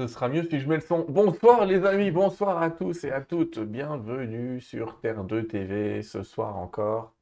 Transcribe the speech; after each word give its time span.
ce 0.00 0.06
sera 0.06 0.30
mieux 0.30 0.48
si 0.48 0.60
je 0.60 0.66
mets 0.66 0.76
le 0.76 0.80
son. 0.80 1.04
Bonsoir 1.10 1.66
les 1.66 1.84
amis, 1.84 2.10
bonsoir 2.10 2.62
à 2.62 2.70
tous 2.70 3.04
et 3.04 3.12
à 3.12 3.20
toutes. 3.20 3.58
Bienvenue 3.58 4.58
sur 4.58 4.98
Terre 4.98 5.24
2 5.24 5.46
TV 5.46 6.00
ce 6.00 6.22
soir 6.22 6.56
encore. 6.56 7.12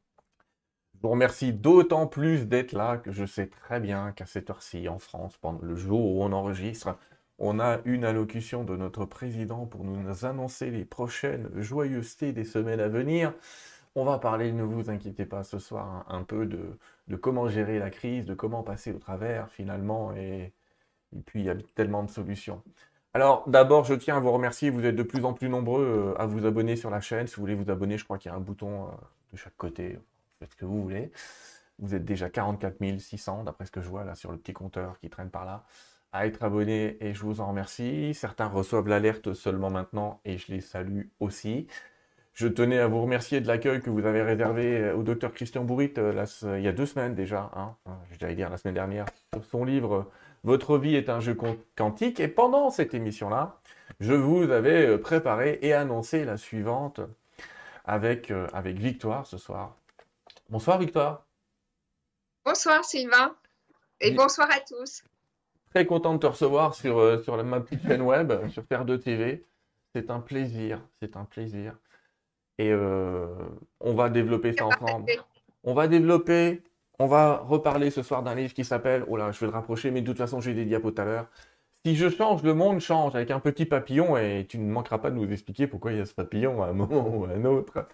Je 0.95 1.01
vous 1.03 1.09
remercie 1.09 1.53
d'autant 1.53 2.07
plus 2.07 2.47
d'être 2.47 2.71
là 2.71 2.97
que 2.97 3.11
je 3.11 3.27
sais 3.27 3.49
très 3.49 3.81
bien 3.81 4.13
qu'à 4.13 4.27
cette 4.27 4.49
heure-ci 4.49 4.89
en 4.89 5.01
France, 5.01 5.37
pendant 5.39 5.59
le 5.61 5.75
jour 5.75 5.99
où 5.99 6.23
on 6.23 6.31
enregistre, 6.31 6.97
on 7.41 7.59
a 7.59 7.81
une 7.85 8.05
allocution 8.05 8.63
de 8.63 8.77
notre 8.77 9.05
président 9.07 9.67
pour 9.67 9.83
nous 9.83 10.25
annoncer 10.25 10.71
les 10.71 10.85
prochaines 10.85 11.51
joyeusetés 11.57 12.31
des 12.31 12.45
semaines 12.45 12.79
à 12.79 12.87
venir. 12.87 13.35
On 13.97 14.05
va 14.05 14.19
parler, 14.19 14.53
ne 14.53 14.63
vous 14.63 14.89
inquiétez 14.89 15.27
pas, 15.27 15.43
ce 15.43 15.59
soir 15.59 16.05
un, 16.09 16.23
peu 16.23 16.47
de, 16.47 17.17
comment 17.17 17.49
gérer 17.49 17.81
la 17.81 17.91
crise, 17.91 18.25
de 18.25 18.35
comment 18.35 18.63
passer 18.63 18.93
au 18.93 19.01
travers 19.01 19.51
finalement, 19.51 20.15
et, 20.15 20.53
puis 21.27 21.41
il 21.41 21.47
y 21.47 21.51
a 21.51 21.57
tellement 21.75 22.03
de 22.03 22.11
solutions. 22.11 22.63
Alors 23.15 23.49
d'abord, 23.49 23.85
je 23.85 23.95
tiens 23.95 24.17
à 24.19 24.21
vous 24.21 24.31
remercier, 24.31 24.71
vous 24.71 24.85
êtes 24.85 24.97
de 24.97 25.03
plus 25.03 25.25
en 25.25 25.33
plus 25.33 25.49
nombreux 25.49 26.15
euh, 26.17 26.21
à 26.21 26.27
vous 26.27 26.47
abonner 26.47 26.77
sur 26.77 26.91
la 26.91 27.01
chaîne. 27.01 27.27
Si 27.27 27.37
vous 27.37 27.43
voulez 27.43 27.55
vous 27.55 27.71
abonner, 27.71 27.99
je 27.99 28.05
crois 28.05 28.19
qu'il 28.19 28.31
y 28.31 28.35
a 28.35 28.37
un 28.37 28.41
bouton 28.41 28.85
euh, 28.85 28.91
de 29.33 29.37
chaque 29.37 29.57
côté, 29.57 29.99
faites 30.39 30.53
ce 30.53 30.57
que 30.57 30.65
vous 30.65 30.83
voulez. 30.83 31.11
Vous 31.79 31.95
êtes 31.95 32.05
déjà 32.05 32.29
44 32.29 32.77
600, 32.99 33.45
d'après 33.45 33.67
ce 33.67 33.71
que 33.71 33.81
je 33.81 33.89
vois 33.89 34.05
là 34.05 34.15
sur 34.15 34.33
le 34.33 34.39
petit 34.39 34.53
compteur 34.53 34.99
qui 35.01 35.09
traîne 35.11 35.31
par 35.31 35.45
là, 35.45 35.65
à 36.13 36.27
être 36.27 36.43
abonné 36.43 36.97
et 37.01 37.15
je 37.15 37.23
vous 37.23 37.41
en 37.41 37.49
remercie. 37.49 38.15
Certains 38.15 38.47
reçoivent 38.47 38.89
l'alerte 38.89 39.33
seulement 39.33 39.71
maintenant 39.71 40.21
et 40.25 40.39
je 40.39 40.53
les 40.53 40.61
salue 40.61 41.07
aussi. 41.21 41.67
Je 42.35 42.47
tenais 42.47 42.79
à 42.79 42.87
vous 42.87 43.03
remercier 43.03 43.41
de 43.41 43.49
l'accueil 43.49 43.81
que 43.81 43.91
vous 43.91 44.07
avez 44.07 44.23
réservé 44.23 44.79
euh, 44.79 44.97
au 44.97 45.03
docteur 45.03 45.33
Christian 45.33 45.65
Bourrit 45.65 45.93
il 45.97 46.63
y 46.63 46.69
a 46.69 46.73
deux 46.73 46.87
semaines 46.87 47.15
déjà, 47.15 47.51
hein, 47.57 47.75
je 48.13 48.25
vais 48.25 48.35
dire 48.35 48.51
la 48.51 48.59
semaine 48.59 48.75
dernière, 48.75 49.07
son 49.51 49.65
livre 49.65 50.09
Votre 50.49 50.79
vie 50.79 50.97
est 50.97 51.11
un 51.11 51.21
jeu 51.21 51.37
quantique. 51.77 52.21
Et 52.21 52.27
pendant 52.27 52.71
cette 52.71 52.95
émission-là, 52.95 53.61
je 54.01 54.15
vous 54.15 54.51
avais 54.51 54.87
euh, 54.87 54.97
préparé 54.97 55.59
et 55.61 55.75
annoncé 55.75 56.25
la 56.25 56.39
suivante 56.39 57.03
avec, 57.85 58.33
avec 58.55 58.79
Victoire 58.79 59.27
ce 59.27 59.37
soir. 59.37 59.77
Bonsoir 60.49 60.79
Victoire. 60.79 61.27
Bonsoir 62.47 62.83
Sylvain 62.83 63.37
et 64.01 64.13
bonsoir 64.13 64.49
à 64.51 64.61
tous. 64.61 65.03
Très 65.69 65.85
content 65.85 66.15
de 66.15 66.21
te 66.21 66.27
recevoir 66.27 66.75
sur, 66.75 67.23
sur 67.23 67.45
ma 67.45 67.61
petite 67.61 67.87
chaîne 67.87 68.01
web, 68.01 68.33
sur 68.49 68.67
Terre 68.67 68.87
2 68.87 68.99
TV. 69.01 69.45
C'est 69.95 70.09
un 70.09 70.21
plaisir, 70.21 70.81
c'est 71.03 71.15
un 71.19 71.27
plaisir. 71.27 71.77
Et 72.57 72.73
euh, 72.73 73.27
on 73.81 73.93
va 73.93 74.09
développer 74.09 74.55
ça 74.55 74.65
ensemble. 74.65 75.13
On 75.63 75.75
va 75.75 75.89
développer, 75.89 76.63
on 76.99 77.07
va 77.07 77.39
reparler 77.39 77.91
ce 77.91 78.03
soir 78.03 78.23
d'un 78.23 78.35
livre 78.35 78.55
qui 78.55 78.65
s'appelle, 78.65 79.05
oh 79.09 79.17
là, 79.17 79.33
je 79.33 79.41
vais 79.41 79.47
le 79.47 79.53
rapprocher, 79.53 79.91
mais 79.91 80.01
de 80.01 80.07
toute 80.07 80.19
façon, 80.19 80.41
j'ai 80.41 80.55
des 80.55 80.65
diapos 80.65 80.91
tout 80.91 81.03
à 81.03 81.05
l'heure. 81.05 81.27
Si 81.85 81.97
je 81.97 82.09
change, 82.11 82.43
le 82.43 82.55
monde 82.55 82.81
change 82.81 83.15
avec 83.15 83.31
un 83.31 83.41
petit 83.41 83.65
papillon 83.65 84.17
et 84.17 84.47
tu 84.49 84.59
ne 84.59 84.71
manqueras 84.71 84.99
pas 84.99 85.11
de 85.11 85.17
nous 85.17 85.31
expliquer 85.33 85.67
pourquoi 85.67 85.93
il 85.93 85.99
y 85.99 86.01
a 86.01 86.07
ce 86.07 86.15
papillon 86.15 86.63
à 86.63 86.69
un 86.69 86.73
moment 86.73 87.09
ou 87.09 87.25
à 87.25 87.31
un 87.31 87.45
autre. 87.45 87.89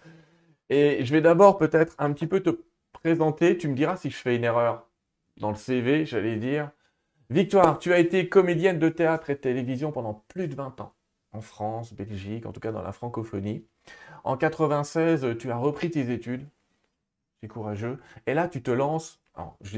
Et 0.69 1.05
je 1.05 1.13
vais 1.13 1.21
d'abord 1.21 1.57
peut-être 1.57 1.95
un 1.99 2.11
petit 2.13 2.27
peu 2.27 2.41
te 2.41 2.49
présenter. 2.93 3.57
Tu 3.57 3.67
me 3.67 3.75
diras 3.75 3.97
si 3.97 4.09
je 4.09 4.17
fais 4.17 4.35
une 4.35 4.43
erreur 4.43 4.87
dans 5.37 5.49
le 5.49 5.55
CV, 5.55 6.05
j'allais 6.05 6.37
dire. 6.37 6.71
Victoire, 7.29 7.79
tu 7.79 7.93
as 7.93 7.99
été 7.99 8.27
comédienne 8.29 8.79
de 8.79 8.89
théâtre 8.89 9.29
et 9.29 9.35
de 9.35 9.39
télévision 9.39 9.91
pendant 9.91 10.25
plus 10.29 10.47
de 10.47 10.55
20 10.55 10.81
ans 10.81 10.95
en 11.31 11.41
France, 11.41 11.93
Belgique, 11.93 12.45
en 12.45 12.51
tout 12.51 12.59
cas 12.59 12.71
dans 12.71 12.81
la 12.81 12.91
francophonie. 12.91 13.65
En 14.23 14.37
96, 14.37 15.37
tu 15.37 15.51
as 15.51 15.57
repris 15.57 15.91
tes 15.91 16.11
études. 16.11 16.47
Courageux. 17.47 17.99
Et 18.27 18.33
là, 18.33 18.47
tu 18.47 18.61
te 18.61 18.71
lances. 18.71 19.21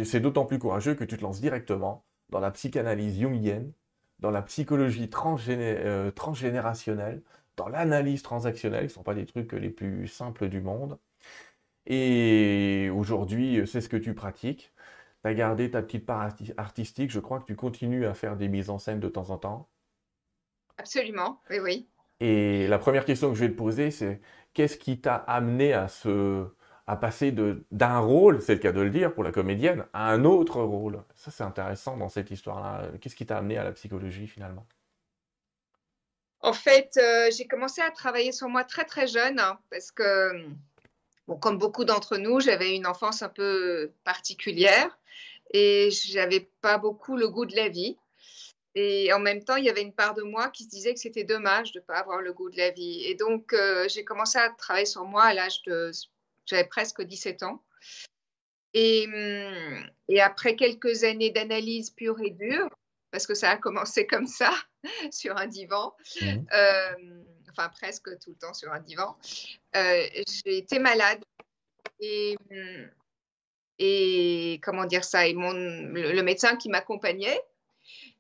C'est 0.04 0.20
d'autant 0.20 0.46
plus 0.46 0.60
courageux 0.60 0.96
que 0.96 1.04
tu 1.04 1.18
te 1.18 1.22
lances 1.22 1.42
directement 1.42 2.06
dans 2.30 2.40
la 2.40 2.52
psychanalyse 2.52 3.20
jungienne, 3.20 3.72
dans 4.20 4.32
la 4.32 4.42
psychologie 4.42 5.10
euh, 5.50 6.12
transgénérationnelle, 6.12 7.24
dans 7.56 7.68
l'analyse 7.68 8.22
transactionnelle, 8.22 8.82
qui 8.82 8.88
ne 8.88 8.94
sont 8.94 9.04
pas 9.04 9.16
des 9.16 9.26
trucs 9.26 9.54
les 9.54 9.70
plus 9.70 10.08
simples 10.08 10.48
du 10.48 10.62
monde. 10.62 11.00
Et 11.88 12.92
aujourd'hui, 12.94 13.66
c'est 13.66 13.82
ce 13.82 13.90
que 13.90 13.98
tu 13.98 14.14
pratiques. 14.14 14.74
Tu 15.24 15.30
as 15.30 15.34
gardé 15.34 15.72
ta 15.72 15.82
petite 15.82 16.06
part 16.06 16.30
artistique. 16.58 17.12
Je 17.12 17.20
crois 17.20 17.40
que 17.40 17.46
tu 17.46 17.56
continues 17.56 18.06
à 18.06 18.14
faire 18.14 18.36
des 18.36 18.50
mises 18.50 18.70
en 18.70 18.78
scène 18.78 19.00
de 19.00 19.08
temps 19.08 19.30
en 19.30 19.38
temps. 19.38 19.70
Absolument, 20.78 21.40
oui, 21.50 21.60
oui. 21.60 21.88
Et 22.20 22.68
la 22.68 22.78
première 22.78 23.06
question 23.06 23.30
que 23.30 23.36
je 23.36 23.46
vais 23.46 23.52
te 23.52 23.58
poser, 23.58 23.92
c'est 23.92 24.22
qu'est-ce 24.54 24.78
qui 24.78 25.00
t'a 25.00 25.16
amené 25.16 25.74
à, 25.74 25.88
se, 25.88 26.46
à 26.88 26.96
passer 26.96 27.34
d'un 27.34 28.00
rôle, 28.00 28.42
c'est 28.42 28.54
le 28.54 28.60
cas 28.60 28.72
de 28.72 28.80
le 28.80 28.90
dire 28.90 29.14
pour 29.14 29.24
la 29.24 29.34
comédienne, 29.34 29.86
à 29.92 30.10
un 30.10 30.24
autre 30.24 30.62
rôle 30.62 31.04
Ça, 31.16 31.32
c'est 31.32 31.44
intéressant 31.44 31.98
dans 31.98 32.08
cette 32.08 32.32
histoire-là. 32.32 32.90
Qu'est-ce 33.02 33.16
qui 33.16 33.26
t'a 33.26 33.38
amené 33.38 33.58
à 33.58 33.66
la 33.66 33.74
psychologie 33.74 34.26
finalement? 34.26 34.66
En 36.40 36.54
fait, 36.54 36.92
euh, 36.98 37.30
j'ai 37.36 37.46
commencé 37.46 37.82
à 37.82 37.92
travailler 37.92 38.32
sur 38.32 38.48
moi 38.48 38.64
très 38.64 38.86
très 38.86 39.08
jeune 39.08 39.38
hein, 39.38 39.60
parce 39.70 39.92
que, 39.92 40.46
bon, 41.28 41.36
comme 41.38 41.58
beaucoup 41.58 41.84
d'entre 41.84 42.16
nous, 42.16 42.40
j'avais 42.40 42.74
une 42.74 42.88
enfance 42.88 43.22
un 43.22 43.30
peu 43.30 43.92
particulière 44.06 44.98
et 45.52 45.90
j'avais 45.92 46.50
pas 46.62 46.78
beaucoup 46.78 47.18
le 47.18 47.28
goût 47.28 47.46
de 47.46 47.56
la 47.56 47.68
vie. 47.68 47.98
Et 48.76 49.12
en 49.12 49.20
même 49.20 49.44
temps, 49.44 49.56
il 49.56 49.66
y 49.66 49.70
avait 49.70 49.82
une 49.82 49.94
part 49.94 50.14
de 50.14 50.22
moi 50.22 50.50
qui 50.50 50.64
se 50.64 50.70
disait 50.70 50.94
que 50.94 51.00
c'était 51.00 51.24
dommage 51.24 51.72
de 51.72 51.80
ne 51.80 51.84
pas 51.84 51.98
avoir 51.98 52.22
le 52.22 52.32
goût 52.32 52.50
de 52.50 52.58
la 52.58 52.70
vie. 52.70 53.04
Et 53.06 53.16
donc, 53.16 53.52
euh, 53.52 53.90
j'ai 53.90 54.06
commencé 54.06 54.38
à 54.38 54.50
travailler 54.52 54.86
sur 54.86 55.04
moi 55.04 55.24
à 55.24 55.34
l'âge 55.34 55.64
de... 55.64 55.92
J'avais 56.48 56.66
presque 56.66 57.02
17 57.02 57.44
ans. 57.44 57.64
Et, 58.74 59.06
hum, 59.08 59.90
et 60.10 60.22
après 60.22 60.56
quelques 60.56 61.04
années 61.04 61.30
d'analyse 61.30 61.92
pure 61.92 62.20
et 62.22 62.32
dure, 62.32 62.70
parce 63.12 63.26
que 63.26 63.36
ça 63.36 63.52
a 63.52 63.58
commencé 63.58 64.06
comme 64.06 64.28
ça, 64.28 64.52
sur 65.12 65.38
un 65.38 65.48
divan, 65.48 65.96
mmh. 66.22 66.26
euh, 66.54 67.24
enfin 67.52 67.70
presque 67.70 68.10
tout 68.20 68.32
le 68.32 68.36
temps 68.36 68.54
sur 68.54 68.72
un 68.72 68.80
divan, 68.80 69.18
euh, 69.76 70.08
j'ai 70.44 70.58
été 70.58 70.80
malade. 70.80 71.24
Et, 72.00 72.38
hum, 72.52 72.90
et 73.80 74.60
comment 74.64 74.86
dire 74.86 75.04
ça? 75.04 75.28
Et 75.28 75.34
mon, 75.34 75.54
le 75.54 76.22
médecin 76.22 76.56
qui 76.56 76.70
m'accompagnait, 76.70 77.42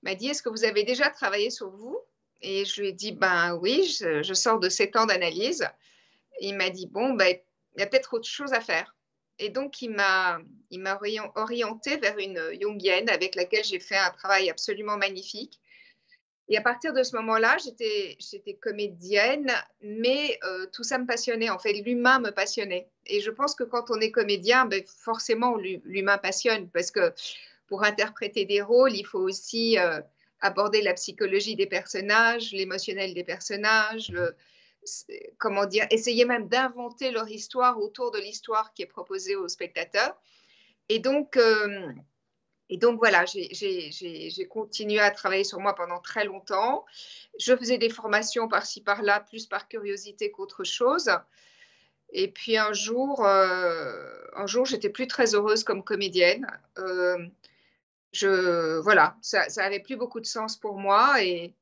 m'a 0.04 0.16
dit 0.16 0.30
Est-ce 0.30 0.42
que 0.42 0.50
vous 0.50 0.66
avez 0.66 0.84
déjà 0.84 1.10
travaillé 1.10 1.50
sur 1.50 1.70
vous? 1.70 2.00
Et 2.42 2.66
je 2.66 2.82
lui 2.82 2.90
ai 2.90 2.94
dit 2.94 3.12
Ben 3.12 3.56
oui, 3.56 3.84
je, 4.00 4.34
sors 4.34 4.60
de 4.60 4.70
sept 4.70 4.96
ans 4.96 5.06
d'analyse. 5.06 5.68
Il 6.42 6.56
m'a 6.56 6.70
dit 6.70 6.88
Bon, 6.88 7.14
ben, 7.14 7.36
il 7.78 7.82
y 7.82 7.84
a 7.84 7.88
peut-être 7.88 8.14
autre 8.16 8.28
chose 8.28 8.54
à 8.54 8.60
faire. 8.60 8.96
Et 9.40 9.50
donc, 9.50 9.82
il 9.84 9.92
m'a, 9.92 10.40
il 10.72 10.80
m'a 10.80 11.00
orienté 11.36 11.98
vers 11.98 12.18
une 12.18 12.42
Jungienne 12.60 13.08
avec 13.10 13.36
laquelle 13.36 13.64
j'ai 13.64 13.80
fait 13.80 13.96
un 13.96 14.10
travail 14.10 14.50
absolument 14.50 14.98
magnifique. 14.98 15.60
Et 16.50 16.58
à 16.58 16.62
partir 16.62 16.94
de 16.94 17.04
ce 17.04 17.16
moment-là, 17.18 17.58
j'étais, 17.64 18.18
j'étais 18.20 18.56
comédienne, 18.56 19.52
mais 19.82 20.40
euh, 20.44 20.66
tout 20.74 20.84
ça 20.84 20.98
me 20.98 21.06
passionnait. 21.06 21.50
En 21.50 21.60
fait, 21.60 21.74
l'humain 21.74 22.20
me 22.20 22.32
passionnait. 22.32 22.88
Et 23.06 23.22
je 23.22 23.30
pense 23.30 23.54
que 23.54 23.64
quand 23.64 23.92
on 23.92 24.00
est 24.00 24.12
comédien, 24.12 24.66
ben, 24.66 24.82
forcément, 24.88 25.58
l'humain 25.58 26.18
passionne 26.18 26.70
parce 26.70 26.90
que 26.90 27.14
pour 27.68 27.84
interpréter 27.84 28.46
des 28.46 28.62
rôles, 28.62 28.96
il 28.96 29.06
faut 29.06 29.20
aussi 29.20 29.78
euh, 29.78 30.00
aborder 30.40 30.82
la 30.82 30.94
psychologie 30.94 31.56
des 31.56 31.68
personnages, 31.68 32.54
l'émotionnel 32.54 33.14
des 33.14 33.26
personnages, 33.26 34.12
comment 35.38 35.66
dire, 35.66 35.86
essayer 35.92 36.26
même 36.26 36.48
d'inventer 36.48 37.12
leur 37.12 37.30
histoire 37.30 37.80
autour 37.80 38.12
de 38.12 38.20
l'histoire 38.20 38.74
qui 38.74 38.84
est 38.84 38.88
proposée 38.88 39.36
aux 39.36 39.48
spectateurs. 39.48 40.16
Et 40.90 41.00
donc, 41.00 41.38
euh, 41.38 41.92
et 42.70 42.78
donc 42.78 42.98
voilà, 43.00 43.26
j'ai 43.26 44.48
continué 44.50 45.00
à 45.00 45.12
travailler 45.12 45.44
sur 45.44 45.60
moi 45.60 45.76
pendant 45.76 46.00
très 46.00 46.26
longtemps. 46.26 46.86
Je 47.40 47.56
faisais 47.56 47.78
des 47.78 47.90
formations 47.90 48.48
par-ci 48.48 48.82
par-là, 48.82 49.22
plus 49.22 49.46
par 49.46 49.68
curiosité 49.68 50.32
qu'autre 50.32 50.64
chose. 50.64 51.10
Et 52.12 52.30
puis 52.30 52.58
un 52.58 52.74
jour, 52.74 53.26
euh, 53.26 54.14
un 54.36 54.48
jour, 54.48 54.66
j'étais 54.66 54.90
plus 54.90 55.08
très 55.08 55.36
heureuse 55.36 55.64
comme 55.64 55.84
comédienne 55.84 56.48
je, 58.14 58.80
voilà, 58.80 59.16
ça, 59.22 59.50
ça 59.50 59.64
avait 59.64 59.80
plus 59.80 59.96
beaucoup 59.96 60.20
de 60.20 60.26
sens 60.26 60.58
pour 60.58 60.78
moi. 60.78 61.24
Et, 61.24 61.54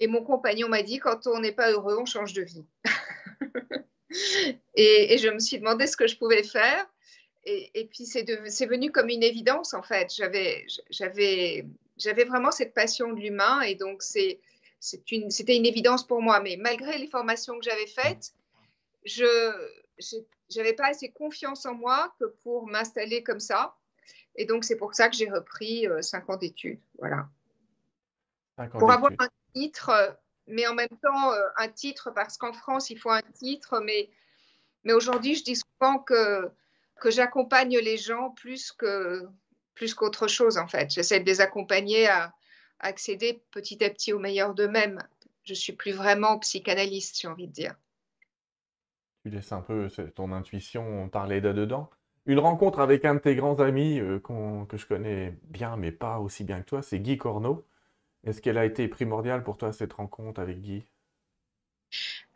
et 0.00 0.06
mon 0.06 0.24
compagnon 0.24 0.68
m'a 0.68 0.82
dit, 0.82 0.98
quand 0.98 1.26
on 1.26 1.40
n'est 1.40 1.52
pas 1.52 1.70
heureux, 1.70 1.96
on 1.98 2.04
change 2.04 2.32
de 2.32 2.42
vie. 2.42 2.64
et, 4.74 5.16
je 5.18 5.28
me 5.28 5.38
suis 5.38 5.58
demandé 5.58 5.86
ce 5.86 5.96
que 5.96 6.06
je 6.06 6.16
pouvais 6.16 6.42
faire. 6.42 6.86
Et, 7.44 7.70
et 7.74 7.86
puis, 7.86 8.06
c'est 8.06 8.66
venu 8.66 8.90
comme 8.90 9.08
une 9.08 9.22
évidence, 9.22 9.74
en 9.74 9.82
fait. 9.82 10.12
J'avais 10.12 11.64
vraiment 12.24 12.50
cette 12.50 12.74
passion 12.74 13.12
de 13.12 13.20
l'humain. 13.20 13.60
Et 13.60 13.76
donc, 13.76 14.02
c'était 14.02 14.40
une, 15.12 15.28
une 15.48 15.66
évidence 15.66 16.06
pour 16.06 16.20
moi. 16.20 16.40
Mais 16.40 16.56
malgré 16.58 16.98
les 16.98 17.06
formations 17.06 17.58
que 17.58 17.64
j'avais 17.64 17.86
faites, 17.86 18.32
je 19.04 19.24
n'avais 20.56 20.72
pas 20.72 20.88
assez 20.88 21.10
confiance 21.10 21.66
en 21.66 21.74
moi 21.74 22.12
que 22.18 22.24
pour 22.42 22.66
m'installer 22.66 23.22
comme 23.22 23.40
ça. 23.40 23.76
Et 24.36 24.46
donc, 24.46 24.64
c'est 24.64 24.76
pour 24.76 24.94
ça 24.94 25.08
que 25.08 25.14
j'ai 25.14 25.30
repris 25.30 25.86
euh, 25.86 26.02
cinq 26.02 26.28
ans 26.28 26.36
d'études. 26.36 26.80
Voilà. 26.98 27.28
Pour 28.72 28.90
avoir 28.90 29.12
un 29.18 29.28
titre, 29.54 29.90
euh, 29.90 30.10
mais 30.46 30.66
en 30.66 30.74
même 30.74 30.88
temps, 31.02 31.32
euh, 31.32 31.48
un 31.56 31.68
titre, 31.68 32.10
parce 32.14 32.36
qu'en 32.36 32.52
France, 32.52 32.90
il 32.90 32.98
faut 32.98 33.10
un 33.10 33.22
titre, 33.34 33.80
mais, 33.80 34.10
mais 34.84 34.92
aujourd'hui, 34.92 35.34
je 35.34 35.44
dis 35.44 35.56
souvent 35.56 35.98
que, 35.98 36.50
que 37.00 37.10
j'accompagne 37.10 37.78
les 37.78 37.96
gens 37.96 38.30
plus 38.30 38.72
que 38.72 39.26
plus 39.74 39.94
qu'autre 39.94 40.28
chose, 40.28 40.56
en 40.56 40.68
fait. 40.68 40.92
J'essaie 40.92 41.18
de 41.18 41.26
les 41.26 41.40
accompagner 41.40 42.06
à, 42.06 42.32
accéder 42.80 43.42
petit 43.50 43.82
à 43.84 43.90
petit 43.90 44.12
au 44.12 44.18
meilleur 44.18 44.54
d'eux-mêmes. 44.54 44.98
Je 45.44 45.54
suis 45.54 45.72
plus 45.72 45.92
vraiment 45.92 46.38
psychanalyste, 46.38 47.20
j'ai 47.20 47.28
envie 47.28 47.48
de 47.48 47.52
dire. 47.52 47.74
Tu 49.22 49.30
laisses 49.30 49.52
un 49.52 49.62
peu 49.62 49.88
ton 50.14 50.32
intuition 50.32 51.08
parler 51.08 51.40
de 51.40 51.52
dedans. 51.52 51.90
Une 52.26 52.38
rencontre 52.38 52.80
avec 52.80 53.04
un 53.04 53.14
de 53.14 53.20
tes 53.20 53.34
grands 53.34 53.60
amis 53.60 54.00
euh, 54.00 54.18
que 54.68 54.76
je 54.76 54.86
connais 54.86 55.34
bien, 55.44 55.76
mais 55.76 55.92
pas 55.92 56.18
aussi 56.18 56.44
bien 56.44 56.60
que 56.60 56.66
toi, 56.66 56.82
c'est 56.82 56.98
Guy 56.98 57.18
Corneau. 57.18 57.66
Est-ce 58.24 58.40
qu'elle 58.40 58.58
a 58.58 58.64
été 58.64 58.88
primordiale 58.88 59.42
pour 59.42 59.58
toi, 59.58 59.72
cette 59.72 59.92
rencontre 59.92 60.40
avec 60.40 60.60
Guy? 60.60 60.84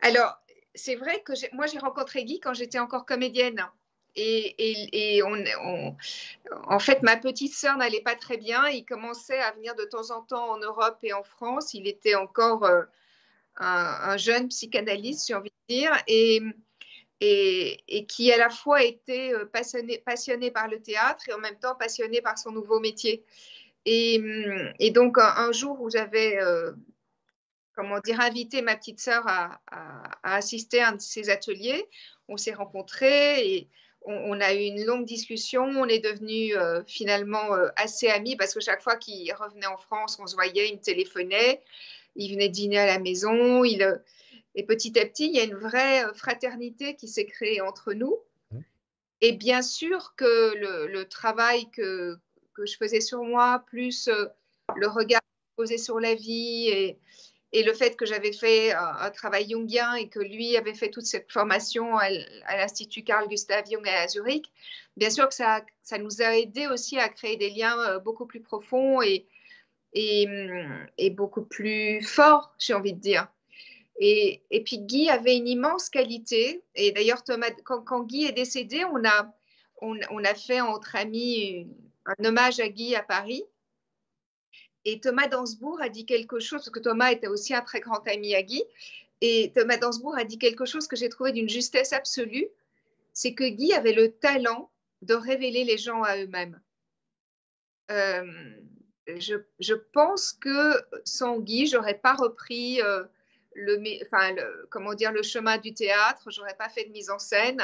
Alors, 0.01 0.37
c'est 0.75 0.95
vrai 0.95 1.21
que 1.23 1.33
moi, 1.55 1.65
j'ai 1.65 1.79
rencontré 1.79 2.23
Guy 2.23 2.39
quand 2.39 2.53
j'étais 2.53 2.79
encore 2.79 3.05
comédienne. 3.05 3.65
Et, 4.15 5.21
en 6.67 6.79
fait, 6.79 7.01
ma 7.03 7.15
petite 7.17 7.53
sœur 7.53 7.77
n'allait 7.77 8.01
pas 8.01 8.15
très 8.15 8.37
bien. 8.37 8.67
Il 8.67 8.85
commençait 8.85 9.39
à 9.39 9.51
venir 9.51 9.75
de 9.75 9.85
temps 9.85 10.11
en 10.11 10.21
temps 10.21 10.51
en 10.51 10.57
Europe 10.57 10.97
et 11.03 11.13
en 11.13 11.23
France. 11.23 11.73
Il 11.73 11.87
était 11.87 12.15
encore 12.15 12.65
euh, 12.65 12.83
un, 13.57 14.17
jeune 14.17 14.49
psychanalyste, 14.49 15.27
j'ai 15.27 15.35
envie 15.35 15.51
de 15.69 15.75
dire, 15.75 15.91
et, 16.07 16.41
qui 18.07 18.31
à 18.31 18.37
la 18.37 18.49
fois 18.49 18.83
était 18.83 19.33
euh, 19.33 19.45
passionné 19.45 20.51
par 20.51 20.67
le 20.67 20.81
théâtre 20.81 21.29
et 21.29 21.33
en 21.33 21.39
même 21.39 21.59
temps 21.59 21.75
passionné 21.75 22.21
par 22.21 22.37
son 22.37 22.51
nouveau 22.51 22.79
métier. 22.79 23.23
Et, 23.85 24.91
donc, 24.93 25.17
un, 25.17 25.51
jour 25.51 25.81
où 25.81 25.89
j'avais, 25.89 26.37
euh, 26.41 26.71
comment 27.75 27.99
dire, 27.99 28.19
invité 28.19 28.61
ma 28.61 28.75
petite 28.75 28.99
sœur 28.99 29.23
à, 29.27 29.59
assister 30.23 30.81
à 30.81 30.89
un 30.89 30.91
de 30.93 31.01
ses 31.01 31.29
ateliers, 31.29 31.87
on 32.27 32.37
s'est 32.37 32.53
rencontrés 32.53 33.47
et 33.47 33.69
on, 34.03 34.39
a 34.39 34.53
eu 34.53 34.59
une 34.59 34.85
longue 34.85 35.05
discussion. 35.05 35.63
On 35.63 35.85
est 35.85 35.99
devenus 35.99 36.55
euh, 36.55 36.83
finalement 36.87 37.53
euh, 37.53 37.67
assez 37.75 38.07
amis 38.07 38.35
parce 38.35 38.53
que 38.53 38.59
chaque 38.59 38.81
fois 38.81 38.95
qu'il 38.95 39.33
revenait 39.33 39.67
en 39.67 39.77
France, 39.77 40.19
on 40.19 40.27
se 40.27 40.35
voyait, 40.35 40.69
il 40.69 40.75
me 40.75 40.81
téléphonait, 40.81 41.61
il 42.15 42.33
venait 42.33 42.49
dîner 42.49 42.79
à 42.79 42.85
la 42.85 42.99
maison. 42.99 43.63
Il, 43.63 44.01
et 44.55 44.63
petit 44.63 44.97
à 44.99 45.05
petit, 45.05 45.27
il 45.27 45.35
y 45.35 45.39
a 45.39 45.43
une 45.43 45.55
vraie 45.55 46.03
fraternité 46.13 46.95
qui 46.95 47.07
s'est 47.07 47.25
créée 47.25 47.61
entre 47.61 47.93
nous. 47.93 48.17
Mmh. 48.51 48.59
Et 49.21 49.31
bien 49.33 49.61
sûr 49.61 50.13
que 50.15 50.53
le, 50.87 51.03
travail 51.05 51.69
que, 51.71 52.17
que, 52.59 52.65
je 52.65 52.77
faisais 52.77 53.01
sur 53.01 53.23
moi, 53.23 53.63
plus 53.67 54.09
le 54.75 54.87
regard 54.87 55.21
posé 55.55 55.77
sur 55.77 55.99
la 55.99 56.15
vie 56.15 56.67
et, 56.69 56.99
et 57.51 57.63
le 57.63 57.73
fait 57.73 57.95
que 57.95 58.05
j'avais 58.05 58.31
fait 58.31 58.73
un, 58.73 59.09
travail 59.09 59.49
jungien 59.49 59.95
et 59.95 60.07
que 60.07 60.19
lui 60.19 60.55
avait 60.55 60.75
fait 60.75 60.89
toute 60.89 61.05
cette 61.05 61.31
formation 61.31 61.97
à, 61.97 62.09
l'Institut 62.57 63.03
Carl 63.03 63.27
Gustav 63.27 63.65
Jung 63.69 63.87
à 63.87 64.07
Zurich, 64.07 64.51
bien 64.97 65.09
sûr 65.09 65.27
que 65.27 65.33
ça, 65.33 65.65
ça 65.81 65.97
nous 65.97 66.21
a 66.21 66.37
aidé 66.37 66.67
aussi 66.67 66.99
à 66.99 67.09
créer 67.09 67.37
des 67.37 67.49
liens 67.49 67.77
euh, 67.79 67.99
beaucoup 67.99 68.27
plus 68.27 68.41
profonds 68.41 69.01
et, 69.01 69.25
hum, 69.95 70.87
et 70.97 71.09
beaucoup 71.09 71.43
plus 71.43 72.01
forts, 72.03 72.53
j'ai 72.59 72.73
envie 72.73 72.93
de 72.93 72.99
dire. 72.99 73.27
Et, 73.99 74.43
et, 74.51 74.63
puis 74.63 74.79
Guy 74.79 75.09
avait 75.09 75.35
une 75.35 75.47
immense 75.47 75.89
qualité. 75.89 76.63
Et 76.75 76.93
d'ailleurs, 76.93 77.21
quand, 77.65 77.83
quand, 77.83 78.03
Guy 78.03 78.25
est 78.25 78.31
décédé, 78.31 78.85
on 78.85 79.03
a, 79.03 79.33
on, 79.81 79.99
on 80.11 80.23
a 80.23 80.35
fait 80.35 80.61
entre 80.61 80.95
amis 80.95 81.67
un 82.05 82.25
hommage 82.25 82.59
à 82.59 82.69
Guy 82.69 82.95
à 82.95 83.03
Paris. 83.03 83.43
Et 84.85 84.99
Thomas 84.99 85.27
Dansbourg 85.27 85.81
a 85.81 85.89
dit 85.89 86.05
quelque 86.05 86.39
chose, 86.39 86.59
parce 86.59 86.69
que 86.69 86.79
Thomas 86.79 87.11
était 87.11 87.27
aussi 87.27 87.53
un 87.53 87.61
très 87.61 87.79
grand 87.79 88.05
ami 88.07 88.33
à 88.35 88.41
Guy, 88.41 88.63
et 89.21 89.51
Thomas 89.53 89.77
Dansbourg 89.77 90.17
a 90.17 90.23
dit 90.23 90.39
quelque 90.39 90.65
chose 90.65 90.87
que 90.87 90.95
j'ai 90.95 91.09
trouvé 91.09 91.31
d'une 91.31 91.49
justesse 91.49 91.93
absolue, 91.93 92.47
c'est 93.13 93.33
que 93.33 93.43
Guy 93.43 93.73
avait 93.73 93.93
le 93.93 94.11
talent 94.11 94.71
de 95.01 95.13
révéler 95.13 95.63
les 95.65 95.77
gens 95.77 96.03
à 96.03 96.17
eux-mêmes. 96.17 96.59
Euh, 97.91 98.23
je, 99.17 99.73
pense 99.73 100.33
que 100.33 100.81
sans 101.03 101.39
Guy, 101.39 101.67
j'aurais 101.67 101.97
pas 101.97 102.13
repris 102.13 102.81
euh, 102.81 103.03
le, 103.55 103.81
enfin, 104.05 104.35
comment 104.69 104.93
dire, 104.93 105.11
le 105.11 105.23
chemin 105.23 105.57
du 105.57 105.73
théâtre, 105.73 106.29
j'aurais 106.31 106.55
pas 106.55 106.69
fait 106.69 106.85
de 106.85 106.91
mise 106.91 107.09
en 107.09 107.19
scène. 107.19 107.61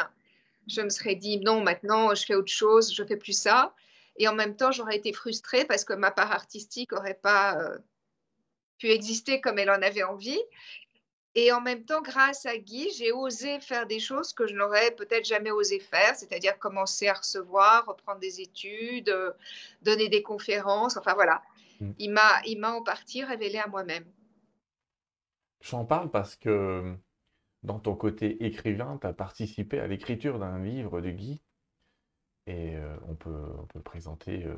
Je 0.68 0.82
me 0.82 0.90
serais 0.90 1.16
dit 1.16 1.40
non, 1.40 1.62
maintenant 1.62 2.16
je 2.16 2.26
fais 2.26 2.36
autre 2.36 2.52
chose, 2.52 2.94
je 2.94 3.04
fais 3.04 3.18
plus 3.18 3.38
ça. 3.38 3.76
Et 4.18 4.28
en 4.28 4.36
même 4.36 4.56
temps, 4.56 4.72
j'aurais 4.72 4.96
été 4.96 5.14
frustrée 5.14 5.66
parce 5.66 5.84
que 5.84 5.94
ma 5.94 6.12
part 6.12 6.32
artistique 6.32 6.92
n'aurait 6.92 7.20
pas 7.22 7.60
euh, 7.60 7.78
pu 8.78 8.90
exister 8.90 9.42
comme 9.42 9.60
elle 9.60 9.70
en 9.70 9.82
avait 9.82 10.04
envie. 10.04 10.42
Et 11.38 11.52
en 11.52 11.60
même 11.60 11.84
temps, 11.84 12.02
grâce 12.02 12.46
à 12.46 12.58
Guy, 12.58 12.90
j'ai 12.98 13.12
osé 13.12 13.60
faire 13.60 13.88
des 13.88 14.00
choses 14.00 14.32
que 14.32 14.48
je 14.48 14.56
n'aurais 14.56 14.92
peut-être 14.92 15.26
jamais 15.26 15.52
osé 15.52 15.82
faire, 15.82 16.16
c'est-à-dire 16.16 16.58
commencer 16.58 17.10
à 17.10 17.14
recevoir, 17.14 17.86
reprendre 17.86 18.20
des 18.20 18.40
études, 18.40 19.10
euh, 19.10 19.32
donner 19.82 20.08
des 20.08 20.24
conférences, 20.24 20.96
enfin 20.96 21.14
voilà. 21.14 21.44
Mm. 21.82 21.92
Il 22.00 22.12
m'a, 22.12 22.42
il 22.46 22.58
m'a 22.60 22.72
en 22.72 22.82
partie 22.82 23.22
révélé 23.22 23.58
à 23.58 23.68
moi-même. 23.68 24.06
J'en 25.60 25.84
parle 25.84 26.10
parce 26.10 26.38
que 26.38 26.96
dans 27.64 27.80
ton 27.80 27.96
côté 27.96 28.46
écrivain, 28.46 28.98
tu 29.02 29.08
as 29.08 29.14
participé 29.14 29.80
à 29.80 29.88
l'écriture 29.88 30.40
d'un 30.40 30.64
livre 30.64 31.02
de 31.02 31.10
Guy 31.10 31.42
et 32.48 32.76
euh, 32.76 32.96
on, 33.08 33.16
peut, 33.16 33.44
on 33.60 33.66
peut 33.66 33.80
le 33.80 33.84
présenter 33.84 34.46
euh, 34.46 34.56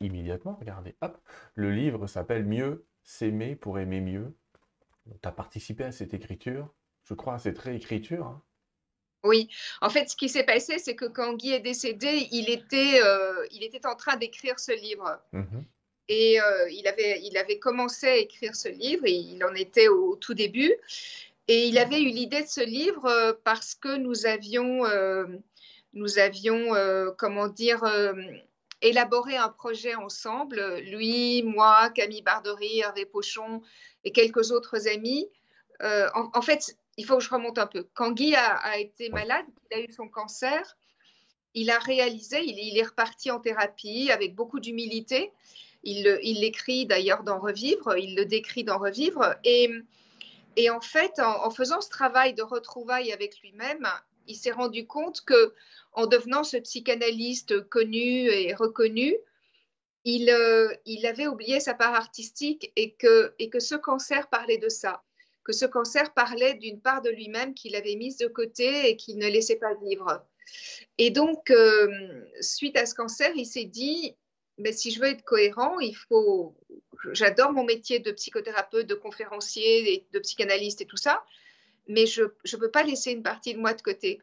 immédiatement. 0.00 0.56
Regardez, 0.60 0.94
hop, 1.00 1.18
le 1.54 1.72
livre 1.72 2.06
s'appelle 2.06 2.44
Mieux 2.44 2.86
s'aimer 3.02 3.56
pour 3.56 3.78
aimer 3.78 4.00
mieux. 4.00 4.34
Tu 5.22 5.28
as 5.28 5.32
participé 5.32 5.84
à 5.84 5.92
cette 5.92 6.14
écriture, 6.14 6.72
je 7.04 7.14
crois 7.14 7.34
à 7.34 7.38
cette 7.38 7.58
réécriture. 7.58 8.26
Hein. 8.26 8.42
Oui, 9.24 9.48
en 9.80 9.88
fait, 9.88 10.08
ce 10.08 10.16
qui 10.16 10.28
s'est 10.28 10.44
passé, 10.44 10.78
c'est 10.78 10.94
que 10.94 11.06
quand 11.06 11.34
Guy 11.34 11.52
est 11.52 11.60
décédé, 11.60 12.28
il 12.30 12.50
était, 12.50 13.00
euh, 13.02 13.46
il 13.50 13.62
était 13.62 13.86
en 13.86 13.96
train 13.96 14.16
d'écrire 14.16 14.58
ce 14.58 14.72
livre. 14.72 15.20
Mmh 15.32 15.60
et 16.06 16.38
il, 16.70 16.86
avait, 16.86 17.22
il 17.22 17.38
avait 17.38 17.58
commencé 17.58 18.06
à 18.06 18.16
écrire 18.16 18.54
ce 18.54 18.68
livre, 18.68 19.06
et 19.06 19.14
il 19.14 19.42
en 19.42 19.54
était 19.54 19.88
au 19.88 20.16
tout 20.16 20.34
début. 20.34 20.70
Et 21.48 21.66
il 21.68 21.78
avait 21.78 22.02
eu 22.02 22.10
l'idée 22.10 22.42
de 22.42 22.46
ce 22.46 22.60
livre 22.60 23.40
parce 23.42 23.74
que 23.74 23.96
nous 23.96 24.26
avions 24.26 24.84
nous 25.94 26.18
avions, 26.18 26.74
euh, 26.74 27.10
comment 27.16 27.48
dire, 27.48 27.82
euh, 27.84 28.12
élaboré 28.82 29.36
un 29.36 29.48
projet 29.48 29.94
ensemble, 29.94 30.78
lui, 30.80 31.42
moi, 31.42 31.90
Camille 31.90 32.22
Bardery, 32.22 32.80
Hervé 32.80 33.06
Pochon 33.06 33.62
et 34.04 34.12
quelques 34.12 34.50
autres 34.50 34.88
amis. 34.88 35.28
Euh, 35.82 36.08
en, 36.14 36.42
fait, 36.42 36.76
il 36.96 37.04
faut 37.04 37.16
que 37.16 37.22
je 37.22 37.30
remonte 37.30 37.58
un 37.58 37.66
peu. 37.66 37.86
Quand 37.94 38.12
Guy 38.12 38.34
a, 38.34 38.78
été 38.78 39.08
malade, 39.08 39.46
il 39.70 39.76
a 39.76 39.80
eu 39.80 39.92
son 39.92 40.08
cancer, 40.08 40.76
il 41.54 41.70
a 41.70 41.78
réalisé, 41.78 42.42
il, 42.44 42.76
est 42.78 42.82
reparti 42.82 43.30
en 43.30 43.40
thérapie 43.40 44.10
avec 44.10 44.34
beaucoup 44.34 44.60
d'humilité. 44.60 45.32
Il 45.82 46.04
l'écrit 46.40 46.86
d'ailleurs 46.86 47.24
dans 47.24 47.38
Revivre, 47.38 47.96
il 47.98 48.16
le 48.16 48.24
décrit 48.24 48.64
dans 48.64 48.78
Revivre. 48.78 49.34
Et, 49.44 49.70
et 50.56 50.70
en 50.70 50.80
fait, 50.80 51.18
en, 51.18 51.44
en, 51.44 51.50
faisant 51.50 51.80
ce 51.80 51.90
travail 51.90 52.34
de 52.34 52.42
retrouvailles 52.42 53.12
avec 53.12 53.40
lui-même, 53.40 53.86
il 54.26 54.36
s'est 54.36 54.52
rendu 54.52 54.86
compte 54.86 55.22
que 55.22 55.54
en 55.92 56.06
devenant 56.06 56.44
ce 56.44 56.56
psychanalyste 56.56 57.68
connu 57.68 58.28
et 58.28 58.54
reconnu, 58.54 59.16
il, 60.04 60.28
euh, 60.30 60.74
avait 61.04 61.26
oublié 61.26 61.60
sa 61.60 61.74
part 61.74 61.94
artistique 61.94 62.72
et 62.76 62.92
que, 62.92 63.32
ce 63.58 63.74
cancer 63.74 64.28
parlait 64.28 64.58
de 64.58 64.68
ça, 64.68 65.02
que 65.44 65.52
ce 65.52 65.64
cancer 65.64 66.12
parlait 66.12 66.54
d'une 66.54 66.80
part 66.80 67.02
de 67.02 67.10
lui-même 67.10 67.54
qu'il 67.54 67.74
avait 67.76 67.96
mise 67.96 68.18
de 68.18 68.26
côté 68.26 68.88
et 68.88 68.96
qu'il 68.96 69.18
ne 69.18 69.28
laissait 69.28 69.56
pas 69.56 69.74
vivre. 69.74 70.24
Et 70.98 71.10
donc, 71.10 71.50
euh, 71.50 71.88
suite 72.40 72.76
à 72.76 72.86
ce 72.86 72.94
cancer, 72.94 73.32
il 73.34 73.46
s'est 73.46 73.64
dit, 73.64 74.14
mais 74.58 74.72
si 74.72 74.90
je 74.90 75.00
veux 75.00 75.08
être 75.08 75.24
cohérent, 75.24 75.78
il 75.80 75.94
faut... 75.94 76.54
J'adore 77.12 77.52
mon 77.52 77.64
métier 77.64 77.98
de 77.98 78.12
psychothérapeute, 78.12 78.86
de 78.86 78.94
conférencier, 78.94 80.06
de 80.12 80.18
psychanalyste 80.18 80.80
et 80.80 80.86
tout 80.86 80.96
ça, 80.96 81.22
mais 81.86 82.06
je 82.06 82.22
ne 82.22 82.56
peux 82.58 82.70
pas 82.70 82.82
laisser 82.82 83.12
une 83.12 83.22
partie 83.22 83.54
de 83.54 83.58
moi 83.58 83.74
de 83.74 83.82
côté. 83.82 84.20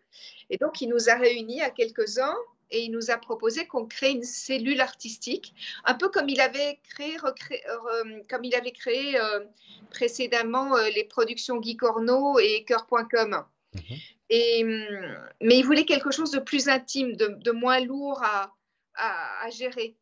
Et 0.49 0.57
donc, 0.57 0.81
il 0.81 0.89
nous 0.89 1.09
a 1.09 1.15
réunis 1.15 1.61
à 1.61 1.69
quelques-uns 1.69 2.35
et 2.71 2.83
il 2.83 2.91
nous 2.91 3.11
a 3.11 3.17
proposé 3.17 3.67
qu'on 3.67 3.85
crée 3.85 4.11
une 4.11 4.23
cellule 4.23 4.81
artistique, 4.81 5.53
un 5.83 5.93
peu 5.93 6.09
comme 6.09 6.29
il 6.29 6.39
avait 6.39 6.79
créé, 6.89 7.17
comme 7.17 8.43
il 8.43 8.55
avait 8.55 8.71
créé 8.71 9.19
euh, 9.19 9.41
précédemment 9.89 10.75
euh, 10.77 10.89
les 10.95 11.03
productions 11.03 11.57
Guy 11.57 11.75
Corneau 11.75 12.39
et 12.39 12.63
Cœur.com. 12.63 13.45
Mhm. 13.73 13.97
Et, 14.29 14.63
hum, 14.63 15.29
mais 15.41 15.59
il 15.59 15.65
voulait 15.65 15.85
quelque 15.85 16.11
chose 16.11 16.31
de 16.31 16.39
plus 16.39 16.69
intime, 16.69 17.15
de, 17.17 17.51
moins 17.51 17.81
lourd 17.81 18.21
à, 18.23 18.53
à, 18.95 19.49
gérer. 19.49 19.97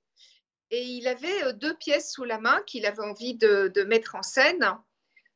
Et 0.70 0.84
il 0.84 1.08
avait 1.08 1.44
euh, 1.46 1.54
deux 1.54 1.76
pièces 1.76 2.12
sous 2.12 2.24
la 2.24 2.40
main 2.40 2.62
qu'il 2.68 2.86
avait 2.86 3.02
envie 3.02 3.34
de, 3.34 3.72
de 3.74 3.84
mettre 3.84 4.16
en 4.16 4.22
scène. 4.22 4.78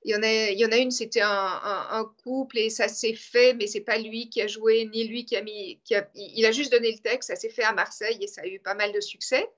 Il 0.06 0.12
y 0.12 0.16
en 0.16 0.24
a, 0.24 0.50
il 0.50 0.60
y 0.60 0.66
en 0.66 0.72
a 0.72 0.78
une, 0.78 0.92
c'était 0.92 1.22
un, 1.22 2.14
couple 2.24 2.58
et 2.58 2.70
ça 2.70 2.88
s'est 2.88 3.14
fait, 3.14 3.54
mais 3.54 3.68
c'est 3.68 3.82
pas 3.82 3.98
lui 3.98 4.30
qui 4.30 4.42
a 4.42 4.48
joué, 4.48 4.86
ni 4.86 5.08
lui 5.08 5.26
qui 5.26 5.36
a 5.36 5.42
mis. 5.42 5.80
Qui 5.86 5.96
a, 5.96 6.10
il 6.16 6.46
a 6.46 6.52
juste 6.52 6.72
donné 6.72 6.92
le 6.92 7.00
texte, 7.00 7.30
ça 7.30 7.36
s'est 7.36 7.50
fait 7.50 7.64
à 7.64 7.74
Marseille 7.74 8.18
et 8.22 8.28
ça 8.28 8.42
a 8.42 8.48
eu 8.48 8.60
pas 8.60 8.76
mal 8.76 8.92
de 8.92 9.00
succès. 9.00 9.50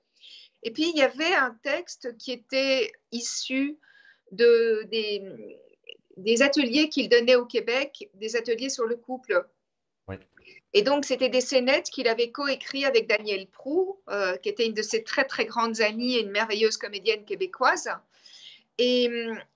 Et 0.64 0.72
puis, 0.72 0.90
il 0.90 0.98
y 0.98 1.04
avait 1.04 1.34
un 1.34 1.58
texte 1.64 2.18
qui 2.18 2.32
était 2.32 2.92
issu 3.12 3.78
de, 4.32 4.84
des, 4.92 5.24
des 6.18 6.42
ateliers 6.42 6.90
qu'il 6.90 7.10
donnait 7.10 7.36
au 7.36 7.46
Québec, 7.46 8.10
des 8.16 8.36
ateliers 8.36 8.70
sur 8.70 8.86
le 8.86 8.96
couple. 8.96 9.46
Et 10.74 10.82
donc, 10.82 11.06
c'était 11.06 11.30
des 11.30 11.40
scénettes 11.40 11.90
qu'il 11.90 12.08
avait 12.10 12.32
coécrit 12.32 12.84
avec 12.84 13.08
Danielle 13.08 13.48
Prou, 13.48 14.02
euh, 14.10 14.36
qui 14.36 14.50
était 14.50 14.66
une 14.66 14.74
de 14.74 14.82
ses 14.82 15.06
très, 15.06 15.24
très 15.24 15.46
grandes 15.46 15.80
amies 15.80 16.16
et 16.16 16.22
une 16.22 16.32
merveilleuse 16.32 16.76
comédienne 16.76 17.24
québécoise. 17.24 17.90
Et, 18.78 19.10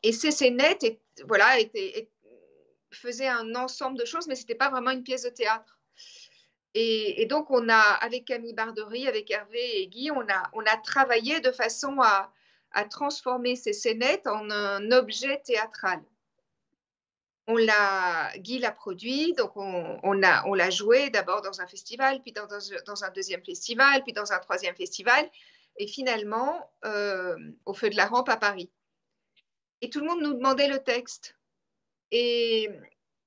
et 0.03 0.11
CCNet 0.11 0.77
et, 0.83 0.99
voilà, 1.27 1.57
faisait 2.91 3.27
un 3.27 3.55
ensemble 3.55 3.97
de 3.97 4.05
choses, 4.05 4.27
mais 4.27 4.35
ce 4.35 4.41
n'était 4.41 4.55
pas 4.55 4.69
vraiment 4.69 4.91
une 4.91 5.03
pièce 5.03 5.23
de 5.23 5.29
théâtre. 5.29 5.79
Et, 6.75 7.25
donc, 7.25 7.49
on 7.49 7.67
a, 7.67 7.79
avec 7.79 8.25
Camille 8.25 8.53
Bardery, 8.53 9.07
avec 9.07 9.31
Hervé 9.31 9.81
et 9.81 9.87
Guy, 9.87 10.11
on 10.11 10.21
a, 10.21 10.43
on 10.53 10.61
a 10.61 10.77
travaillé 10.77 11.39
de 11.39 11.51
façon 11.51 11.99
à, 12.01 12.31
transformer 12.91 13.55
ces 13.55 13.73
scénettes 13.73 14.27
en 14.27 14.49
un 14.51 14.91
objet 14.91 15.41
théâtral. 15.43 16.01
On 17.47 17.57
l'a, 17.57 18.31
Guy 18.37 18.59
l'a 18.59 18.71
produit, 18.71 19.33
donc 19.33 19.57
on, 19.57 20.23
a, 20.23 20.45
on 20.45 20.53
l'a 20.53 20.69
joué 20.69 21.09
d'abord 21.09 21.41
dans 21.41 21.61
un 21.61 21.67
festival, 21.67 22.21
puis 22.21 22.31
dans, 22.31 22.45
dans, 22.45 23.03
un 23.03 23.09
deuxième 23.09 23.43
festival, 23.43 24.03
puis 24.03 24.13
dans 24.13 24.31
un 24.31 24.37
troisième 24.37 24.75
festival, 24.75 25.27
et 25.77 25.87
finalement 25.87 26.71
euh, 26.85 27.35
au 27.65 27.73
Feu 27.73 27.89
de 27.89 27.97
la 27.97 28.05
Rampe 28.05 28.29
à 28.29 28.37
Paris. 28.37 28.69
Et 29.81 29.89
tout 29.89 29.99
le 29.99 30.07
monde 30.07 30.21
nous 30.21 30.33
demandait 30.33 30.67
le 30.67 30.79
texte. 30.83 31.35
Et, 32.11 32.69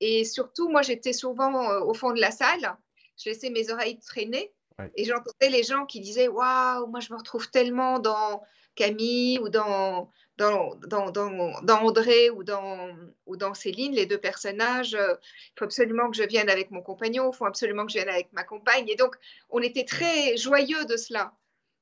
et 0.00 0.24
surtout, 0.24 0.68
moi, 0.68 0.82
j'étais 0.82 1.12
souvent 1.12 1.70
euh, 1.70 1.80
au 1.80 1.94
fond 1.94 2.12
de 2.12 2.20
la 2.20 2.30
salle, 2.30 2.76
je 3.16 3.30
laissais 3.30 3.50
mes 3.50 3.70
oreilles 3.70 3.98
traîner, 4.00 4.52
et 4.96 5.04
j'entendais 5.04 5.50
les 5.50 5.62
gens 5.62 5.86
qui 5.86 6.00
disaient 6.00 6.28
Waouh, 6.28 6.86
moi, 6.86 7.00
je 7.00 7.12
me 7.12 7.18
retrouve 7.18 7.50
tellement 7.50 7.98
dans 7.98 8.42
Camille 8.74 9.38
ou 9.38 9.48
dans, 9.48 10.10
dans, 10.38 10.74
dans, 10.76 11.10
dans, 11.10 11.78
André 11.78 12.30
ou 12.30 12.42
dans, 12.42 12.96
ou 13.26 13.36
dans 13.36 13.54
Céline, 13.54 13.92
les 13.92 14.06
deux 14.06 14.18
personnages. 14.18 14.96
Il 14.98 15.58
faut 15.58 15.64
absolument 15.64 16.10
que 16.10 16.16
je 16.16 16.24
vienne 16.24 16.48
avec 16.48 16.70
mon 16.70 16.82
compagnon, 16.82 17.30
il 17.32 17.36
faut 17.36 17.46
absolument 17.46 17.86
que 17.86 17.92
je 17.92 17.98
vienne 17.98 18.08
avec 18.08 18.32
ma 18.32 18.44
compagne. 18.44 18.88
Et 18.88 18.96
donc, 18.96 19.16
on 19.50 19.60
était 19.60 19.84
très 19.84 20.36
joyeux 20.36 20.84
de 20.86 20.96
cela. 20.96 21.32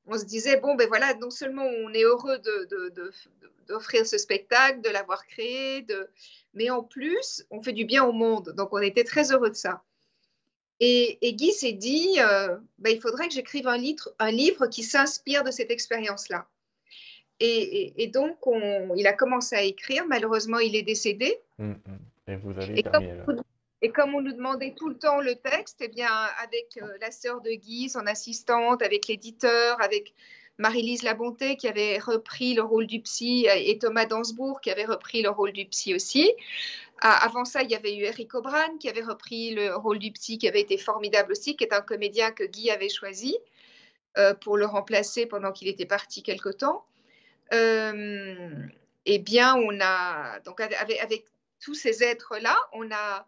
On 0.07 0.19
se 0.19 0.25
disait, 0.25 0.59
bon, 0.59 0.75
ben 0.75 0.89
voilà, 0.89 1.15
non 1.15 1.31
seulement 1.31 1.65
on 1.65 1.93
est 1.93 2.03
heureux 2.03 2.39
d'offrir 3.69 4.03
de, 4.03 4.05
de, 4.05 4.09
ce 4.09 4.19
spectacle, 4.19 4.81
de 4.81 4.89
l'avoir 4.89 5.27
créé, 5.27 5.87
mais 6.55 6.71
en 6.71 6.83
plus, 6.83 7.45
on 7.51 7.63
fait 7.63 7.73
du 7.73 7.85
bien 7.85 8.05
au 8.05 8.13
monde. 8.13 8.55
Donc, 8.57 8.73
on 8.73 8.79
était 8.79 9.05
très 9.05 9.33
heureux 9.33 9.51
de 9.51 9.57
ça. 9.57 9.83
Et, 10.81 11.19
Guy 11.35 11.53
s'est 11.53 11.73
dit, 11.73 12.17
euh, 12.19 12.57
ben, 12.79 12.91
il 12.91 13.01
faudrait 13.01 13.29
que 13.29 13.35
j'écrive 13.35 13.69
un 13.69 13.77
livre, 13.77 14.11
un 14.19 14.31
livre 14.31 14.67
qui 14.67 14.83
s'inspire 14.83 15.45
de 15.45 15.51
cette 15.51 15.71
expérience-là. 15.71 16.47
Et, 17.39 18.11
donc, 18.13 18.37
il 18.97 19.07
a 19.07 19.13
commencé 19.13 19.57
à 19.57 19.63
écrire. 19.63 20.05
Malheureusement, 20.09 20.59
il 20.59 20.77
est 20.77 20.83
décédé. 20.83 21.39
Hum, 21.59 21.79
hum. 21.87 21.99
Et 22.27 22.37
vous 22.37 22.51
avez 22.51 22.79
et 22.79 22.83
comme, 22.83 23.43
et 23.83 23.91
comme 23.91 24.15
on 24.15 24.21
nous 24.21 24.33
demandait 24.33 24.75
tout 24.77 24.89
le 24.89 24.99
temps 24.99 25.21
le 25.21 25.37
texte, 25.37 25.79
eh 25.81 25.89
bien, 25.89 26.13
avec 26.43 26.79
euh, 26.83 26.97
la 27.01 27.11
sœur 27.11 27.41
de 27.41 27.51
Guy, 27.51 27.89
son 27.89 28.07
assistante, 28.07 28.83
avec 28.83 29.07
l'éditeur, 29.09 29.81
avec 29.81 30.15
Marie-Lise 30.59 31.03
Labonté 31.03 31.57
qui 31.57 31.69
avait 31.69 31.99
repris 31.99 32.53
le 32.53 32.63
rôle 32.63 32.87
du 32.87 33.01
psy 33.01 33.47
et 33.51 33.79
Thomas 33.79 34.05
Dansbourg 34.05 34.61
qui 34.61 34.71
avait 34.71 34.85
repris 34.85 35.23
le 35.23 35.31
rôle 35.31 35.53
du 35.53 35.65
psy 35.65 35.95
aussi. 35.95 36.31
Avant 37.01 37.47
ça, 37.47 37.63
il 37.63 37.71
y 37.71 37.75
avait 37.75 37.97
eu 37.97 38.03
Eric 38.03 38.35
O'Brien 38.35 38.77
qui 38.79 38.91
avait 38.91 39.03
repris 39.03 39.55
le 39.55 39.75
rôle 39.75 39.99
du 39.99 40.13
psy 40.13 40.37
qui 40.37 40.47
avait 40.47 40.61
été 40.61 40.77
formidable 40.77 41.33
aussi, 41.33 41.57
qui 41.57 41.65
est 41.65 41.73
un 41.73 41.81
comédien 41.81 42.31
que 42.31 42.45
Guy 42.45 42.71
avait 42.71 42.91
choisi 42.91 43.39
euh, 44.19 44.35
pour 44.35 44.59
le 44.59 44.67
remplacer 44.67 45.25
pendant 45.25 45.51
qu'il 45.51 45.69
était 45.69 45.87
parti 45.87 46.23
quelque 46.23 46.51
temps. 46.51 46.85
Euh, 47.55 48.51
eh 49.07 49.19
bien, 49.19 49.57
on 49.57 49.81
a, 49.81 50.41
donc 50.41 50.61
avec, 50.61 51.25
tous 51.59 51.75
ces 51.75 52.03
êtres-là, 52.03 52.57
on, 52.73 52.91
a, 52.91 53.27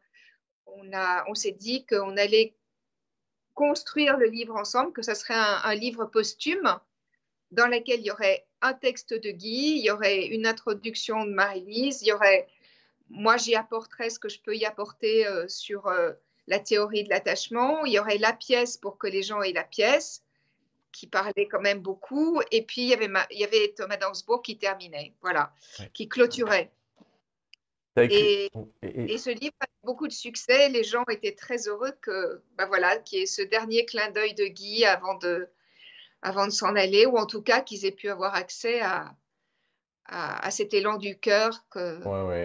on, 0.66 0.92
a, 0.92 1.24
on 1.28 1.34
s'est 1.34 1.52
dit 1.52 1.84
qu'on 1.86 2.16
allait 2.16 2.54
construire 3.54 4.16
le 4.16 4.26
livre 4.26 4.56
ensemble, 4.56 4.92
que 4.92 5.02
ce 5.02 5.14
serait 5.14 5.34
un, 5.34 5.74
livre 5.74 6.06
posthume 6.06 6.78
dans 7.50 7.66
lequel 7.66 8.00
il 8.00 8.06
y 8.06 8.10
aurait 8.10 8.46
un 8.62 8.72
texte 8.72 9.12
de 9.12 9.30
Guy, 9.30 9.78
il 9.78 9.84
y 9.84 9.90
aurait 9.90 10.26
une 10.26 10.46
introduction 10.46 11.24
de 11.24 11.32
Marie-Lise, 11.32 12.02
il 12.02 12.08
y 12.08 12.12
aurait, 12.12 12.48
moi 13.10 13.36
j'y 13.36 13.54
apporterais 13.54 14.08
ce 14.08 14.18
que 14.18 14.28
je 14.28 14.40
peux 14.40 14.56
y 14.56 14.64
apporter 14.64 15.26
euh, 15.26 15.46
sur 15.48 15.86
euh, 15.88 16.12
la 16.46 16.58
théorie 16.58 17.04
de 17.04 17.10
l'attachement, 17.10 17.84
il 17.84 17.92
y 17.92 17.98
aurait 17.98 18.18
la 18.18 18.32
pièce 18.32 18.78
pour 18.78 18.96
que 18.96 19.06
les 19.06 19.22
gens 19.22 19.42
aient 19.42 19.52
la 19.52 19.64
pièce, 19.64 20.22
qui 20.92 21.06
parlait 21.06 21.48
quand 21.48 21.60
même 21.60 21.80
beaucoup. 21.80 22.40
Et 22.50 22.62
puis, 22.62 22.82
il 22.82 22.88
y 22.88 22.94
avait, 22.94 23.10
il 23.30 23.38
y 23.38 23.44
avait 23.44 23.72
Thomas 23.76 23.96
Dansbourg 23.96 24.42
qui 24.42 24.58
terminait, 24.58 25.14
voilà, 25.22 25.52
qui 25.94 26.08
clôturait. 26.08 26.70
Et, 27.96 28.50
et, 28.82 29.18
ce 29.18 29.30
livre 29.30 29.54
a 29.60 29.66
beaucoup 29.84 30.08
de 30.08 30.12
succès. 30.12 30.70
Les 30.70 30.82
gens 30.82 31.04
étaient 31.10 31.34
très 31.34 31.68
heureux 31.68 31.92
que, 32.00 32.40
bah 32.56 32.66
voilà, 32.66 32.96
qu'il 32.96 33.18
y 33.18 33.22
ait 33.22 33.26
ce 33.26 33.42
dernier 33.42 33.84
clin 33.84 34.10
d'œil 34.10 34.34
de 34.34 34.46
Guy 34.46 34.84
avant 34.86 35.18
de, 35.18 35.48
avant 36.22 36.46
de 36.46 36.52
s'en 36.52 36.74
aller, 36.74 37.04
ou 37.04 37.18
en 37.18 37.26
tout 37.26 37.42
cas 37.42 37.60
qu'ils 37.60 37.84
aient 37.84 37.92
pu 37.92 38.08
avoir 38.08 38.34
accès 38.34 38.80
à, 38.80 39.14
à, 40.06 40.50
cet 40.50 40.74
élan 40.74 40.96
du 40.96 41.18
cœur. 41.18 41.64
Que, 41.70 42.02
ouais, 42.30 42.44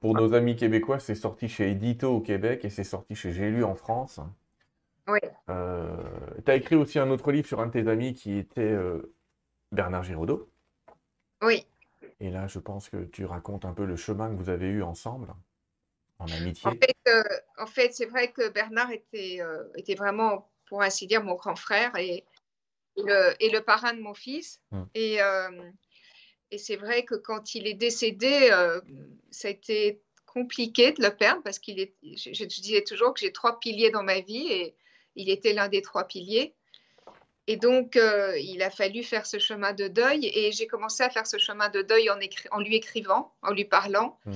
pour 0.00 0.14
nos 0.14 0.34
amis 0.34 0.56
québécois, 0.56 0.98
c'est 0.98 1.14
sorti 1.14 1.48
chez 1.48 1.70
Edito 1.70 2.14
au 2.14 2.20
Québec 2.20 2.64
et 2.64 2.70
c'est 2.70 2.84
sorti 2.84 3.14
chez 3.14 3.32
J'ai 3.32 3.50
lu 3.50 3.64
en 3.64 3.74
France. 3.74 4.20
Oui. 5.08 5.20
Euh, 5.48 5.96
tu 6.44 6.50
as 6.50 6.54
écrit 6.54 6.76
aussi 6.76 6.98
un 6.98 7.10
autre 7.10 7.32
livre 7.32 7.46
sur 7.48 7.60
un 7.60 7.66
de 7.66 7.72
tes 7.72 7.88
amis 7.88 8.14
qui 8.14 8.36
était 8.36 8.60
euh, 8.60 9.14
Bernard 9.72 10.04
Giraudot. 10.04 10.50
Oui. 11.42 11.66
Et 12.20 12.30
là, 12.30 12.46
je 12.46 12.58
pense 12.58 12.88
que 12.88 13.04
tu 13.04 13.24
racontes 13.24 13.64
un 13.64 13.72
peu 13.72 13.84
le 13.84 13.96
chemin 13.96 14.28
que 14.30 14.34
vous 14.34 14.48
avez 14.48 14.66
eu 14.66 14.82
ensemble, 14.82 15.34
en 16.18 16.26
amitié. 16.26 16.68
En 16.68 16.72
fait, 16.72 16.96
euh, 17.08 17.22
en 17.58 17.66
fait 17.66 17.94
c'est 17.94 18.06
vrai 18.06 18.32
que 18.32 18.48
Bernard 18.48 18.90
était, 18.90 19.40
était 19.76 19.94
vraiment, 19.94 20.50
pour 20.66 20.82
ainsi 20.82 21.06
dire, 21.06 21.22
mon 21.22 21.34
grand 21.34 21.56
frère 21.56 21.96
et, 21.96 22.24
le, 22.96 23.34
et 23.40 23.50
le 23.50 23.60
parrain 23.60 23.92
de 23.92 24.00
mon 24.00 24.14
fils. 24.14 24.60
Hum. 24.72 24.88
Et, 24.94 25.18
et 26.50 26.58
c'est 26.58 26.76
vrai 26.76 27.04
que 27.04 27.14
quand 27.14 27.54
il 27.54 27.66
est 27.66 27.74
décédé, 27.74 28.48
ça 29.30 29.48
a 29.48 29.50
été 29.52 30.02
compliqué 30.28 30.92
de 30.92 31.02
le 31.02 31.10
perdre 31.10 31.42
parce 31.42 31.58
qu'il 31.58 31.80
est, 31.80 31.94
je, 32.02 32.32
je, 32.32 32.44
disais 32.44 32.84
toujours 32.84 33.14
que 33.14 33.20
j'ai 33.20 33.32
trois 33.32 33.58
piliers 33.58 33.90
dans 33.90 34.02
ma 34.02 34.20
vie 34.20 34.46
et 34.52 34.76
il 35.16 35.30
était 35.30 35.52
l'un 35.52 35.68
des 35.68 35.82
trois 35.82 36.04
piliers. 36.04 36.54
Et 37.50 37.56
donc, 37.56 37.96
euh, 37.96 38.38
il 38.38 38.62
a 38.62 38.68
fallu 38.68 39.02
faire 39.02 39.24
ce 39.24 39.38
chemin 39.38 39.72
de 39.72 39.88
deuil. 39.88 40.30
Et 40.34 40.52
j'ai 40.52 40.66
commencé 40.66 41.02
à 41.02 41.08
faire 41.08 41.26
ce 41.26 41.38
chemin 41.38 41.70
de 41.70 41.80
deuil 41.80 42.10
en, 42.10 42.18
en 42.50 42.60
lui 42.60 42.76
écrivant, 42.76 43.32
en 43.40 43.52
lui 43.52 43.64
parlant. 43.64 44.20
Mm. 44.26 44.32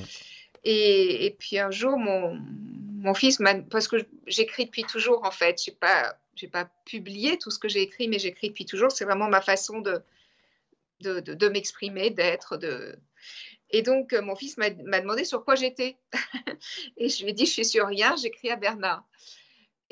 Et, 0.64 1.26
et, 1.26 1.30
puis 1.30 1.58
un 1.58 1.70
jour, 1.70 1.98
mon, 1.98 2.34
mon 2.34 3.12
fils, 3.12 3.38
parce 3.70 3.86
que 3.86 3.96
j'écris 4.26 4.64
depuis 4.64 4.84
toujours 4.84 5.24
en 5.26 5.30
fait, 5.30 5.62
je 5.62 5.70
n'ai 5.70 5.76
pas, 5.76 6.16
pas 6.50 6.70
publié 6.86 7.36
tout 7.36 7.50
ce 7.50 7.58
que 7.58 7.68
j'ai 7.68 7.82
écrit, 7.82 8.08
mais 8.08 8.18
j'écris 8.18 8.48
depuis 8.48 8.64
toujours. 8.64 8.90
C'est 8.90 9.04
vraiment 9.04 9.28
ma 9.28 9.42
façon 9.42 9.80
de, 9.80 10.00
de, 11.00 11.20
de, 11.20 11.34
de 11.34 11.48
m'exprimer, 11.50 12.08
d'être. 12.08 12.56
De... 12.56 12.96
Et 13.68 13.82
donc, 13.82 14.14
mon 14.14 14.36
fils 14.36 14.56
m'a 14.56 14.70
demandé 14.70 15.24
sur 15.24 15.44
quoi 15.44 15.54
j'étais. 15.54 15.98
et 16.96 17.10
je 17.10 17.24
lui 17.24 17.32
ai 17.32 17.34
dit, 17.34 17.44
je 17.44 17.52
suis 17.52 17.66
sur 17.66 17.86
rien, 17.88 18.16
j'écris 18.16 18.48
à 18.48 18.56
Bernard. 18.56 19.04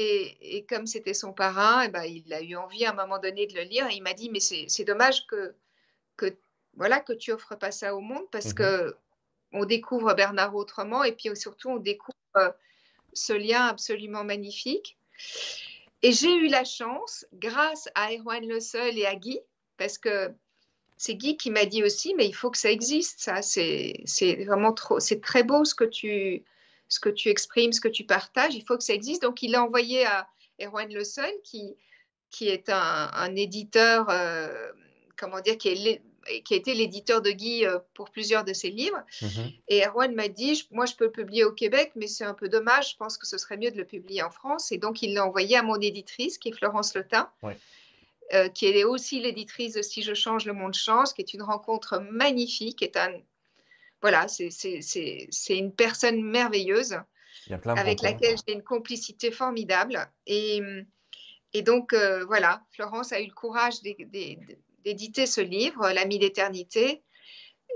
Et, 0.02 0.64
comme 0.66 0.86
c'était 0.86 1.12
son 1.12 1.34
parrain, 1.34 1.82
et 1.82 1.86
eh 1.86 1.88
ben, 1.88 2.04
il 2.04 2.32
a 2.32 2.40
eu 2.40 2.56
envie 2.56 2.86
à 2.86 2.92
un 2.92 2.94
moment 2.94 3.18
donné 3.18 3.46
de 3.46 3.54
le 3.54 3.62
lire. 3.62 3.86
Et 3.88 3.96
il 3.96 4.02
m'a 4.02 4.14
dit, 4.14 4.30
mais 4.30 4.40
c'est 4.40 4.84
dommage 4.84 5.26
que, 5.26 5.54
que, 6.16 6.34
voilà, 6.74 7.00
que 7.00 7.12
tu 7.12 7.32
offres 7.32 7.54
pas 7.54 7.70
ça 7.70 7.94
au 7.94 8.00
monde 8.00 8.24
parce 8.30 8.54
qu'on 8.54 8.62
mmh 8.62 8.92
que 8.92 8.96
on 9.52 9.64
découvre 9.64 10.14
Bernard 10.14 10.54
autrement 10.54 11.02
et 11.02 11.10
puis 11.10 11.28
surtout 11.36 11.70
on 11.70 11.78
découvre 11.78 12.16
euh, 12.36 12.50
ce 13.12 13.32
lien 13.32 13.66
absolument 13.66 14.24
magnifique. 14.24 14.96
Et 16.02 16.12
j'ai 16.12 16.34
eu 16.34 16.48
la 16.48 16.64
chance, 16.64 17.26
grâce 17.34 17.88
à 17.94 18.12
Erwan 18.12 18.46
Le 18.46 18.60
Seul 18.60 18.96
et 18.96 19.06
à 19.06 19.16
Guy, 19.16 19.40
parce 19.76 19.98
que 19.98 20.32
c'est 20.96 21.14
Guy 21.14 21.36
qui 21.36 21.50
m'a 21.50 21.66
dit 21.66 21.82
aussi, 21.82 22.14
mais 22.14 22.26
il 22.26 22.34
faut 22.34 22.50
que 22.50 22.58
ça 22.58 22.70
existe, 22.70 23.20
ça. 23.20 23.42
C'est 23.42 24.04
vraiment 24.46 24.72
trop, 24.72 25.00
c'est 25.00 25.20
très 25.20 25.42
beau 25.42 25.64
ce 25.64 25.74
que 25.74 25.84
tu, 25.84 26.44
ce 26.90 27.00
que 27.00 27.08
tu 27.08 27.30
exprimes, 27.30 27.72
ce 27.72 27.80
que 27.80 27.88
tu 27.88 28.04
partages, 28.04 28.54
il 28.54 28.64
faut 28.66 28.76
que 28.76 28.84
ça 28.84 28.92
existe. 28.92 29.22
Donc, 29.22 29.42
il 29.42 29.52
l'a 29.52 29.64
envoyé 29.64 30.04
à 30.04 30.28
Erwan 30.60 30.92
Le 30.92 31.04
Seul, 31.04 31.32
qui, 31.42 31.74
qui 32.30 32.48
est 32.48 32.68
un, 32.68 33.34
éditeur, 33.36 34.08
euh, 34.10 34.70
comment 35.16 35.40
dire, 35.40 35.56
qui, 35.56 35.68
est 35.68 36.02
qui 36.44 36.54
a 36.54 36.56
été 36.56 36.74
l'éditeur 36.74 37.22
de 37.22 37.30
Guy 37.30 37.64
euh, 37.64 37.78
pour 37.94 38.10
plusieurs 38.10 38.44
de 38.44 38.52
ses 38.52 38.70
livres. 38.70 39.02
Mhm. 39.22 39.52
Et 39.68 39.86
Erwan 39.86 40.14
m'a 40.14 40.28
dit, 40.28 40.66
moi, 40.70 40.84
je 40.84 40.94
peux 40.94 41.06
le 41.06 41.12
publier 41.12 41.44
au 41.44 41.52
Québec, 41.52 41.92
mais 41.96 42.06
c'est 42.06 42.24
un 42.24 42.34
peu 42.34 42.48
dommage, 42.48 42.90
je 42.90 42.96
pense 42.96 43.16
que 43.16 43.26
ce 43.26 43.38
serait 43.38 43.56
mieux 43.56 43.70
de 43.70 43.78
le 43.78 43.86
publier 43.86 44.22
en 44.22 44.30
France. 44.30 44.70
Et 44.70 44.78
donc, 44.78 45.02
il 45.02 45.14
l'a 45.14 45.24
envoyé 45.24 45.56
à 45.56 45.62
mon 45.62 45.80
éditrice, 45.80 46.38
qui 46.38 46.50
est 46.50 46.52
Florence 46.52 46.94
Letin. 46.94 47.30
Euh, 48.32 48.48
qui 48.48 48.66
est 48.66 48.84
aussi 48.84 49.20
l'éditrice 49.20 49.74
de 49.74 49.82
Si 49.82 50.02
je 50.02 50.14
change, 50.14 50.44
le 50.44 50.52
monde 50.52 50.74
change, 50.74 51.14
qui 51.14 51.20
est 51.20 51.34
une 51.34 51.42
rencontre 51.42 51.98
magnifique, 51.98 52.78
qui 52.78 52.84
est 52.84 52.96
un, 52.96 53.12
voilà, 54.02 54.26
c'est 54.28 55.30
une 55.50 55.72
personne 55.72 56.22
merveilleuse 56.22 56.98
avec 57.64 58.02
laquelle 58.02 58.36
j'ai 58.46 58.54
une 58.54 58.62
complicité 58.62 59.30
formidable. 59.30 59.98
Et, 60.26 60.62
et 61.52 61.62
donc, 61.62 61.92
euh, 61.92 62.24
voilà, 62.24 62.62
Florence 62.72 63.12
a 63.12 63.20
eu 63.20 63.26
le 63.26 63.34
courage 63.34 63.82
d'éditer 63.82 65.26
ce 65.26 65.40
livre, 65.40 65.90
L'ami 65.90 66.18
d'éternité. 66.18 67.02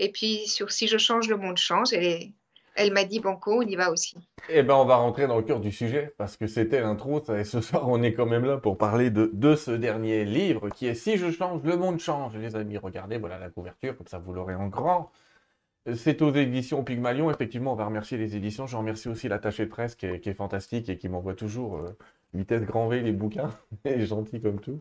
Et 0.00 0.10
puis, 0.10 0.46
sur 0.48 0.72
Si 0.72 0.88
je 0.88 0.98
change, 0.98 1.28
le 1.28 1.36
monde 1.36 1.56
change. 1.56 1.92
Et 1.92 2.32
elle 2.74 2.92
m'a 2.92 3.04
dit, 3.04 3.20
Banco, 3.20 3.58
on 3.58 3.62
y 3.62 3.76
va 3.76 3.90
aussi. 3.90 4.16
Eh 4.48 4.62
bien, 4.62 4.74
on 4.74 4.84
va 4.84 4.96
rentrer 4.96 5.26
dans 5.26 5.36
le 5.36 5.42
cœur 5.42 5.60
du 5.60 5.72
sujet, 5.72 6.12
parce 6.18 6.36
que 6.36 6.46
c'était 6.46 6.80
l'intro, 6.80 7.22
et 7.32 7.44
ce 7.44 7.60
soir, 7.60 7.88
on 7.88 8.02
est 8.02 8.12
quand 8.12 8.26
même 8.26 8.44
là 8.44 8.58
pour 8.58 8.76
parler 8.76 9.10
de, 9.10 9.30
de, 9.32 9.54
ce 9.56 9.70
dernier 9.70 10.24
livre, 10.24 10.68
qui 10.70 10.86
est 10.86 10.94
Si 10.94 11.16
je 11.16 11.30
change, 11.30 11.62
le 11.62 11.76
monde 11.76 12.00
change. 12.00 12.36
Les 12.36 12.56
amis, 12.56 12.76
regardez, 12.76 13.18
voilà 13.18 13.38
la 13.38 13.50
couverture, 13.50 13.96
comme 13.96 14.08
ça, 14.08 14.18
vous 14.18 14.32
l'aurez 14.32 14.54
en 14.54 14.66
grand. 14.68 15.10
C'est 15.92 16.22
aux 16.22 16.32
éditions 16.32 16.82
Pygmalion. 16.82 17.30
Effectivement, 17.30 17.72
on 17.72 17.76
va 17.76 17.84
remercier 17.84 18.16
les 18.16 18.36
éditions. 18.36 18.66
Je 18.66 18.76
remercie 18.76 19.08
aussi 19.08 19.28
l'attaché 19.28 19.66
de 19.66 19.70
presse 19.70 19.94
qui 19.94 20.06
est, 20.06 20.34
fantastique 20.34 20.88
et 20.88 20.96
qui 20.96 21.08
m'envoie 21.10 21.34
toujours 21.34 21.76
euh, 21.76 21.96
vitesse 22.32 22.62
grand 22.62 22.88
V 22.88 23.00
les 23.00 23.12
bouquins. 23.12 23.50
Elle 23.84 24.00
est 24.00 24.06
gentil 24.06 24.40
comme 24.40 24.60
tout. 24.60 24.80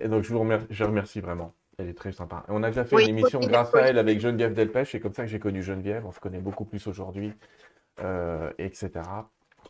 Et 0.00 0.08
donc, 0.08 0.24
je 0.24 0.32
vous 0.32 0.40
remercie, 0.40 0.66
je 0.70 0.84
remercie 0.84 1.20
vraiment. 1.20 1.54
Elle 1.78 1.88
est 1.88 1.94
très 1.94 2.12
sympa. 2.12 2.44
on 2.48 2.62
a 2.62 2.68
déjà 2.68 2.84
fait 2.84 3.02
une 3.02 3.18
émission 3.18 3.40
grâce 3.40 3.74
à 3.74 3.80
elle 3.80 3.96
avec 3.96 4.20
Geneviève 4.20 4.52
Delpech. 4.52 4.90
C'est 4.90 5.00
comme 5.00 5.14
ça 5.14 5.22
que 5.22 5.30
j'ai 5.30 5.38
connu 5.38 5.62
Geneviève. 5.62 6.04
On 6.04 6.12
se 6.12 6.20
connaît 6.20 6.40
beaucoup 6.40 6.66
plus 6.66 6.86
aujourd'hui, 6.86 7.32
euh, 8.00 8.52
etc. 8.58 8.90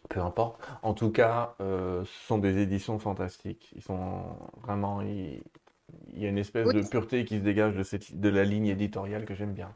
Peu 0.08 0.18
importe. 0.18 0.60
En 0.82 0.92
tout 0.92 1.12
cas, 1.12 1.54
euh, 1.60 2.04
ce 2.04 2.26
sont 2.26 2.38
des 2.38 2.58
éditions 2.58 2.98
fantastiques. 2.98 3.72
Ils 3.76 3.82
sont 3.82 4.24
vraiment. 4.60 5.02
Il, 5.02 5.40
y 6.16 6.26
a 6.26 6.28
une 6.28 6.38
espèce 6.38 6.68
de 6.68 6.82
pureté 6.82 7.24
qui 7.24 7.38
se 7.38 7.44
dégage 7.44 7.76
de, 7.76 7.84
cette, 7.84 8.18
de 8.18 8.28
la 8.28 8.42
ligne 8.42 8.66
éditoriale 8.66 9.24
que 9.24 9.34
j'aime 9.34 9.52
bien. 9.52 9.72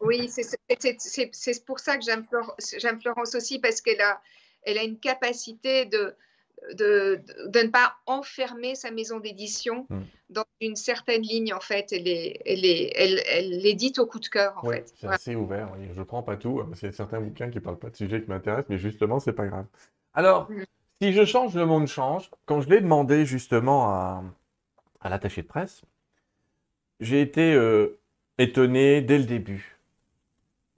Oui, 0.00 0.28
c'est 0.28 1.64
pour 1.64 1.80
ça 1.80 1.96
que 1.96 2.04
j'aime 2.04 3.00
Florence 3.00 3.34
aussi, 3.34 3.58
parce 3.58 3.80
qu'elle 3.80 4.00
a, 4.00 4.20
elle 4.62 4.78
a 4.78 4.84
une 4.84 4.98
capacité 4.98 5.86
de, 5.86 6.14
de, 6.74 7.20
de, 7.46 7.60
ne 7.60 7.68
pas 7.68 7.94
enfermer 8.06 8.74
sa 8.74 8.90
maison 8.90 9.18
d'édition 9.20 9.86
hmm. 9.88 10.02
dans 10.30 10.44
une 10.60 10.76
certaine 10.76 11.22
ligne, 11.22 11.52
en 11.52 11.60
fait. 11.60 11.92
Elle, 11.92 12.08
est, 12.08 12.40
elle, 12.44 12.64
est, 12.64 12.92
elle, 12.96 13.22
elle 13.28 13.50
l'édite 13.60 13.98
au 13.98 14.06
coup 14.06 14.20
de 14.20 14.28
cœur, 14.28 14.60
en 14.62 14.70
fait. 14.70 14.92
C'est 14.96 15.06
assez 15.06 15.34
ouvert. 15.34 15.70
Je 15.92 15.98
ne 15.98 16.04
prends 16.04 16.22
pas 16.22 16.36
tout, 16.36 16.62
parce 16.68 16.80
qu'il 16.80 16.88
y 16.88 16.92
a 16.92 16.94
certains 16.94 17.20
bouquins 17.20 17.50
qui 17.50 17.58
ne 17.58 17.62
parlent 17.62 17.78
pas 17.78 17.90
de 17.90 17.96
sujets 17.96 18.22
qui 18.22 18.28
m'intéressent, 18.28 18.68
mais 18.68 18.78
justement, 18.78 19.20
c'est 19.20 19.32
pas 19.32 19.46
grave. 19.46 19.66
Alors, 20.14 20.50
hmm. 20.50 20.64
si 21.00 21.12
je 21.12 21.24
change, 21.24 21.54
le 21.54 21.66
monde 21.66 21.86
change. 21.86 22.30
Quand 22.46 22.60
je 22.60 22.68
l'ai 22.68 22.80
demandé 22.80 23.24
justement 23.26 23.88
à, 23.88 24.22
à 25.00 25.08
l'attaché 25.08 25.42
de 25.42 25.46
presse, 25.46 25.82
j'ai 27.00 27.20
été 27.20 27.54
euh, 27.54 27.98
étonné 28.38 29.00
dès 29.00 29.18
le 29.18 29.24
début. 29.24 29.77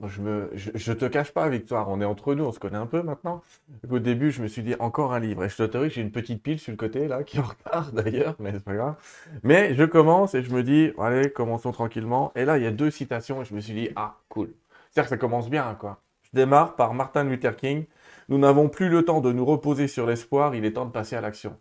Je, 0.06 0.22
me, 0.22 0.50
je, 0.54 0.92
te 0.92 1.04
cache 1.04 1.32
pas, 1.32 1.48
Victoire, 1.50 1.90
on 1.90 2.00
est 2.00 2.06
entre 2.06 2.34
nous, 2.34 2.44
on 2.44 2.52
se 2.52 2.58
connaît 2.58 2.78
un 2.78 2.86
peu 2.86 3.02
maintenant. 3.02 3.42
Au 3.90 3.98
début, 3.98 4.30
je 4.30 4.42
me 4.42 4.48
suis 4.48 4.62
dit 4.62 4.74
encore 4.78 5.12
un 5.12 5.20
livre. 5.20 5.44
Et 5.44 5.50
je 5.50 5.56
t'autorise, 5.56 5.92
j'ai 5.92 6.00
une 6.00 6.10
petite 6.10 6.42
pile 6.42 6.58
sur 6.58 6.70
le 6.70 6.78
côté, 6.78 7.06
là, 7.06 7.22
qui 7.22 7.38
en 7.40 7.42
retard 7.42 7.92
d'ailleurs, 7.92 8.34
mais 8.38 8.52
c'est 8.52 8.64
pas 8.64 8.74
grave. 8.74 8.94
Mais 9.42 9.74
je 9.74 9.84
commence 9.84 10.34
et 10.34 10.42
je 10.42 10.50
me 10.50 10.62
dis, 10.62 10.92
allez, 10.98 11.30
commençons 11.30 11.72
tranquillement. 11.72 12.32
Et 12.34 12.46
là, 12.46 12.56
il 12.56 12.64
y 12.64 12.66
a 12.66 12.70
deux 12.70 12.90
citations 12.90 13.42
et 13.42 13.44
je 13.44 13.54
me 13.54 13.60
suis 13.60 13.74
dit, 13.74 13.90
ah, 13.94 14.16
cool. 14.30 14.54
C'est-à-dire 14.90 15.10
que 15.10 15.16
ça 15.16 15.18
commence 15.18 15.50
bien, 15.50 15.76
quoi. 15.78 16.00
Je 16.22 16.30
démarre 16.32 16.76
par 16.76 16.94
Martin 16.94 17.24
Luther 17.24 17.54
King. 17.56 17.84
Nous 18.30 18.38
n'avons 18.38 18.68
plus 18.68 18.88
le 18.88 19.04
temps 19.04 19.20
de 19.20 19.32
nous 19.32 19.44
reposer 19.44 19.86
sur 19.86 20.06
l'espoir, 20.06 20.54
il 20.54 20.64
est 20.64 20.72
temps 20.72 20.86
de 20.86 20.92
passer 20.92 21.16
à 21.16 21.20
l'action. 21.20 21.58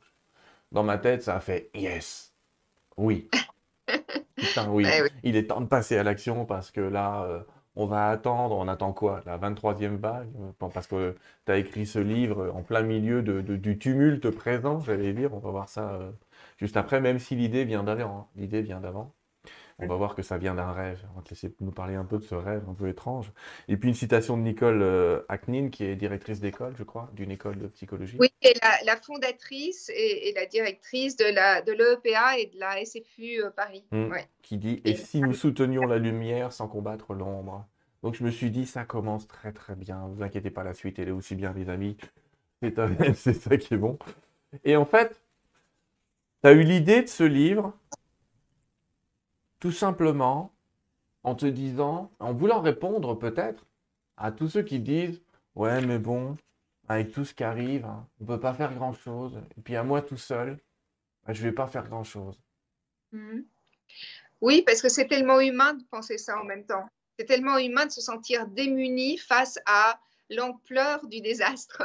Dans 0.71 0.83
ma 0.83 0.97
tête, 0.97 1.23
ça 1.23 1.35
a 1.35 1.39
fait 1.41 1.71
yes. 1.73 2.33
Oui. 2.95 3.29
Putain, 4.35 4.69
oui. 4.69 4.85
Eh 4.87 5.09
il 5.23 5.35
est 5.35 5.47
temps 5.47 5.61
de 5.61 5.65
passer 5.65 5.97
à 5.97 6.03
l'action 6.03 6.45
parce 6.45 6.71
que 6.71 6.79
là. 6.79 7.23
Euh, 7.23 7.39
on 7.79 7.85
va 7.85 8.09
attendre, 8.09 8.55
on 8.57 8.67
attend 8.67 8.93
quoi 8.93 9.21
La 9.25 9.37
23e 9.37 9.97
vague? 9.97 10.29
Parce 10.73 10.87
que 10.87 11.15
tu 11.45 11.51
as 11.51 11.57
écrit 11.57 11.85
ce 11.85 11.99
livre 11.99 12.51
en 12.53 12.63
plein 12.63 12.81
milieu 12.83 13.21
du 13.23 13.79
tumulte 13.79 14.29
présent, 14.31 14.79
j'allais 14.81 15.13
dire. 15.13 15.33
On 15.33 15.39
va 15.39 15.51
voir 15.51 15.69
ça 15.69 15.89
euh, 15.93 16.11
juste 16.57 16.77
après, 16.77 17.01
même 17.01 17.19
si 17.19 17.35
l'idée 17.35 17.65
vient 17.65 17.83
d'avant. 17.83 18.19
Hein. 18.19 18.27
L'idée 18.35 18.61
vient 18.61 18.79
d'avant. 18.81 19.13
On 19.81 19.87
va 19.87 19.95
voir 19.95 20.15
que 20.15 20.21
ça 20.21 20.37
vient 20.37 20.55
d'un 20.55 20.71
rêve. 20.71 20.99
On 21.13 21.17
va 21.17 21.23
te 21.23 21.29
laisser 21.29 21.53
nous 21.61 21.71
parler 21.71 21.95
un 21.95 22.03
peu 22.03 22.17
de 22.17 22.23
ce 22.23 22.35
rêve 22.35 22.63
un 22.69 22.73
peu 22.73 22.87
étrange. 22.89 23.31
Et 23.67 23.77
puis 23.77 23.89
une 23.89 23.95
citation 23.95 24.37
de 24.37 24.43
Nicole 24.43 24.81
euh, 24.81 25.21
qui 25.71 25.85
est 25.85 25.95
directrice 25.95 26.39
d'école, 26.39 26.73
je 26.77 26.83
crois, 26.83 27.09
d'une 27.13 27.31
école 27.31 27.57
de 27.57 27.67
psychologie. 27.67 28.17
Oui, 28.19 28.29
et 28.41 28.53
la, 28.85 28.95
fondatrice 28.97 29.89
et, 29.95 30.33
la 30.35 30.45
directrice 30.45 31.15
de 31.15 31.25
l'EPA 31.25 32.35
de 32.35 32.41
et 32.41 32.45
de 32.47 32.59
la 32.59 32.83
SFU 32.83 33.43
euh, 33.43 33.49
Paris. 33.49 33.85
Mmh. 33.91 34.15
Qui 34.41 34.57
dit 34.57 34.81
Et 34.85 34.95
si 34.95 35.21
nous 35.21 35.33
soutenions 35.33 35.85
la 35.85 35.97
lumière 35.97 36.51
sans 36.51 36.67
combattre 36.67 37.13
l'ombre? 37.13 37.65
Donc 38.03 38.15
je 38.15 38.23
me 38.23 38.31
suis 38.31 38.49
dit, 38.49 38.65
ça 38.65 38.85
commence 38.85 39.27
très 39.27 39.51
très 39.51 39.75
bien. 39.75 40.07
Ne 40.07 40.15
vous 40.15 40.23
inquiétez 40.23 40.49
pas, 40.49 40.63
la 40.63 40.73
suite, 40.73 40.99
elle 40.99 41.09
est 41.09 41.11
aussi 41.11 41.35
bien, 41.35 41.53
les 41.53 41.69
amis. 41.69 41.97
C'est 43.15 43.33
ça 43.33 43.57
qui 43.57 43.73
est 43.73 43.77
bon. 43.77 43.97
Et 44.63 44.75
en 44.75 44.85
fait, 44.85 45.21
tu 46.41 46.49
as 46.49 46.51
eu 46.53 46.63
l'idée 46.63 47.01
de 47.01 47.07
ce 47.07 47.23
livre 47.23 47.73
tout 49.59 49.71
simplement 49.71 50.53
en 51.23 51.35
te 51.35 51.45
disant, 51.45 52.11
en 52.19 52.33
voulant 52.33 52.61
répondre 52.61 53.17
peut-être 53.17 53.65
à 54.17 54.31
tous 54.31 54.49
ceux 54.49 54.63
qui 54.63 54.79
disent 54.79 55.21
Ouais, 55.55 55.81
mais 55.81 55.99
bon, 55.99 56.37
avec 56.87 57.11
tout 57.11 57.25
ce 57.25 57.33
qui 57.33 57.43
arrive, 57.43 57.85
hein, 57.85 58.07
on 58.19 58.23
ne 58.23 58.27
peut 58.29 58.39
pas 58.39 58.53
faire 58.53 58.73
grand-chose. 58.73 59.37
Et 59.57 59.61
puis 59.61 59.75
à 59.75 59.83
moi 59.83 60.01
tout 60.01 60.17
seul, 60.17 60.57
bah, 61.25 61.33
je 61.33 61.43
ne 61.43 61.49
vais 61.49 61.55
pas 61.55 61.67
faire 61.67 61.87
grand-chose. 61.87 62.39
Mmh. 63.11 63.41
Oui, 64.41 64.61
parce 64.61 64.81
que 64.81 64.89
c'est 64.89 65.07
tellement 65.07 65.41
humain 65.41 65.73
de 65.73 65.83
penser 65.91 66.17
ça 66.17 66.39
en 66.39 66.45
même 66.45 66.65
temps. 66.65 66.87
C'est 67.17 67.25
tellement 67.25 67.57
humain 67.57 67.85
de 67.85 67.91
se 67.91 68.01
sentir 68.01 68.47
démuni 68.47 69.17
face 69.17 69.59
à 69.65 69.99
l'ampleur 70.29 71.05
du 71.07 71.21
désastre. 71.21 71.83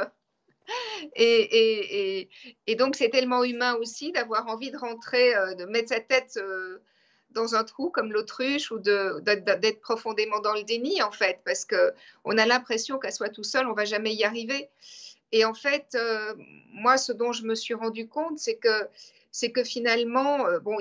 Et, 1.15 2.29
donc, 2.77 2.95
c'est 2.95 3.09
tellement 3.09 3.43
humain 3.43 3.75
aussi 3.75 4.11
d'avoir 4.11 4.47
envie 4.47 4.71
de 4.71 4.77
rentrer, 4.77 5.35
euh, 5.35 5.53
de 5.55 5.65
mettre 5.65 5.89
sa 5.89 5.99
tête 5.99 6.37
euh, 6.37 6.81
dans 7.35 7.53
un 7.53 7.63
trou 7.63 7.89
comme 7.89 8.11
l'autruche 8.11 8.71
ou 8.71 8.79
d'être 8.79 9.81
profondément 9.81 10.39
dans 10.39 10.53
le 10.53 10.63
déni, 10.63 11.03
en 11.03 11.11
fait, 11.11 11.39
parce 11.45 11.65
qu'on 11.65 12.37
a 12.37 12.45
l'impression 12.45 12.97
qu'à 12.97 13.11
soi 13.11 13.29
tout 13.29 13.43
seul, 13.43 13.67
on 13.67 13.73
va 13.73 13.85
jamais 13.85 14.15
y 14.15 14.23
arriver. 14.23 14.69
Et 15.31 15.45
en 15.45 15.53
fait, 15.53 15.95
euh, 15.95 16.33
moi, 16.71 16.97
ce 16.97 17.11
dont 17.11 17.33
je 17.33 17.43
me 17.43 17.55
suis 17.55 17.73
rendu 17.73 18.07
compte, 18.07 18.39
c'est 18.39 18.55
que 18.55 18.87
c'est 19.31 19.51
que 19.51 19.65
finalement, 19.65 20.47
euh, 20.47 20.59
bon, 20.59 20.77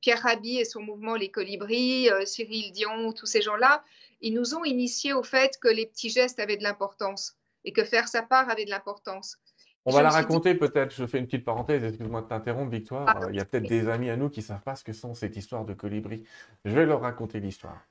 Pierre 0.00 0.22
Rabhi 0.22 0.58
et 0.58 0.64
son 0.64 0.82
mouvement 0.82 1.14
Les 1.14 1.30
Colibris, 1.30 2.10
euh, 2.10 2.24
Cyril 2.26 2.72
Dion, 2.72 3.12
tous 3.12 3.26
ces 3.26 3.42
gens-là, 3.42 3.84
ils 4.20 4.34
nous 4.34 4.56
ont 4.56 4.64
initiés 4.64 5.12
au 5.12 5.22
fait 5.22 5.56
que 5.60 5.68
les 5.68 5.86
petits 5.86 6.10
gestes 6.10 6.40
avaient 6.40 6.56
de 6.56 6.64
l'importance 6.64 7.36
et 7.64 7.72
que 7.72 7.84
faire 7.84 8.08
sa 8.08 8.22
part 8.22 8.50
avait 8.50 8.64
de 8.64 8.70
l'importance. 8.70 9.38
On 9.88 9.90
va 9.90 10.02
la 10.02 10.10
raconter 10.10 10.54
peut-être, 10.54 10.94
je 10.94 11.06
fais 11.06 11.18
une 11.18 11.24
petite 11.24 11.46
parenthèse, 11.46 11.82
excuse-moi 11.82 12.20
de 12.20 12.26
t'interrompre 12.26 12.70
Victoire, 12.70 13.06
ah, 13.08 13.26
il 13.30 13.36
y 13.36 13.40
a 13.40 13.46
peut-être 13.46 13.66
des 13.66 13.88
amis 13.88 14.10
à 14.10 14.18
nous 14.18 14.28
qui 14.28 14.40
ne 14.40 14.44
savent 14.44 14.60
pas 14.60 14.76
ce 14.76 14.84
que 14.84 14.92
sont 14.92 15.14
cette 15.14 15.34
histoire 15.34 15.64
de 15.64 15.72
colibri. 15.72 16.24
Je 16.66 16.74
vais 16.74 16.84
leur 16.84 17.00
raconter 17.00 17.40
l'histoire. 17.40 17.86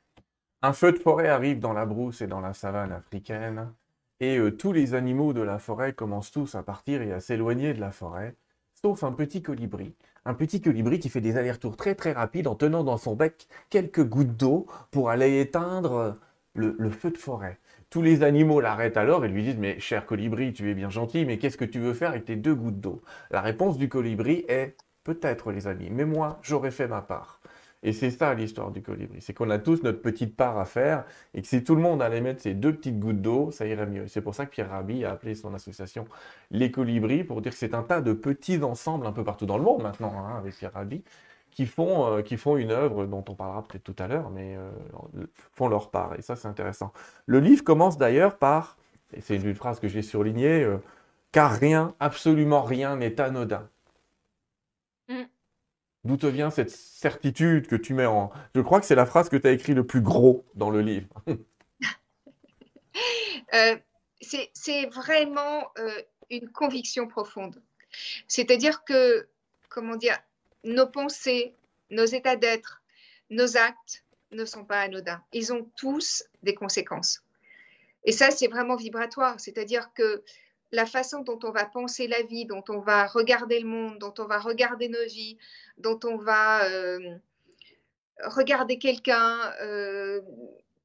Un 0.62 0.74
feu 0.74 0.92
de 0.92 1.00
forêt 1.00 1.28
arrive 1.28 1.60
dans 1.60 1.74
la 1.74 1.88
brousse 1.88 2.22
et 2.22 2.28
dans 2.28 2.40
la 2.40 2.54
savane 2.54 2.92
africaine, 2.92 3.74
et 4.20 4.38
euh, 4.38 4.52
tous 4.52 4.74
les 4.74 4.94
animaux 4.94 5.34
de 5.34 5.42
la 5.42 5.58
forêt 5.58 5.94
commencent 5.94 6.30
tous 6.30 6.54
à 6.54 6.62
partir 6.62 7.02
et 7.02 7.14
à 7.14 7.20
s'éloigner 7.20 7.74
de 7.74 7.82
la 7.82 7.92
forêt, 7.92 8.36
sauf 8.76 9.04
un 9.04 9.12
petit 9.12 9.42
colibri. 9.42 9.96
Un 10.24 10.36
petit 10.36 10.62
colibri 10.62 11.00
qui 11.00 11.10
fait 11.10 11.22
des 11.22 11.36
allers-retours 11.36 11.78
très 11.78 11.96
très 11.96 12.12
rapides 12.12 12.48
en 12.48 12.54
tenant 12.54 12.84
dans 12.84 12.98
son 12.98 13.16
bec 13.16 13.48
quelques 13.72 14.04
gouttes 14.04 14.38
d'eau 14.38 14.68
pour 14.92 15.10
aller 15.10 15.40
éteindre 15.40 16.16
le 16.54 16.90
feu 16.90 17.10
de 17.10 17.18
forêt. 17.18 17.60
Tous 17.90 18.02
les 18.02 18.24
animaux 18.24 18.60
l'arrêtent 18.60 18.98
alors 18.98 19.26
et 19.26 19.30
lui 19.30 19.44
disent 19.44 19.58
Mais 19.58 19.80
cher 19.80 20.06
colibri, 20.06 20.54
tu 20.54 20.70
es 20.70 20.74
bien 20.74 20.90
gentil, 20.90 21.26
mais 21.26 21.38
qu'est-ce 21.38 21.58
que 21.58 21.66
tu 21.66 21.80
veux 21.80 21.94
faire 21.94 22.10
avec 22.10 22.26
tes 22.26 22.36
deux 22.36 22.56
gouttes 22.56 22.80
d'eau? 22.82 23.02
La 23.32 23.42
réponse 23.42 23.78
du 23.78 23.90
colibri 23.90 24.46
est 24.48 24.76
Peut-être, 25.08 25.54
les 25.54 25.68
amis, 25.68 25.88
mais 25.90 26.04
moi, 26.04 26.38
j'aurais 26.42 26.70
fait 26.70 26.90
ma 26.90 27.02
part. 27.02 27.40
Et 27.82 27.94
c'est 27.94 28.12
ça 28.12 28.34
l'histoire 28.34 28.72
du 28.72 28.82
colibri, 28.82 29.22
c'est 29.22 29.34
qu'on 29.34 29.50
a 29.50 29.58
tous 29.58 29.84
notre 29.84 30.02
petite 30.02 30.36
part 30.36 30.58
à 30.60 30.66
faire 30.66 31.06
et 31.34 31.42
que 31.42 31.48
si 31.48 31.64
tout 31.64 31.76
le 31.76 31.82
monde 31.82 32.02
allait 32.02 32.20
mettre 32.20 32.42
ses 32.42 32.54
deux 32.54 32.76
petites 32.76 33.00
gouttes 33.00 33.22
d'eau, 33.22 33.50
ça 33.52 33.66
irait 33.66 33.86
mieux. 33.86 34.08
C'est 34.08 34.20
pour 34.20 34.36
ça 34.36 34.46
que 34.46 34.52
Pierre 34.52 34.70
Rabhi 34.70 35.06
a 35.06 35.12
appelé 35.12 35.34
son 35.34 35.54
association 35.54 36.06
Les 36.52 36.72
Colibris 36.72 37.24
pour 37.24 37.42
dire 37.42 37.54
que 37.54 37.58
c'est 37.58 37.74
un 37.74 37.84
tas 37.84 38.02
de 38.02 38.12
petits 38.12 38.62
ensembles 38.64 39.08
un 39.08 39.14
peu 39.14 39.24
partout 39.24 39.46
dans 39.46 39.58
le 39.58 39.64
monde 39.64 39.84
maintenant, 39.84 40.14
hein, 40.18 40.38
avec 40.38 40.58
Pierre 40.58 40.74
Rabhi, 40.74 41.04
qui 41.58 41.66
font, 41.66 42.06
euh, 42.06 42.22
qui 42.22 42.38
font 42.38 42.56
une 42.56 42.70
œuvre 42.70 43.08
dont 43.08 43.26
on 43.28 43.34
parlera 43.34 43.68
peut-être 43.68 43.84
tout 43.84 43.96
à 43.98 44.08
l'heure, 44.08 44.30
mais 44.30 44.56
euh, 44.56 44.70
font 45.54 45.68
leur 45.68 45.90
part. 45.90 46.14
Et 46.14 46.22
ça, 46.22 46.36
c'est 46.36 46.48
intéressant. 46.48 46.94
Le 47.26 47.40
livre 47.40 47.64
commence 47.64 47.98
d'ailleurs 47.98 48.38
par, 48.38 48.78
et 49.12 49.22
c'est 49.22 49.38
une 49.38 49.56
phrase 49.56 49.80
que 49.80 49.88
j'ai 49.88 50.04
surlignée, 50.04 50.62
euh, 50.62 50.78
car 51.32 51.52
rien, 51.52 51.96
absolument 52.00 52.62
rien 52.62 52.98
n'est 52.98 53.20
anodin. 53.20 53.68
Mm. 55.10 55.24
D'où 56.04 56.18
te 56.18 56.28
vient 56.28 56.52
cette 56.52 56.70
certitude 56.70 57.66
que 57.66 57.76
tu 57.76 57.96
mets 57.96 58.06
en... 58.06 58.30
Je 58.54 58.62
crois 58.62 58.80
que 58.80 58.86
c'est 58.86 58.94
la 58.94 59.08
phrase 59.08 59.28
que 59.28 59.36
tu 59.36 59.48
as 59.48 59.52
écrit 59.52 59.74
le 59.74 59.84
plus 59.84 60.02
gros 60.02 60.46
dans 60.54 60.70
le 60.70 60.82
livre. 60.82 61.10
c'est 64.22 64.86
vraiment 64.94 65.72
une 66.30 66.52
conviction 66.52 67.08
profonde. 67.08 67.60
C'est-à-dire 68.28 68.84
que, 68.84 69.28
comment 69.70 69.96
dire, 69.96 70.20
nos 70.64 70.88
pensées, 70.88 71.56
nos 71.90 72.06
états 72.06 72.36
d'être, 72.36 72.82
nos 73.30 73.58
actes 73.58 74.04
ne 74.32 74.46
sont 74.46 74.66
pas 74.66 74.82
anodins. 74.82 75.24
Ils 75.34 75.54
ont 75.54 75.70
tous 75.76 76.24
des 76.44 76.54
conséquences. 76.54 77.22
Et 78.04 78.12
ça, 78.12 78.32
c'est 78.32 78.48
vraiment 78.48 78.76
vibratoire. 78.76 79.40
C'est-à-dire 79.40 79.92
que 79.94 80.24
la 80.72 80.86
façon 80.86 81.22
dont 81.22 81.40
on 81.44 81.52
va 81.52 81.66
penser 81.66 82.08
la 82.08 82.22
vie, 82.24 82.46
dont 82.46 82.64
on 82.70 82.80
va 82.80 83.08
regarder 83.08 83.60
le 83.60 83.68
monde, 83.68 84.00
dont 84.00 84.14
on 84.18 84.26
va 84.26 84.40
regarder 84.40 84.90
nos 84.90 85.06
vies, 85.06 85.38
dont 85.78 86.00
on 86.04 86.18
va 86.18 86.66
euh, 86.66 87.18
regarder 88.24 88.78
quelqu'un, 88.78 89.54
euh, 89.62 90.22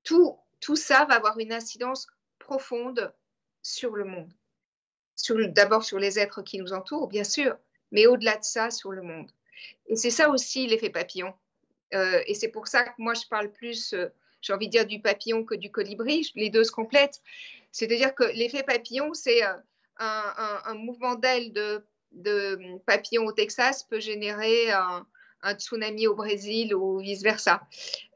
tout, 0.05 0.39
tout 0.61 0.77
ça 0.77 1.05
va 1.07 1.17
avoir 1.17 1.39
une 1.39 1.53
incidence 1.53 2.07
profonde 2.39 3.13
sur 3.63 3.95
le 3.95 4.05
monde. 4.05 4.33
D'abord 5.55 5.85
sur 5.85 5.99
les 5.99 6.19
êtres 6.19 6.43
qui 6.43 6.59
nous 6.59 6.73
entourent, 6.73 7.09
bien 7.09 7.25
sûr, 7.25 7.57
mais 7.93 8.07
au-delà 8.07 8.37
de 8.37 8.45
ça, 8.45 8.71
sur 8.71 8.91
le 8.91 9.03
monde. 9.03 9.31
C'est 9.95 10.11
ça 10.11 10.29
aussi 10.29 10.67
l'effet 10.67 10.91
papillon. 10.91 11.35
Euh, 11.95 12.23
et 12.27 12.35
c'est 12.35 12.49
pour 12.49 12.69
ça 12.69 12.85
que 12.85 12.91
moi, 12.99 13.15
je 13.15 13.27
parle 13.29 13.53
plus 13.53 13.93
euh, 13.93 14.09
j'ai 14.41 14.53
envie 14.53 14.67
de 14.67 14.73
dire, 14.73 14.87
du 14.87 15.01
papillon 15.01 15.45
que 15.45 15.55
du 15.55 15.71
colibri. 15.71 16.31
Les 16.35 16.51
deux 16.51 16.65
se 16.65 16.73
complètent. 16.73 17.23
C'est-à-dire 17.71 18.15
que 18.15 18.25
l'effet 18.25 18.65
papillon, 18.65 19.15
c'est 19.15 19.45
euh, 19.45 19.55
un, 19.99 20.75
mouvement 20.75 21.15
d'aile 21.15 21.53
de, 21.53 21.85
papillon 22.87 23.25
au 23.27 23.33
Texas 23.33 23.85
peut 23.85 24.01
générer 24.01 24.73
un, 24.73 25.07
tsunami 25.59 26.09
au 26.09 26.15
Brésil 26.15 26.75
ou 26.75 26.99
vice-versa. 26.99 27.63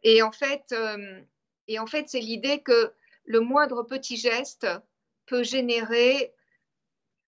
Et 0.03 0.21
en 0.23 0.33
fait, 0.33 0.75
en 0.75 1.87
fait 1.87 2.09
c'est 2.09 2.21
l'idée 2.21 2.61
que 2.61 2.93
le 3.25 3.41
moindre 3.41 3.85
petit 3.85 4.17
geste 4.17 4.67
peut 5.27 5.43
générer 5.43 6.35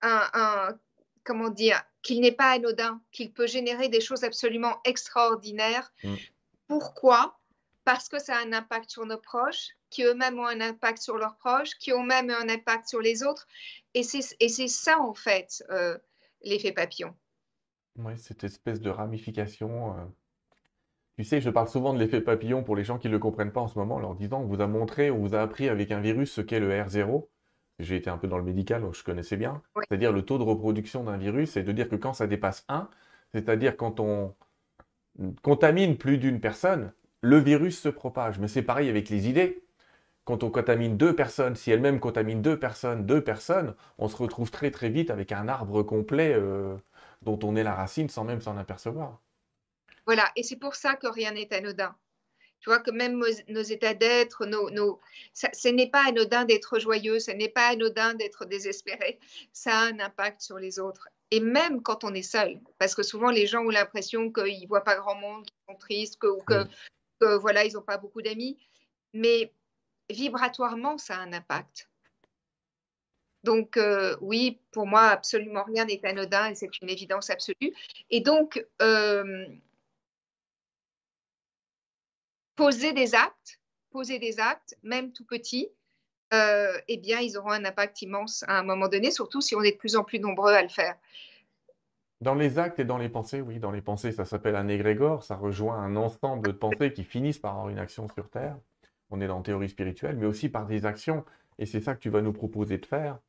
un, 0.03 0.77
comment 1.25 1.51
dire, 1.51 1.83
qu'il 2.03 2.21
n'est 2.21 2.33
pas 2.33 2.51
anodin, 2.51 3.01
qu'il 3.13 3.33
peut 3.33 3.47
générer 3.47 3.89
des 3.89 4.01
choses 4.01 4.25
absolument 4.25 4.79
extraordinaires. 4.85 5.93
Mm. 6.05 6.15
Pourquoi? 6.67 7.39
Parce 7.85 8.09
que 8.09 8.19
ça 8.19 8.37
a 8.37 8.45
un 8.45 8.53
impact 8.53 8.91
sur 8.91 9.07
nos 9.07 9.19
proches, 9.19 9.71
qui 9.91 10.03
eux-mêmes 10.03 10.39
ont 10.39 10.47
un 10.47 10.61
impact 10.61 11.01
sur 11.03 11.17
leurs 11.17 11.37
proches, 11.37 11.75
qui 11.79 11.93
ont 11.93 12.03
même 12.03 12.31
un 12.31 12.49
impact 12.49 12.89
sur 12.89 13.01
les 13.01 13.23
autres. 13.23 13.47
Et 13.95 14.03
c'est 14.03 14.69
ça, 14.69 15.01
en 15.01 15.15
fait, 15.15 15.65
euh, 15.71 15.97
l'effet 16.43 16.73
papillon. 16.73 17.15
Oui, 17.97 18.13
cette 18.19 18.45
espèce 18.45 18.81
de 18.81 18.91
ramification. 18.91 19.97
Euh. 19.97 20.05
Tu 21.17 21.25
sais, 21.25 21.41
je 21.41 21.51
parle 21.51 21.69
souvent 21.69 21.95
de 21.95 21.99
l'effet 21.99 22.21
papillon 22.21 22.63
pour 22.63 22.77
les 22.77 22.85
gens 22.85 22.99
qui 22.99 23.09
ne 23.09 23.13
le 23.13 23.19
comprennent 23.19 23.53
pas 23.53 23.63
en 23.63 23.69
ce 23.69 23.79
moment, 23.79 23.97
en 23.97 24.01
leur 24.01 24.15
disant 24.15 24.41
on 24.41 24.47
vous 24.47 24.61
a 24.61 24.69
montré, 24.69 25.11
on 25.11 25.19
vous 25.19 25.35
a 25.35 25.41
appris 25.41 25.69
avec 25.69 25.91
un 25.91 26.01
virus 26.01 26.31
ce 26.31 26.41
qu'est 26.41 26.61
le 26.61 26.71
R0 26.71 27.27
j'ai 27.79 27.97
été 27.97 28.11
un 28.11 28.19
peu 28.19 28.29
dans 28.29 28.39
le 28.39 28.45
médical, 28.45 28.83
donc 28.83 28.95
je 28.95 29.05
connaissais 29.05 29.37
bien. 29.37 29.63
C'est-à-dire 29.89 30.13
le 30.13 30.23
taux 30.23 30.39
de 30.39 30.43
reproduction 30.43 31.05
d'un 31.05 31.17
virus, 31.17 31.53
c'est 31.53 31.63
de 31.63 31.73
dire 31.73 31.89
que 31.89 31.97
quand 31.97 32.13
ça 32.13 32.27
dépasse 32.27 32.65
1, 32.69 32.89
c'est-à-dire 33.33 33.77
quand 33.77 34.01
on 34.01 34.35
contamine 35.43 35.97
plus 35.97 36.19
d'une 36.19 36.41
personne, 36.41 36.93
le 37.21 37.39
virus 37.39 37.81
se 37.81 37.89
propage. 37.89 38.39
Mais 38.39 38.49
c'est 38.49 38.63
pareil 38.63 38.89
avec 38.89 39.09
les 39.09 39.29
idées. 39.29 39.63
Quand 40.25 40.43
on 40.43 40.51
contamine 40.51 40.97
deux 40.97 41.15
personnes, 41.15 41.57
si 41.57 41.71
elles-mêmes 41.71 42.01
contaminent 42.01 42.43
deux 42.43 42.59
personnes, 42.59 43.07
deux 43.07 43.23
personnes, 43.23 43.75
on 43.97 44.09
se 44.09 44.17
retrouve 44.17 44.51
très 44.51 44.71
très 44.71 44.91
vite 44.91 45.11
avec 45.11 45.33
un 45.33 45.49
arbre 45.49 45.83
complet 45.83 46.35
euh, 46.35 46.77
dont 47.23 47.39
on 47.43 47.57
est 47.57 47.63
la 47.63 47.75
racine 47.75 48.09
sans 48.09 48.25
même 48.25 48.41
s'en 48.41 48.57
apercevoir. 48.57 49.21
Voilà, 50.05 50.31
et 50.37 50.43
c'est 50.43 50.57
pour 50.57 50.75
ça 50.75 50.97
que 50.97 51.07
rien 51.07 51.33
n'est 51.33 51.53
anodin. 51.55 51.95
Tu 52.61 52.71
vois 52.71 52.81
que 52.81 52.91
même 52.91 53.23
nos, 53.49 53.63
états 53.63 53.95
d'être, 53.95 54.47
nos, 54.47 55.01
ce 55.33 55.69
n'est 55.69 55.91
pas 55.91 56.09
anodin 56.09 56.45
d'être 56.45 56.79
joyeux, 56.79 57.21
ce 57.21 57.31
n'est 57.31 57.49
pas 57.49 57.69
anodin 57.69 58.15
d'être 58.15 58.45
désespéré. 58.45 59.19
Ça 59.53 59.79
a 59.79 59.85
un 59.87 60.01
impact 60.01 60.41
sur 60.41 60.59
les 60.59 60.81
autres. 60.81 61.09
Et 61.31 61.41
même 61.41 61.83
quand 61.83 62.05
on 62.05 62.15
est 62.15 62.23
seul, 62.23 62.61
parce 62.79 62.95
que 62.95 63.03
souvent 63.03 63.31
les 63.31 63.47
gens 63.47 63.65
ont 63.65 63.71
l'impression 63.71 64.33
qu'ils 64.33 64.63
ne 64.63 64.67
voient 64.67 64.85
pas 64.85 64.97
grand 64.97 65.15
monde, 65.15 65.45
qu'ils 65.45 65.75
sont 65.75 65.79
tristes, 65.79 66.19
que, 66.19 66.27
ou 66.27 66.43
que, 66.43 67.37
voilà, 67.37 67.65
ils 67.65 67.75
n'ont 67.75 67.83
pas 67.83 67.99
beaucoup 67.99 68.23
d'amis. 68.23 68.59
Mais 69.15 69.53
vibratoirement, 70.11 70.99
ça 70.99 71.17
a 71.17 71.21
un 71.21 71.33
impact. 71.33 71.89
Donc 73.45 73.77
euh, 73.77 74.17
oui, 74.21 74.61
pour 74.73 74.87
moi, 74.87 75.05
absolument 75.07 75.65
rien 75.65 75.85
n'est 75.85 76.05
anodin 76.05 76.51
et 76.51 76.55
c'est 76.55 76.81
une 76.83 76.91
évidence 76.91 77.31
absolue. 77.31 77.73
Et 78.11 78.21
donc, 78.21 78.65
euh, 78.83 79.47
poser 82.59 82.93
des 82.93 83.15
actes, 83.15 83.61
poser 83.93 84.19
des 84.19 84.41
actes, 84.41 84.77
même 84.83 85.13
tout 85.13 85.25
petits, 85.25 85.69
euh, 86.35 86.77
eh 86.89 86.97
bien, 86.99 87.21
ils 87.21 87.39
auront 87.39 87.53
un 87.53 87.65
impact 87.65 88.03
immense 88.03 88.45
à 88.49 88.59
un 88.59 88.65
moment 88.65 88.89
donné, 88.89 89.13
surtout 89.13 89.41
si 89.41 89.55
on 89.55 89.63
est 89.63 89.73
de 89.73 89.77
plus 89.77 89.95
en 89.95 90.03
plus 90.03 90.19
nombreux 90.19 90.53
à 90.53 90.63
le 90.63 90.69
faire. 90.69 90.97
Dans 92.21 92.35
les 92.35 92.59
actes 92.59 92.81
et 92.81 92.85
dans 92.85 92.99
les 92.99 93.09
pensées, 93.09 93.41
oui, 93.41 93.61
dans 93.61 93.71
les 93.71 93.81
pensées, 93.81 94.11
ça 94.11 94.25
s'appelle 94.25 94.57
un 94.57 94.67
égrégore, 94.67 95.23
ça 95.23 95.37
rejoint 95.37 95.77
un 95.77 95.95
ensemble 95.95 96.49
de 96.49 96.53
pensées 96.53 96.93
qui 96.93 97.05
finissent 97.05 97.39
par 97.39 97.53
avoir 97.53 97.69
une 97.69 97.79
action 97.79 98.09
sur 98.09 98.29
Terre. 98.29 98.57
On 99.11 99.21
est 99.21 99.29
dans 99.29 99.37
la 99.37 99.45
théorie 99.45 99.69
spirituelle, 99.69 100.17
mais 100.17 100.27
aussi 100.27 100.49
par 100.49 100.67
des 100.67 100.85
actions, 100.85 101.25
et 101.61 101.65
c'est 101.65 101.81
ça 101.81 101.95
que 101.95 102.01
tu 102.01 102.11
vas 102.11 102.23
nous 102.23 102.33
proposer 102.33 102.77
de 102.79 102.87
faire. 102.87 103.21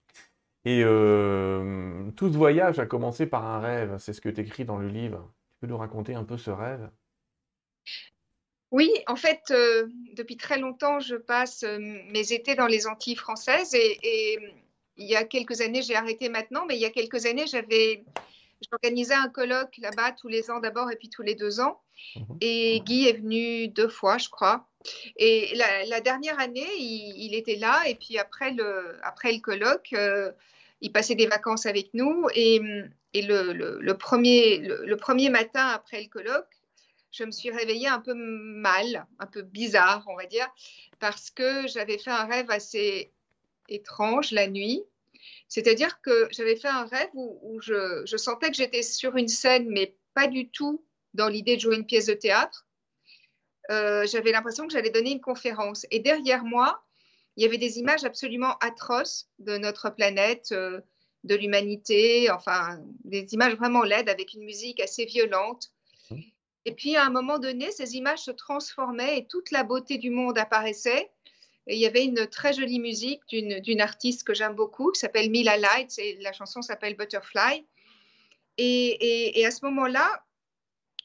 Et 0.66 0.82
euh, 0.84 2.10
tout 2.16 2.34
ce 2.34 2.38
voyage 2.38 2.80
a 2.80 2.88
commencé 2.88 3.28
par 3.28 3.46
un 3.46 3.60
rêve, 3.60 3.98
c'est 4.00 4.12
ce 4.12 4.22
que 4.22 4.30
tu 4.30 4.42
écris 4.42 4.66
dans 4.66 4.78
le 4.78 4.88
livre. 4.88 5.32
Tu 5.52 5.60
peux 5.62 5.68
nous 5.68 5.78
raconter 5.78 6.16
un 6.16 6.24
peu 6.24 6.38
ce 6.38 6.50
rêve? 6.50 6.90
Oui, 8.72 8.92
en 9.08 9.16
fait, 9.16 9.42
euh, 9.52 9.88
depuis 10.14 10.38
très 10.38 10.60
longtemps, 10.60 11.00
je 11.00 11.16
passe 11.16 11.64
euh, 11.64 11.80
mes 11.80 12.34
étés 12.34 12.56
dans 12.56 12.68
les 12.68 12.86
Antilles 12.88 13.16
françaises 13.16 13.74
et, 13.74 14.38
il 15.02 15.08
y 15.08 15.16
a 15.16 15.24
quelques 15.24 15.62
années, 15.62 15.82
j'ai 15.82 15.96
arrêté 15.96 16.28
maintenant, 16.28 16.66
mais 16.68 16.76
il 16.76 16.82
y 16.82 16.86
a 16.86 16.90
quelques 16.90 17.26
années, 17.26 17.48
j'avais 17.48 18.04
j'organisais 18.70 19.14
un 19.14 19.30
colloque 19.30 19.78
là-bas 19.78 20.12
tous 20.12 20.28
les 20.28 20.52
ans 20.52 20.60
d'abord 20.60 20.92
et 20.92 20.98
puis 20.98 21.10
tous 21.10 21.22
les 21.22 21.36
deux 21.36 21.62
ans. 21.62 21.80
Mhm. 22.18 22.38
Et 22.42 22.82
Guy 22.82 23.08
est 23.08 23.14
venu 23.14 23.70
deux 23.70 23.88
fois, 23.88 24.18
je 24.18 24.28
crois. 24.28 24.68
Et 25.18 25.56
la, 25.88 26.02
dernière 26.02 26.40
année, 26.40 26.68
il, 26.78 27.34
était 27.34 27.56
là 27.56 27.82
et 27.88 27.96
puis 27.96 28.18
après 28.18 28.52
le, 28.52 28.98
après 29.04 29.32
le 29.32 29.40
colloque, 29.40 29.94
euh, 29.94 30.32
il 30.82 30.92
passait 30.92 31.16
des 31.16 31.28
vacances 31.28 31.66
avec 31.66 31.94
nous 31.94 32.28
et, 32.36 32.62
et 33.14 33.22
le, 33.22 33.54
le, 33.54 33.98
premier, 33.98 34.58
le, 34.60 34.96
premier 34.96 35.30
matin 35.30 35.68
après 35.68 36.02
le 36.02 36.08
colloque, 36.08 36.59
je 37.12 37.24
me 37.24 37.32
suis 37.32 37.50
réveillée 37.52 37.88
un 37.88 38.00
peu 38.00 38.14
mal, 38.14 39.08
un 39.20 39.26
peu 39.26 39.42
bizarre, 39.42 40.04
on 40.08 40.16
va 40.16 40.26
dire, 40.26 40.48
parce 41.00 41.30
que 41.30 41.68
j'avais 41.68 41.98
fait 41.98 42.12
un 42.12 42.26
rêve 42.26 42.50
assez 42.52 43.12
étrange 43.68 44.32
la 44.32 44.48
nuit. 44.48 44.84
C'est-à-dire 45.48 46.02
que 46.02 46.28
j'avais 46.32 46.56
fait 46.56 46.68
un 46.68 46.86
rêve 46.86 47.10
où, 47.14 47.60
je, 47.62 48.06
sentais 48.18 48.50
que 48.50 48.56
j'étais 48.56 48.84
sur 48.84 49.16
une 49.16 49.28
scène, 49.28 49.68
mais 49.70 49.96
pas 50.14 50.28
du 50.28 50.50
tout 50.50 50.84
dans 51.14 51.28
l'idée 51.28 51.56
de 51.56 51.62
jouer 51.62 51.76
une 51.76 51.86
pièce 51.86 52.06
de 52.06 52.14
théâtre. 52.14 52.68
Euh, 53.72 54.06
j'avais 54.08 54.32
l'impression 54.32 54.68
que 54.68 54.74
j'allais 54.74 54.90
donner 54.90 55.12
une 55.12 55.22
conférence. 55.22 55.86
Et 55.92 56.00
derrière 56.00 56.44
moi, 56.44 56.84
il 57.36 57.44
y 57.44 57.46
avait 57.46 57.58
des 57.58 57.80
images 57.80 58.04
absolument 58.04 58.58
atroces 58.60 59.30
de 59.40 59.58
notre 59.58 59.90
planète, 59.90 60.52
euh, 60.52 60.82
de 61.24 61.36
l'humanité, 61.36 62.30
enfin, 62.32 62.80
des 63.04 63.34
images 63.34 63.56
vraiment 63.56 63.84
laides 63.84 64.10
avec 64.10 64.34
une 64.34 64.44
musique 64.44 64.80
assez 64.80 65.06
violente. 65.06 65.72
Et 66.66 66.74
puis, 66.74 66.96
à 66.96 67.06
un 67.06 67.10
moment 67.10 67.40
donné, 67.40 67.72
ces 67.72 67.96
images 67.96 68.24
se 68.24 68.32
transformaient 68.32 69.20
et 69.20 69.28
toute 69.28 69.52
la 69.52 69.64
beauté 69.64 69.98
du 69.98 70.10
monde 70.10 70.38
apparaissait. 70.38 71.10
Et 71.68 71.76
il 71.76 71.80
y 71.80 71.86
avait 71.86 72.06
une 72.06 72.28
très 72.28 72.54
jolie 72.54 72.80
musique 72.80 73.22
d'une 73.30 73.82
artiste 73.82 74.24
que 74.24 74.34
j'aime 74.34 74.56
beaucoup, 74.56 74.92
qui 74.92 75.00
s'appelle 75.00 75.30
Mila 75.30 75.58
Lights, 75.58 76.00
et 76.00 76.18
la 76.22 76.34
chanson 76.34 76.62
s'appelle 76.62 76.96
Butterfly. 76.96 77.66
Et, 78.58 79.46
à 79.46 79.52
ce 79.52 79.64
moment-là, 79.66 80.26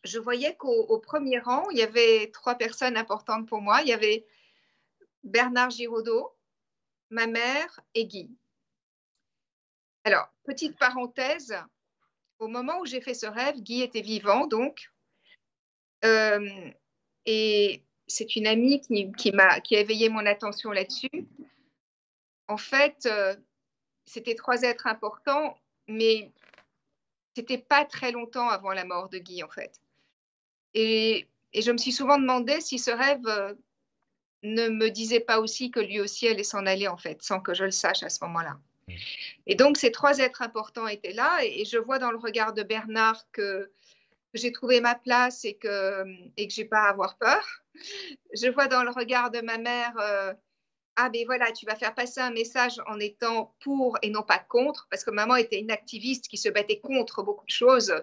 je 0.04 0.18
voyais 0.18 0.56
qu'au 0.56 0.98
premier 0.98 1.38
rang, 1.38 1.68
il 1.70 1.78
y 1.78 1.82
avait 1.82 2.30
trois 2.32 2.56
personnes 2.56 2.96
importantes 2.96 3.46
pour 3.46 3.60
moi. 3.60 3.82
Il 3.82 3.88
y 3.88 3.92
avait 3.92 4.26
Bernard 5.22 5.70
Giraudot, 5.70 6.34
ma 7.10 7.26
mère 7.26 7.80
et 7.94 8.06
Guy. 8.06 8.30
Alors, 10.04 10.28
petite 10.44 10.76
parenthèse, 10.78 11.54
au 12.38 12.48
moment 12.48 12.80
où 12.80 12.86
j'ai 12.86 13.00
fait 13.00 13.14
ce 13.14 13.26
rêve, 13.26 13.60
Guy 13.60 13.82
était 13.82 14.02
vivant, 14.02 14.46
donc 14.46 14.90
et 16.04 17.82
c'est 18.06 18.36
une 18.36 18.46
amie 18.46 18.80
qui, 19.16 19.32
m'a, 19.32 19.60
qui 19.60 19.76
a 19.76 19.80
éveillé 19.80 20.08
mon 20.08 20.26
attention 20.26 20.70
là-dessus. 20.70 21.26
En 22.48 22.56
fait, 22.56 23.06
euh, 23.06 23.34
c'était 24.04 24.34
trois 24.34 24.62
êtres 24.62 24.86
importants, 24.86 25.58
mais 25.88 26.30
c'était 27.34 27.58
pas 27.58 27.84
très 27.84 28.12
longtemps 28.12 28.48
avant 28.48 28.72
la 28.72 28.84
mort 28.84 29.08
de 29.08 29.18
Guy, 29.18 29.42
en 29.42 29.48
fait. 29.48 29.80
Et, 30.74 31.26
et 31.52 31.62
je 31.62 31.72
me 31.72 31.78
suis 31.78 31.92
souvent 31.92 32.18
demandé 32.18 32.60
si 32.60 32.78
ce 32.78 32.90
rêve 32.90 33.26
euh, 33.26 33.54
ne 34.42 34.68
me 34.68 34.90
disait 34.90 35.20
pas 35.20 35.40
aussi 35.40 35.70
que 35.70 35.80
lui 35.80 36.00
aussi 36.00 36.28
allait 36.28 36.44
s'en 36.44 36.66
aller, 36.66 36.88
en 36.88 36.98
fait, 36.98 37.22
sans 37.22 37.40
que 37.40 37.54
je 37.54 37.64
le 37.64 37.70
sache 37.70 38.02
à 38.02 38.10
ce 38.10 38.22
moment-là. 38.24 38.58
Mmh. 38.88 38.92
Et 39.46 39.54
donc, 39.54 39.78
ces 39.78 39.90
trois 39.90 40.18
êtres 40.18 40.42
importants 40.42 40.86
étaient 40.86 41.14
là, 41.14 41.40
et 41.42 41.64
je 41.64 41.78
vois 41.78 41.98
dans 41.98 42.10
le 42.10 42.18
regard 42.18 42.52
de 42.52 42.62
Bernard 42.62 43.24
que 43.32 43.70
j'ai 44.34 44.52
trouvé 44.52 44.80
ma 44.80 44.94
place 44.94 45.44
et 45.44 45.54
que, 45.54 46.04
et 46.36 46.48
que 46.48 46.52
j'ai 46.52 46.64
pas 46.64 46.82
à 46.82 46.90
avoir 46.90 47.16
peur. 47.18 47.44
Je 48.32 48.48
vois 48.48 48.68
dans 48.68 48.82
le 48.82 48.90
regard 48.90 49.30
de 49.30 49.40
ma 49.40 49.58
mère, 49.58 49.92
euh, 49.98 50.32
ah 50.96 51.08
ben 51.08 51.24
voilà, 51.26 51.50
tu 51.52 51.66
vas 51.66 51.74
faire 51.74 51.94
passer 51.94 52.20
un 52.20 52.30
message 52.30 52.80
en 52.86 53.00
étant 53.00 53.54
pour 53.60 53.98
et 54.02 54.10
non 54.10 54.22
pas 54.22 54.38
contre, 54.38 54.86
parce 54.90 55.04
que 55.04 55.10
maman 55.10 55.36
était 55.36 55.58
une 55.58 55.70
activiste 55.70 56.28
qui 56.28 56.36
se 56.36 56.48
battait 56.48 56.80
contre 56.80 57.22
beaucoup 57.22 57.46
de 57.46 57.50
choses, 57.50 57.94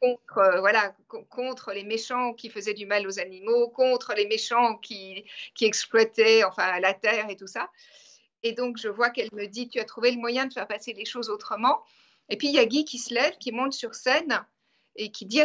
contre, 0.00 0.38
euh, 0.38 0.60
voilà, 0.60 0.94
contre 1.28 1.72
les 1.72 1.84
méchants 1.84 2.34
qui 2.34 2.50
faisaient 2.50 2.74
du 2.74 2.86
mal 2.86 3.06
aux 3.06 3.18
animaux, 3.18 3.68
contre 3.68 4.14
les 4.14 4.26
méchants 4.26 4.76
qui, 4.78 5.24
qui 5.54 5.64
exploitaient 5.64 6.44
enfin, 6.44 6.80
la 6.80 6.94
terre 6.94 7.28
et 7.30 7.36
tout 7.36 7.46
ça. 7.46 7.70
Et 8.42 8.52
donc, 8.52 8.76
je 8.78 8.88
vois 8.88 9.10
qu'elle 9.10 9.30
me 9.32 9.46
dit, 9.46 9.68
tu 9.68 9.80
as 9.80 9.84
trouvé 9.84 10.10
le 10.10 10.18
moyen 10.18 10.46
de 10.46 10.52
faire 10.52 10.68
passer 10.68 10.92
les 10.92 11.04
choses 11.04 11.30
autrement. 11.30 11.82
Et 12.28 12.36
puis, 12.36 12.48
il 12.48 12.54
y 12.54 12.58
a 12.58 12.66
Guy 12.66 12.84
qui 12.84 12.98
se 12.98 13.12
lève, 13.12 13.36
qui 13.38 13.52
monte 13.52 13.72
sur 13.72 13.94
scène 13.94 14.44
et 14.96 15.10
qui 15.10 15.26
dit, 15.26 15.42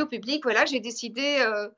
au 0.00 0.06
public, 0.06 0.42
voilà, 0.42 0.64
j'ai 0.64 0.80
décidé 0.80 1.38
euh, 1.40 1.68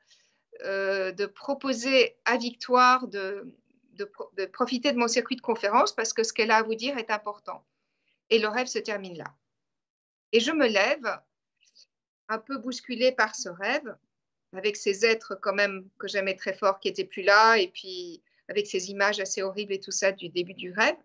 euh, 0.64 1.12
de 1.12 1.26
proposer 1.26 2.16
à 2.24 2.36
Victoire 2.36 3.08
de, 3.08 3.52
de, 3.92 4.10
de, 4.36 4.46
profiter 4.46 4.92
de 4.92 4.98
mon 4.98 5.08
circuit 5.08 5.36
de 5.36 5.40
conférence 5.40 5.94
parce 5.94 6.12
que 6.12 6.22
ce 6.22 6.32
qu'elle 6.32 6.50
a 6.50 6.56
à 6.56 6.62
vous 6.62 6.74
dire 6.74 6.98
est 6.98 7.10
important. 7.10 7.64
Et 8.30 8.38
le 8.38 8.48
rêve 8.48 8.66
se 8.66 8.78
termine 8.78 9.16
là. 9.16 9.34
Et 10.32 10.40
je 10.40 10.52
me 10.52 10.66
lève, 10.66 11.20
un 12.28 12.38
peu 12.38 12.58
bousculée 12.58 13.12
par 13.12 13.34
ce 13.34 13.48
rêve, 13.48 13.96
avec 14.52 14.76
ces 14.76 15.04
êtres 15.04 15.38
quand 15.40 15.54
même 15.54 15.88
que 15.98 16.08
j'aimais 16.08 16.36
très 16.36 16.54
fort 16.54 16.80
qui 16.80 16.88
n'étaient 16.88 17.04
plus 17.04 17.22
là, 17.22 17.56
et 17.56 17.68
puis 17.68 18.22
avec 18.48 18.66
ces 18.66 18.90
images 18.90 19.20
assez 19.20 19.42
horribles 19.42 19.72
et 19.72 19.80
tout 19.80 19.90
ça 19.90 20.12
du 20.12 20.28
début 20.28 20.54
du 20.54 20.72
rêve. 20.72 20.96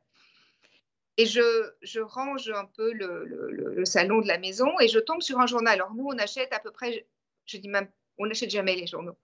Et 1.17 1.25
je, 1.25 1.71
je 1.81 1.99
range 1.99 2.49
un 2.49 2.65
peu 2.65 2.91
le, 2.91 3.25
le, 3.25 3.85
salon 3.85 4.21
de 4.21 4.27
la 4.27 4.39
maison 4.39 4.67
et 4.79 4.87
je 4.87 4.99
tombe 4.99 5.21
sur 5.21 5.39
un 5.39 5.45
journal. 5.45 5.75
Alors 5.75 5.93
nous, 5.93 6.07
on 6.07 6.17
achète 6.17 6.51
à 6.53 6.59
peu 6.59 6.71
près, 6.71 7.05
je 7.45 7.57
dis 7.57 7.67
même, 7.67 7.87
on 8.17 8.25
n'achète 8.25 8.49
jamais 8.49 8.75
les 8.75 8.87
journaux. 8.87 9.17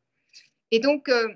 Et 0.71 0.79
donc, 0.79 1.09
euh, 1.09 1.33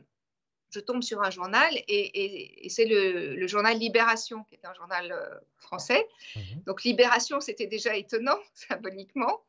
je 0.74 0.80
tombe 0.80 1.04
sur 1.04 1.22
un 1.22 1.30
journal 1.30 1.72
et, 1.88 2.66
et, 2.66 2.70
c'est 2.70 2.86
le, 2.86 3.48
journal 3.48 3.78
Libération, 3.78 4.44
qui 4.46 4.56
est 4.56 4.66
un 4.66 4.74
journal 4.74 5.12
euh, 5.12 5.40
français. 5.58 6.08
Mhm. 6.36 6.64
Donc 6.66 6.84
Libération, 6.84 7.40
c'était 7.40 7.68
déjà 7.68 7.96
étonnant 7.96 8.40
symboliquement. 8.54 9.44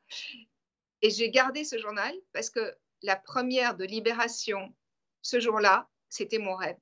Et 1.02 1.10
j'ai 1.10 1.30
gardé 1.30 1.64
ce 1.64 1.78
journal 1.78 2.14
parce 2.32 2.50
que 2.50 2.74
la 3.02 3.16
première 3.16 3.76
de 3.76 3.84
Libération, 3.84 4.74
ce 5.22 5.40
jour-là, 5.40 5.88
c'était 6.08 6.38
mon 6.38 6.56
rêve. 6.56 6.76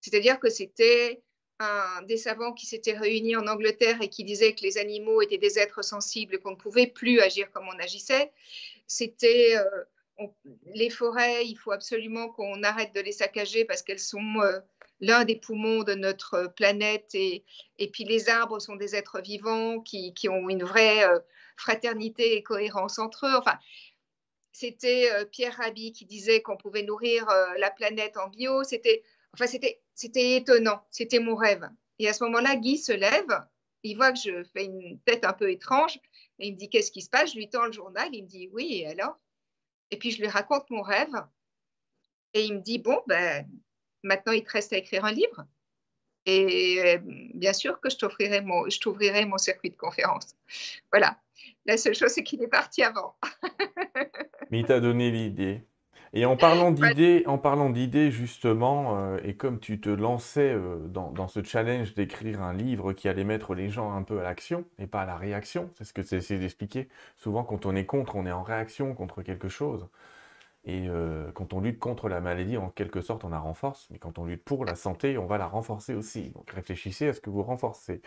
C'est-à-dire 0.00 0.38
que 0.38 0.48
c'était 0.48 1.22
un, 1.58 2.02
des 2.02 2.16
savants 2.16 2.52
qui 2.52 2.66
s'étaient 2.66 2.96
réunis 2.96 3.36
en 3.36 3.46
Angleterre 3.46 4.02
et 4.02 4.08
qui 4.08 4.24
disaient 4.24 4.54
que 4.54 4.62
les 4.62 4.78
animaux 4.78 5.22
étaient 5.22 5.38
des 5.38 5.58
êtres 5.58 5.82
sensibles 5.82 6.38
qu'on 6.38 6.52
ne 6.52 6.56
pouvait 6.56 6.86
plus 6.86 7.20
agir 7.20 7.50
comme 7.50 7.68
on 7.68 7.78
agissait. 7.78 8.32
C'était 8.86 9.56
euh, 9.56 10.26
les 10.66 10.90
forêts, 10.90 11.46
il 11.46 11.56
faut 11.56 11.72
absolument 11.72 12.28
qu'on 12.28 12.62
arrête 12.62 12.94
de 12.94 13.00
les 13.00 13.12
saccager 13.12 13.64
parce 13.64 13.82
qu'elles 13.82 13.98
sont 13.98 14.40
euh, 14.40 14.60
l'un 15.00 15.24
des 15.24 15.36
poumons 15.36 15.82
de 15.82 15.94
notre 15.94 16.52
planète. 16.56 17.14
Et, 17.14 17.44
et, 17.78 17.90
puis 17.90 18.04
les 18.04 18.28
arbres 18.28 18.58
sont 18.58 18.76
des 18.76 18.94
êtres 18.94 19.20
vivants 19.20 19.80
qui, 19.80 20.14
qui 20.14 20.28
ont 20.28 20.48
une 20.48 20.64
vraie 20.64 21.04
euh, 21.04 21.18
fraternité 21.56 22.36
et 22.36 22.42
cohérence 22.42 22.98
entre 22.98 23.26
eux. 23.26 23.34
Enfin, 23.36 23.58
c'était 24.52 25.10
Pierre 25.32 25.56
Rabhi 25.56 25.92
qui 25.92 26.06
disait 26.06 26.40
qu'on 26.40 26.56
pouvait 26.56 26.82
nourrir 26.82 27.26
la 27.58 27.70
planète 27.70 28.16
en 28.16 28.28
bio. 28.28 28.64
C'était 28.64 29.02
Enfin, 29.36 29.46
c'était 29.46 29.82
étonnant, 30.04 30.82
c'était 30.90 31.20
mon 31.20 31.36
rêve. 31.36 31.68
Et 31.98 32.08
à 32.08 32.12
ce 32.12 32.24
moment-là, 32.24 32.56
Guy 32.56 32.78
se 32.78 32.92
lève, 32.92 33.46
il 33.82 33.96
voit 33.96 34.12
que 34.12 34.18
je 34.18 34.44
fais 34.52 34.64
une 34.64 34.98
tête 35.00 35.24
un 35.24 35.32
peu 35.32 35.50
étrange, 35.50 35.98
et 36.38 36.48
il 36.48 36.54
me 36.54 36.58
dit 36.58 36.68
Qu'est-ce 36.68 36.90
qui 36.90 37.02
se 37.02 37.10
passe? 37.10 37.32
Je 37.32 37.36
lui 37.36 37.48
tends 37.48 37.66
le 37.66 37.72
journal, 37.72 38.08
il 38.12 38.24
me 38.24 38.28
dit 38.28 38.48
Oui, 38.52 38.80
et 38.80 38.86
alors? 38.88 39.18
Et 39.90 39.98
puis 39.98 40.10
je 40.10 40.20
lui 40.20 40.28
raconte 40.28 40.68
mon 40.70 40.82
rêve, 40.82 41.14
et 42.34 42.44
il 42.44 42.54
me 42.54 42.60
dit 42.60 42.78
Bon, 42.78 43.00
ben, 43.06 43.48
maintenant 44.02 44.32
il 44.32 44.44
te 44.44 44.50
reste 44.50 44.72
à 44.72 44.78
écrire 44.78 45.04
un 45.04 45.12
livre. 45.12 45.46
Et 46.26 46.82
euh, 46.84 46.98
bien 47.34 47.52
sûr 47.52 47.80
que 47.80 47.88
je 47.88 47.96
t'offrirai 47.96 48.40
mon, 48.40 48.68
je 48.68 48.80
t'ouvrirai 48.80 49.24
mon 49.24 49.38
circuit 49.38 49.70
de 49.70 49.76
conférence. 49.76 50.34
Voilà. 50.90 51.20
La 51.64 51.76
seule 51.76 51.94
chose, 51.94 52.10
c'est 52.10 52.24
qu'il 52.24 52.42
est 52.42 52.48
parti 52.48 52.82
avant. 52.82 53.16
Mais 54.50 54.60
il 54.60 54.66
t'a 54.66 54.80
donné 54.80 55.10
l'idée. 55.10 55.64
Et 56.12 56.24
en 56.24 56.36
parlant 56.36 56.70
d'idées, 56.70 57.24
en 57.26 57.38
parlant 57.38 57.70
d'idées 57.70 58.10
justement, 58.10 58.98
euh, 58.98 59.18
et 59.24 59.34
comme 59.34 59.58
tu 59.58 59.80
te 59.80 59.88
lançais 59.88 60.52
euh, 60.52 60.78
dans, 60.88 61.28
ce 61.28 61.42
challenge 61.42 61.94
d'écrire 61.94 62.42
un 62.42 62.52
livre 62.52 62.92
qui 62.92 63.08
allait 63.08 63.24
mettre 63.24 63.54
les 63.54 63.68
gens 63.68 63.92
un 63.92 64.02
peu 64.02 64.20
à 64.20 64.22
l'action 64.22 64.64
et 64.78 64.86
pas 64.86 65.02
à 65.02 65.06
la 65.06 65.16
réaction, 65.16 65.70
c'est 65.74 65.84
ce 65.84 65.92
que 65.92 66.00
tu 66.00 66.14
essayé 66.14 66.40
d'expliquer. 66.40 66.88
Souvent, 67.16 67.44
quand 67.44 67.66
on 67.66 67.74
est 67.74 67.86
contre, 67.86 68.16
on 68.16 68.26
est 68.26 68.32
en 68.32 68.42
réaction 68.42 68.94
contre 68.94 69.22
quelque 69.22 69.48
chose. 69.48 69.88
Et 70.64 70.88
euh, 70.88 71.30
quand 71.32 71.52
on 71.52 71.60
lutte 71.60 71.78
contre 71.78 72.08
la 72.08 72.20
maladie, 72.20 72.56
en 72.56 72.70
quelque 72.70 73.00
sorte, 73.00 73.24
on 73.24 73.28
la 73.28 73.38
renforce. 73.38 73.86
Mais 73.90 73.98
quand 73.98 74.18
on 74.18 74.24
lutte 74.24 74.44
pour 74.44 74.64
la 74.64 74.74
santé, 74.74 75.18
on 75.18 75.26
va 75.26 75.38
la 75.38 75.46
renforcer 75.46 75.94
aussi. 75.94 76.30
Donc 76.30 76.50
réfléchissez 76.50 77.08
à 77.08 77.12
ce 77.12 77.20
que 77.20 77.30
vous 77.30 77.42
renforcez 77.42 78.00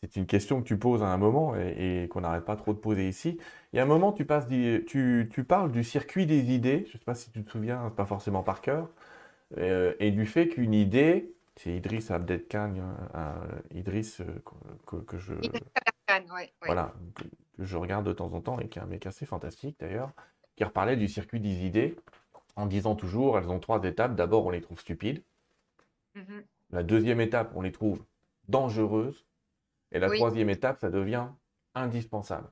c'est 0.00 0.16
une 0.16 0.26
question 0.26 0.62
que 0.62 0.66
tu 0.66 0.78
poses 0.78 1.02
à 1.02 1.08
un 1.08 1.16
moment 1.16 1.54
et, 1.56 2.08
qu'on 2.10 2.20
n'arrête 2.20 2.44
pas 2.44 2.56
trop 2.56 2.72
de 2.72 2.78
poser 2.78 3.08
ici. 3.08 3.38
Il 3.72 3.76
y 3.76 3.80
a 3.80 3.82
un 3.82 3.86
moment, 3.86 4.12
tu, 4.12 4.24
passes, 4.24 4.46
tu, 4.48 5.28
tu 5.32 5.44
parles 5.44 5.72
du 5.72 5.82
circuit 5.82 6.26
des 6.26 6.52
idées, 6.52 6.84
je 6.86 6.94
ne 6.94 6.98
sais 6.98 7.04
pas 7.04 7.14
si 7.14 7.30
tu 7.30 7.42
te 7.42 7.50
souviens, 7.50 7.92
pas 7.96 8.06
forcément 8.06 8.42
par 8.42 8.60
cœur, 8.60 8.88
euh, 9.56 9.94
et 9.98 10.10
du 10.10 10.26
fait 10.26 10.48
qu'une 10.48 10.74
idée, 10.74 11.34
c'est 11.56 11.74
Idriss 11.74 12.10
Abdel 12.10 12.44
Khan, 12.46 12.74
euh, 13.14 13.34
Idriss 13.74 14.20
euh, 14.20 14.24
que, 14.86 15.18
je... 15.18 15.34
Voilà, 16.64 16.94
que, 17.14 17.24
je 17.58 17.76
regarde 17.76 18.06
de 18.06 18.12
temps 18.12 18.32
en 18.32 18.40
temps 18.40 18.60
et 18.60 18.68
qui 18.68 18.78
est 18.78 18.82
un 18.82 18.86
mec 18.86 19.06
assez 19.06 19.26
fantastique 19.26 19.76
d'ailleurs, 19.80 20.12
qui 20.56 20.64
reparlait 20.64 20.96
du 20.96 21.08
circuit 21.08 21.40
des 21.40 21.64
idées 21.64 21.96
en 22.56 22.66
disant 22.66 22.94
toujours, 22.94 23.38
elles 23.38 23.48
ont 23.48 23.58
trois 23.58 23.82
étapes. 23.84 24.14
D'abord, 24.14 24.46
on 24.46 24.50
les 24.50 24.60
trouve 24.60 24.80
stupides. 24.80 25.22
Mm-hmm. 26.16 26.42
La 26.70 26.82
deuxième 26.82 27.20
étape, 27.20 27.52
on 27.54 27.62
les 27.62 27.72
trouve 27.72 28.04
dangereuses. 28.48 29.24
Et 29.92 29.98
la 29.98 30.10
troisième 30.10 30.50
étape, 30.50 30.78
ça 30.80 30.90
devient 30.90 31.28
indispensable. 31.74 32.48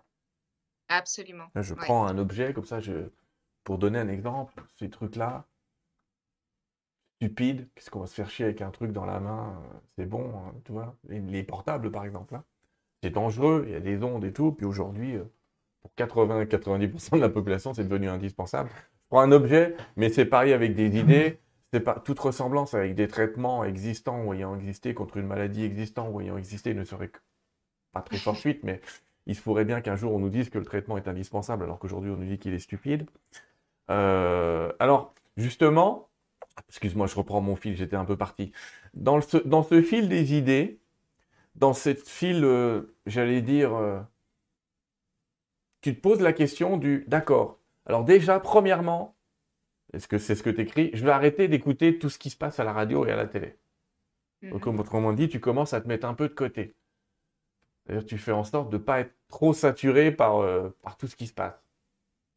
Absolument. 0.88 1.46
je 1.55 1.75
prends 1.75 2.07
un 2.07 2.16
objet 2.16 2.53
comme 2.53 2.64
ça, 2.64 2.81
je... 2.81 3.11
pour 3.64 3.79
donner 3.79 3.99
un 3.99 4.09
exemple, 4.09 4.55
ces 4.79 4.88
trucs-là, 4.88 5.46
stupides, 7.16 7.68
qu'est-ce 7.75 7.90
qu'on 7.90 8.01
va 8.01 8.07
se 8.07 8.14
faire 8.14 8.31
chier 8.31 8.44
avec 8.44 8.62
un 8.62 8.70
truc 8.70 8.92
dans 8.92 9.05
la 9.05 9.20
main 9.20 9.61
C'est 9.96 10.07
bon, 10.07 10.33
hein, 10.37 10.55
tu 10.64 10.72
vois. 10.72 10.96
Les, 11.09 11.42
portables, 11.42 11.90
par 11.90 12.05
exemple, 12.05 12.35
hein. 12.35 12.44
c'est 13.03 13.11
dangereux, 13.11 13.64
il 13.66 13.72
y 13.72 13.77
a 13.77 13.81
des 13.81 14.03
ondes 14.03 14.25
et 14.25 14.33
tout. 14.33 14.53
Puis 14.53 14.66
aujourd'hui, 14.66 15.16
euh, 15.16 15.25
pour 15.83 15.92
80-90% 15.96 17.16
de 17.16 17.20
la 17.20 17.29
population, 17.29 17.75
c'est 17.75 17.85
devenu 17.85 18.09
indispensable. 18.09 18.70
Je 18.75 19.09
prends 19.09 19.20
un 19.20 19.33
objet, 19.33 19.77
mais 19.96 20.11
c'est 20.11 20.27
pareil 20.27 20.53
avec 20.53 20.75
des 20.75 20.99
idées. 21.01 21.40
C'est 21.72 21.81
pas 21.81 22.00
toute 22.00 22.18
ressemblance 22.18 22.74
avec 22.74 22.94
des 22.94 23.09
traitements 23.09 23.64
existants 23.64 24.24
ou 24.24 24.33
ayant 24.33 24.55
existé 24.57 24.94
contre 24.94 25.16
une 25.16 25.26
maladie 25.26 25.64
existante 25.64 26.09
ou 26.12 26.20
ayant 26.20 26.37
existé 26.37 26.74
ne 26.74 26.85
serait 26.85 27.11
pas 27.92 28.02
très 28.02 28.16
fortuite, 28.18 28.62
mais 28.62 28.81
il 29.26 29.35
se 29.35 29.42
pourrait 29.42 29.64
bien 29.64 29.81
qu'un 29.81 29.96
jour 29.96 30.12
on 30.14 30.18
nous 30.18 30.31
dise 30.31 30.50
que 30.50 30.59
le 30.59 30.64
traitement 30.64 30.96
est 30.96 31.09
indispensable 31.09 31.64
alors 31.64 31.79
qu'aujourd'hui 31.79 32.11
on 32.11 32.16
nous 32.16 32.26
dit 32.26 32.38
qu'il 32.38 32.55
est 32.55 32.61
stupide. 32.61 33.07
Euh, 33.90 34.72
alors, 34.79 35.14
justement, 35.37 36.09
excuse-moi, 36.68 37.07
je 37.07 37.16
reprends 37.16 37.40
mon 37.40 37.57
fil, 37.57 37.76
j'étais 37.76 37.96
un 37.96 38.05
peu 38.05 38.16
parti. 38.16 38.52
Dans, 38.94 39.20
ce, 39.20 39.37
dans 39.38 39.62
ce 39.62 39.83
fil 39.83 40.09
des 40.09 40.35
idées, 40.35 40.81
dans 41.57 41.72
cette 41.72 42.09
fil, 42.09 42.44
euh, 42.44 42.94
j'allais 43.07 43.42
dire, 43.42 43.74
euh, 43.74 44.00
tu 45.81 45.94
te 45.94 46.00
poses 46.00 46.20
la 46.20 46.33
question 46.33 46.76
du 46.76 47.05
d'accord. 47.09 47.59
Alors 47.87 48.05
déjà, 48.05 48.40
premièrement, 48.40 49.15
est-ce 49.92 50.09
que 50.09 50.18
c'est 50.18 50.35
ce 50.35 50.42
que 50.42 50.51
tu 50.51 50.62
écris 50.62 50.90
Je 50.94 51.05
vais 51.05 51.11
arrêter 51.11 51.49
d'écouter 51.49 51.99
tout 51.99 52.11
ce 52.11 52.18
qui 52.18 52.31
se 52.31 52.37
passe 52.37 52.61
à 52.61 52.64
la 52.64 52.72
radio 52.72 53.07
et 53.07 53.12
à 53.12 53.16
la 53.16 53.27
télé. 53.27 53.57
Donc, 54.42 54.66
mhm. 54.66 54.79
autrement 54.79 55.12
dit, 55.12 55.29
tu 55.29 55.40
commences 55.40 55.72
à 55.72 55.81
te 55.81 55.88
mettre 55.88 56.07
un 56.07 56.14
peu 56.14 56.29
de 56.29 56.35
côté. 56.35 56.75
C'est-à-dire 57.85 58.07
tu 58.07 58.18
fais 58.18 58.33
en 58.33 58.44
sorte 58.44 58.70
de 58.70 58.77
ne 58.77 58.83
pas 58.83 59.01
être 59.01 59.14
trop 59.29 59.53
saturé 59.53 60.11
par, 60.11 60.38
euh, 60.38 60.68
par 60.83 60.96
tout 60.96 61.07
ce 61.07 61.16
qui 61.16 61.27
se 61.27 61.33
passe. 61.33 61.55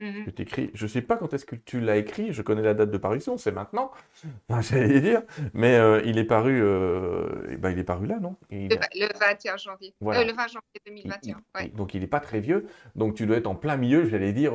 Mhm. 0.02 0.32
je 0.74 0.84
ne 0.84 0.88
sais 0.88 1.02
pas 1.02 1.18
quand 1.18 1.34
est-ce 1.34 1.46
que 1.46 1.58
tu 1.58 1.82
l'as 1.82 1.98
écrit, 1.98 2.32
je 2.32 2.42
connais 2.42 2.62
la 2.62 2.74
date 2.74 2.90
de 2.90 2.98
parution, 2.98 3.36
c'est 3.36 3.52
maintenant, 3.52 3.92
j'allais 4.62 5.02
dire, 5.02 5.24
mais 5.54 5.76
euh, 5.76 6.02
il 6.06 6.18
est 6.18 6.24
paru, 6.24 6.62
euh, 6.64 7.58
ben, 7.58 7.72
il 7.72 7.80
est 7.80 7.84
paru 7.84 8.08
là, 8.08 8.18
non? 8.18 8.38
Le, 8.50 9.20
21 9.20 9.58
janvier, 9.58 9.94
le 10.00 10.34
20 10.34 10.48
janvier 10.48 10.82
2021. 10.86 11.68
Donc 11.76 11.94
il 11.94 12.00
n'est 12.00 12.08
pas 12.08 12.22
très 12.22 12.40
vieux, 12.40 12.66
donc 12.96 13.16
tu 13.16 13.26
dois 13.26 13.36
être 13.36 13.48
en 13.48 13.56
plein 13.56 13.76
milieu, 13.76 14.08
j'allais 14.08 14.32
dire, 14.32 14.54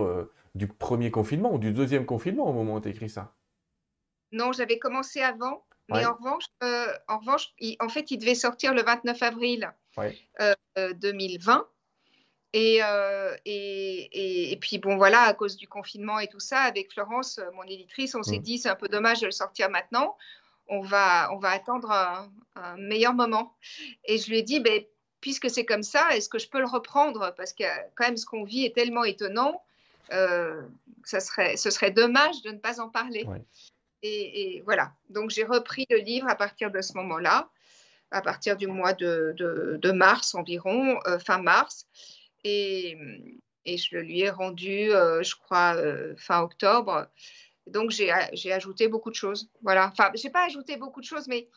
du 0.54 0.68
premier 0.68 1.10
confinement 1.10 1.52
ou 1.52 1.58
du 1.58 1.72
deuxième 1.72 2.06
confinement 2.06 2.48
au 2.48 2.52
moment 2.52 2.74
où 2.74 2.80
tu 2.80 2.88
écrit 2.88 3.08
ça? 3.08 3.34
Non, 4.32 4.52
j'avais 4.52 4.78
commencé 4.78 5.20
avant, 5.20 5.64
mais 5.88 6.04
en 6.04 6.14
revanche, 6.14 6.44
euh, 6.62 6.92
en, 7.08 7.18
revanche 7.18 7.52
en 7.80 7.88
fait, 7.88 8.10
il 8.10 8.18
devait 8.18 8.34
sortir 8.34 8.74
le 8.74 8.82
29 8.82 9.22
avril 9.22 9.72
2020. 10.76 11.56
Euh, 12.56 12.80
euh, 12.80 13.36
et, 13.44 14.52
et, 14.52 14.56
puis, 14.56 14.78
bon, 14.78 14.96
voilà, 14.96 15.22
à 15.22 15.34
cause 15.34 15.56
du 15.56 15.68
confinement 15.68 16.18
et 16.20 16.28
tout 16.28 16.40
ça, 16.40 16.60
avec 16.60 16.92
Florence, 16.92 17.40
mon 17.54 17.64
éditrice, 17.64 18.14
on 18.14 18.22
s'est 18.22 18.38
mm. 18.38 18.42
dit, 18.42 18.58
c'est 18.58 18.68
un 18.68 18.76
peu 18.76 18.88
dommage 18.88 19.20
de 19.20 19.26
le 19.26 19.32
sortir 19.32 19.70
maintenant. 19.70 20.16
On 20.68 20.80
va, 20.80 21.30
on 21.32 21.38
va 21.38 21.50
attendre 21.50 21.90
un, 21.90 22.32
un 22.56 22.76
meilleur 22.76 23.12
moment. 23.12 23.54
Et 24.06 24.18
je 24.18 24.30
lui 24.30 24.38
ai 24.38 24.42
dit, 24.42 24.60
ben, 24.60 24.82
puisque 25.20 25.50
c'est 25.50 25.64
comme 25.64 25.82
ça, 25.82 26.08
est-ce 26.16 26.28
que 26.28 26.38
je 26.38 26.48
peux 26.48 26.60
le 26.60 26.66
reprendre? 26.66 27.34
Parce 27.36 27.52
que 27.52 27.64
quand 27.94 28.06
même, 28.06 28.16
ce 28.16 28.24
qu'on 28.24 28.44
vit 28.44 28.64
est 28.64 28.74
tellement 28.74 29.04
étonnant. 29.04 29.62
Euh, 30.12 30.62
ça 31.04 31.20
serait, 31.20 31.56
ce 31.56 31.70
serait 31.70 31.90
dommage 31.90 32.42
de 32.42 32.50
ne 32.50 32.58
pas 32.58 32.80
en 32.80 32.88
parler. 32.88 33.26
Et, 34.02 34.62
voilà, 34.66 34.92
donc 35.08 35.30
j'ai 35.30 35.44
repris 35.44 35.86
le 35.88 35.96
livre 35.96 36.28
à 36.28 36.34
partir 36.34 36.70
de 36.70 36.82
ce 36.82 36.92
moment-là, 36.94 37.48
à 38.10 38.20
partir 38.20 38.56
du 38.56 38.66
mois 38.66 38.92
de, 38.92 39.34
de, 39.36 39.92
mars 39.92 40.34
environ, 40.34 40.98
euh, 41.06 41.18
fin 41.18 41.38
mars. 41.38 41.86
Et, 42.44 42.98
et, 43.64 43.78
je 43.78 43.96
le 43.96 44.02
lui 44.02 44.20
ai 44.20 44.30
rendu, 44.30 44.92
euh, 44.92 45.22
je 45.22 45.34
crois, 45.34 45.76
fin 46.18 46.42
octobre. 46.42 47.08
Donc 47.66 47.90
j'ai 47.90 48.12
ajouté 48.52 48.88
beaucoup 48.88 49.10
de 49.10 49.14
choses. 49.14 49.50
Voilà, 49.62 49.88
enfin, 49.90 50.10
j'ai 50.14 50.28
pas 50.28 50.44
ajouté 50.44 50.76
beaucoup 50.76 51.00
de 51.00 51.06
choses, 51.06 51.26
mais 51.26 51.48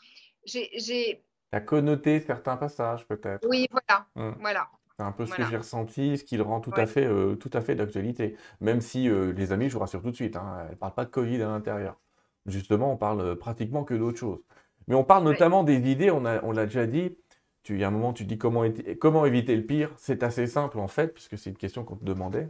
j'ai. 0.45 1.21
Tu 1.51 1.57
as 1.57 1.62
connoté 1.62 2.21
certains 2.21 2.55
passages 2.55 3.05
peut-être. 3.07 3.45
Oui, 3.47 3.67
voilà. 3.71 4.05
Hum. 4.15 4.38
voilà. 4.39 4.69
C'est 4.97 5.03
un 5.03 5.12
peu 5.12 5.27
ce 5.27 5.36
que 5.36 5.43
j'ai 5.45 5.57
ressenti, 5.57 6.17
ce 6.17 6.23
qui 6.23 6.38
le 6.38 6.43
rend 6.43 6.60
tout 6.60 6.73
à 6.75 6.88
fait, 6.88 7.05
euh, 7.05 7.36
tout 7.36 7.51
à 7.53 7.62
fait 7.62 7.75
d'actualité. 7.75 8.36
Même 8.62 8.81
si 8.81 9.07
euh, 9.07 9.31
les 9.33 9.51
amis, 9.51 9.69
je 9.69 9.73
vous 9.73 9.79
rassure 9.79 10.01
tout 10.01 10.10
de 10.10 10.15
suite, 10.15 10.36
hein, 10.36 10.57
elle 10.65 10.71
ne 10.71 10.75
parle 10.75 10.93
pas 10.95 11.05
de 11.05 11.12
Covid 11.12 11.41
à 11.43 11.47
l'intérieur. 11.47 11.99
Justement, 12.47 12.91
on 12.93 12.97
parle 12.97 13.21
euh, 13.21 13.36
pratiquement 13.36 13.83
que 13.83 13.93
d'autres 13.93 14.17
choses. 14.17 14.39
Mais 14.88 14.95
on 14.95 15.03
parle 15.03 15.23
notamment 15.23 15.63
des 15.63 15.91
idées, 15.91 16.10
on 16.12 16.21
l'a 16.21 16.65
déjà 16.65 16.88
dit. 16.88 17.15
Tu, 17.63 17.75
il 17.75 17.81
y 17.81 17.83
a 17.83 17.89
un 17.89 17.91
moment, 17.91 18.13
tu 18.13 18.25
dis 18.25 18.38
comment, 18.38 18.63
comment 18.99 19.25
éviter 19.25 19.55
le 19.55 19.65
pire. 19.65 19.91
C'est 19.97 20.23
assez 20.23 20.47
simple 20.47 20.79
en 20.79 20.88
fait, 20.88 21.10
puisque 21.13 21.38
c'est 21.38 21.49
une 21.49 21.57
question 21.57 21.83
qu'on 21.83 21.97
te 21.97 22.05
demandait. 22.05 22.49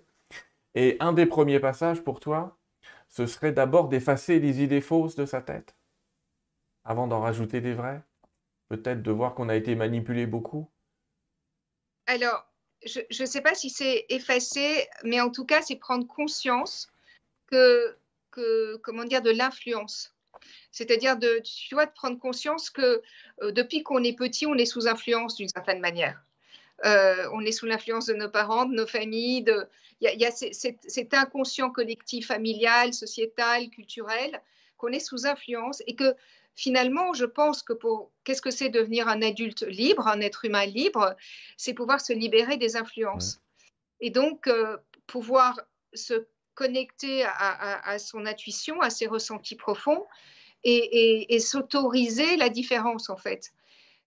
Et 0.75 0.97
un 0.99 1.13
des 1.13 1.25
premiers 1.25 1.59
passages 1.59 2.03
pour 2.03 2.19
toi, 2.19 2.57
ce 3.09 3.25
serait 3.25 3.51
d'abord 3.51 3.89
d'effacer 3.89 4.39
les 4.39 4.61
idées 4.63 4.81
fausses 4.81 5.15
de 5.15 5.25
sa 5.25 5.41
tête, 5.41 5.75
avant 6.85 7.07
d'en 7.07 7.21
rajouter 7.21 7.61
des 7.61 7.73
vraies 7.73 8.03
Peut-être 8.69 9.01
de 9.01 9.11
voir 9.11 9.33
qu'on 9.33 9.49
a 9.49 9.55
été 9.55 9.75
manipulé 9.75 10.27
beaucoup 10.27 10.69
Alors, 12.07 12.45
je 12.85 13.01
ne 13.21 13.25
sais 13.25 13.41
pas 13.41 13.53
si 13.53 13.69
c'est 13.69 14.05
effacer, 14.09 14.87
mais 15.03 15.19
en 15.21 15.29
tout 15.29 15.45
cas, 15.45 15.61
c'est 15.61 15.75
prendre 15.75 16.07
conscience 16.07 16.89
que, 17.47 17.95
comment 18.83 19.03
dire, 19.03 19.21
de 19.21 19.31
l'influence. 19.31 20.13
C'est-à-dire 20.71 21.17
de, 21.17 21.41
tu 21.43 21.75
vois, 21.75 21.85
de 21.85 21.91
prendre 21.91 22.19
conscience 22.19 22.69
que 22.69 23.01
euh, 23.41 23.51
depuis 23.51 23.83
qu'on 23.83 24.03
est 24.03 24.13
petit, 24.15 24.45
on 24.45 24.55
est 24.55 24.65
sous 24.65 24.87
influence 24.87 25.35
d'une 25.35 25.49
certaine 25.49 25.79
manière. 25.79 26.21
Euh, 26.85 27.27
on 27.33 27.41
est 27.41 27.51
sous 27.51 27.65
l'influence 27.65 28.05
de 28.05 28.13
nos 28.13 28.29
parents, 28.29 28.65
de 28.65 28.75
nos 28.75 28.85
familles. 28.85 29.45
Il 30.01 30.19
y 30.19 30.25
a, 30.25 30.31
cet, 30.31 31.13
inconscient 31.13 31.71
collectif 31.71 32.27
familial, 32.27 32.93
sociétal, 32.93 33.69
culturel, 33.69 34.41
qu'on 34.77 34.89
est 34.89 34.99
sous 34.99 35.25
influence 35.25 35.81
et 35.87 35.95
que 35.95 36.15
finalement, 36.57 37.13
je 37.13 37.25
pense 37.25 37.61
que 37.61 37.71
pour 37.71 38.11
qu'est-ce 38.23 38.41
que 38.41 38.51
c'est 38.51 38.69
devenir 38.69 39.07
un 39.07 39.21
adulte 39.21 39.61
libre, 39.61 40.07
un 40.07 40.19
être 40.19 40.43
humain 40.43 40.65
libre, 40.65 41.15
c'est 41.55 41.73
pouvoir 41.73 42.01
se 42.01 42.11
libérer 42.11 42.57
des 42.57 42.75
influences. 42.75 43.39
Et 44.01 44.09
donc, 44.09 44.47
euh, 44.47 44.75
pouvoir 45.05 45.61
se 45.93 46.25
connecter 46.55 47.23
à, 47.23 47.99
son 47.99 48.25
intuition, 48.25 48.81
à 48.81 48.89
ses 48.89 49.05
ressentis 49.05 49.55
profonds 49.55 50.03
et, 50.63 51.39
s'autoriser 51.39 52.35
la 52.35 52.49
différence, 52.49 53.11
en 53.11 53.17
fait. 53.17 53.53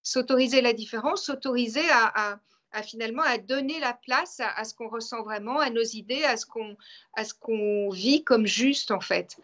S'autoriser 0.03 0.61
la 0.61 0.73
différence, 0.73 1.27
s'autoriser 1.27 1.89
à, 1.91 2.41
finalement 2.83 3.23
à 3.23 3.39
donner 3.39 3.79
la 3.79 3.95
place 3.95 4.41
à, 4.41 4.65
ce 4.65 4.75
qu'on 4.75 4.89
ressent 4.89 5.23
vraiment, 5.23 5.61
à 5.61 5.71
nos 5.71 5.83
idées, 5.83 6.25
à 6.25 6.37
ce 6.37 6.47
qu'on 6.47 6.77
à 7.15 7.25
ce 7.25 7.35
qu'on 7.35 7.91
vit 7.91 8.25
comme 8.25 8.47
juste 8.47 8.91
en 8.91 9.01
fait. 9.01 9.37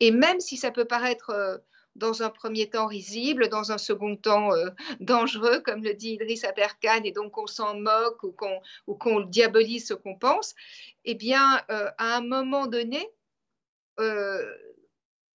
Et 0.00 0.10
même 0.10 0.40
si 0.40 0.56
ça 0.56 0.70
peut 0.70 0.86
paraître 0.86 1.30
euh, 1.30 1.58
dans 1.96 2.22
un 2.22 2.30
premier 2.30 2.68
temps 2.68 2.86
risible, 2.86 3.48
dans 3.48 3.72
un 3.72 3.78
second 3.78 4.16
temps 4.16 4.52
euh, 4.52 4.70
dangereux, 5.00 5.60
comme 5.60 5.82
le 5.82 5.94
dit 5.94 6.12
Idriss 6.12 6.44
Aberkan, 6.44 7.02
et 7.04 7.12
donc 7.12 7.36
on 7.38 7.46
s'en 7.46 7.78
moque 7.78 8.22
ou 8.22 8.32
qu'on 8.32 8.60
qu'on 8.98 9.20
diabolise 9.20 9.88
ce 9.88 9.94
qu'on 9.94 10.16
pense, 10.16 10.54
eh 11.04 11.14
bien, 11.14 11.62
euh, 11.70 11.90
à 11.98 12.16
un 12.16 12.20
moment 12.20 12.66
donné, 12.66 13.08
euh, 14.00 14.54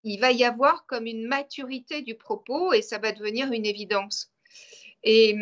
il 0.04 0.20
va 0.20 0.32
y 0.32 0.44
avoir 0.44 0.86
comme 0.86 1.06
une 1.06 1.28
maturité 1.28 2.02
du 2.02 2.16
propos 2.16 2.74
et 2.74 2.82
ça 2.82 2.98
va 2.98 3.12
devenir 3.12 3.52
une 3.52 3.66
évidence. 3.66 4.32
Et, 5.04 5.36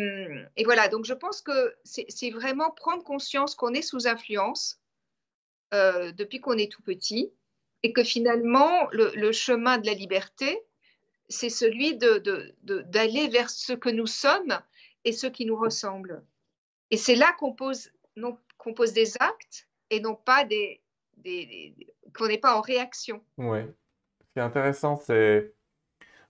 et 0.56 0.64
voilà, 0.64 0.88
donc 0.88 1.04
je 1.04 1.12
pense 1.12 1.42
que 1.42 1.74
c'est 1.84 2.30
vraiment 2.30 2.70
prendre 2.70 3.04
conscience 3.04 3.54
qu'on 3.54 3.74
est 3.74 3.82
sous 3.82 4.06
influence 4.06 4.80
depuis 5.72 6.40
qu'on 6.40 6.56
est 6.56 6.72
tout 6.72 6.82
petit 6.82 7.30
et 7.82 7.92
que 7.92 8.04
finalement, 8.04 8.88
le, 8.92 9.12
le 9.14 9.32
chemin 9.32 9.78
de 9.78 9.86
la 9.86 9.94
liberté, 9.94 10.62
c'est 11.30 11.48
celui 11.48 11.96
d'aller 11.96 13.28
vers 13.28 13.48
ce 13.48 13.72
que 13.72 13.88
nous 13.88 14.06
sommes 14.06 14.58
et 15.04 15.12
ce 15.12 15.26
qui 15.26 15.46
nous 15.46 15.56
ressemble. 15.56 16.22
Et 16.90 16.96
c'est 16.96 17.14
là 17.14 17.32
qu'on 17.38 17.54
pose, 17.54 17.92
des 18.92 19.14
actes 19.20 19.68
et 19.90 20.00
non 20.00 20.14
pas 20.14 20.44
des, 20.44 20.82
qu'on 22.14 22.26
n'est 22.26 22.38
pas 22.38 22.56
en 22.56 22.60
réaction. 22.60 23.22
Oui. 23.38 23.60
Ce 23.60 24.32
qui 24.32 24.38
est 24.38 24.42
intéressant, 24.42 24.96
c'est 24.96 25.54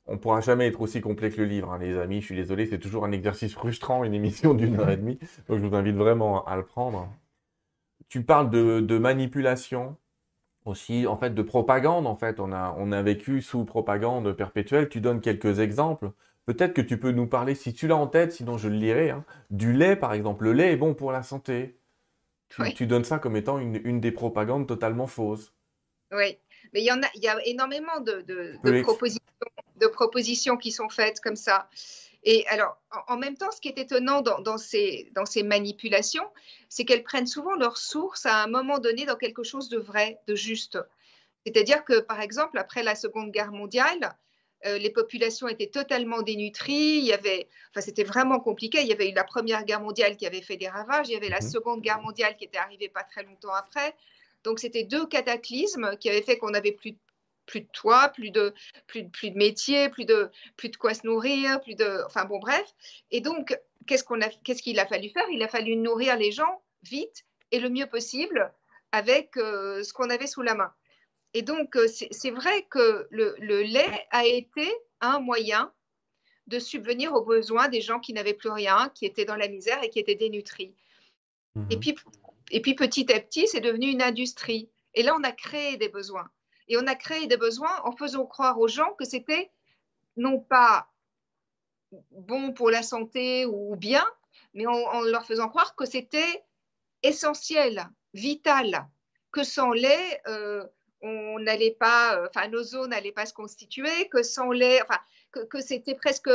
on 0.06 0.18
pourra 0.18 0.40
jamais 0.40 0.66
être 0.66 0.80
aussi 0.80 1.00
complet 1.00 1.30
que 1.30 1.36
le 1.36 1.46
livre, 1.46 1.72
hein, 1.72 1.78
les 1.78 1.96
amis. 1.96 2.20
Je 2.20 2.26
suis 2.26 2.36
désolé, 2.36 2.66
c'est 2.66 2.78
toujours 2.78 3.04
un 3.04 3.12
exercice 3.12 3.54
frustrant, 3.54 4.04
une 4.04 4.14
émission 4.14 4.54
d'une 4.54 4.78
heure 4.78 4.90
et 4.90 4.96
demie. 4.96 5.18
Donc 5.48 5.60
je 5.60 5.66
vous 5.66 5.74
invite 5.74 5.96
vraiment 5.96 6.44
à 6.46 6.56
le 6.56 6.64
prendre. 6.64 7.08
Tu 8.08 8.22
parles 8.22 8.50
de 8.50 8.98
manipulation, 8.98 9.96
aussi 10.70 11.06
en 11.06 11.16
fait 11.16 11.34
de 11.34 11.42
propagande 11.42 12.06
en 12.06 12.16
fait. 12.16 12.40
On 12.40 12.52
a 12.52 12.74
on 12.78 12.92
a 12.92 13.02
vécu 13.02 13.42
sous 13.42 13.64
propagande 13.64 14.32
perpétuelle. 14.32 14.88
Tu 14.88 15.00
donnes 15.00 15.20
quelques 15.20 15.58
exemples. 15.58 16.12
Peut-être 16.46 16.72
que 16.72 16.80
tu 16.80 16.98
peux 16.98 17.10
nous 17.10 17.26
parler 17.26 17.54
si 17.54 17.74
tu 17.74 17.86
l'as 17.86 17.96
en 17.96 18.06
tête 18.06 18.32
sinon 18.32 18.56
je 18.56 18.68
le 18.68 18.76
lirai 18.76 19.10
hein, 19.10 19.24
du 19.50 19.72
lait 19.72 19.96
par 19.96 20.14
exemple. 20.14 20.44
Le 20.44 20.52
lait 20.52 20.72
est 20.72 20.76
bon 20.76 20.94
pour 20.94 21.12
la 21.12 21.22
santé. 21.22 21.76
Tu, 22.74 22.86
donnes 22.88 23.04
ça 23.04 23.20
comme 23.20 23.36
étant 23.36 23.60
une, 23.60 24.00
des 24.00 24.10
propagandes 24.10 24.66
totalement 24.66 25.06
fausses. 25.06 25.52
Oui. 26.10 26.36
Mais 26.72 26.80
il 26.80 26.84
y 26.84 26.90
en 26.90 27.00
a 27.00 27.06
il 27.14 27.22
y 27.22 27.28
a 27.28 27.36
énormément 27.46 28.00
de, 28.00 28.22
de, 28.22 28.82
propositions, 28.82 29.22
de 29.76 29.86
propositions 29.86 30.56
qui 30.56 30.72
sont 30.72 30.88
faites 30.88 31.20
comme 31.20 31.36
ça 31.36 31.68
et 32.22 32.46
alors, 32.48 32.76
en 33.08 33.16
même 33.16 33.36
temps, 33.36 33.50
ce 33.50 33.60
qui 33.60 33.68
est 33.68 33.78
étonnant 33.78 34.20
dans, 34.20 34.58
ces, 34.58 35.10
dans 35.14 35.24
ces 35.24 35.42
manipulations, 35.42 36.28
c'est 36.68 36.84
qu'elles 36.84 37.02
prennent 37.02 37.26
souvent 37.26 37.54
leur 37.54 37.78
source 37.78 38.26
à 38.26 38.42
un 38.42 38.46
moment 38.46 38.78
donné 38.78 39.06
dans 39.06 39.16
quelque 39.16 39.42
chose 39.42 39.68
de 39.70 39.78
vrai, 39.78 40.18
de 40.26 40.34
juste. 40.34 40.78
C'est-à-dire 41.46 41.84
que, 41.84 42.00
par 42.00 42.20
exemple, 42.20 42.58
après 42.58 42.82
la 42.82 42.94
Seconde 42.94 43.30
Guerre 43.30 43.52
mondiale, 43.52 44.14
euh, 44.66 44.76
les 44.76 44.90
populations 44.90 45.48
étaient 45.48 45.68
totalement 45.68 46.20
dénutries. 46.20 46.98
Il 46.98 47.04
y 47.04 47.14
avait, 47.14 47.48
enfin, 47.70 47.80
c'était 47.80 48.04
vraiment 48.04 48.38
compliqué. 48.38 48.82
Il 48.82 48.86
y 48.86 48.92
avait 48.92 49.08
eu 49.08 49.14
la 49.14 49.24
Première 49.24 49.64
Guerre 49.64 49.80
mondiale 49.80 50.18
qui 50.18 50.26
avait 50.26 50.42
fait 50.42 50.58
des 50.58 50.68
ravages. 50.68 51.08
Il 51.08 51.12
y 51.12 51.16
avait 51.16 51.30
la 51.30 51.40
mhm. 51.40 51.50
Seconde 51.50 51.80
Guerre 51.80 52.02
mondiale 52.02 52.36
qui 52.36 52.44
était 52.44 52.58
arrivée 52.58 52.90
pas 52.90 53.04
très 53.04 53.22
longtemps 53.22 53.54
après. 53.54 53.94
Donc, 54.44 54.58
c'était 54.58 54.84
deux 54.84 55.06
cataclysmes 55.06 55.96
qui 55.98 56.10
avaient 56.10 56.22
fait 56.22 56.36
qu'on 56.36 56.50
n'avait 56.50 56.72
plus 56.72 56.96
plus 57.50 57.62
de 57.62 57.68
toit, 57.72 58.08
plus 58.10 58.30
de, 58.30 58.54
plus, 58.86 59.08
plus 59.08 59.30
de 59.30 59.36
métier, 59.36 59.88
plus 59.88 60.04
de, 60.04 60.30
plus 60.56 60.68
de 60.68 60.76
quoi 60.76 60.94
se 60.94 61.06
nourrir, 61.06 61.60
plus 61.60 61.74
de. 61.74 62.02
Enfin 62.06 62.24
bon, 62.24 62.38
bref. 62.38 62.64
Et 63.10 63.20
donc, 63.20 63.58
qu'est-ce 63.86 64.04
qu'on 64.04 64.20
a, 64.22 64.28
qu'est-ce 64.44 64.62
qu'il 64.62 64.78
a 64.78 64.86
fallu 64.86 65.10
faire? 65.10 65.28
Il 65.32 65.42
a 65.42 65.48
fallu 65.48 65.76
nourrir 65.76 66.16
les 66.16 66.30
gens 66.30 66.62
vite 66.82 67.24
et 67.50 67.58
le 67.58 67.68
mieux 67.68 67.86
possible 67.86 68.52
avec 68.92 69.36
euh, 69.36 69.82
ce 69.82 69.92
qu'on 69.92 70.10
avait 70.10 70.28
sous 70.28 70.42
la 70.42 70.54
main. 70.54 70.72
Et 71.34 71.42
donc, 71.42 71.76
euh, 71.76 71.86
c'est 71.88 72.30
vrai 72.30 72.66
que 72.70 73.06
le, 73.10 73.34
le, 73.38 73.62
lait 73.62 74.06
a 74.10 74.24
été 74.24 74.68
un 75.00 75.20
moyen 75.20 75.72
de 76.46 76.58
subvenir 76.58 77.12
aux 77.14 77.24
besoins 77.24 77.68
des 77.68 77.80
gens 77.80 78.00
qui 78.00 78.12
n'avaient 78.12 78.34
plus 78.34 78.50
rien, 78.50 78.90
qui 78.94 79.06
étaient 79.06 79.24
dans 79.24 79.36
la 79.36 79.48
misère 79.48 79.82
et 79.82 79.90
qui 79.90 80.00
étaient 80.00 80.16
dénutris. 80.16 80.74
Et, 81.70 81.76
mhm. 81.76 81.80
puis, 81.80 81.94
et 82.50 82.60
puis, 82.60 82.74
petit 82.74 83.12
à 83.12 83.20
petit, 83.20 83.46
c'est 83.46 83.60
devenu 83.60 83.86
une 83.86 84.02
industrie. 84.02 84.68
Et 84.94 85.02
là, 85.02 85.14
on 85.18 85.22
a 85.22 85.32
créé 85.32 85.76
des 85.76 85.88
besoins. 85.88 86.28
Et 86.70 86.78
on 86.78 86.86
a 86.86 86.94
créé 86.94 87.26
des 87.26 87.36
besoins 87.36 87.82
en 87.82 87.92
faisant 87.92 88.24
croire 88.24 88.58
aux 88.58 88.68
gens 88.68 88.94
que 88.94 89.04
c'était 89.04 89.50
non 90.16 90.38
pas 90.38 90.88
bon 92.12 92.52
pour 92.52 92.70
la 92.70 92.84
santé 92.84 93.44
ou 93.44 93.74
bien, 93.74 94.06
mais 94.54 94.66
en, 94.66 95.02
leur 95.02 95.26
faisant 95.26 95.48
croire 95.48 95.74
que 95.74 95.84
c'était 95.84 96.44
essentiel, 97.02 97.88
vital, 98.14 98.88
que 99.32 99.42
sans 99.42 99.72
lait, 99.72 100.22
euh, 100.28 100.64
on 101.02 101.40
n'allait 101.40 101.72
pas, 101.72 102.16
euh, 102.16 102.28
enfin, 102.28 102.46
nos 102.46 102.76
os 102.76 102.86
n'allaient 102.86 103.10
pas 103.10 103.26
se 103.26 103.34
constituer, 103.34 104.08
que 104.08 104.22
sans 104.22 104.52
lait, 104.52 104.80
enfin, 104.82 105.00
que, 105.32 105.60
c'était 105.60 105.96
presque, 105.96 106.30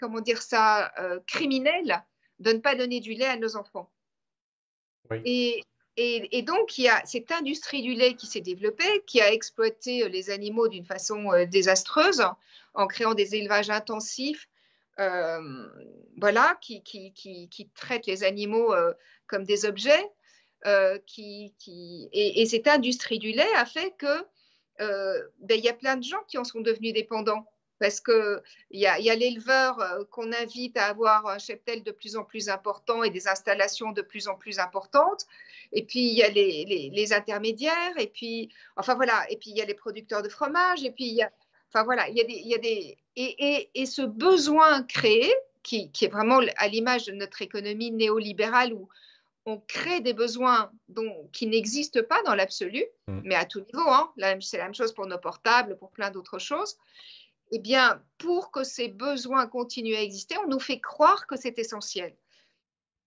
comment 0.00 0.20
dire 0.20 0.40
ça, 0.40 0.92
euh, 0.98 1.20
criminel 1.26 2.02
de 2.38 2.52
ne 2.52 2.58
pas 2.58 2.74
donner 2.74 3.00
du 3.00 3.12
lait 3.12 3.26
à 3.26 3.36
nos 3.36 3.56
enfants. 3.56 3.92
Et, 5.26 5.62
et, 5.96 6.42
donc, 6.42 6.78
il 6.78 6.84
y 6.84 6.88
a 6.88 7.04
cette 7.04 7.30
industrie 7.32 7.82
du 7.82 7.92
lait 7.92 8.14
qui 8.14 8.26
s'est 8.26 8.40
développée, 8.40 9.02
qui 9.06 9.20
a 9.20 9.30
exploité 9.30 10.04
euh, 10.04 10.08
les 10.08 10.30
animaux 10.30 10.68
d'une 10.68 10.86
façon 10.86 11.32
euh, 11.32 11.44
désastreuse, 11.44 12.24
en 12.74 12.86
créant 12.86 13.12
des 13.14 13.34
élevages 13.34 13.68
intensifs, 13.68 14.48
euh, 14.98 15.68
voilà, 16.16 16.56
qui, 16.62 16.82
qui, 16.82 17.12
qui, 17.12 17.70
traitent 17.74 18.06
les 18.06 18.24
animaux 18.24 18.74
comme 19.26 19.44
des 19.44 19.66
objets. 19.66 20.02
qui, 21.06 21.54
et, 21.66 22.40
et, 22.40 22.46
cette 22.46 22.68
industrie 22.68 23.18
du 23.18 23.32
lait 23.32 23.54
a 23.56 23.66
fait 23.66 23.94
que 23.98 24.26
ben, 24.78 25.60
y 25.60 25.68
a 25.68 25.74
plein 25.74 25.96
de 25.96 26.02
gens 26.02 26.22
qui 26.28 26.38
en 26.38 26.44
sont 26.44 26.60
devenus 26.60 26.94
dépendants 26.94 27.46
parce 27.82 28.00
qu'il 28.00 28.40
y 28.70 28.86
a, 28.86 29.00
y 29.00 29.10
a 29.10 29.16
l'éleveur 29.16 29.80
euh, 29.80 30.04
qu'on 30.04 30.32
invite 30.32 30.76
à 30.78 30.86
avoir 30.86 31.26
un 31.26 31.38
cheptel 31.38 31.82
de 31.82 31.90
plus 31.90 32.14
en 32.14 32.22
plus 32.22 32.48
important 32.48 33.02
et 33.02 33.10
des 33.10 33.26
installations 33.26 33.90
de 33.90 34.02
plus 34.02 34.28
en 34.28 34.36
plus 34.36 34.60
importantes. 34.60 35.26
Et 35.72 35.84
puis, 35.84 35.98
il 35.98 36.16
y 36.16 36.22
a 36.22 36.28
les, 36.28 36.90
les, 36.94 37.12
intermédiaires, 37.12 37.98
et 37.98 38.06
puis, 38.06 38.50
enfin 38.76 38.94
voilà, 38.94 39.28
et 39.30 39.36
puis 39.36 39.50
il 39.50 39.56
y 39.56 39.62
a 39.62 39.64
les 39.64 39.74
producteurs 39.74 40.22
de 40.22 40.28
fromage, 40.28 40.84
et 40.84 40.92
puis 40.92 41.06
il 41.06 41.14
y 41.14 41.22
a, 41.22 41.32
enfin 41.70 41.82
voilà, 41.82 42.08
il 42.08 42.16
y 42.16 42.20
a 42.20 42.24
des, 42.24 42.34
y 42.34 42.54
a 42.54 42.58
des 42.58 42.98
et, 43.16 43.56
et, 43.56 43.70
et, 43.74 43.86
ce 43.86 44.02
besoin 44.02 44.84
créé, 44.84 45.34
qui, 45.64 45.90
qui 45.90 46.04
est 46.04 46.12
vraiment 46.12 46.40
à 46.58 46.68
l'image 46.68 47.06
de 47.06 47.12
notre 47.12 47.42
économie 47.42 47.90
néolibérale 47.90 48.74
où 48.74 48.88
on 49.44 49.58
crée 49.58 50.00
des 50.00 50.14
besoins 50.14 50.70
dont, 50.88 51.28
qui 51.32 51.48
n'existent 51.48 52.04
pas 52.08 52.22
dans 52.22 52.36
l'absolu, 52.36 52.84
mm. 53.08 53.22
mais 53.24 53.34
à 53.34 53.44
tout 53.44 53.60
niveau. 53.60 53.90
Hein. 53.90 54.12
C'est 54.40 54.58
la 54.58 54.64
même 54.64 54.74
chose 54.74 54.94
pour 54.94 55.06
nos 55.06 55.18
portables, 55.18 55.76
pour 55.78 55.90
plein 55.90 56.12
d'autres 56.12 56.38
choses 56.38 56.76
eh 57.54 57.58
bien, 57.58 58.02
pour 58.16 58.50
que 58.50 58.64
ces 58.64 58.88
besoins 58.88 59.46
continuent 59.46 59.94
à 59.94 60.00
exister, 60.00 60.36
on 60.38 60.48
nous 60.48 60.58
fait 60.58 60.80
croire 60.80 61.26
que 61.26 61.36
c'est 61.36 61.58
essentiel. 61.58 62.16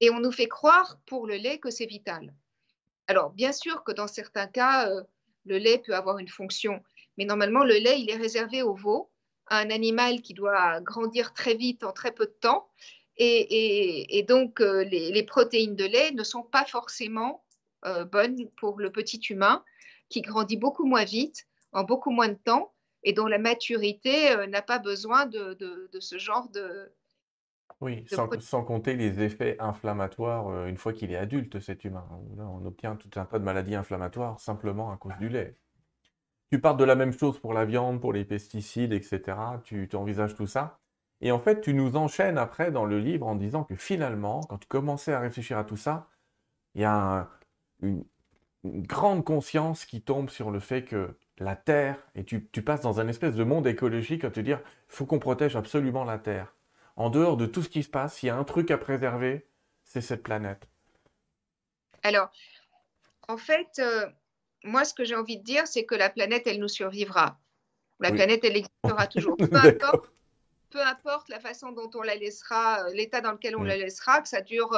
Et 0.02 0.12
on 0.12 0.20
nous 0.20 0.32
fait 0.32 0.48
croire 0.48 1.00
pour 1.08 1.26
le 1.26 1.36
lait 1.36 1.58
que 1.58 1.72
c'est 1.72 1.88
vital. 1.88 2.32
Alors, 3.08 3.32
bien 3.32 3.52
sûr 3.52 3.84
que 3.84 3.92
dans 3.92 4.08
certains 4.08 4.46
cas, 4.46 4.88
euh, 4.88 5.02
le 5.46 5.58
lait 5.58 5.80
peut 5.80 5.96
avoir 5.96 6.20
une 6.20 6.28
fonction, 6.28 6.84
mais 7.18 7.26
normalement, 7.26 7.64
le 7.64 7.74
lait, 7.74 8.00
il 8.00 8.12
est 8.12 8.18
réservé 8.18 8.62
au 8.62 8.76
veau, 8.76 9.10
un 9.48 9.72
animal 9.72 10.22
qui 10.22 10.36
doit 10.36 10.80
grandir 10.82 11.34
très 11.34 11.56
vite 11.56 11.84
en 11.84 11.92
très 11.92 12.12
peu 12.12 12.28
de 12.28 12.38
temps. 12.40 12.70
Et, 13.18 14.24
donc, 14.28 14.62
euh, 14.62 14.84
les, 14.84 15.24
protéines 15.24 15.76
de 15.76 15.86
lait 15.86 16.12
ne 16.12 16.24
sont 16.24 16.44
pas 16.44 16.66
forcément 16.66 17.44
euh, 17.86 18.06
bonnes 18.06 18.48
pour 18.58 18.80
le 18.80 18.92
petit 18.92 19.22
humain 19.30 19.64
qui 20.10 20.22
grandit 20.22 20.58
beaucoup 20.58 20.86
moins 20.86 21.06
vite 21.06 21.48
en 21.72 21.84
beaucoup 21.84 22.12
moins 22.12 22.28
de 22.28 22.38
temps 22.44 22.75
et 23.06 23.14
dont 23.14 23.28
la 23.28 23.38
maturité 23.38 24.32
euh, 24.32 24.48
n'a 24.48 24.62
pas 24.62 24.80
besoin 24.80 25.26
de, 25.26 25.58
ce 26.00 26.18
genre 26.18 26.50
de... 26.50 26.92
Oui, 27.82 28.06
sans, 28.40 28.64
compter 28.64 28.96
les 28.96 29.22
effets 29.22 29.58
inflammatoires 29.60 30.48
euh, 30.50 30.68
une 30.68 30.78
fois 30.78 30.92
qu'il 30.92 31.12
est 31.12 31.18
adulte, 31.18 31.60
cet 31.60 31.84
humain. 31.84 32.08
on 32.38 32.66
obtient 32.66 32.96
tout 32.96 33.10
un 33.18 33.26
tas 33.26 33.40
de 33.40 33.44
maladies 33.44 33.76
inflammatoires 33.76 34.40
simplement 34.40 34.92
à 34.92 34.98
cause 34.98 35.14
du 35.20 35.30
lait. 35.30 35.56
Tu 36.52 36.60
parles 36.60 36.78
de 36.78 36.84
la 36.84 36.96
même 36.96 37.12
chose 37.12 37.40
pour 37.40 37.54
la 37.54 37.66
viande, 37.66 38.02
pour 38.02 38.14
les 38.14 38.26
pesticides, 38.26 38.94
etc. 38.94 39.38
Tu, 39.64 39.88
tu 39.90 39.96
envisages 39.96 40.36
tout 40.36 40.48
ça. 40.48 40.80
Et 41.22 41.32
en 41.32 41.40
fait, 41.40 41.62
tu 41.62 41.74
nous 41.74 41.96
enchaînes 41.96 42.38
après 42.38 42.72
dans 42.72 42.86
le 42.86 43.00
livre 43.00 43.28
en 43.28 43.36
disant 43.36 43.64
que 43.64 43.76
finalement, 43.76 44.42
quand 44.42 44.58
tu 44.58 44.68
commençais 44.68 45.14
à 45.14 45.20
réfléchir 45.20 45.58
à 45.58 45.64
tout 45.64 45.78
ça, 45.78 46.08
il 46.76 46.82
y 46.82 46.86
a 46.86 47.30
une, 47.82 48.04
grande 48.64 49.24
conscience 49.24 49.86
qui 49.86 50.02
tombe 50.02 50.30
sur 50.30 50.50
le 50.50 50.60
fait 50.60 50.84
que 50.84 51.16
la 51.38 51.56
Terre, 51.56 51.98
et 52.16 52.24
tu, 52.24 52.40
passes 52.40 52.82
dans 52.82 53.00
un 53.00 53.08
espèce 53.08 53.36
de 53.36 53.44
monde 53.44 53.68
écologique 53.68 54.24
à 54.24 54.32
te 54.32 54.40
dire, 54.40 54.62
il 54.64 54.96
faut 54.96 55.06
qu'on 55.06 55.20
protège 55.20 55.56
absolument 55.56 56.06
la 56.06 56.18
Terre. 56.18 56.54
En 56.96 57.10
dehors 57.10 57.36
de 57.36 57.46
tout 57.46 57.62
ce 57.62 57.70
qui 57.70 57.84
se 57.84 57.90
passe, 57.90 58.24
il 58.24 58.28
y 58.28 58.30
a 58.30 58.38
un 58.38 58.46
truc 58.46 58.72
à 58.72 58.78
préserver, 58.78 59.46
c'est 59.84 60.02
cette 60.02 60.24
planète. 60.24 60.68
Alors, 62.04 62.32
en 63.28 63.38
fait, 63.38 63.80
euh, 63.80 64.06
moi, 64.64 64.86
ce 64.86 64.94
que 64.94 65.04
j'ai 65.04 65.16
envie 65.16 65.38
de 65.38 65.44
dire, 65.44 65.68
c'est 65.68 65.86
que 65.86 65.96
la 65.96 66.10
planète, 66.10 66.48
elle 66.48 66.60
nous 66.60 66.70
survivra. 66.70 67.38
La 68.00 68.12
planète, 68.12 68.44
elle 68.44 68.58
existera 68.58 69.08
toujours. 69.08 69.36
Peu 69.38 69.56
importe, 69.56 70.12
peu 70.70 70.82
importe 70.82 71.30
la 71.30 71.40
façon 71.40 71.72
dont 71.72 71.90
on 71.96 72.02
la 72.02 72.16
laissera, 72.16 72.86
euh, 72.86 72.94
l'état 72.94 73.22
dans 73.22 73.34
lequel 73.34 73.58
on 73.58 73.64
la 73.64 73.76
laissera, 73.76 74.22
que 74.22 74.30
ça 74.30 74.42
dure 74.42 74.78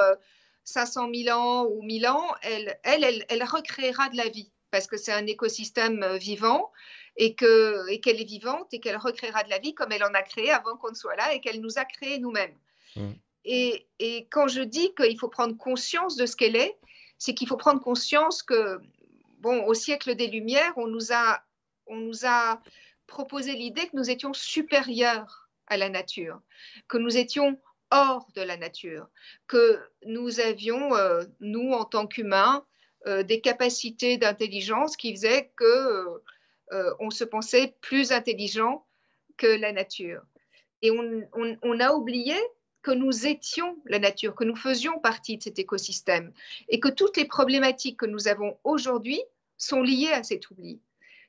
500 0.63 1.09
euh, 1.09 1.23
000 1.23 1.37
ans 1.37 1.65
ou 1.65 1.83
1000 1.83 2.07
ans, 2.07 2.33
elle, 2.41 2.79
elle, 2.83 3.25
elle, 3.29 3.43
recréera 3.43 4.09
de 4.09 4.17
la 4.17 4.29
vie 4.29 4.51
parce 4.71 4.87
que 4.87 4.97
c'est 4.97 5.13
un 5.13 5.25
écosystème 5.25 6.03
euh, 6.03 6.17
vivant 6.17 6.71
et 7.15 7.35
qu'elle 7.35 7.89
et 7.89 8.01
est 8.03 8.23
vivante 8.23 8.73
et 8.73 8.79
qu'elle 8.79 8.97
recréera 8.97 9.43
de 9.43 9.49
la 9.49 9.59
vie 9.59 9.73
comme 9.73 9.91
elle 9.91 10.03
en 10.03 10.13
a 10.13 10.21
créé 10.21 10.51
avant 10.51 10.77
qu'on 10.77 10.89
ne 10.89 10.95
soit 10.95 11.15
là 11.15 11.33
et 11.33 11.41
qu'elle 11.41 11.61
nous 11.61 11.77
a 11.77 11.85
créé 11.85 12.19
nous-mêmes. 12.19 12.55
Mm. 12.95 13.13
Et, 13.45 13.87
et, 13.99 14.27
quand 14.29 14.47
je 14.47 14.61
dis 14.61 14.93
qu'il 14.95 15.17
faut 15.17 15.29
prendre 15.29 15.57
conscience 15.57 16.15
de 16.17 16.25
ce 16.25 16.35
qu'elle 16.35 16.55
est, 16.55 16.77
c'est 17.17 17.33
qu'il 17.33 17.47
faut 17.47 17.57
prendre 17.57 17.81
conscience 17.81 18.43
que, 18.43 18.79
bon, 19.39 19.63
au 19.65 19.73
siècle 19.73 20.15
des 20.15 20.27
Lumières, 20.27 20.73
on 20.77 20.87
nous 20.87 21.13
a, 21.13 21.41
on 21.87 21.95
nous 21.95 22.25
a 22.25 22.61
proposé 23.07 23.53
l'idée 23.53 23.87
que 23.87 23.95
nous 23.95 24.09
étions 24.09 24.33
supérieurs 24.33 25.49
à 25.67 25.77
la 25.77 25.89
nature, 25.89 26.41
que 26.87 26.97
nous 26.97 27.17
étions 27.17 27.59
hors 27.91 28.27
de 28.35 28.41
la 28.41 28.57
nature, 28.57 29.07
que 29.47 29.79
nous 30.05 30.39
avions, 30.39 30.93
euh, 30.95 31.23
nous, 31.39 31.71
en 31.71 31.85
tant 31.85 32.05
qu'humains, 32.05 32.65
des 33.05 33.41
capacités 33.41 34.17
d'intelligence 34.17 34.97
qui 34.97 35.13
faisaient 35.13 35.51
que 35.55 36.21
euh, 36.73 36.93
on 36.99 37.09
se 37.09 37.23
pensait 37.23 37.75
plus 37.81 38.11
intelligent 38.11 38.85
que 39.37 39.47
la 39.47 39.71
nature. 39.71 40.21
Et 40.81 40.91
on, 40.91 41.79
a 41.79 41.93
oublié 41.93 42.35
que 42.83 42.91
nous 42.91 43.25
étions 43.25 43.77
la 43.85 43.99
nature, 43.99 44.35
que 44.35 44.43
nous 44.43 44.55
faisions 44.55 44.99
partie 44.99 45.37
de 45.37 45.43
cet 45.43 45.59
écosystème 45.59 46.31
et 46.69 46.79
que 46.79 46.87
toutes 46.87 47.17
les 47.17 47.25
problématiques 47.25 47.97
que 47.97 48.05
nous 48.05 48.27
avons 48.27 48.59
aujourd'hui 48.63 49.19
sont 49.57 49.81
liées 49.81 50.11
à 50.11 50.23
cet 50.23 50.51
oubli. 50.51 50.79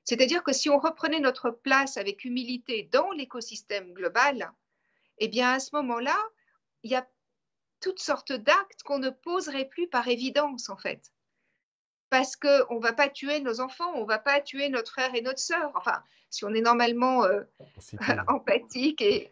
C'est-à-dire 0.04 0.42
que 0.42 0.52
si 0.52 0.68
on 0.68 0.78
reprenait 0.78 1.20
notre 1.20 1.50
place 1.50 1.96
avec 1.96 2.24
humilité 2.24 2.88
dans 2.92 3.10
l'écosystème 3.12 3.92
global, 3.94 4.52
eh 5.18 5.28
bien 5.28 5.52
à 5.52 5.60
ce 5.60 5.74
moment-là, 5.76 6.16
il 6.82 6.90
y 6.90 6.94
a 6.94 7.08
toutes 7.80 8.00
sortes 8.00 8.32
d'actes 8.32 8.82
qu'on 8.82 8.98
ne 8.98 9.10
poserait 9.10 9.68
plus 9.68 9.88
par 9.88 10.08
évidence 10.08 10.68
en 10.68 10.76
fait. 10.76 11.10
Parce 12.11 12.36
qu'on 12.36 12.76
ne 12.76 12.82
va 12.82 12.92
pas 12.92 13.09
tuer 13.09 13.40
nos 13.40 13.61
enfants, 13.61 13.92
on 13.94 14.02
ne 14.02 14.06
va 14.06 14.18
pas 14.18 14.40
tuer 14.40 14.68
notre 14.68 14.92
frère 14.92 15.14
et 15.14 15.20
notre 15.20 15.40
sœur. 15.40 15.70
Enfin, 15.74 16.02
si 16.30 16.44
on 16.44 16.54
est 16.54 16.61
normalement 16.61 17.24
euh, 17.24 17.42
empathique 18.28 19.00
et, 19.00 19.30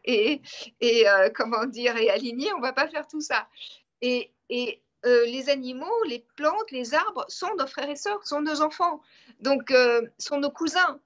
et, 0.80 1.08
euh, 1.08 1.30
comment 1.34 1.66
dire, 1.66 1.96
et 1.96 2.10
aligné, 2.10 2.52
on 2.52 2.58
ne 2.58 2.62
va 2.62 2.72
pas 2.72 2.88
faire 2.88 3.06
tout 3.06 3.20
ça. 3.20 3.48
Et, 4.00 4.32
et 4.48 4.82
euh, 5.04 5.24
les 5.26 5.48
animaux, 5.50 6.02
les 6.06 6.24
plantes, 6.36 6.70
les 6.70 6.94
arbres 6.94 7.24
sont 7.28 7.54
nos 7.58 7.66
frères 7.66 7.90
et 7.90 7.96
sœurs, 7.96 8.26
sont 8.26 8.40
nos 8.40 8.60
enfants, 8.60 9.00
donc 9.40 9.72
sont 10.18 10.38
nos 10.38 10.50
cousins. 10.50 11.00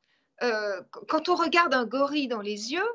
Quand 1.08 1.28
on 1.28 1.34
regarde 1.34 1.74
un 1.74 1.84
gorille 1.84 2.28
dans 2.28 2.40
les 2.40 2.72
yeux, 2.72 2.88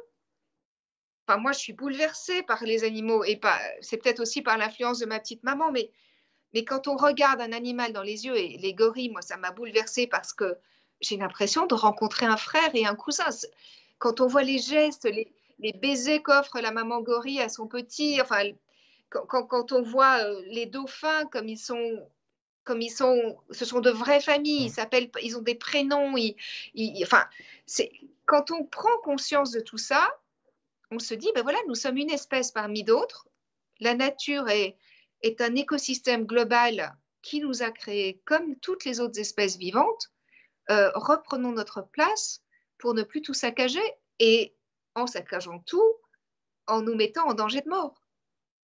enfin 1.28 1.40
moi 1.40 1.52
je 1.52 1.60
suis 1.60 1.74
bouleversée 1.74 2.42
par 2.42 2.64
les 2.64 2.84
animaux 2.84 3.24
et 3.24 3.40
c'est 3.82 3.98
peut-être 3.98 4.20
aussi 4.20 4.42
par 4.42 4.58
l'influence 4.58 4.98
de 4.98 5.06
ma 5.06 5.20
petite 5.20 5.44
maman, 5.44 5.72
mais, 5.72 5.92
mais 6.56 6.64
quand 6.64 6.88
on 6.88 6.96
regarde 6.96 7.42
un 7.42 7.52
animal 7.52 7.92
dans 7.92 8.02
les 8.02 8.26
yeux 8.26 8.38
et 8.38 8.58
les 8.58 8.74
gorilles, 8.74 9.10
moi 9.10 9.22
ça 9.22 9.36
m'a 9.36 9.52
bouleversée 9.52 10.08
parce 10.08 10.32
que 10.32 10.58
j'ai 11.02 11.18
l'impression 11.18 11.68
de 11.68 11.76
rencontrer 11.76 12.26
un 12.26 12.38
frère 12.38 12.74
et 12.74 12.86
un 12.86 12.96
cousin. 12.96 13.26
Quand 13.98 14.22
on 14.22 14.28
voit 14.28 14.44
les 14.44 14.60
gestes, 14.60 15.04
les, 15.04 15.74
baisers 15.74 16.24
qu'offre 16.24 16.62
la 16.62 16.72
maman 16.72 17.02
gorille 17.02 17.42
à 17.42 17.50
son 17.50 17.68
petit, 17.68 18.22
enfin 18.22 18.42
quand, 19.10 19.74
on 19.74 19.82
voit 19.82 20.24
euh, 20.24 20.42
les 20.48 20.66
dauphins 20.66 21.26
comme 21.26 21.50
ils 21.50 21.60
sont 21.60 22.10
comme 22.64 22.82
ils 22.82 22.90
sont, 22.90 23.38
ce 23.52 23.66
sont 23.66 23.82
de 23.82 23.92
vraies 23.92 24.22
familles, 24.22 24.66
ils 24.66 24.72
s'appellent, 24.72 25.12
ils 25.22 25.38
ont 25.38 25.42
des 25.42 25.56
prénoms, 25.56 26.16
enfin, 27.04 27.26
quand 28.26 28.50
on 28.50 28.64
prend 28.64 28.98
conscience 29.04 29.52
de 29.52 29.60
tout 29.60 29.78
ça, 29.78 30.10
on 30.90 30.98
se 30.98 31.14
dit, 31.14 31.30
ben 31.36 31.44
voilà, 31.44 31.60
nous 31.68 31.76
sommes 31.76 31.98
une 31.98 32.10
espèce 32.10 32.52
parmi 32.52 32.84
d'autres. 32.84 33.28
La 33.82 33.94
nature 33.94 34.50
est, 34.50 34.78
est 35.26 35.42
un 35.42 35.56
écosystème 35.56 36.26
global 36.26 36.96
qui 37.22 37.40
nous 37.40 37.64
a 37.64 37.72
créés 37.72 38.22
comme 38.26 38.56
toutes 38.58 38.86
les 38.86 39.00
autres 39.00 39.20
espèces 39.20 39.58
vivantes. 39.58 40.12
Euh, 40.70 40.92
reprenons 40.96 41.52
notre 41.52 41.82
place 41.82 42.42
pour 42.78 42.94
ne 42.94 43.04
plus 43.04 43.22
tout 43.22 43.34
saccager 43.34 43.84
et 44.20 44.56
en 44.96 45.08
saccageant 45.08 45.60
tout, 45.60 45.96
en 46.68 46.82
nous 46.82 46.96
mettant 46.96 47.28
en 47.28 47.34
danger 47.34 47.62
de 47.62 47.70
mort 47.70 48.06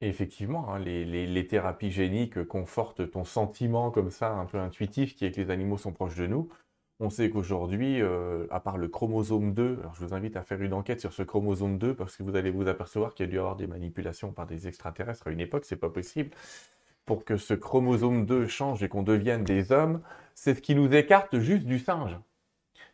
effectivement, 0.02 0.74
hein, 0.74 0.80
les, 0.80 1.48
thérapies 1.48 1.92
géniques 1.92 2.44
confortent 2.46 3.10
ton 3.12 3.24
sentiment 3.24 3.92
comme 3.92 4.10
ça, 4.10 4.32
un 4.32 4.46
peu 4.46 4.58
intuitif, 4.58 5.16
qui 5.16 5.26
est 5.26 5.32
que 5.32 5.40
les 5.40 5.52
animaux 5.52 5.78
sont 5.78 5.94
proches 5.94 6.18
de 6.18 6.28
nous. 6.28 6.50
On 7.04 7.10
sait 7.10 7.32
qu'aujourd'hui, 7.32 8.00
euh, 8.00 8.46
à 8.52 8.60
part 8.60 8.78
le 8.78 8.88
chromosome 8.88 9.56
2, 9.56 9.80
alors 9.80 9.96
je 9.96 10.06
vous 10.06 10.14
invite 10.14 10.38
à 10.38 10.44
faire 10.44 10.62
une 10.62 10.72
enquête 10.72 11.02
sur 11.02 11.14
ce 11.14 11.24
chromosome 11.24 11.80
2 11.80 11.96
parce 11.96 12.16
que 12.16 12.22
vous 12.22 12.36
allez 12.36 12.52
vous 12.52 12.68
apercevoir 12.68 13.16
qu'il 13.16 13.26
y 13.26 13.28
a 13.28 13.32
dû 13.32 13.38
y 13.38 13.40
avoir 13.40 13.56
des 13.56 13.66
manipulations 13.66 14.32
par 14.32 14.46
des 14.46 14.68
extraterrestres 14.68 15.26
à 15.28 15.32
une 15.32 15.40
époque, 15.40 15.66
c'est 15.66 15.78
pas 15.78 15.90
possible. 15.90 16.30
Pour 17.08 17.26
que 17.26 17.38
ce 17.38 17.56
chromosome 17.56 18.28
2 18.28 18.46
change 18.46 18.84
et 18.84 18.88
qu'on 18.88 19.02
devienne 19.02 19.44
des 19.44 19.72
hommes, 19.72 20.04
c'est 20.36 20.54
ce 20.54 20.62
qui 20.62 20.76
nous 20.76 20.94
écarte 20.94 21.40
juste 21.40 21.66
du 21.66 21.80
singe. 21.80 22.20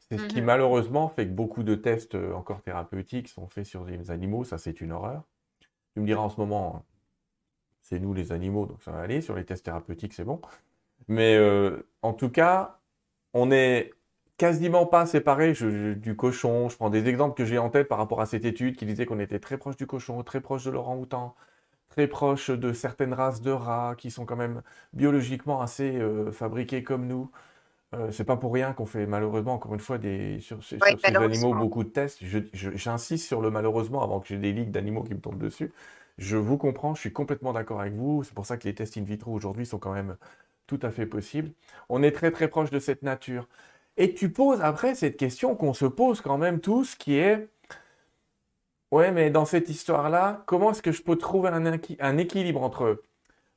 C'est 0.10 0.18
ce 0.18 0.26
qui 0.28 0.40
mhm. 0.40 0.46
malheureusement 0.46 1.10
fait 1.10 1.26
que 1.26 1.34
beaucoup 1.34 1.64
de 1.64 1.76
tests 1.76 2.16
euh, 2.16 2.32
encore 2.32 2.62
thérapeutiques 2.62 3.28
sont 3.28 3.48
faits 3.50 3.66
sur 3.66 3.84
des 3.84 4.10
animaux, 4.10 4.46
ça 4.46 4.58
c'est 4.58 4.80
une 4.80 4.94
horreur. 4.94 5.24
Tu 5.96 6.00
me 6.00 6.06
diras 6.06 6.22
en 6.22 6.30
ce 6.30 6.40
moment, 6.40 6.86
c'est 7.82 8.00
nous 8.00 8.14
les 8.14 8.32
animaux, 8.32 8.68
donc 8.68 8.82
ça 8.84 8.92
va 8.92 9.00
aller. 9.00 9.20
Sur 9.20 9.36
les 9.36 9.44
tests 9.44 9.66
thérapeutiques, 9.66 10.14
c'est 10.14 10.24
bon. 10.24 10.40
Mais 11.10 11.36
euh, 11.36 11.86
en 12.04 12.14
tout 12.14 12.30
cas, 12.30 12.80
on 13.34 13.52
est 13.52 13.92
quasiment 14.38 14.86
pas 14.86 15.06
séparés 15.06 15.54
du 15.54 16.16
cochon. 16.16 16.70
Je 16.70 16.76
prends 16.76 16.90
des 16.90 17.08
exemples 17.08 17.36
que 17.36 17.46
j'ai 17.46 17.58
en 17.58 17.70
tête 17.70 17.88
par 17.88 17.98
rapport 17.98 18.22
à 18.22 18.26
cette 18.26 18.46
étude 18.46 18.76
qui 18.76 18.86
disait 18.86 19.06
qu'on 19.06 19.20
était 19.20 19.40
très 19.40 19.58
proche 19.58 19.78
du 19.78 19.88
cochon, 19.88 20.24
très 20.24 20.42
proche 20.42 20.64
de 20.66 20.72
l'orang-outan, 20.72 21.36
très 21.90 22.08
proche 22.08 22.50
de 22.50 22.74
certaines 22.74 23.14
races 23.14 23.42
de 23.42 23.52
rats 23.52 23.96
qui 23.98 24.12
sont 24.12 24.26
quand 24.26 24.36
même 24.36 24.62
biologiquement 24.94 25.62
assez 25.62 25.96
euh, 25.96 26.32
fabriqués 26.32 26.84
comme 26.84 27.08
nous. 27.08 27.32
Euh, 27.96 28.12
c'est 28.12 28.26
pas 28.26 28.36
pour 28.36 28.54
rien 28.54 28.74
qu'on 28.74 28.86
fait 28.86 29.06
malheureusement 29.06 29.54
encore 29.54 29.74
une 29.74 29.80
fois 29.80 29.98
des, 29.98 30.42
sur, 30.42 30.62
ces 30.64 30.78
animaux 31.04 31.54
beaucoup 31.54 31.84
de 31.84 31.90
tests. 31.90 32.20
J'insiste 32.54 33.26
sur 33.26 33.42
le 33.42 33.50
malheureusement 33.50 34.04
avant 34.04 34.20
que 34.20 34.28
j'ai 34.28 34.38
des 34.38 34.52
ligues 34.52 34.72
d'animaux 34.72 35.04
qui 35.04 35.14
me 35.14 35.22
tombent 35.22 35.40
dessus. 35.40 35.72
Je 36.18 36.36
vous 36.36 36.58
comprends, 36.58 36.96
je 36.96 37.02
suis 37.02 37.14
complètement 37.14 37.54
d'accord 37.54 37.80
avec 37.80 37.94
vous. 37.94 38.24
C'est 38.24 38.34
pour 38.34 38.46
ça 38.46 38.58
que 38.58 38.68
les 38.68 38.76
tests 38.76 38.98
in 38.98 39.04
vitro 39.04 39.32
aujourd'hui 39.32 39.66
sont 39.66 39.80
quand 39.80 39.94
même 39.94 40.18
tout 40.66 40.80
à 40.82 40.92
fait 40.92 41.06
possibles. 41.06 41.52
On 41.90 42.04
est 42.04 42.12
très 42.12 42.32
très 42.32 42.50
proche 42.50 42.72
de 42.72 42.80
cette 42.80 43.04
nature. 43.04 43.48
Et 43.98 44.14
tu 44.14 44.32
poses 44.32 44.62
après 44.62 44.96
cette 44.96 45.18
question 45.18 45.56
qu'on 45.56 45.74
se 45.74 45.86
pose 45.86 46.22
quand 46.22 46.38
même 46.38 46.60
tous, 46.60 46.96
qui 46.96 47.18
est, 47.18 47.50
ouais, 48.92 49.12
mais 49.12 49.30
dans 49.30 49.46
cette 49.46 49.70
histoire-là, 49.70 50.44
comment 50.46 50.72
est-ce 50.72 50.82
que 50.82 50.92
je 50.92 51.02
peux 51.02 51.18
trouver 51.18 51.50
un, 51.50 51.66
un 52.00 52.18
équilibre 52.18 52.62
entre 52.62 53.02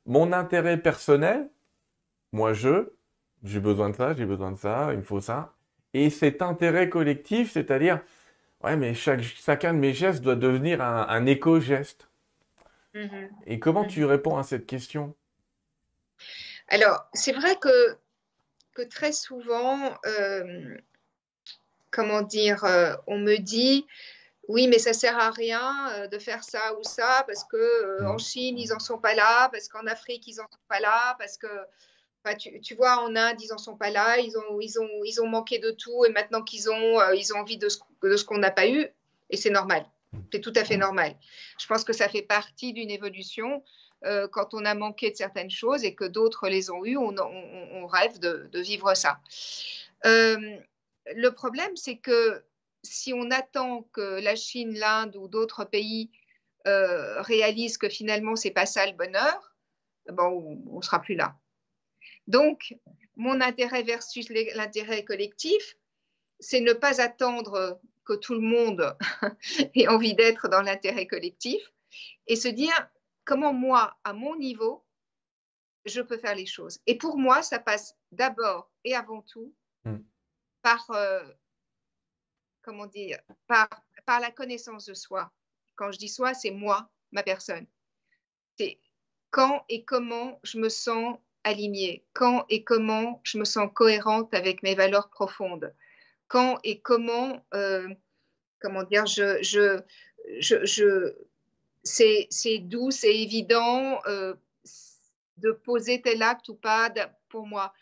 mon 0.05 0.33
intérêt 0.33 0.77
personnel, 0.77 1.49
moi 2.31 2.53
je, 2.53 2.89
j'ai 3.43 3.59
besoin 3.59 3.89
de 3.89 3.95
ça, 3.95 4.13
j'ai 4.13 4.25
besoin 4.25 4.51
de 4.51 4.57
ça, 4.57 4.89
il 4.91 4.97
me 4.97 5.03
faut 5.03 5.21
ça, 5.21 5.53
et 5.93 6.09
cet 6.09 6.41
intérêt 6.41 6.89
collectif, 6.89 7.51
c'est-à-dire, 7.51 8.01
ouais, 8.63 8.75
mais 8.77 8.93
chaque, 8.93 9.21
chacun 9.21 9.73
de 9.73 9.79
mes 9.79 9.93
gestes 9.93 10.21
doit 10.21 10.35
devenir 10.35 10.81
un, 10.81 11.07
un 11.07 11.25
éco-geste. 11.25 12.07
Mhm. 12.93 13.29
Et 13.45 13.59
comment 13.59 13.85
tu 13.85 14.01
mhm. 14.01 14.07
réponds 14.07 14.37
à 14.37 14.43
cette 14.43 14.65
question? 14.65 15.13
Alors, 16.67 17.05
c'est 17.13 17.33
vrai 17.33 17.55
que, 17.57 17.97
que 18.73 18.81
très 18.81 19.11
souvent, 19.11 19.97
euh, 20.05 20.77
comment 21.91 22.21
dire, 22.21 22.63
euh, 22.63 22.95
on 23.07 23.17
me 23.17 23.37
dit, 23.37 23.85
oui, 24.47 24.67
mais 24.67 24.79
ça 24.79 24.93
sert 24.93 25.17
à 25.17 25.31
rien 25.31 25.89
euh, 25.91 26.07
de 26.07 26.17
faire 26.17 26.43
ça 26.43 26.77
ou 26.77 26.83
ça 26.83 27.23
parce 27.27 27.43
que 27.43 28.03
en 28.03 28.13
mhm. 28.13 28.19
Chine 28.19 28.57
ils 28.57 28.73
en 28.73 28.79
sont 28.79 28.97
pas 28.97 29.13
là, 29.13 29.49
parce 29.49 29.67
qu'en 29.67 29.85
Afrique 29.87 30.27
ils 30.27 30.41
en 30.41 30.47
sont 30.51 30.59
pas 30.67 30.79
là, 30.79 31.15
parce 31.19 31.37
que 31.37 31.47
tu, 32.61 32.75
vois, 32.75 33.01
en 33.03 33.15
Inde, 33.15 33.41
ils 33.41 33.49
n'en 33.49 33.57
sont 33.57 33.75
pas 33.75 33.89
là, 33.89 34.19
ils 34.19 34.37
ont, 34.37 34.59
ils, 34.59 34.79
ont, 34.79 35.03
ils 35.03 35.21
ont 35.21 35.27
manqué 35.27 35.59
de 35.59 35.71
tout 35.71 36.05
et 36.05 36.09
maintenant 36.11 36.41
qu'ils 36.41 36.69
ont, 36.69 36.99
euh, 36.99 37.15
ils 37.15 37.33
ont 37.33 37.37
envie 37.37 37.57
de 37.57 37.69
ce, 37.69 37.79
de 38.03 38.15
ce 38.15 38.25
qu'on 38.25 38.37
n'a 38.37 38.51
pas 38.51 38.67
eu 38.67 38.87
et 39.29 39.37
c'est 39.37 39.49
normal. 39.49 39.85
C'est 40.31 40.41
tout 40.41 40.53
à 40.55 40.65
fait 40.65 40.77
normal. 40.77 41.15
Je 41.59 41.65
pense 41.67 41.83
que 41.83 41.93
ça 41.93 42.09
fait 42.09 42.21
partie 42.21 42.73
d'une 42.73 42.91
évolution. 42.91 43.63
Euh, 44.05 44.27
quand 44.27 44.53
on 44.53 44.65
a 44.65 44.73
manqué 44.73 45.11
de 45.11 45.15
certaines 45.15 45.51
choses 45.51 45.83
et 45.83 45.93
que 45.93 46.05
d'autres 46.05 46.49
les 46.49 46.71
ont 46.71 46.83
eues, 46.85 46.97
on, 46.97 47.87
rêve 47.87 48.19
de, 48.19 48.49
vivre 48.59 48.93
ça. 48.95 49.19
Euh, 50.05 50.57
le 51.15 51.29
problème, 51.29 51.75
c'est 51.75 51.97
que 51.97 52.43
si 52.83 53.13
on 53.13 53.29
attend 53.29 53.83
que 53.93 54.19
la 54.21 54.35
Chine, 54.35 54.73
l'Inde 54.73 55.15
ou 55.15 55.27
d'autres 55.27 55.65
pays 55.65 56.11
réalisent 56.65 57.77
que 57.77 57.89
finalement, 57.89 58.35
c'est 58.35 58.51
pas 58.51 58.67
ça 58.67 58.85
le 58.85 58.93
bonheur, 58.93 59.55
bon, 60.11 60.61
on 60.67 60.77
ne 60.77 60.81
sera 60.81 60.99
plus 60.99 61.15
là. 61.15 61.35
Donc, 62.27 62.75
mon 63.15 63.41
intérêt 63.41 63.83
versus 63.83 64.29
l'intérêt 64.29 65.03
collectif, 65.03 65.77
c'est 66.39 66.59
ne 66.59 66.73
pas 66.73 67.01
attendre 67.01 67.79
que 68.05 68.13
tout 68.13 68.33
le 68.33 68.41
monde 68.41 68.95
ait 69.75 69.87
envie 69.87 70.15
d'être 70.15 70.47
dans 70.47 70.61
l'intérêt 70.61 71.07
collectif 71.07 71.61
et 72.27 72.35
se 72.35 72.47
dire 72.47 72.89
comment 73.25 73.53
moi, 73.53 73.97
à 74.03 74.13
mon 74.13 74.35
niveau, 74.35 74.85
je 75.85 76.01
peux 76.01 76.17
faire 76.17 76.35
les 76.35 76.45
choses. 76.45 76.79
Et 76.85 76.97
pour 76.97 77.17
moi, 77.17 77.41
ça 77.41 77.59
passe 77.59 77.95
d'abord 78.11 78.71
et 78.83 78.95
avant 78.95 79.21
tout 79.21 79.53
hmm. 79.85 79.97
par, 80.61 80.89
euh, 80.91 81.23
comment 82.61 82.85
dire, 82.85 83.19
par, 83.47 83.67
par 84.05 84.19
la 84.19 84.31
connaissance 84.31 84.85
de 84.85 84.93
soi. 84.93 85.31
Quand 85.75 85.91
je 85.91 85.97
dis 85.97 86.09
soi, 86.09 86.33
c'est 86.33 86.51
moi, 86.51 86.89
ma 87.11 87.23
personne. 87.23 87.65
C'est 88.57 88.79
quand 89.31 89.65
et 89.69 89.83
comment 89.85 90.39
je 90.43 90.59
me 90.59 90.69
sens 90.69 91.17
alignée, 91.43 92.05
quand 92.13 92.45
et 92.49 92.63
comment 92.63 93.21
je 93.23 93.39
me 93.39 93.45
sens 93.45 93.69
cohérente 93.73 94.33
avec 94.33 94.61
mes 94.61 94.75
valeurs 94.75 95.09
profondes, 95.09 95.73
quand 96.27 96.59
et 96.63 96.81
comment, 96.81 97.43
euh, 97.53 97.87
comment 98.59 98.83
dire, 98.83 99.05
je, 99.07 99.41
je, 99.41 99.81
je, 100.39 101.15
c'est 101.83 102.27
doux, 102.59 102.91
c'est 102.91 103.15
évident 103.15 103.99
euh, 104.05 104.35
de 105.37 105.51
poser 105.51 106.01
tel 106.01 106.21
acte 106.21 106.49
ou 106.49 106.55
pas 106.55 106.91
pour 107.29 107.45
moi. 107.47 107.73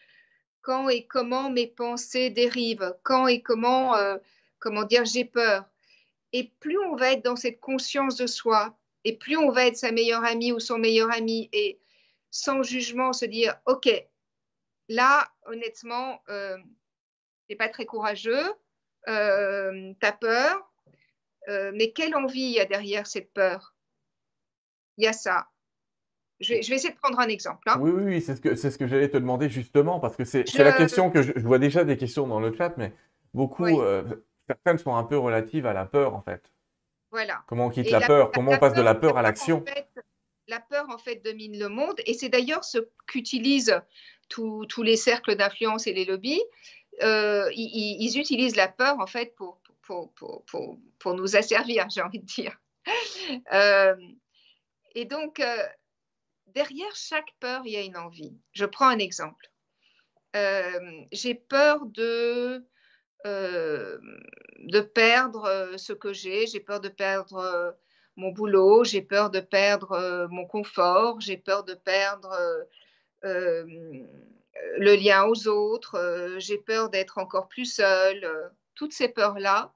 Quand 0.61 0.89
et 0.89 1.05
comment 1.05 1.49
mes 1.49 1.67
pensées 1.67 2.29
dérivent, 2.29 2.95
quand 3.03 3.27
et 3.27 3.41
comment, 3.41 3.95
euh, 3.95 4.17
comment 4.59 4.83
dire, 4.83 5.05
j'ai 5.05 5.25
peur? 5.25 5.65
Et 6.33 6.51
plus 6.59 6.77
on 6.79 6.95
va 6.95 7.13
être 7.13 7.23
dans 7.23 7.35
cette 7.35 7.59
conscience 7.59 8.15
de 8.17 8.27
soi, 8.27 8.77
et 9.03 9.17
plus 9.17 9.37
on 9.37 9.51
va 9.51 9.65
être 9.65 9.77
sa 9.77 9.91
meilleure 9.91 10.23
amie 10.23 10.51
ou 10.51 10.59
son 10.59 10.77
meilleur 10.77 11.11
ami, 11.11 11.49
et 11.53 11.79
sans 12.29 12.61
jugement, 12.61 13.13
se 13.13 13.25
dire, 13.25 13.59
OK, 13.65 13.89
là, 14.89 15.27
honnêtement, 15.45 16.21
euh, 16.29 16.57
tu 17.49 17.55
pas 17.55 17.69
très 17.69 17.85
courageux, 17.85 18.53
euh, 19.07 19.93
tu 19.99 20.05
as 20.05 20.11
peur, 20.11 20.71
euh, 21.47 21.71
mais 21.73 21.91
quelle 21.91 22.15
envie 22.15 22.51
y 22.51 22.59
a 22.59 22.65
derrière 22.65 23.07
cette 23.07 23.33
peur? 23.33 23.73
Il 24.99 25.05
y 25.05 25.07
a 25.07 25.13
ça. 25.13 25.47
Je 26.41 26.53
vais, 26.53 26.59
essayer 26.59 26.89
de 26.89 26.97
prendre 26.97 27.19
un 27.19 27.27
exemple. 27.27 27.69
Hein. 27.69 27.77
Oui, 27.79 27.91
oui, 27.91 28.21
c'est 28.21 28.35
ce 28.35 28.41
que, 28.41 28.55
ce 28.55 28.77
que 28.77 28.85
j'allais 28.85 29.09
te 29.09 29.17
demander 29.17 29.49
justement, 29.49 29.99
parce 29.99 30.15
que 30.15 30.25
c'est 30.25 30.45
la 30.57 30.73
question 30.73 31.09
que 31.09 31.21
je, 31.21 31.31
vois 31.39 31.57
déjà 31.57 31.83
des 31.83 31.97
questions 31.97 32.27
dans 32.27 32.39
le 32.39 32.53
chat, 32.53 32.73
mais 32.77 32.93
beaucoup, 33.33 33.81
euh, 33.81 34.03
certaines 34.47 34.77
sont 34.77 34.95
un 34.95 35.03
peu 35.03 35.17
relatives 35.17 35.65
à 35.65 35.73
la 35.73 35.85
peur 35.85 36.15
en 36.15 36.21
fait. 36.21 36.51
Voilà. 37.11 37.43
Comment 37.47 37.67
on 37.67 37.69
quitte 37.69 37.89
la, 37.91 38.01
peur? 38.01 38.31
Comment 38.31 38.51
on 38.51 38.57
passe 38.57 38.73
de 38.73 38.81
la 38.81 38.95
peur 38.95 39.17
à 39.17 39.21
l'action? 39.21 39.63
la 40.47 40.59
peur 40.59 40.89
en 40.89 40.97
fait 40.97 41.23
domine 41.23 41.59
le 41.59 41.69
monde 41.69 42.01
et 42.07 42.15
c'est 42.15 42.29
d'ailleurs 42.29 42.63
ce 42.63 42.79
qu'utilisent 43.05 43.79
tous 44.27 44.83
les 44.83 44.97
cercles 44.97 45.35
d'influence 45.35 45.87
et 45.87 45.93
les 45.93 46.05
lobbies. 46.05 46.41
Euh, 47.03 47.49
ils, 47.53 48.17
utilisent 48.19 48.55
la 48.55 48.67
peur 48.67 48.99
en 48.99 49.07
fait 49.07 49.35
pour, 49.35 49.61
pour, 49.83 50.11
pour, 50.13 50.77
pour 50.97 51.13
nous 51.13 51.35
asservir, 51.35 51.87
j'ai 51.93 52.01
envie 52.01 52.19
de 52.19 52.25
dire. 52.25 52.59
Euh, 53.53 53.95
et 54.95 55.05
donc, 55.05 55.39
euh, 55.39 55.67
derrière 56.47 56.95
chaque 56.95 57.33
peur, 57.39 57.61
il 57.65 57.71
y 57.71 57.77
a 57.77 57.81
une 57.81 57.97
envie. 57.97 58.37
Je 58.51 58.65
prends 58.65 58.87
un 58.87 58.99
exemple. 58.99 59.51
j'ai 61.11 61.35
peur 61.35 61.85
de, 61.85 62.65
de 63.25 64.81
perdre 64.81 65.73
ce 65.77 65.93
que 65.93 66.13
j'ai, 66.13 66.47
j'ai 66.47 66.59
peur 66.59 66.79
de 66.79 66.89
perdre 66.89 67.75
mon 68.19 68.31
boulot, 68.31 68.83
j'ai 68.83 69.01
peur 69.01 69.29
de 69.29 69.39
perdre 69.39 69.93
euh, 69.93 70.27
mon 70.29 70.45
confort, 70.45 71.21
j'ai 71.21 71.37
peur 71.37 71.63
de 71.63 71.73
perdre 71.73 72.31
euh, 72.33 72.63
euh, 73.23 73.65
le 74.77 74.95
lien 74.95 75.25
aux 75.25 75.47
autres, 75.47 76.35
j'ai 76.37 76.57
peur 76.57 76.89
d'être 76.89 77.17
encore 77.17 77.47
plus 77.47 77.65
seule. 77.65 78.51
Toutes 78.75 78.93
ces 78.93 79.07
peurs-là, 79.07 79.73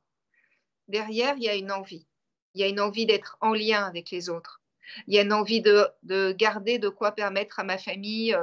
derrière, 0.88 1.36
il 1.38 1.44
y 1.44 1.50
a 1.50 1.56
une 1.56 1.72
envie. 1.72 2.06
Il 2.54 2.62
y 2.62 2.64
a 2.66 2.68
une 2.68 2.82
envie 2.82 3.06
d'être 3.06 3.38
en 3.40 3.54
lien 3.54 3.86
avec 3.86 4.12
les 4.12 4.30
autres. 4.30 4.62
Il 5.08 5.14
y 5.14 5.20
a 5.20 5.22
une 5.22 5.34
envie 5.34 5.62
de, 5.62 5.88
de 6.04 6.32
garder 6.32 6.80
de 6.80 6.90
quoi 6.90 7.14
permettre 7.14 7.60
à 7.60 7.64
ma 7.64 7.78
famille 7.78 8.36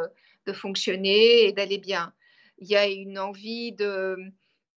de 0.46 0.52
fonctionner 0.52 1.44
et 1.46 1.52
d'aller 1.52 1.78
bien. 1.78 2.12
Il 2.58 2.68
y 2.68 2.76
a 2.76 2.86
une 2.86 3.18
envie 3.18 3.72
de, 3.72 4.16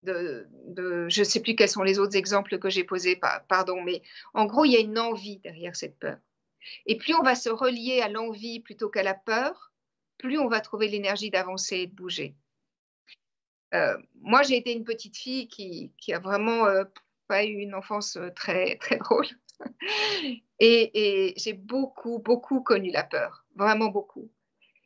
je 0.05 1.21
ne 1.21 1.25
sais 1.25 1.41
plus 1.41 1.55
quels 1.55 1.69
sont 1.69 1.83
les 1.83 1.99
autres 1.99 2.17
exemples 2.17 2.59
que 2.59 2.71
j'ai 2.71 2.85
posés, 2.85 3.21
pardon, 3.49 3.81
mais 3.83 4.03
en 4.35 4.47
gros, 4.47 4.65
il 4.65 4.73
y 4.73 4.77
a 4.77 4.81
une 4.81 4.99
envie 4.99 5.39
derrière 5.39 5.77
cette 5.77 5.99
peur. 5.99 6.19
Et 6.87 6.97
plus 6.97 7.15
on 7.15 7.23
va 7.23 7.35
se 7.35 7.49
relier 7.49 8.01
à 8.01 8.09
l'envie 8.09 8.61
plutôt 8.61 8.89
qu'à 8.89 9.03
la 9.03 9.15
peur, 9.15 9.73
plus 10.19 10.39
on 10.39 10.49
va 10.49 10.61
trouver 10.61 10.89
l'énergie 10.89 11.31
d'avancer 11.31 11.79
et 11.79 11.87
de 11.87 11.95
bouger. 11.95 12.37
Euh, 13.75 13.97
moi, 14.21 14.43
j'ai 14.43 14.57
été 14.57 14.73
une 14.73 14.85
petite 14.85 15.17
fille 15.17 15.49
qui, 15.49 15.93
qui 15.99 16.13
a 16.13 16.19
vraiment 16.19 16.67
euh, 16.67 16.85
pas 17.27 17.45
eu 17.45 17.55
une 17.55 17.75
enfance 17.75 18.17
euh, 18.17 18.31
très, 18.31 18.77
très 18.77 18.99
drôle. 18.99 19.27
Et, 20.59 21.35
j'ai 21.37 21.53
beaucoup, 21.53 22.19
beaucoup 22.19 22.63
connu 22.63 22.91
la 22.91 23.05
peur, 23.05 23.45
vraiment 23.57 23.89
beaucoup. 23.89 24.31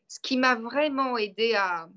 Ce 0.09 0.21
qui 0.21 0.37
m'a 0.37 0.55
vraiment 0.55 1.19
aidé 1.19 1.55
à 1.55 1.89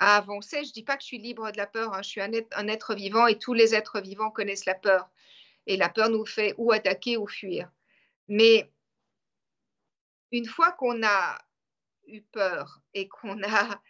avancer. 0.00 0.64
Je 0.64 0.68
ne 0.68 0.72
dis 0.72 0.82
pas 0.82 0.96
que 0.96 1.02
je 1.02 1.08
suis 1.08 1.18
libre 1.18 1.50
de 1.52 1.56
la 1.56 1.66
peur, 1.66 1.94
hein. 1.94 2.02
je 2.02 2.08
suis 2.08 2.20
un 2.20 2.32
être, 2.68 2.94
vivant 2.94 3.26
et 3.26 3.38
tous 3.38 3.54
les 3.54 3.74
êtres 3.74 4.00
vivants 4.00 4.30
connaissent 4.30 4.64
la 4.64 4.74
peur. 4.74 5.08
Et 5.66 5.76
la 5.76 5.88
peur 5.88 6.08
nous 6.08 6.24
fait 6.24 6.54
ou 6.56 6.72
attaquer 6.72 7.16
ou 7.16 7.26
fuir. 7.26 7.70
Mais 8.28 8.70
une 10.32 10.46
fois 10.46 10.72
qu'on 10.72 11.02
a 11.02 11.38
eu 12.06 12.22
peur 12.22 12.80
et 12.94 13.08
qu'on 13.08 13.42
a, 13.42 13.80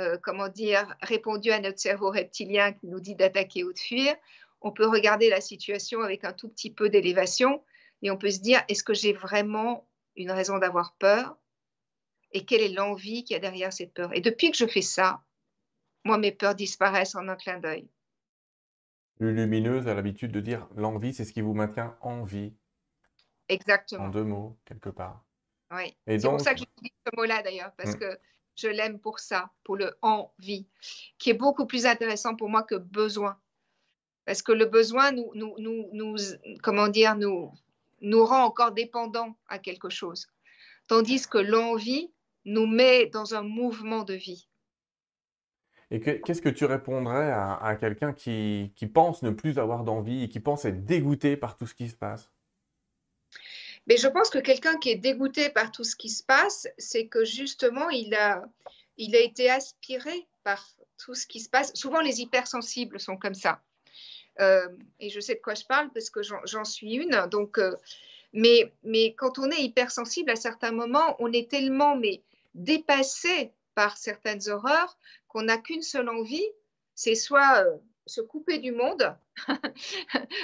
euh, 0.00 0.18
comment 0.22 0.48
dire, 0.48 0.94
répondu 1.00 1.50
à 1.50 1.60
notre 1.60 1.78
cerveau 1.78 2.10
reptilien 2.10 2.72
qui 2.72 2.88
nous 2.88 3.00
dit 3.00 3.14
d'attaquer 3.14 3.62
ou 3.62 3.72
de 3.72 3.78
fuir, 3.78 4.16
on 4.64 4.72
peut 4.72 4.86
regarder 4.88 5.28
la 5.28 5.42
situation 5.42 6.00
avec 6.00 6.24
un 6.24 6.32
tout 6.32 6.48
petit 6.48 6.72
peu 6.72 6.88
d'élévation 6.88 7.62
et 8.02 8.10
on 8.10 8.16
peut 8.16 8.30
se 8.30 8.40
dire, 8.40 8.64
est-ce 8.68 8.82
que 8.82 8.94
j'ai 8.94 9.12
vraiment 9.12 9.86
une 10.16 10.30
raison 10.30 10.58
d'avoir 10.58 10.96
peur 10.96 11.36
et 12.32 12.46
quelle 12.46 12.62
est 12.62 12.72
l'envie 12.72 13.24
qu'il 13.24 13.34
y 13.34 13.36
a 13.36 13.40
derrière 13.40 13.72
cette 13.72 13.92
peur? 13.92 14.10
Et 14.16 14.22
depuis 14.22 14.50
que 14.50 14.56
je 14.56 14.66
fais 14.66 14.82
ça, 14.82 15.22
moi, 16.02 16.16
mes 16.16 16.32
peurs 16.32 16.54
disparaissent 16.54 17.14
en 17.14 17.28
un 17.28 17.36
clin 17.36 17.60
d'œil. 17.60 17.88
Lumineuse 19.20 19.86
a 19.86 19.94
l'habitude 19.94 20.32
de 20.32 20.40
dire 20.40 20.66
l'envie, 20.76 21.12
c'est 21.12 21.24
ce 21.24 21.32
qui 21.32 21.42
vous 21.42 21.54
maintient 21.54 21.96
en 22.00 22.24
vie. 22.24 22.54
Exactement. 23.48 24.04
En 24.04 24.08
deux 24.08 24.24
mots, 24.24 24.58
quelque 24.64 24.88
part. 24.88 25.24
Oui. 25.70 25.94
C'est 26.06 26.22
pour 26.22 26.40
ça 26.40 26.54
que 26.54 26.60
j'utilise 26.60 26.92
ce 27.06 27.16
mot-là 27.16 27.42
d'ailleurs, 27.42 27.72
parce 27.76 27.96
mm. 27.96 27.98
que 27.98 28.18
je 28.56 28.68
l'aime 28.68 28.98
pour 28.98 29.18
ça, 29.18 29.50
pour 29.62 29.76
le 29.76 29.94
envie, 30.00 30.66
qui 31.18 31.30
est 31.30 31.34
beaucoup 31.34 31.66
plus 31.66 31.84
intéressant 31.84 32.34
pour 32.34 32.48
moi 32.48 32.62
que 32.62 32.76
besoin. 32.76 33.38
Parce 34.26 34.42
que 34.42 34.52
le 34.52 34.66
besoin 34.66 35.12
nous, 35.12 35.30
nous, 35.34 35.54
nous, 35.58 35.88
nous 35.92 36.16
comment 36.62 36.88
dire, 36.88 37.16
nous, 37.16 37.52
nous 38.00 38.24
rend 38.24 38.44
encore 38.44 38.72
dépendants 38.72 39.36
à 39.48 39.58
quelque 39.58 39.90
chose. 39.90 40.28
Tandis 40.88 41.26
que 41.26 41.38
l'envie 41.38 42.10
nous 42.44 42.66
met 42.66 43.06
dans 43.06 43.34
un 43.34 43.42
mouvement 43.42 44.04
de 44.04 44.14
vie. 44.14 44.48
Et 45.90 46.00
qu'est-ce 46.00 46.42
que 46.42 46.48
tu 46.48 46.64
répondrais 46.64 47.30
à, 47.30 47.76
quelqu'un 47.78 48.12
qui, 48.12 48.72
pense 48.92 49.22
ne 49.22 49.30
plus 49.30 49.58
avoir 49.58 49.84
d'envie 49.84 50.24
et 50.24 50.28
qui 50.28 50.40
pense 50.40 50.64
être 50.64 50.84
dégoûté 50.84 51.36
par 51.36 51.56
tout 51.56 51.66
ce 51.66 51.74
qui 51.74 51.88
se 51.88 51.94
passe? 51.94 52.30
Mais 53.86 53.96
je 53.96 54.08
pense 54.08 54.30
que 54.30 54.38
quelqu'un 54.38 54.78
qui 54.78 54.90
est 54.90 54.96
dégoûté 54.96 55.50
par 55.50 55.70
tout 55.70 55.84
ce 55.84 55.94
qui 55.94 56.08
se 56.08 56.22
passe, 56.22 56.66
c'est 56.78 57.06
que 57.06 57.24
justement, 57.24 57.90
il 57.90 58.14
a, 58.14 58.44
il 58.96 59.14
a 59.14 59.20
été 59.20 59.50
aspiré 59.50 60.26
par 60.42 60.66
tout 60.96 61.14
ce 61.14 61.26
qui 61.26 61.40
se 61.40 61.50
passe. 61.50 61.72
Souvent, 61.74 62.00
les 62.00 62.22
hypersensibles 62.22 62.98
sont 62.98 63.18
comme 63.18 63.34
ça. 63.34 63.62
Euh, 64.40 64.68
et 65.00 65.10
je 65.10 65.20
sais 65.20 65.36
de 65.36 65.40
quoi 65.40 65.54
je 65.54 65.64
parle 65.64 65.90
parce 65.92 66.10
que 66.10 66.20
j'en 66.22 66.64
suis 66.64 66.94
une. 66.94 67.26
Donc, 67.30 67.58
euh, 67.58 67.76
mais, 68.32 68.72
mais 68.82 69.14
quand 69.14 69.38
on 69.38 69.50
est 69.50 69.62
hypersensible, 69.62 70.30
à 70.30 70.36
certains 70.36 70.72
moments, 70.72 71.16
on 71.20 71.32
est 71.32 71.50
tellement 71.50 71.96
mais, 71.96 72.22
dépassé 72.54 73.52
par 73.74 73.96
certaines 73.96 74.48
horreurs 74.48 74.98
qu'on 75.28 75.42
n'a 75.42 75.58
qu'une 75.58 75.82
seule 75.82 76.08
envie, 76.08 76.46
c'est 76.94 77.14
soit 77.14 77.64
euh, 77.64 77.76
se 78.06 78.20
couper 78.20 78.58
du 78.58 78.72
monde, 78.72 79.16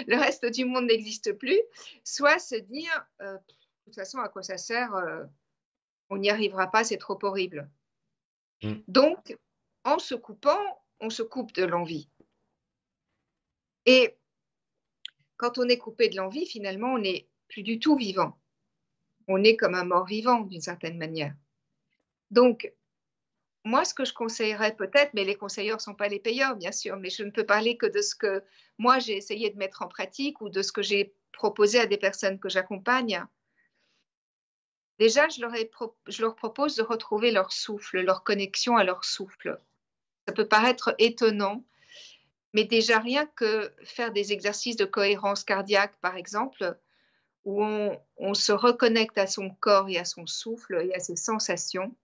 le 0.07 0.17
reste 0.17 0.47
du 0.47 0.65
monde 0.65 0.87
n'existe 0.87 1.33
plus, 1.35 1.61
soit 2.05 2.39
se 2.39 2.57
dire, 2.57 3.07
euh, 3.21 3.35
de 3.35 3.85
toute 3.85 3.95
façon, 3.95 4.19
à 4.19 4.29
quoi 4.29 4.43
ça 4.43 4.59
sert 4.59 4.95
euh, 4.95 5.25
on 6.11 6.19
n'y 6.19 6.31
arrivera 6.31 6.71
pas, 6.71 6.83
c'est 6.83 6.97
trop 6.97 7.19
horrible. 7.23 7.71
Mm. 8.63 8.75
Donc, 8.89 9.37
en 9.85 9.99
se 9.99 10.15
coupant, 10.15 10.61
on 10.99 11.11
se 11.11 11.23
coupe 11.23 11.53
de 11.53 11.65
l'envie. 11.65 12.09
Et 13.87 14.17
quand 15.37 15.59
on 15.59 15.69
est 15.69 15.79
coupé 15.79 16.09
de 16.09 16.17
l'envie, 16.17 16.47
finalement, 16.47 16.95
on 16.95 16.99
n'est 16.99 17.29
plus 17.49 17.63
du 17.63 17.79
tout 17.79 17.97
vivant. 17.97 18.39
On 19.29 19.43
est 19.43 19.57
comme 19.57 19.75
un 19.75 19.85
mort 19.85 20.07
vivant 20.07 20.41
d'une 20.41 20.61
certaine 20.61 20.99
manière. 20.99 21.35
Donc, 22.31 22.73
moi, 23.65 23.85
ce 23.85 23.95
que 23.95 24.05
je 24.05 24.15
conseillerais 24.15 24.75
peut-être, 24.75 25.13
mais 25.15 25.25
les 25.25 25.35
conseilleurs 25.35 25.77
ne 25.77 25.83
sont 25.83 25.95
pas 25.95 26.09
les 26.09 26.19
payeurs, 26.19 26.57
bien 26.57 26.73
sûr, 26.73 26.97
mais 26.97 27.11
je 27.11 27.23
ne 27.23 27.31
peux 27.31 27.45
parler 27.45 27.77
que 27.77 27.87
de 27.87 28.01
ce 28.01 28.15
que 28.15 28.43
moi, 28.79 28.99
j'ai 28.99 29.17
essayé 29.17 29.51
de 29.51 29.59
mettre 29.59 29.83
en 29.83 29.89
pratique 29.89 30.41
ou 30.41 30.49
de 30.49 30.63
ce 30.63 30.73
que 30.73 30.83
j'ai 30.83 31.15
proposé 31.33 31.79
à 31.79 31.87
des 31.87 31.99
personnes 31.99 32.39
que 32.39 32.49
j'accompagne. 32.49 33.25
Déjà, 34.99 35.29
je 35.29 35.41
leur, 35.41 35.53
je 36.07 36.23
leur, 36.23 36.37
propose 36.37 36.77
de 36.77 36.83
retrouver 36.83 37.31
leur 37.31 37.53
souffle, 37.53 38.01
leur 38.01 38.25
connexion 38.25 38.77
à 38.77 38.85
leur 38.85 39.05
souffle. 39.05 39.59
Ça 40.27 40.35
peut 40.35 40.49
paraître 40.49 40.95
étonnant, 40.99 41.65
mais 42.53 42.65
déjà 42.65 42.99
rien 42.99 43.27
que 43.27 43.73
faire 43.85 44.13
des 44.13 44.33
exercices 44.33 44.77
de 44.77 44.85
cohérence 44.85 45.45
cardiaque, 45.45 45.95
par 46.01 46.17
exemple, 46.17 46.77
où 47.45 47.63
on, 48.17 48.35
se 48.35 48.53
reconnecte 48.53 49.19
à 49.19 49.27
son 49.27 49.51
corps 49.51 49.89
et 49.89 49.99
à 49.99 50.05
son 50.05 50.27
souffle 50.27 50.81
et 50.83 50.95
à 50.95 51.01
ses 51.01 51.17
sensations, 51.17 51.95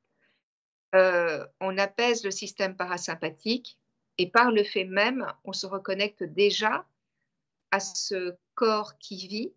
euh, 0.94 1.44
on 1.60 1.76
apaise 1.76 2.24
le 2.24 2.30
système 2.30 2.76
parasympathique 2.76 3.78
et 4.18 4.30
par 4.30 4.50
le 4.50 4.64
fait 4.64 4.84
même, 4.84 5.26
on 5.44 5.52
se 5.52 5.66
reconnecte 5.66 6.22
déjà 6.22 6.86
à 7.70 7.80
ce 7.80 8.36
corps 8.54 8.96
qui 8.98 9.26
vit 9.26 9.52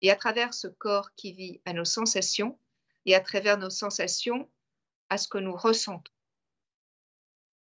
et 0.00 0.10
à 0.10 0.16
travers 0.16 0.54
ce 0.54 0.68
corps 0.68 1.14
qui 1.14 1.32
vit 1.32 1.60
à 1.66 1.72
nos 1.72 1.84
sensations 1.84 2.58
et 3.04 3.14
à 3.14 3.20
travers 3.20 3.58
nos 3.58 3.70
sensations 3.70 4.48
à 5.10 5.18
ce 5.18 5.28
que 5.28 5.38
nous 5.38 5.56
ressentons. 5.56 6.12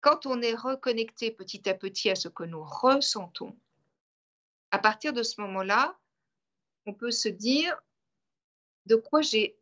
Quand 0.03 0.25
on 0.25 0.41
est 0.41 0.53
reconnecté 0.53 1.31
petit 1.31 1.69
à 1.69 1.73
petit 1.73 2.09
à 2.09 2.15
ce 2.15 2.27
que 2.27 2.43
nous 2.43 2.61
ressentons, 2.61 3.57
à 4.69 4.77
partir 4.77 5.13
de 5.13 5.23
ce 5.23 5.39
moment-là, 5.39 5.97
on 6.85 6.93
peut 6.93 7.09
se 7.09 7.29
dire 7.29 7.81
de 8.85 8.97
quoi 8.97 9.21
j'ai 9.21 9.57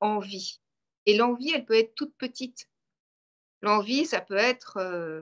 envie. 0.00 0.62
Et 1.04 1.14
l'envie, 1.14 1.50
elle 1.50 1.66
peut 1.66 1.76
être 1.76 1.94
toute 1.94 2.16
petite. 2.16 2.70
L'envie, 3.60 4.06
ça 4.06 4.22
peut 4.22 4.38
être, 4.38 4.78
euh, 4.78 5.20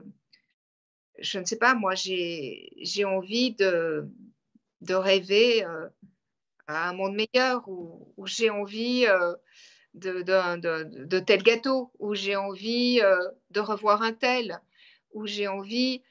je 1.19 1.37
ne 1.37 1.43
sais 1.43 1.57
pas, 1.57 1.75
moi, 1.75 1.93
j'ai 1.95 3.03
envie 3.05 3.55
de, 3.55 4.07
de 4.79 4.93
rêver 4.93 5.65
euh, 5.65 5.89
à 6.67 6.87
un 6.87 6.93
monde 6.93 7.15
meilleur, 7.15 7.67
ou, 7.67 8.25
j'ai 8.25 8.49
envie 8.49 9.05
euh, 9.05 9.35
de, 9.95 11.19
tel 11.19 11.43
gâteau, 11.43 11.91
ou 11.99 12.15
j'ai 12.15 12.35
envie 12.35 13.01
de 13.51 13.59
revoir 13.59 14.01
un 14.01 14.13
tel, 14.13 14.59
ou 15.13 15.25
j'ai 15.25 15.47
envie. 15.47 16.01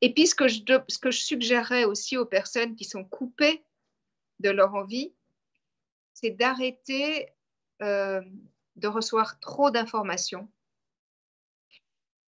Et 0.00 0.14
puis, 0.14 0.26
ce 0.26 0.34
que, 0.34 0.48
je, 0.48 0.60
ce 0.88 0.98
que 0.98 1.10
je 1.10 1.20
suggérerais 1.20 1.84
aussi 1.84 2.16
aux 2.16 2.26
personnes 2.26 2.76
qui 2.76 2.84
sont 2.84 3.04
coupées 3.04 3.64
de 4.40 4.50
leur 4.50 4.74
envie, 4.74 5.12
c'est 6.14 6.30
d'arrêter 6.30 7.28
de 7.80 8.88
recevoir 8.88 9.40
trop 9.40 9.70
d'informations 9.70 10.48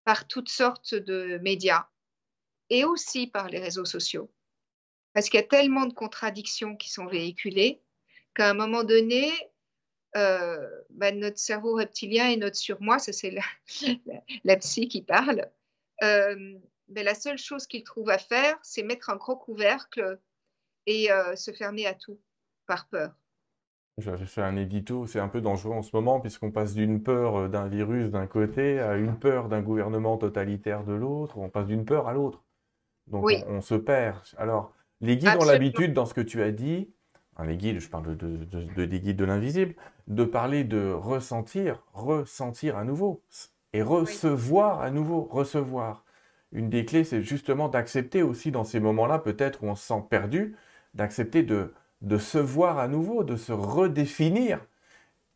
par 0.05 0.27
toutes 0.27 0.49
sortes 0.49 0.95
de 0.95 1.39
médias 1.43 1.87
et 2.71 2.85
aussi 2.85 3.27
par 3.27 3.49
les 3.49 3.59
réseaux 3.59 3.85
sociaux. 3.85 4.31
Parce 5.13 5.29
qu'il 5.29 5.41
y 5.41 5.43
a 5.43 5.47
tellement 5.47 5.87
de 5.87 5.93
contradictions 5.93 6.77
qui 6.77 6.91
sont 6.91 7.07
véhiculées 7.07 7.83
qu'à 8.35 8.51
un 8.51 8.55
moment 8.55 8.85
donné, 8.85 9.31
euh, 10.19 10.69
bah, 10.91 11.13
notre 11.13 11.39
cerveau 11.39 11.75
reptilien 11.75 12.29
et 12.29 12.37
notre 12.37 12.57
surmoi, 12.57 12.99
ça 12.99 13.13
c'est 13.13 13.31
la, 14.45 14.57
psy 14.57 14.89
qui 14.89 15.03
parle, 15.03 15.47
euh, 16.03 16.59
mais 16.89 17.05
la 17.05 17.15
seule 17.15 17.39
chose 17.39 17.67
qu'il 17.67 17.85
trouve 17.85 18.11
à 18.11 18.19
faire, 18.19 18.59
c'est 18.63 18.83
mettre 18.83 19.11
un 19.11 19.17
gros 19.17 19.37
couvercle 19.37 20.19
et 20.87 21.13
euh, 21.13 21.37
se 21.37 21.53
fermer 21.53 21.87
à 21.87 21.95
tout 21.95 22.19
par 22.67 22.89
peur. 22.89 23.13
J'avais 23.99 24.27
fait 24.27 24.43
un 24.43 24.57
édito, 24.57 25.07
c'est 25.07 25.21
un 25.21 25.29
peu 25.29 25.41
dangereux 25.41 25.75
en 25.75 25.83
ce 25.83 25.95
moment, 25.95 26.21
puisqu'on 26.21 26.51
passe 26.51 26.75
d'une 26.75 27.03
peur 27.03 27.49
d'un 27.49 27.69
virus 27.69 28.11
d'un 28.11 28.27
côté 28.27 28.81
à 28.81 28.97
une 28.97 29.19
peur 29.19 29.49
d'un 29.49 29.61
gouvernement 29.61 30.17
totalitaire 30.17 30.85
de 30.85 30.95
l'autre, 30.95 31.39
on 31.39 31.49
passe 31.49 31.67
d'une 31.67 31.85
peur 31.85 32.09
à 32.09 32.13
l'autre. 32.13 32.45
Donc 33.07 33.31
on, 33.47 33.61
se 33.61 33.75
perd. 33.75 34.23
Alors, 34.37 34.75
les 35.01 35.17
guides 35.17 35.37
ont 35.41 35.45
l'habitude, 35.45 35.95
dans 35.95 36.07
ce 36.07 36.15
que 36.15 36.21
tu 36.21 36.43
as 36.43 36.51
dit, 36.51 36.93
les 37.45 37.57
guides, 37.57 37.81
je 37.81 37.89
parle 37.89 38.17
de, 38.17 38.85
des 38.85 39.01
guides 39.01 39.17
de 39.17 39.25
l'invisible, 39.25 39.75
de 40.07 40.25
parler 40.25 40.65
de 40.65 40.91
ressentir, 40.93 41.83
ressentir 41.93 42.77
à 42.77 42.85
nouveau, 42.85 43.23
et 43.73 43.83
recevoir 43.83 44.81
à 44.81 44.91
nouveau, 44.91 45.23
recevoir. 45.31 46.05
Une 46.53 46.71
des 46.71 46.85
clés, 46.85 47.05
c'est 47.05 47.23
justement 47.23 47.69
d'accepter 47.69 48.23
aussi 48.23 48.51
dans 48.51 48.65
ces 48.65 48.81
moments-là, 48.81 49.19
peut-être 49.19 49.63
où 49.63 49.67
on 49.67 49.75
se 49.75 49.87
sent 49.87 50.03
perdu, 50.09 50.57
d'accepter 50.95 51.43
de 51.43 51.73
de 52.03 52.19
se 52.19 52.39
voir 52.39 52.79
à 52.79 52.89
nouveau, 52.89 53.25
de 53.25 53.37
se 53.37 53.53
redéfinir. 53.53 54.61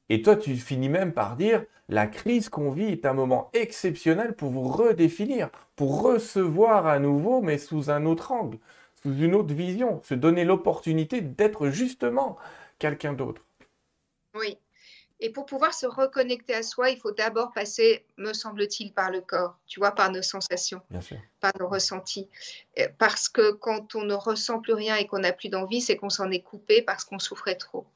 Et 0.09 0.23
toi, 0.23 0.37
tu 0.37 0.57
finis 0.57 0.89
même 0.89 1.13
par 1.13 1.37
dire, 1.37 1.65
la 1.89 2.07
crise 2.07 2.49
qu'on 2.49 2.71
vit 2.71 2.87
est 2.87 3.07
un 3.07 3.15
moment 3.15 3.51
exceptionnel 3.53 4.35
pour 4.35 4.51
vous 4.51 4.69
redéfinir, 4.69 5.51
pour 5.77 6.03
recevoir 6.03 6.87
à 6.87 6.99
nouveau, 6.99 7.41
mais 7.41 7.59
sous 7.59 7.91
un 7.91 8.07
autre 8.07 8.33
angle, 8.33 8.59
sous 9.03 9.15
une 9.15 9.35
autre 9.35 9.55
vision, 9.55 10.03
se 10.03 10.15
donner 10.15 10.45
l'opportunité 10.45 11.21
d'être 11.21 11.69
justement 11.69 12.39
quelqu'un 12.79 13.13
d'autre. 13.13 13.43
Oui, 14.35 14.57
et 15.25 15.31
pour 15.31 15.47
pouvoir 15.47 15.73
se 15.73 15.87
reconnecter 15.87 16.53
à 16.53 16.65
soi, 16.65 16.91
il 16.91 16.99
faut 16.99 17.13
d'abord 17.13 17.53
passer, 17.53 18.05
me 18.17 18.33
semble-t-il, 18.33 18.93
par 18.93 19.13
le 19.13 19.21
corps, 19.21 19.57
tu 19.69 19.79
vois, 19.79 19.93
par 19.93 20.11
nos 20.11 20.21
sensations, 20.21 20.83
par 21.39 21.53
nos 21.61 21.69
ressentis. 21.69 22.29
Parce 22.99 23.29
que 23.29 23.53
quand 23.53 23.95
on 23.95 24.03
ne 24.03 24.15
ressent 24.15 24.61
plus 24.61 24.73
rien 24.73 24.97
et 24.97 25.07
qu'on 25.07 25.21
n'a 25.21 25.33
plus 25.33 25.49
d'envie, 25.49 25.81
c'est 25.81 25.97
qu'on 25.97 26.11
s'en 26.11 26.29
est 26.33 26.43
coupé 26.43 26.83
parce 26.83 27.05
qu'on 27.05 27.21
souffrait 27.21 27.55
trop. 27.55 27.87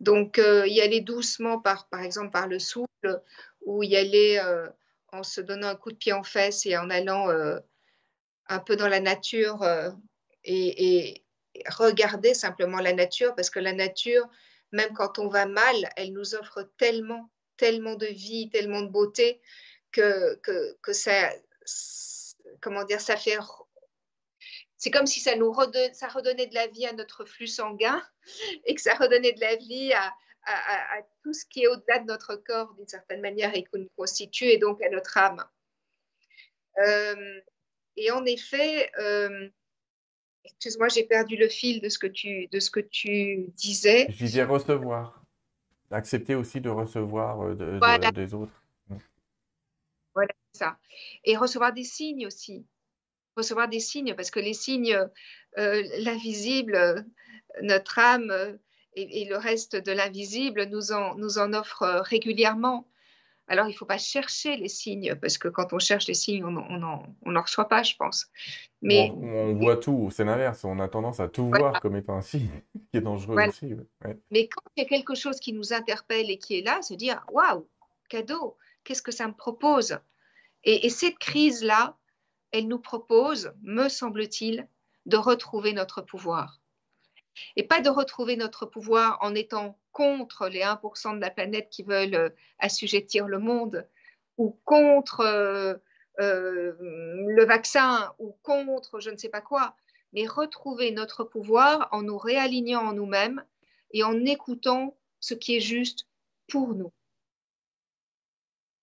Donc, 0.00 0.40
euh, 0.40 0.66
y 0.66 0.80
aller 0.80 1.00
doucement, 1.00 1.60
par, 1.60 1.86
par 1.86 2.00
exemple, 2.00 2.30
par 2.30 2.48
le 2.48 2.58
souffle, 2.58 3.22
ou 3.64 3.84
y 3.84 3.94
aller 3.94 4.40
euh, 4.44 4.66
en 5.12 5.22
se 5.22 5.40
donnant 5.40 5.68
un 5.68 5.76
coup 5.76 5.92
de 5.92 5.96
pied 5.96 6.12
en 6.12 6.24
fesse 6.24 6.66
et 6.66 6.76
en 6.76 6.90
allant 6.90 7.30
euh, 7.30 7.60
un 8.48 8.58
peu 8.58 8.74
dans 8.74 8.88
la 8.88 8.98
nature 8.98 9.64
et, 10.44 11.24
regarder 11.68 12.32
simplement 12.32 12.78
la 12.78 12.92
nature, 12.92 13.34
parce 13.34 13.50
que 13.50 13.58
la 13.58 13.72
nature, 13.72 14.28
même 14.72 14.92
quand 14.94 15.18
on 15.18 15.28
va 15.28 15.46
mal, 15.46 15.74
elle 15.96 16.12
nous 16.12 16.34
offre 16.34 16.70
tellement, 16.78 17.30
tellement 17.56 17.96
de 17.96 18.06
vie, 18.06 18.50
tellement 18.50 18.82
de 18.82 18.88
beauté 18.88 19.40
que, 19.92 20.36
que, 20.80 20.92
ça, 20.92 21.32
comment 22.60 22.84
dire, 22.84 23.00
ça 23.00 23.16
fait. 23.16 23.36
C'est 24.76 24.90
comme 24.90 25.06
si 25.06 25.20
ça 25.20 25.36
nous 25.36 25.52
redonnait, 25.52 25.92
ça 25.92 26.08
redonnait 26.08 26.46
de 26.46 26.54
la 26.54 26.68
vie 26.68 26.86
à 26.86 26.92
notre 26.92 27.24
flux 27.24 27.48
sanguin 27.48 28.02
et 28.64 28.74
que 28.74 28.80
ça 28.80 28.94
redonnait 28.94 29.32
de 29.32 29.40
la 29.40 29.56
vie 29.56 29.92
à, 29.92 30.14
tout 31.22 31.34
ce 31.34 31.44
qui 31.44 31.64
est 31.64 31.66
au-delà 31.66 31.98
de 31.98 32.06
notre 32.06 32.34
corps 32.34 32.72
d'une 32.74 32.88
certaine 32.88 33.20
manière 33.20 33.54
et 33.54 33.62
qu'on 33.64 33.78
nous 33.78 33.90
constitue 33.96 34.46
et 34.46 34.56
donc 34.56 34.82
à 34.82 34.88
notre 34.88 35.18
âme. 35.18 35.44
Euh, 36.78 37.40
et 37.96 38.10
en 38.10 38.24
effet, 38.24 38.90
euh, 38.98 39.50
Excuse-moi, 40.56 40.88
j'ai 40.88 41.04
perdu 41.04 41.36
le 41.36 41.48
fil 41.48 41.80
de 41.80 41.88
ce 41.88 41.98
que 41.98 42.06
tu, 42.06 42.46
de 42.48 42.60
ce 42.60 42.70
que 42.70 42.80
tu 42.80 43.46
disais. 43.56 44.06
Je 44.10 44.24
disais 44.24 44.44
recevoir. 44.44 45.22
Accepter 45.90 46.36
aussi 46.36 46.60
de 46.60 46.68
recevoir 46.68 47.42
euh, 47.42 48.10
des 48.12 48.34
autres. 48.34 48.62
Mm. 48.88 48.96
Voilà 50.14 50.32
ça. 50.52 50.78
Et 51.24 51.36
recevoir 51.36 51.72
des 51.72 51.84
signes 51.84 52.26
aussi. 52.26 52.64
Recevoir 53.36 53.68
des 53.68 53.80
signes, 53.80 54.14
parce 54.14 54.30
que 54.30 54.40
les 54.40 54.54
signes, 54.54 54.96
euh, 55.58 55.82
l'invisible, 55.98 57.04
notre 57.62 57.98
âme 57.98 58.30
euh, 58.30 58.52
et, 58.94 59.22
et, 59.22 59.28
le 59.28 59.36
reste 59.36 59.76
de 59.76 59.92
l'invisible 59.92 60.64
nous 60.66 60.92
en, 60.92 61.14
nous 61.16 61.38
en 61.38 61.52
offrent 61.52 62.02
régulièrement. 62.04 62.89
Alors, 63.50 63.66
il 63.66 63.72
ne 63.72 63.76
faut 63.76 63.84
pas 63.84 63.98
chercher 63.98 64.56
les 64.56 64.68
signes, 64.68 65.16
parce 65.16 65.36
que 65.36 65.48
quand 65.48 65.72
on 65.72 65.80
cherche 65.80 66.06
les 66.06 66.14
signes, 66.14 66.44
on 66.44 66.52
n'en 67.32 67.42
reçoit 67.42 67.68
pas, 67.68 67.82
je 67.82 67.96
pense. 67.96 68.28
Mais, 68.80 69.10
on, 69.10 69.54
voit 69.54 69.76
tout, 69.76 70.08
c'est 70.12 70.24
l'inverse, 70.24 70.62
on 70.62 70.78
a 70.78 70.86
tendance 70.86 71.18
à 71.18 71.26
tout 71.26 71.50
voir 71.50 71.80
comme 71.80 71.96
étant 71.96 72.14
un 72.14 72.22
signe, 72.22 72.48
qui 72.92 72.98
est 72.98 73.00
dangereux 73.00 73.36
aussi. 73.48 73.74
Mais 74.30 74.46
quand 74.46 74.62
il 74.76 74.84
y 74.84 74.86
a 74.86 74.88
quelque 74.88 75.16
chose 75.16 75.40
qui 75.40 75.52
nous 75.52 75.72
interpelle 75.72 76.30
et 76.30 76.38
qui 76.38 76.60
est 76.60 76.62
là, 76.62 76.80
se 76.80 76.94
dire, 76.94 77.24
waouh, 77.32 77.66
cadeau, 78.08 78.56
qu'est-ce 78.84 79.02
que 79.02 79.10
ça 79.10 79.26
me 79.26 79.34
propose? 79.34 79.98
Et, 80.62 80.86
et 80.86 80.90
cette 80.90 81.18
crise-là, 81.18 81.98
elle 82.52 82.68
nous 82.68 82.78
propose, 82.78 83.52
me 83.62 83.88
semble-t-il, 83.88 84.68
de 85.06 85.16
retrouver 85.16 85.72
notre 85.72 86.02
pouvoir. 86.02 86.59
Et 87.56 87.62
pas 87.62 87.80
de 87.80 87.88
retrouver 87.88 88.36
notre 88.36 88.66
pouvoir 88.66 89.18
en 89.20 89.34
étant 89.34 89.78
contre 89.92 90.48
les 90.48 90.60
1% 90.60 91.16
de 91.16 91.20
la 91.20 91.30
planète 91.30 91.68
qui 91.70 91.82
veulent 91.82 92.14
euh, 92.14 92.28
assujettir 92.58 93.26
le 93.26 93.38
monde, 93.38 93.86
ou 94.38 94.58
contre 94.64 95.20
euh, 95.20 95.74
euh, 96.20 96.72
le 96.80 97.44
vaccin, 97.44 98.12
ou 98.18 98.36
contre 98.42 99.00
je 99.00 99.10
ne 99.10 99.16
sais 99.16 99.28
pas 99.28 99.40
quoi, 99.40 99.76
mais 100.12 100.26
retrouver 100.26 100.90
notre 100.92 101.24
pouvoir 101.24 101.88
en 101.92 102.02
nous 102.02 102.18
réalignant 102.18 102.82
en 102.82 102.92
nous-mêmes 102.92 103.44
et 103.92 104.02
en 104.02 104.24
écoutant 104.24 104.96
ce 105.20 105.34
qui 105.34 105.56
est 105.56 105.60
juste 105.60 106.06
pour 106.48 106.74
nous. 106.74 106.92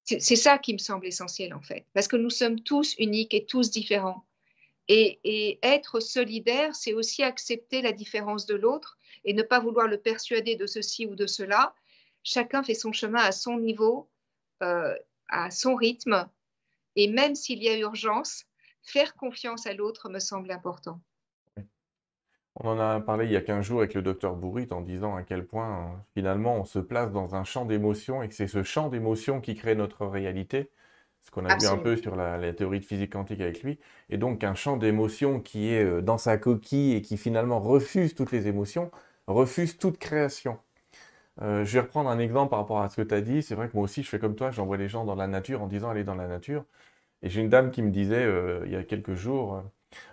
c'est 0.05 0.19
ça 0.37 0.57
qui 0.57 0.73
me 0.73 0.77
semble 0.77 1.05
essentiel 1.05 1.53
en 1.53 1.61
fait, 1.61 1.85
parce 1.93 2.07
que 2.07 2.15
nous 2.15 2.29
sommes 2.29 2.61
tous 2.61 2.95
uniques 2.97 3.33
et 3.33 3.45
tous 3.45 3.71
différents. 3.71 4.25
Et, 4.89 5.59
être 5.63 5.99
solidaire, 5.99 6.73
c'est 6.75 6.93
aussi 6.93 7.23
accepter 7.23 7.81
la 7.81 7.91
différence 7.91 8.45
de 8.45 8.55
l'autre 8.55 8.97
et 9.25 9.33
ne 9.33 9.43
pas 9.43 9.59
vouloir 9.59 9.88
le 9.88 9.97
persuader 9.97 10.55
de 10.55 10.65
ceci 10.65 11.05
ou 11.05 11.15
de 11.15 11.27
cela. 11.27 11.73
Chacun 12.23 12.63
fait 12.63 12.73
son 12.73 12.93
chemin 12.93 13.19
à 13.19 13.31
son 13.31 13.57
niveau, 13.57 14.09
euh, 14.63 14.95
à 15.29 15.51
son 15.51 15.75
rythme, 15.75 16.29
et 16.95 17.07
même 17.09 17.35
s'il 17.35 17.61
y 17.61 17.69
a 17.69 17.77
urgence, 17.77 18.45
faire 18.81 19.15
confiance 19.15 19.67
à 19.67 19.73
l'autre 19.73 20.09
me 20.09 20.19
semble 20.19 20.51
important. 20.51 21.01
On 22.59 22.69
en 22.69 22.79
a 22.79 22.99
parlé 22.99 23.25
il 23.25 23.31
y 23.31 23.35
a 23.35 23.41
15 23.41 23.63
jours 23.63 23.79
avec 23.79 23.93
le 23.93 24.01
docteur 24.01 24.35
Bourrit 24.35 24.67
en 24.71 24.81
disant 24.81 25.15
à 25.15 25.21
quel 25.21 25.45
point 25.45 26.03
finalement 26.15 26.55
on 26.55 26.65
se 26.65 26.79
place 26.79 27.11
dans 27.11 27.35
un 27.35 27.43
champ 27.43 27.65
d'émotions 27.65 28.23
et 28.23 28.29
que 28.29 28.33
c'est 28.33 28.47
ce 28.47 28.63
champ 28.63 28.89
d'émotions 28.89 29.41
qui 29.41 29.53
crée 29.53 29.75
notre 29.75 30.07
réalité. 30.07 30.71
Ce 31.28 31.32
qu'on 31.32 31.43
a 31.43 31.57
vu 31.57 31.67
un 31.67 31.78
peu 31.78 31.97
sur 31.97 32.15
la, 32.15 32.53
théorie 32.53 32.80
de 32.80 32.86
physique 32.86 33.11
quantique 33.11 33.41
avec 33.41 33.61
lui. 33.61 33.80
Et 34.09 34.17
donc 34.17 34.45
un 34.45 34.55
champ 34.55 34.78
d'émotions 34.78 35.41
qui 35.41 35.73
est 35.73 35.84
euh, 35.84 36.01
dans 36.01 36.17
sa 36.17 36.38
coquille 36.38 36.93
et 36.95 37.01
qui 37.01 37.17
finalement 37.17 37.59
refuse 37.59 38.15
toutes 38.15 38.32
les 38.32 38.47
émotions, 38.47 38.91
refuse 39.28 39.78
toute 39.78 39.97
création. 39.97 40.57
Euh, 41.41 41.65
je 41.65 41.73
vais 41.73 41.82
reprendre 41.82 42.09
un 42.09 42.19
exemple 42.19 42.51
par 42.51 42.59
rapport 42.59 42.82
à 42.82 42.89
ce 42.89 42.95
que 42.95 43.01
tu 43.01 43.13
as 43.13 43.21
dit. 43.21 43.43
C'est 43.43 43.55
vrai 43.55 43.67
que 43.67 43.73
moi 43.75 43.84
aussi 43.84 44.03
je 44.03 44.09
fais 44.09 44.19
comme 44.19 44.36
toi, 44.36 44.51
j'envoie 44.51 44.78
les 44.78 44.88
gens 44.88 45.03
dans 45.03 45.15
la 45.15 45.28
nature 45.28 45.61
en 45.61 45.67
disant 45.67 45.89
allez 45.89 46.05
dans 46.05 46.15
la 46.15 46.28
nature. 46.28 46.63
Et 47.23 47.30
j'ai 47.30 47.41
une 47.41 47.49
dame 47.49 47.71
qui 47.71 47.82
me 47.82 47.91
disait 47.91 48.23
euh, 48.23 48.63
il 48.65 48.71
y 48.71 48.75
a 48.78 48.84
quelques 48.84 49.15
jours, 49.15 49.63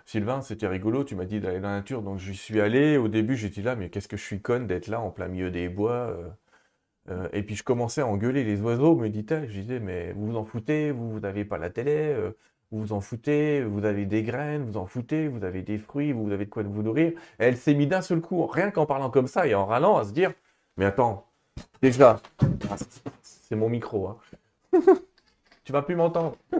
Sylvain, 0.05 0.41
c'était 0.41 0.67
rigolo, 0.67 1.03
tu 1.03 1.15
m'as 1.15 1.25
dit 1.25 1.39
d'aller 1.39 1.59
dans 1.59 1.69
la 1.69 1.77
nature, 1.77 2.01
donc 2.01 2.19
j'y 2.19 2.35
suis 2.35 2.61
allé. 2.61 2.97
Au 2.97 3.07
début, 3.07 3.35
j'étais 3.35 3.61
là, 3.61 3.75
mais 3.75 3.89
qu'est-ce 3.89 4.07
que 4.07 4.17
je 4.17 4.23
suis 4.23 4.41
conne 4.41 4.67
d'être 4.67 4.87
là 4.87 4.99
en 5.01 5.11
plein 5.11 5.27
milieu 5.27 5.51
des 5.51 5.69
bois. 5.69 5.91
Euh, 5.91 6.29
euh, 7.09 7.27
et 7.33 7.43
puis 7.43 7.55
je 7.55 7.63
commençais 7.63 8.01
à 8.01 8.07
engueuler 8.07 8.43
les 8.43 8.61
oiseaux, 8.61 8.95
me 8.95 9.09
dit-elle. 9.09 9.49
Je 9.49 9.59
disais, 9.59 9.79
mais 9.79 10.13
vous 10.13 10.27
vous 10.27 10.37
en 10.37 10.45
foutez, 10.45 10.91
vous 10.91 11.19
n'avez 11.19 11.45
pas 11.45 11.57
la 11.57 11.69
télé, 11.69 11.95
euh, 11.95 12.31
vous 12.71 12.81
vous 12.81 12.93
en 12.93 13.01
foutez, 13.01 13.63
vous 13.63 13.85
avez 13.85 14.05
des 14.05 14.23
graines, 14.23 14.65
vous 14.65 14.77
en 14.77 14.85
foutez, 14.85 15.27
vous 15.27 15.43
avez 15.43 15.61
des 15.61 15.77
fruits, 15.77 16.11
vous 16.11 16.31
avez 16.31 16.45
de 16.45 16.49
quoi 16.49 16.63
vous 16.63 16.83
nourrir. 16.83 17.13
elle 17.37 17.57
s'est 17.57 17.73
mise 17.73 17.89
d'un 17.89 18.01
seul 18.01 18.21
coup, 18.21 18.45
rien 18.45 18.71
qu'en 18.71 18.85
parlant 18.85 19.09
comme 19.09 19.27
ça 19.27 19.47
et 19.47 19.55
en 19.55 19.65
râlant, 19.65 19.97
à 19.97 20.05
se 20.05 20.11
dire, 20.11 20.33
mais 20.77 20.85
attends, 20.85 21.27
déjà, 21.81 22.19
c'est 23.21 23.55
mon 23.55 23.69
micro, 23.69 24.07
hein. 24.07 24.17
tu 25.63 25.71
vas 25.71 25.81
plus 25.81 25.95
m'entendre. 25.95 26.35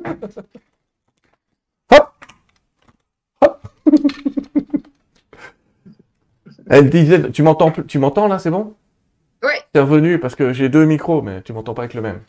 Elle 6.70 6.90
disait, 6.90 7.32
tu 7.32 7.44
m'entends, 7.44 7.72
tu 7.72 8.00
m'entends 8.00 8.28
là, 8.28 8.40
c'est 8.40 8.50
bon? 8.50 8.74
Revenu 9.80 10.20
parce 10.20 10.36
que 10.36 10.54
j'ai 10.54 10.70
deux 10.70 10.86
micros, 10.86 11.22
mais 11.22 11.42
tu 11.42 11.54
m'entends 11.54 11.74
pas 11.74 11.84
avec 11.84 11.94
le 11.94 12.02
même. 12.02 12.22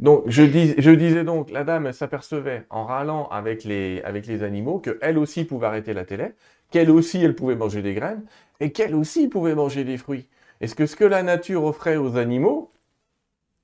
Donc, 0.00 0.24
je, 0.26 0.42
dis, 0.42 0.74
je 0.78 0.90
disais 0.90 1.24
donc, 1.24 1.50
la 1.50 1.64
dame, 1.64 1.92
s'apercevait 1.92 2.66
en 2.70 2.84
râlant 2.84 3.28
avec 3.28 3.64
les, 3.64 4.02
avec 4.02 4.26
les 4.26 4.42
animaux 4.42 4.78
qu'elle 4.78 5.18
aussi 5.18 5.44
pouvait 5.44 5.66
arrêter 5.66 5.94
la 5.94 6.04
télé, 6.04 6.32
qu'elle 6.70 6.90
aussi, 6.90 7.22
elle 7.22 7.34
pouvait 7.34 7.54
manger 7.54 7.80
des 7.82 7.94
graines, 7.94 8.24
et 8.60 8.72
qu'elle 8.72 8.94
aussi 8.94 9.28
pouvait 9.28 9.54
manger 9.54 9.84
des 9.84 9.96
fruits. 9.96 10.28
Est-ce 10.60 10.74
que 10.74 10.86
ce 10.86 10.96
que 10.96 11.04
la 11.04 11.22
nature 11.22 11.64
offrait 11.64 11.96
aux 11.96 12.16
animaux, 12.16 12.72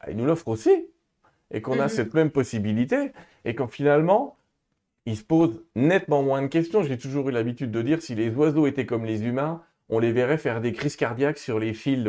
elle 0.06 0.16
nous 0.16 0.24
l'offre 0.24 0.48
aussi, 0.48 0.86
et 1.50 1.60
qu'on 1.60 1.80
a 1.80 1.84
mhm. 1.84 1.88
cette 1.88 2.14
même 2.14 2.30
possibilité, 2.30 3.12
et 3.44 3.54
qu'en 3.54 3.66
finalement, 3.66 4.36
il 5.06 5.16
se 5.16 5.24
pose 5.24 5.62
nettement 5.74 6.22
moins 6.22 6.42
de 6.42 6.46
questions. 6.46 6.82
J'ai 6.82 6.98
toujours 6.98 7.28
eu 7.28 7.32
l'habitude 7.32 7.72
de 7.72 7.82
dire, 7.82 8.02
si 8.02 8.14
les 8.14 8.30
oiseaux 8.30 8.66
étaient 8.66 8.86
comme 8.86 9.04
les 9.04 9.24
humains, 9.24 9.62
on 9.88 9.98
les 9.98 10.12
verrait 10.12 10.38
faire 10.38 10.60
des 10.60 10.72
crises 10.72 10.94
cardiaques 10.94 11.38
sur 11.38 11.58
les 11.58 11.74
fils, 11.74 12.08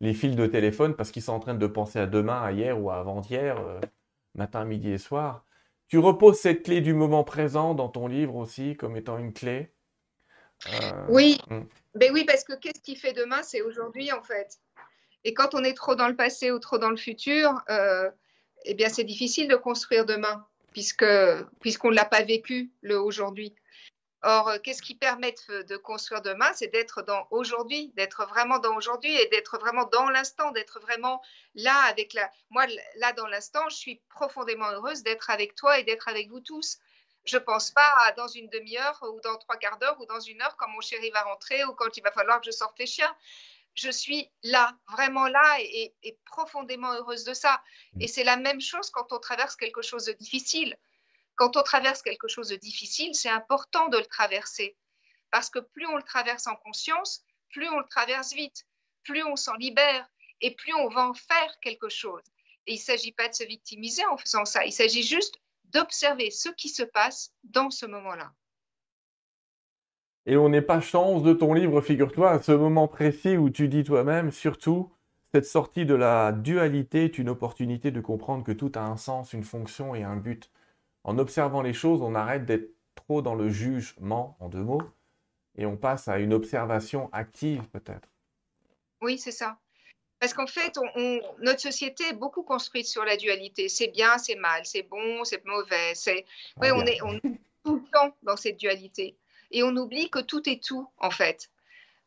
les 0.00 0.14
fils 0.14 0.36
de 0.36 0.46
téléphone 0.46 0.94
parce 0.94 1.10
qu'ils 1.10 1.22
sont 1.22 1.32
en 1.32 1.40
train 1.40 1.54
de 1.54 1.66
penser 1.66 1.98
à 1.98 2.06
demain, 2.06 2.40
à 2.40 2.52
hier 2.52 2.80
ou 2.80 2.90
à 2.90 2.96
avant-hier, 2.96 3.58
euh, 3.58 3.80
matin, 4.34 4.64
midi 4.64 4.90
et 4.90 4.98
soir. 4.98 5.44
Tu 5.88 5.98
reposes 5.98 6.38
cette 6.38 6.64
clé 6.64 6.80
du 6.80 6.94
moment 6.94 7.24
présent 7.24 7.74
dans 7.74 7.88
ton 7.88 8.06
livre 8.06 8.36
aussi 8.36 8.76
comme 8.76 8.96
étant 8.96 9.18
une 9.18 9.32
clé? 9.32 9.72
Euh, 10.68 11.06
oui, 11.08 11.38
hmm. 11.50 11.62
ben 11.94 12.12
oui, 12.12 12.24
parce 12.24 12.44
que 12.44 12.54
qu'est-ce 12.54 12.80
qui 12.80 12.96
fait 12.96 13.12
demain, 13.12 13.42
c'est 13.42 13.60
aujourd'hui 13.60 14.12
en 14.12 14.22
fait. 14.22 14.58
Et 15.24 15.34
quand 15.34 15.54
on 15.54 15.64
est 15.64 15.74
trop 15.74 15.94
dans 15.94 16.08
le 16.08 16.16
passé 16.16 16.50
ou 16.50 16.58
trop 16.58 16.78
dans 16.78 16.90
le 16.90 16.96
futur, 16.96 17.62
euh, 17.70 18.10
eh 18.64 18.74
bien 18.74 18.88
c'est 18.88 19.04
difficile 19.04 19.48
de 19.48 19.56
construire 19.56 20.04
demain 20.04 20.46
puisque 20.72 21.06
puisqu'on 21.60 21.90
ne 21.90 21.96
l'a 21.96 22.04
pas 22.04 22.22
vécu 22.22 22.70
le 22.82 23.00
aujourd'hui. 23.00 23.54
Or, 24.26 24.48
euh, 24.48 24.58
qu'est-ce 24.58 24.80
qui 24.80 24.94
permet 24.94 25.34
de 25.50 25.76
construire 25.76 26.22
demain 26.22 26.50
C'est 26.54 26.68
d'être 26.68 27.02
dans 27.02 27.28
aujourd'hui, 27.30 27.92
d'être 27.94 28.24
vraiment 28.24 28.58
dans 28.58 28.74
aujourd'hui 28.74 29.14
et 29.14 29.28
d'être 29.28 29.58
vraiment 29.58 29.84
dans 29.84 30.08
l'instant, 30.08 30.50
d'être 30.52 30.80
vraiment 30.80 31.20
là 31.54 31.78
avec 31.90 32.14
la. 32.14 32.30
Moi, 32.48 32.64
là 32.96 33.12
dans 33.12 33.26
l'instant, 33.26 33.68
je 33.68 33.76
suis 33.76 34.02
profondément 34.08 34.70
heureuse 34.70 35.02
d'être 35.02 35.28
avec 35.28 35.54
toi 35.54 35.78
et 35.78 35.84
d'être 35.84 36.08
avec 36.08 36.30
vous 36.30 36.40
tous. 36.40 36.78
Je 37.26 37.36
ne 37.36 37.42
pense 37.42 37.70
pas 37.70 37.92
à 38.06 38.12
dans 38.12 38.28
une 38.28 38.48
demi-heure 38.48 38.98
ou 39.02 39.20
dans 39.20 39.36
trois 39.36 39.58
quarts 39.58 39.78
d'heure 39.78 40.00
ou 40.00 40.06
dans 40.06 40.20
une 40.20 40.40
heure 40.40 40.56
quand 40.56 40.68
mon 40.68 40.80
chéri 40.80 41.10
va 41.10 41.22
rentrer 41.24 41.62
ou 41.66 41.74
quand 41.74 41.94
il 41.94 42.02
va 42.02 42.10
falloir 42.10 42.40
que 42.40 42.46
je 42.46 42.50
sorte 42.50 42.78
les 42.78 42.86
chiens. 42.86 43.14
Je 43.74 43.90
suis 43.90 44.30
là, 44.42 44.74
vraiment 44.90 45.28
là 45.28 45.58
et 45.60 46.18
profondément 46.24 46.94
heureuse 46.94 47.24
de 47.24 47.34
ça. 47.34 47.62
Et 48.00 48.08
c'est 48.08 48.24
la 48.24 48.38
même 48.38 48.60
chose 48.62 48.88
quand 48.88 49.12
on 49.12 49.18
traverse 49.18 49.54
quelque 49.54 49.82
chose 49.82 50.06
de 50.06 50.12
difficile 50.12 50.78
quand 51.36 51.56
on 51.56 51.62
traverse 51.62 52.02
quelque 52.02 52.28
chose 52.28 52.48
de 52.48 52.56
difficile, 52.56 53.14
c'est 53.14 53.30
important 53.30 53.88
de 53.88 53.98
le 53.98 54.06
traverser. 54.06 54.76
Parce 55.30 55.50
que 55.50 55.58
plus 55.58 55.86
on 55.86 55.96
le 55.96 56.02
traverse 56.02 56.46
en 56.46 56.56
conscience, 56.56 57.24
plus 57.50 57.68
on 57.68 57.78
le 57.78 57.88
traverse 57.88 58.32
vite, 58.34 58.66
plus 59.02 59.24
on 59.24 59.36
s'en 59.36 59.54
libère 59.54 60.08
et 60.40 60.54
plus 60.54 60.74
on 60.74 60.88
va 60.88 61.08
en 61.08 61.14
faire 61.14 61.58
quelque 61.60 61.88
chose. 61.88 62.22
Et 62.66 62.72
il 62.72 62.78
ne 62.78 62.82
s'agit 62.82 63.12
pas 63.12 63.28
de 63.28 63.34
se 63.34 63.44
victimiser 63.44 64.04
en 64.06 64.16
faisant 64.16 64.44
ça, 64.44 64.64
il 64.64 64.72
s'agit 64.72 65.02
juste 65.02 65.36
d'observer 65.64 66.30
ce 66.30 66.48
qui 66.50 66.68
se 66.68 66.82
passe 66.82 67.32
dans 67.42 67.70
ce 67.70 67.86
moment-là. 67.86 68.32
Et 70.26 70.36
on 70.36 70.48
n'est 70.48 70.62
pas 70.62 70.80
chance 70.80 71.22
de 71.22 71.34
ton 71.34 71.52
livre, 71.52 71.80
figure-toi, 71.82 72.30
à 72.30 72.42
ce 72.42 72.52
moment 72.52 72.88
précis 72.88 73.36
où 73.36 73.50
tu 73.50 73.68
dis 73.68 73.84
toi-même, 73.84 74.30
surtout, 74.30 74.90
cette 75.32 75.44
sortie 75.44 75.84
de 75.84 75.94
la 75.94 76.32
dualité 76.32 77.04
est 77.04 77.18
une 77.18 77.28
opportunité 77.28 77.90
de 77.90 78.00
comprendre 78.00 78.44
que 78.44 78.52
tout 78.52 78.72
a 78.74 78.80
un 78.80 78.96
sens, 78.96 79.32
une 79.32 79.44
fonction 79.44 79.94
et 79.94 80.02
un 80.02 80.16
but 80.16 80.50
en 81.04 81.18
observant 81.18 81.62
les 81.62 81.74
choses, 81.74 82.02
on 82.02 82.14
arrête 82.14 82.46
d'être 82.46 82.70
trop 82.94 83.22
dans 83.22 83.34
le 83.34 83.48
jugement, 83.48 84.36
en 84.40 84.48
deux 84.48 84.62
mots, 84.62 84.82
et 85.56 85.66
on 85.66 85.76
passe 85.76 86.08
à 86.08 86.18
une 86.18 86.32
observation 86.32 87.10
active 87.12 87.68
peut-être. 87.68 88.08
Oui, 89.00 89.18
c'est 89.18 89.32
ça. 89.32 89.58
Parce 90.18 90.32
qu'en 90.32 90.46
fait, 90.46 90.78
notre 91.40 91.60
société 91.60 92.04
est 92.08 92.14
beaucoup 92.14 92.42
construite 92.42 92.86
sur 92.86 93.04
la 93.04 93.16
dualité. 93.16 93.68
C'est 93.68 93.88
bien, 93.88 94.16
c'est 94.16 94.36
mal, 94.36 94.64
c'est 94.64 94.82
bon, 94.82 95.22
c'est 95.24 95.44
mauvais. 95.44 95.94
C'est... 95.94 96.24
Ah, 96.62 96.72
on, 96.74 96.86
est, 96.86 97.02
on 97.02 97.14
est 97.16 97.40
tout 97.62 97.76
le 97.76 97.90
temps 97.92 98.16
dans 98.22 98.36
cette 98.36 98.56
dualité. 98.56 99.18
Et 99.50 99.62
on 99.62 99.76
oublie 99.76 100.08
que 100.08 100.20
tout 100.20 100.48
est 100.48 100.64
tout, 100.64 100.88
en 100.98 101.10
fait. 101.10 101.50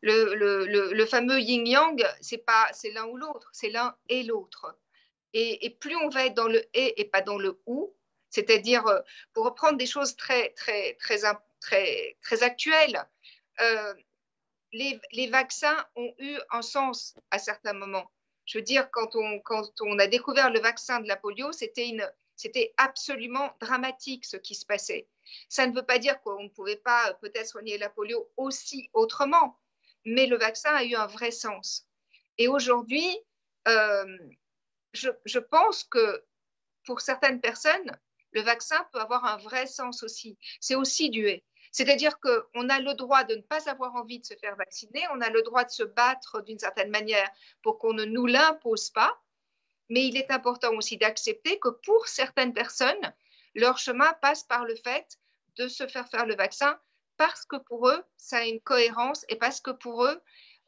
Le, 0.00 0.34
le, 0.34 0.92
le, 0.92 1.06
fameux 1.06 1.40
yin-yang, 1.40 2.04
c'est 2.20 2.38
pas 2.38 2.68
c'est 2.72 2.90
l'un 2.90 3.06
ou 3.06 3.16
l'autre, 3.16 3.48
c'est 3.52 3.70
l'un 3.70 3.96
et 4.08 4.22
l'autre. 4.22 4.76
Et, 5.32 5.66
et, 5.66 5.70
plus 5.70 5.96
on 5.96 6.08
va 6.08 6.26
être 6.26 6.34
dans 6.34 6.46
le 6.46 6.62
et 6.72 7.00
et 7.00 7.04
pas 7.04 7.20
dans 7.20 7.36
le 7.36 7.60
ou, 7.66 7.92
c'est-à-dire, 8.30 8.86
euh, 8.86 9.00
pour 9.32 9.44
reprendre 9.44 9.78
des 9.78 9.86
choses 9.86 10.16
très, 10.16 10.50
très, 10.50 10.94
très, 10.94 11.20
très, 11.60 12.16
très 12.22 12.42
actuelles, 12.42 13.04
euh, 13.60 13.94
les, 14.72 15.28
vaccins 15.30 15.86
ont 15.96 16.14
eu 16.18 16.38
un 16.50 16.62
sens 16.62 17.14
à 17.30 17.38
certains 17.38 17.72
moments. 17.72 18.10
Je 18.44 18.58
veux 18.58 18.64
dire, 18.64 18.90
quand 18.90 19.14
on, 19.14 19.98
a 19.98 20.06
découvert 20.06 20.50
le 20.50 20.60
vaccin 20.60 21.00
de 21.00 21.08
la 21.08 21.16
polio, 21.16 21.52
c'était 21.52 22.74
absolument 22.76 23.54
dramatique 23.60 24.24
ce 24.24 24.36
qui 24.36 24.54
se 24.54 24.64
passait. 24.64 25.08
Ça 25.48 25.66
ne 25.66 25.74
veut 25.74 25.84
pas 25.84 25.98
dire 25.98 26.20
qu'on 26.22 26.44
ne 26.44 26.48
pouvait 26.48 26.76
pas 26.76 27.14
peut-être 27.20 27.48
soigner 27.48 27.76
la 27.78 27.90
polio 27.90 28.30
aussi 28.36 28.88
autrement, 28.94 29.58
mais 30.04 30.26
le 30.26 30.38
vaccin 30.38 30.74
a 30.74 30.84
eu 30.84 30.94
un 30.94 31.06
vrai 31.06 31.30
sens. 31.30 31.86
Et 32.38 32.48
aujourd'hui, 32.48 33.18
euh, 33.66 34.18
je, 34.92 35.38
pense 35.38 35.84
que 35.84 36.24
pour 36.84 37.00
certaines 37.00 37.40
personnes, 37.40 37.90
le 38.32 38.42
vaccin 38.42 38.86
peut 38.92 39.00
avoir 39.00 39.24
un 39.24 39.36
vrai 39.38 39.66
sens 39.66 40.02
aussi. 40.02 40.38
C'est 40.60 40.74
aussi 40.74 41.10
dué. 41.10 41.44
C'est-à-dire 41.72 42.18
qu'on 42.20 42.68
a 42.68 42.80
le 42.80 42.94
droit 42.94 43.24
de 43.24 43.34
ne 43.34 43.42
pas 43.42 43.68
avoir 43.70 43.94
envie 43.94 44.20
de 44.20 44.24
se 44.24 44.34
faire 44.34 44.56
vacciner, 44.56 45.02
on 45.12 45.20
a 45.20 45.30
le 45.30 45.42
droit 45.42 45.64
de 45.64 45.70
se 45.70 45.82
battre 45.82 46.42
d'une 46.42 46.58
certaine 46.58 46.90
manière 46.90 47.28
pour 47.62 47.78
qu'on 47.78 47.92
ne 47.92 48.04
nous 48.04 48.26
l'impose 48.26 48.90
pas, 48.90 49.20
mais 49.88 50.06
il 50.06 50.16
est 50.16 50.30
important 50.30 50.72
aussi 50.74 50.96
d'accepter 50.96 51.58
que 51.58 51.68
pour 51.68 52.08
certaines 52.08 52.52
personnes, 52.52 53.14
leur 53.54 53.78
chemin 53.78 54.12
passe 54.22 54.44
par 54.44 54.64
le 54.64 54.76
fait 54.76 55.18
de 55.56 55.68
se 55.68 55.86
faire 55.86 56.08
faire 56.08 56.26
le 56.26 56.36
vaccin 56.36 56.78
parce 57.16 57.44
que 57.44 57.56
pour 57.56 57.88
eux, 57.88 58.02
ça 58.16 58.38
a 58.38 58.44
une 58.44 58.60
cohérence 58.60 59.24
et 59.28 59.36
parce 59.36 59.60
que 59.60 59.70
pour 59.70 60.04
eux, 60.04 60.22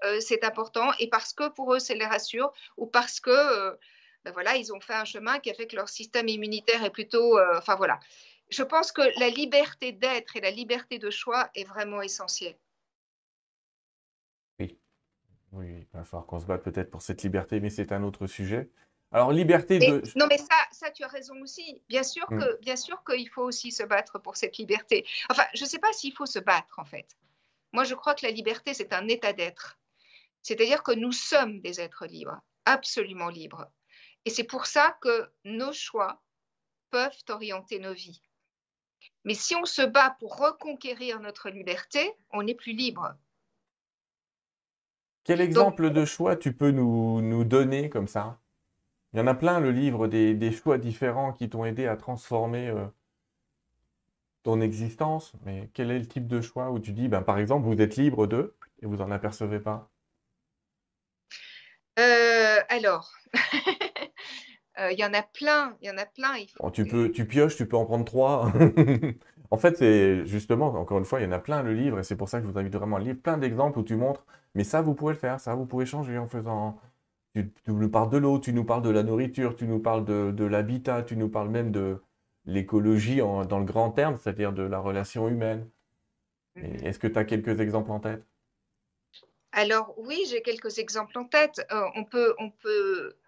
euh, 0.05 0.21
c'est 0.21 0.45
important 0.45 0.91
et 0.99 1.09
parce 1.09 1.33
que 1.33 1.49
pour 1.49 1.75
eux, 1.75 1.79
ça 1.79 1.95
les 1.95 2.07
rassure 2.07 2.53
ou 2.77 2.87
parce 2.87 3.21
que... 3.21 3.31
Euh, 3.31 3.77
ben 4.25 4.33
voilà, 4.33 4.57
ils 4.57 4.73
ont 4.73 4.81
fait 4.81 4.95
un 4.95 5.05
chemin 5.05 5.39
qui 5.39 5.51
a 5.51 5.55
fait 5.55 5.66
que 5.66 5.77
leur 5.77 5.89
système 5.89 6.29
immunitaire 6.29 6.85
est 6.85 6.91
plutôt. 6.91 7.39
Euh, 7.39 7.59
enfin 7.59 7.77
voilà. 7.77 7.99
Je 8.51 8.62
pense 8.62 8.93
que 8.93 9.03
la 9.18 9.29
liberté 9.29 9.93
d'être 9.93 10.37
et 10.37 10.41
la 10.41 10.51
liberté 10.51 10.99
de 10.99 11.11
choix 11.11 11.51
est 11.55 11.64
vraiment 11.64 12.03
essentielle. 12.03 12.59
Oui, 14.59 14.79
oui, 15.53 15.66
il 15.81 15.87
va 15.93 16.05
falloir 16.05 16.27
qu'on 16.27 16.41
se 16.41 16.47
batte 16.47 16.64
peut-être 16.64 16.91
pour 16.91 17.03
cette 17.03 17.23
liberté, 17.23 17.61
mais 17.61 17.71
c'est 17.71 17.93
un 17.93 18.03
autre 18.03 18.27
sujet. 18.27 18.71
Alors, 19.12 19.33
liberté 19.33 19.79
de... 19.79 20.03
non, 20.16 20.27
mais 20.29 20.39
ça, 20.39 20.57
ça, 20.71 20.91
tu 20.91 21.03
as 21.03 21.09
raison 21.09 21.35
aussi. 21.43 21.83
Bien 21.89 22.05
sûr 22.05 22.31
mm. 22.31 22.39
que, 22.39 22.61
bien 22.61 22.77
sûr 22.77 23.03
qu'il 23.05 23.29
faut 23.29 23.43
aussi 23.43 23.73
se 23.73 23.83
battre 23.83 24.21
pour 24.21 24.37
cette 24.37 24.57
liberté. 24.59 25.07
Enfin, 25.29 25.45
je 25.55 25.64
ne 25.64 25.68
sais 25.68 25.79
pas 25.79 25.93
s'il 25.93 26.12
faut 26.12 26.27
se 26.27 26.39
battre, 26.39 26.79
en 26.79 26.85
fait. 26.85 27.16
Moi, 27.73 27.85
je 27.85 27.95
crois 27.95 28.14
que 28.14 28.25
la 28.25 28.33
liberté, 28.33 28.75
c'est 28.75 28.93
un 28.93 29.09
état 29.09 29.33
d'être. 29.33 29.79
C'est-à-dire 30.43 30.83
que 30.83 30.93
nous 30.93 31.12
sommes 31.12 31.61
des 31.61 31.81
êtres 31.81 32.07
libres, 32.07 32.41
absolument 32.64 33.29
libres. 33.29 33.66
Et 34.25 34.31
c'est 34.31 34.45
pour 34.45 34.66
ça 34.66 34.97
que 35.01 35.31
nos 35.45 35.73
choix 35.73 36.23
peuvent 36.91 37.23
orienter 37.29 37.79
nos 37.79 37.95
vies. 37.95 38.23
Mais 39.25 39.35
si 39.35 39.55
on 39.55 39.64
se 39.64 39.83
bat 39.83 40.16
pour 40.18 40.37
reconquérir 40.37 41.21
notre 41.21 41.51
liberté, 41.51 42.12
on 42.31 42.43
n'est 42.43 42.55
plus 42.55 42.73
libre. 42.73 43.14
Quel 45.25 45.41
exemple 45.41 45.91
de 45.91 46.05
choix 46.05 46.37
tu 46.37 46.53
peux 46.53 46.71
nous, 46.71 47.21
nous, 47.21 47.45
donner 47.45 47.91
comme 47.91 48.09
ça? 48.09 48.41
Il 49.12 49.18
y 49.18 49.23
en 49.23 49.27
a 49.27 49.35
plein, 49.35 49.61
le 49.61 49.71
livre, 49.71 50.07
des, 50.07 50.35
des 50.35 50.53
choix 50.53 50.79
différents 50.79 51.33
qui 51.33 51.49
t'ont 51.51 51.64
aidé 51.64 51.87
à 51.87 51.97
transformer 51.97 52.68
euh, 52.68 52.87
ton 54.43 54.61
existence. 54.61 55.33
Mais 55.45 55.71
quel 55.75 55.91
est 55.91 55.99
le 55.99 56.07
type 56.07 56.27
de 56.27 56.41
choix 56.41 56.71
où 56.71 56.79
tu 56.79 56.93
dis, 56.93 57.09
ben, 57.09 57.23
par 57.23 57.39
exemple, 57.39 57.66
vous 57.66 57.81
êtes 57.81 57.97
libre 57.97 58.27
de 58.27 58.55
et 58.83 58.87
vous 58.87 58.97
n'en 58.97 59.11
apercevez 59.11 59.61
pas? 59.61 59.91
Euh, 61.99 62.61
Alors, 62.68 63.12
il 64.91 64.99
y 64.99 65.05
en 65.05 65.12
a 65.12 65.22
plein, 65.22 65.76
il 65.83 65.89
y 65.89 65.91
en 65.91 65.99
a 65.99 66.07
plein. 66.07 66.35
tu, 66.72 66.85
peux, 66.85 67.11
tu 67.11 67.26
pioches, 67.26 67.57
tu 67.57 67.66
peux 67.66 67.76
en 67.76 67.85
prendre 67.85 68.05
trois. 68.05 68.53
en 69.51 69.57
fait, 69.57 69.76
c'est 69.76 70.24
justement, 70.26 70.68
encore 70.68 70.99
une 70.99 71.05
fois, 71.05 71.20
il 71.20 71.24
y 71.24 71.26
en 71.26 71.33
a 71.33 71.39
plein 71.39 71.62
le 71.62 71.74
livre, 71.74 71.99
et 71.99 72.03
c'est 72.03 72.16
pour 72.16 72.28
ça 72.28 72.41
que 72.41 72.47
je 72.47 72.51
vous 72.51 72.59
invite 72.59 72.74
vraiment 72.74 72.97
à 72.97 73.01
lire 73.01 73.16
plein 73.22 73.39
d'exemples 73.39 73.78
où 73.78 73.83
tu 73.83 73.97
montres, 73.97 74.24
mais 74.55 74.64
ça, 74.64 74.81
vous 74.81 74.95
pouvez 74.95 75.12
le 75.12 75.18
faire, 75.18 75.41
ça, 75.41 75.55
vous 75.55 75.66
pouvez 75.66 75.87
changer 75.87 76.18
en 76.18 76.26
faisant. 76.26 76.78
Tu, 77.35 77.53
nous 77.66 77.89
parles 77.89 78.11
de 78.11 78.18
l'eau, 78.18 78.39
tu 78.39 78.53
nous 78.53 78.64
parles 78.64 78.83
de 78.83 78.91
la 78.91 79.03
nourriture, 79.03 79.55
tu 79.55 79.66
nous 79.66 79.78
parles 79.78 80.05
de, 80.05 80.45
l'habitat, 80.45 81.03
tu 81.03 81.16
nous 81.16 81.28
parles 81.28 81.49
même 81.49 81.70
de 81.70 82.03
l'écologie 82.45 83.18
dans 83.18 83.59
le 83.59 83.64
grand 83.64 83.91
terme, 83.91 84.18
c'est-à-dire 84.18 84.53
de 84.53 84.62
la 84.62 84.81
relation 84.81 85.28
humaine. 85.28 85.68
Mm-hmm. 86.57 86.85
Est-ce 86.85 86.99
que 86.99 87.07
tu 87.07 87.18
as 87.18 87.24
quelques 87.24 87.61
exemples 87.61 87.93
en 87.93 88.01
tête? 88.01 88.24
Alors 89.53 89.95
oui, 89.99 90.24
j'ai 90.28 90.43
quelques 90.43 90.78
exemples 90.78 91.18
en 91.18 91.24
tête. 91.24 91.64
Euh, 91.72 91.83
on 91.97 92.05
peut, 92.05 92.35
on 92.39 92.51
peut 92.51 92.68
euh, 92.68 93.18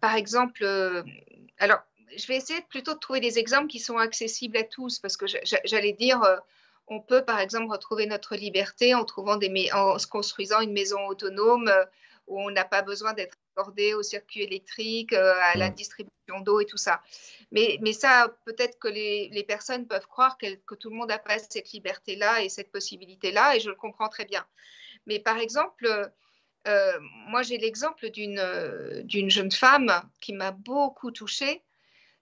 par 0.00 0.14
exemple, 0.14 0.64
euh, 0.64 1.02
alors 1.58 1.80
je 2.16 2.26
vais 2.26 2.36
essayer 2.36 2.60
plutôt 2.62 2.94
de 2.94 2.98
trouver 2.98 3.20
des 3.20 3.38
exemples 3.38 3.68
qui 3.68 3.80
sont 3.80 3.98
accessibles 3.98 4.56
à 4.56 4.64
tous, 4.64 4.98
parce 4.98 5.16
que 5.16 5.26
j'allais 5.64 5.92
dire, 5.92 6.22
on 6.86 7.00
peut 7.00 7.24
par 7.24 7.40
exemple 7.40 7.70
retrouver 7.70 8.06
notre 8.06 8.36
liberté 8.36 8.94
en, 8.94 9.04
trouvant 9.04 9.36
des, 9.36 9.70
en 9.72 9.98
se 9.98 10.06
construisant 10.06 10.60
une 10.60 10.72
maison 10.72 11.04
autonome 11.06 11.70
où 12.26 12.40
on 12.40 12.50
n'a 12.50 12.64
pas 12.64 12.82
besoin 12.82 13.12
d'être 13.12 13.36
accordé 13.54 13.94
au 13.94 14.02
circuit 14.02 14.42
électrique, 14.42 15.12
à 15.12 15.56
la 15.56 15.70
mmh. 15.70 15.74
distribution 15.74 16.40
d'eau 16.40 16.60
et 16.60 16.66
tout 16.66 16.76
ça. 16.76 17.02
Mais, 17.52 17.78
mais 17.82 17.92
ça, 17.92 18.34
peut-être 18.44 18.78
que 18.78 18.88
les, 18.88 19.28
les, 19.28 19.44
personnes 19.44 19.86
peuvent 19.86 20.06
croire 20.06 20.36
que, 20.38 20.54
que 20.66 20.74
tout 20.74 20.90
le 20.90 20.96
monde 20.96 21.08
n'a 21.08 21.18
pas 21.18 21.38
cette 21.38 21.70
liberté-là 21.72 22.42
et 22.42 22.48
cette 22.48 22.72
possibilité-là, 22.72 23.56
et 23.56 23.60
je 23.60 23.68
le 23.68 23.76
comprends 23.76 24.08
très 24.08 24.24
bien. 24.24 24.44
Mais 25.06 25.20
par 25.20 25.38
exemple, 25.38 26.10
euh, 26.66 26.98
moi 27.28 27.42
j'ai 27.42 27.58
l'exemple 27.58 28.06
euh, 28.18 29.02
d'une 29.02 29.30
jeune 29.30 29.52
femme 29.52 30.02
qui 30.20 30.32
m'a 30.32 30.50
beaucoup 30.50 31.10
touchée, 31.10 31.62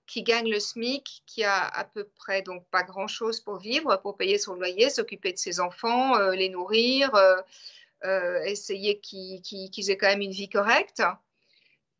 qui 0.06 0.22
gagne 0.22 0.50
le 0.50 0.60
SMIC, 0.60 1.22
qui 1.26 1.44
a 1.44 1.66
à 1.66 1.84
peu 1.84 2.04
près 2.04 2.42
donc 2.42 2.66
pas 2.68 2.82
grand-chose 2.82 3.40
pour 3.40 3.58
vivre, 3.58 3.96
pour 4.02 4.16
payer 4.16 4.38
son 4.38 4.54
loyer, 4.54 4.90
s'occuper 4.90 5.32
de 5.32 5.38
ses 5.38 5.60
enfants, 5.60 6.16
euh, 6.18 6.32
les 6.32 6.50
nourrir, 6.50 7.12
essayer 8.44 9.00
qu'ils 9.00 9.90
aient 9.90 9.96
quand 9.96 10.08
même 10.08 10.20
une 10.20 10.30
vie 10.30 10.50
correcte. 10.50 11.02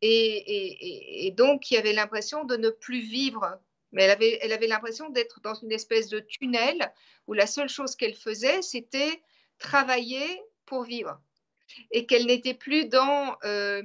Et, 0.01 1.25
et, 1.25 1.31
donc, 1.31 1.63
qui 1.63 1.77
avait 1.77 1.93
l'impression 1.93 2.43
de 2.43 2.57
ne 2.57 2.69
plus 2.69 2.99
vivre. 2.99 3.57
Mais 3.91 4.03
elle 4.03 4.51
avait 4.53 4.67
l'impression 4.67 5.09
d'être 5.09 5.39
dans 5.41 5.55
une 5.55 5.71
espèce 5.71 6.09
de 6.09 6.19
tunnel 6.19 6.93
où 7.25 7.33
la 7.33 7.47
seule 7.47 7.69
chose 7.69 7.95
qu'elle 7.95 8.13
faisait, 8.13 8.61
c'était 8.61 9.19
travailler 9.57 10.43
pour 10.67 10.83
vivre 10.83 11.19
et 11.91 12.05
qu'elle 12.05 12.25
n'était 12.25 12.53
plus 12.53 12.85
dans, 12.85 13.37
euh, 13.43 13.83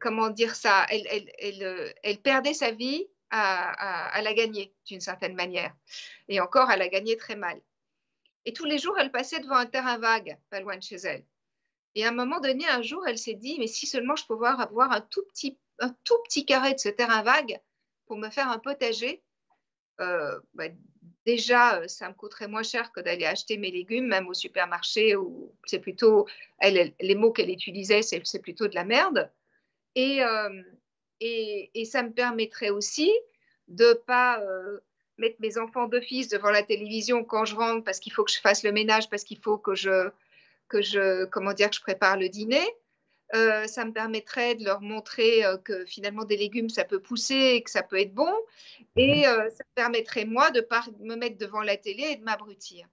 comment 0.00 0.30
dire 0.30 0.54
ça, 0.54 0.86
elle, 0.90 1.06
elle, 1.10 1.32
elle, 1.38 1.62
euh, 1.62 1.92
elle, 2.02 2.20
perdait 2.20 2.54
sa 2.54 2.70
vie 2.70 3.06
à, 3.30 4.20
la 4.22 4.34
gagner 4.34 4.74
d'une 4.86 5.00
certaine 5.00 5.34
manière. 5.34 5.74
Et 6.28 6.40
encore, 6.40 6.68
à 6.68 6.76
la 6.76 6.88
gagner 6.88 7.16
très 7.16 7.36
mal. 7.36 7.60
Et 8.44 8.52
tous 8.52 8.64
les 8.64 8.78
jours, 8.78 8.98
elle 8.98 9.12
passait 9.12 9.40
devant 9.40 9.56
un 9.56 9.66
terrain 9.66 9.98
vague, 9.98 10.36
pas 10.50 10.60
loin 10.60 10.76
de 10.76 10.82
chez 10.82 10.96
elle. 10.96 11.24
Et 11.94 12.04
à 12.04 12.08
un 12.08 12.12
moment 12.12 12.40
donné, 12.40 12.66
un 12.68 12.82
jour, 12.82 13.06
elle 13.06 13.18
s'est 13.18 13.34
dit, 13.34 13.56
mais 13.58 13.66
si 13.66 13.86
seulement 13.86 14.16
je 14.16 14.24
pouvais 14.24 14.48
avoir 14.48 14.92
un 14.92 15.00
tout 15.00 15.24
petit, 15.32 15.58
un 15.78 15.90
tout 16.04 16.18
petit 16.24 16.44
carré 16.44 16.74
de 16.74 16.78
ce 16.78 16.88
terrain 16.88 17.22
vague 17.22 17.60
pour 18.06 18.16
me 18.16 18.30
faire 18.30 18.48
un 18.48 18.58
potager, 18.58 19.22
euh, 20.00 20.40
bah, 20.54 20.68
déjà, 21.30 21.80
euh, 21.80 21.88
ça 21.88 22.08
me 22.08 22.14
coûterait 22.14 22.48
moins 22.48 22.62
cher 22.62 22.92
que 22.92 23.00
d'aller 23.00 23.26
acheter 23.26 23.56
mes 23.56 23.70
légumes, 23.70 24.06
même 24.06 24.28
au 24.28 24.34
supermarché, 24.34 25.16
où 25.16 25.52
c'est 25.64 25.78
plutôt, 25.78 26.26
les 26.62 27.14
mots 27.14 27.32
qu'elle 27.32 27.50
utilisait, 27.50 28.02
c'est 28.02 28.42
plutôt 28.42 28.68
de 28.68 28.74
la 28.74 28.84
merde. 28.84 29.30
Euh, 29.98 30.62
et, 31.20 31.70
et, 31.74 31.84
ça 31.84 32.02
me 32.02 32.12
permettrait 32.12 32.70
aussi 32.70 33.10
de 33.68 33.92
pas 34.06 34.40
euh, 34.40 34.78
mettre 35.18 35.36
mes 35.40 35.58
enfants 35.58 35.88
d'office 35.88 36.28
devant 36.28 36.50
la 36.50 36.62
télévision 36.62 37.24
quand 37.24 37.44
je 37.44 37.56
rentre 37.56 37.84
parce 37.84 37.98
qu'il 38.00 38.12
faut 38.12 38.24
que 38.24 38.32
je 38.32 38.40
fasse 38.40 38.62
le 38.62 38.72
ménage, 38.72 39.10
parce 39.10 39.24
qu'il 39.24 39.38
faut 39.38 39.58
que 39.58 39.74
je, 39.74 40.10
que 40.68 40.80
je, 40.80 41.26
comment 41.26 41.52
dire, 41.52 41.70
que 41.70 41.76
je 41.76 41.82
prépare 41.82 42.16
le 42.16 42.28
dîner. 42.28 42.64
Euh, 43.34 43.66
ça 43.66 43.84
me 43.84 43.92
permettrait 43.92 44.56
de 44.56 44.64
leur 44.64 44.80
montrer 44.80 45.44
euh, 45.44 45.56
que 45.56 45.84
finalement 45.84 46.24
des 46.24 46.36
légumes, 46.36 46.68
ça 46.68 46.84
peut 46.84 47.00
pousser 47.00 47.52
et 47.54 47.62
que 47.62 47.70
ça 47.70 47.82
peut 47.82 48.00
être 48.00 48.14
bon. 48.14 48.32
Et 48.96 49.20
mhm. 49.20 49.24
euh, 49.24 49.50
ça 49.50 49.64
me 49.64 49.74
permettrait, 49.74 50.24
moi, 50.24 50.50
de 50.50 50.66
ne 51.00 51.08
me 51.08 51.16
mettre 51.16 51.38
devant 51.38 51.62
la 51.62 51.76
télé 51.76 52.02
et 52.02 52.16
de 52.16 52.24
m'abrutir. 52.24 52.86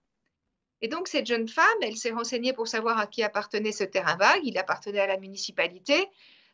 Et 0.81 0.87
donc, 0.87 1.07
cette 1.07 1.25
jeune 1.25 1.47
femme, 1.47 1.65
elle 1.81 1.97
s'est 1.97 2.11
renseignée 2.11 2.53
pour 2.53 2.67
savoir 2.67 2.99
à 2.99 3.07
qui 3.07 3.23
appartenait 3.23 3.71
ce 3.71 3.83
terrain 3.83 4.15
vague. 4.15 4.41
Il 4.43 4.59
appartenait 4.59 4.99
à 4.99 5.07
la 5.07 5.17
municipalité. 5.17 6.07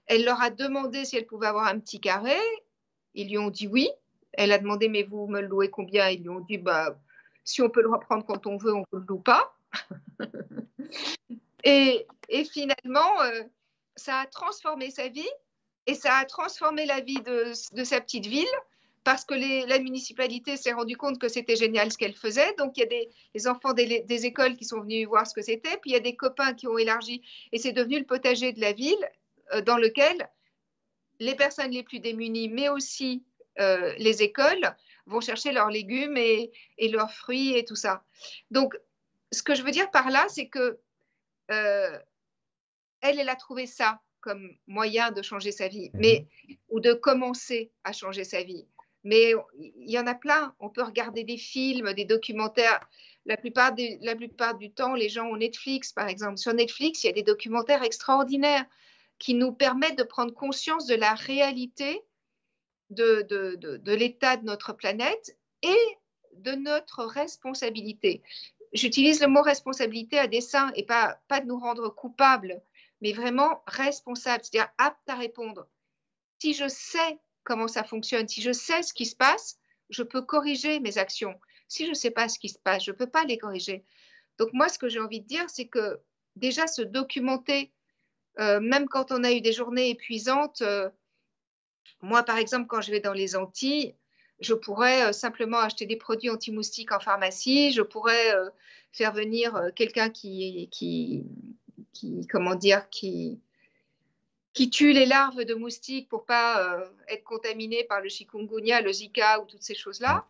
Elle 0.06 0.24
leur 0.24 0.42
a 0.42 0.50
demandé 0.50 1.04
si 1.04 1.18
elle 1.18 1.26
pouvait 1.26 1.48
avoir 1.48 1.68
un 1.68 1.78
petit 1.80 2.00
carré. 2.00 2.38
Ils 3.16 3.28
lui 3.28 3.38
ont 3.38 3.50
dit 3.50 3.68
oui. 3.68 3.90
Elle 4.32 4.54
a 4.54 4.58
demandé, 4.60 4.88
mais 4.88 5.04
vous 5.04 5.28
me 5.28 5.42
le 5.42 5.48
louez 5.48 5.70
combien? 5.70 6.10
Ils 6.10 6.22
lui 6.22 6.30
ont 6.30 6.40
dit, 6.40 6.58
bah, 6.58 6.98
si 7.44 7.62
on 7.62 7.70
peut 7.70 7.82
le 7.82 7.90
reprendre 7.90 8.26
quand 8.26 8.48
on 8.48 8.56
veut, 8.56 8.74
on 8.74 8.86
ne 8.94 9.00
le 9.00 9.06
loue 9.08 9.20
pas. 9.20 9.54
et, 11.66 12.08
et, 12.30 12.46
finalement, 12.46 13.12
ça 13.96 14.20
a 14.20 14.26
transformé 14.26 14.92
sa 14.92 15.08
vie 15.08 15.30
et 15.86 15.94
ça 15.94 16.16
a 16.16 16.26
transformé 16.26 16.86
la 16.86 17.02
vie 17.02 17.22
de, 17.22 17.54
sa 17.84 18.02
petite 18.02 18.26
ville 18.26 18.46
parce 19.04 19.26
que 19.26 19.34
la 19.68 19.80
municipalité 19.80 20.56
s'est 20.56 20.72
rendu 20.72 20.96
compte 20.96 21.20
que 21.20 21.28
c'était 21.28 21.58
génial 21.58 21.92
ce 21.92 21.98
qu'elle 21.98 22.16
faisait. 22.16 22.54
Donc, 22.58 22.78
il 22.78 22.82
y 22.82 22.84
a 22.84 22.86
des, 23.34 23.48
enfants 23.48 23.74
des, 23.74 24.26
écoles 24.26 24.56
qui 24.56 24.64
sont 24.64 24.80
venus 24.80 25.08
voir 25.08 25.28
ce 25.28 25.34
que 25.34 25.42
c'était, 25.42 25.78
puis 25.82 25.92
il 25.92 25.94
y 25.94 25.98
a 25.98 26.00
des 26.00 26.16
copains 26.16 26.54
qui 26.54 26.68
ont 26.68 26.78
élargi, 26.78 27.22
et 27.52 27.58
c'est 27.58 27.74
devenu 27.74 28.00
le 28.00 28.06
potager 28.06 28.54
de 28.54 28.62
la 28.62 28.72
ville 28.72 29.10
euh, 29.54 29.62
dans 29.62 29.78
lequel 29.78 30.30
les 31.20 31.36
personnes 31.36 31.72
les 31.72 31.84
plus 31.84 32.00
démunies, 32.00 32.48
mais 32.48 32.70
aussi 32.70 33.26
euh, 33.60 33.94
les 33.98 34.24
écoles, 34.24 34.74
vont 35.06 35.22
chercher 35.22 35.52
leurs 35.52 35.70
légumes 35.70 36.18
et, 36.18 36.52
leurs 36.80 37.12
fruits 37.12 37.56
et 37.56 37.66
tout 37.66 37.76
ça. 37.76 38.04
Donc, 38.52 38.76
ce 39.32 39.44
que 39.44 39.56
je 39.56 39.64
veux 39.64 39.72
dire 39.72 39.92
par 39.92 40.10
là, 40.10 40.26
c'est 40.30 40.48
que 40.48 40.80
euh, 41.52 42.00
elle, 43.04 43.20
elle 43.20 43.30
a 43.30 43.36
trouvé 43.36 43.68
ça 43.68 44.02
comme 44.22 44.56
moyen 44.68 45.12
de 45.12 45.22
changer 45.22 45.52
sa 45.52 45.68
vie, 45.68 45.92
mhm. 45.94 46.00
mais 46.00 46.28
ou 46.70 46.80
de 46.80 46.94
commencer 46.94 47.72
à 47.84 47.92
changer 47.92 48.24
sa 48.24 48.42
vie. 48.42 48.66
Mais 49.04 49.34
il 49.60 49.92
y 49.92 50.00
en 50.00 50.08
a 50.08 50.16
plein. 50.16 50.56
On 50.60 50.70
peut 50.70 50.82
regarder 50.82 51.26
des 51.26 51.38
films, 51.38 51.94
des 51.94 52.06
documentaires. 52.06 52.80
La 53.26 53.36
plupart, 53.36 53.74
la 54.02 54.16
plupart 54.16 54.58
du 54.58 54.72
temps, 54.72 54.96
les 54.96 55.10
gens 55.10 55.28
ont 55.28 55.36
Netflix, 55.36 55.92
par 55.92 56.08
exemple. 56.08 56.38
Sur 56.38 56.54
Netflix, 56.54 57.04
il 57.04 57.08
y 57.08 57.10
a 57.10 57.14
des 57.14 57.24
documentaires 57.24 57.84
extraordinaires 57.84 58.66
qui 59.20 59.34
nous 59.34 59.52
permettent 59.52 59.98
de 59.98 60.04
prendre 60.04 60.34
conscience 60.34 60.86
de 60.86 60.96
la 60.96 61.16
réalité 61.16 62.02
de, 62.92 63.24
de, 63.24 63.56
de 63.56 63.94
l'état 63.94 64.38
de 64.38 64.46
notre 64.46 64.72
planète 64.72 65.38
et 65.62 65.98
de 66.36 66.54
notre 66.54 67.04
responsabilité. 67.04 68.24
J'utilise 68.72 69.22
le 69.22 69.28
mot 69.28 69.42
responsabilité 69.42 70.18
à 70.18 70.28
dessein 70.28 70.72
et 70.76 70.84
pas, 70.84 71.20
pas 71.28 71.42
de 71.42 71.46
nous 71.46 71.60
rendre 71.60 71.90
coupables 71.90 72.62
mais 73.04 73.12
vraiment 73.12 73.62
responsable, 73.68 74.46
c'est-à-dire 74.46 74.72
apte 74.78 75.08
à 75.10 75.16
répondre. 75.16 75.68
Si 76.40 76.54
je 76.54 76.70
sais 76.70 77.20
comment 77.44 77.68
ça 77.68 77.84
fonctionne, 77.84 78.30
si 78.30 78.42
je 78.42 78.54
sais 78.54 78.82
ce 78.82 78.94
qui 78.94 79.06
se 79.06 79.16
passe, 79.16 79.60
je 79.90 80.04
peux 80.04 80.22
corriger 80.22 80.80
mes 80.80 80.98
actions. 80.98 81.38
Si 81.68 81.84
je 81.84 81.90
ne 81.90 81.96
sais 81.96 82.12
pas 82.12 82.30
ce 82.30 82.40
qui 82.40 82.48
se 82.48 82.58
passe, 82.58 82.86
je 82.86 82.92
ne 82.92 82.96
peux 82.96 83.10
pas 83.10 83.26
les 83.26 83.38
corriger. 83.38 83.84
Donc 84.38 84.54
moi, 84.54 84.70
ce 84.70 84.80
que 84.80 84.88
j'ai 84.88 85.02
envie 85.02 85.20
de 85.20 85.28
dire, 85.28 85.50
c'est 85.50 85.68
que 85.68 86.00
déjà 86.38 86.66
se 86.66 86.82
documenter, 86.82 87.74
euh, 88.40 88.62
même 88.62 88.88
quand 88.88 89.12
on 89.12 89.26
a 89.26 89.34
eu 89.34 89.42
des 89.42 89.52
journées 89.52 89.90
épuisantes, 89.90 90.62
euh, 90.62 90.90
moi, 92.02 92.24
par 92.24 92.38
exemple, 92.38 92.68
quand 92.68 92.80
je 92.80 92.92
vais 92.92 93.02
dans 93.02 93.14
les 93.14 93.36
Antilles, 93.36 93.96
je 94.40 94.54
pourrais 94.54 95.10
euh, 95.10 95.12
simplement 95.12 95.60
acheter 95.60 95.86
des 95.86 95.98
produits 95.98 96.30
anti-moustiques 96.30 96.94
en 96.94 97.02
pharmacie, 97.02 97.74
je 97.74 97.82
pourrais 97.82 98.34
faire 98.94 99.12
venir 99.12 99.72
quelqu'un 99.76 100.10
qui, 100.10 100.70
qui, 100.72 101.26
qui, 101.94 102.28
comment 102.28 102.56
dire, 102.56 102.90
qui, 102.90 103.40
qui 104.54 104.70
tue 104.70 104.94
les 104.94 105.06
larves 105.06 105.46
de 105.46 105.54
moustiques 105.54 106.10
pour 106.10 106.26
pas 106.26 106.76
euh, 106.78 106.86
être 107.08 107.24
contaminé 107.24 107.84
par 107.84 108.02
le 108.02 108.10
chikungunya, 108.10 108.82
le 108.82 108.92
Zika 108.92 109.40
ou 109.42 109.46
toutes 109.46 109.64
ces 109.64 109.76
choses-là, 109.76 110.28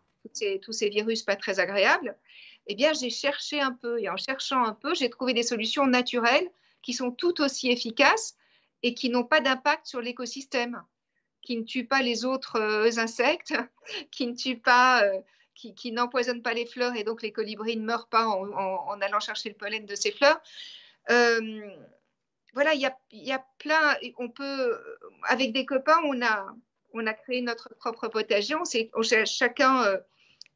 tous 0.62 0.72
ces 0.72 0.88
virus 0.88 1.22
pas 1.22 1.36
très 1.36 1.60
agréables, 1.60 2.16
eh 2.66 2.74
bien, 2.74 2.92
j'ai 2.92 3.10
cherché 3.10 3.60
un 3.60 3.72
peu. 3.72 4.00
Et 4.00 4.08
en 4.08 4.16
cherchant 4.16 4.64
un 4.64 4.72
peu, 4.72 4.94
j'ai 4.94 5.10
trouvé 5.10 5.34
des 5.34 5.42
solutions 5.42 5.86
naturelles 5.86 6.48
qui 6.82 6.92
sont 6.92 7.10
tout 7.10 7.40
aussi 7.40 7.70
efficaces 7.70 8.36
et 8.82 8.94
qui 8.94 9.10
n'ont 9.10 9.24
pas 9.24 9.40
d'impact 9.40 9.86
sur 9.86 10.00
l'écosystème, 10.00 10.82
qui 11.42 11.56
ne 11.56 11.62
tuent 11.62 11.86
pas 11.86 12.02
les 12.02 12.24
autres 12.24 12.60
euh, 12.60 12.98
insectes, 12.98 13.54
qui 14.10 14.26
ne 14.26 14.34
tuent 14.34 14.58
pas, 14.58 15.02
euh, 15.02 15.20
qui, 15.54 15.92
n'empoisonnent 15.92 16.42
pas 16.42 16.54
les 16.54 16.66
fleurs 16.66 16.94
et 16.96 17.04
donc 17.04 17.22
les 17.22 17.32
colibris 17.32 17.76
ne 17.76 17.84
meurent 17.84 18.08
pas 18.08 18.26
en, 18.26 19.00
allant 19.00 19.20
chercher 19.20 19.48
le 19.50 19.54
pollen 19.54 19.86
de 19.86 19.94
ces 19.94 20.12
fleurs 20.12 20.40
voilà, 21.08 22.72
il 22.74 22.80
y 22.80 23.32
a, 23.32 23.44
plein, 23.58 23.96
on 24.18 24.28
peut, 24.28 24.78
avec 25.24 25.52
des 25.52 25.66
copains, 25.66 26.00
on 26.04 26.22
a, 26.22 26.54
on 26.94 27.06
a 27.06 27.12
créé 27.12 27.42
notre 27.42 27.74
propre 27.74 28.08
potager. 28.08 28.54
On, 28.54 29.02
chacun 29.24 29.84
euh, 29.84 29.98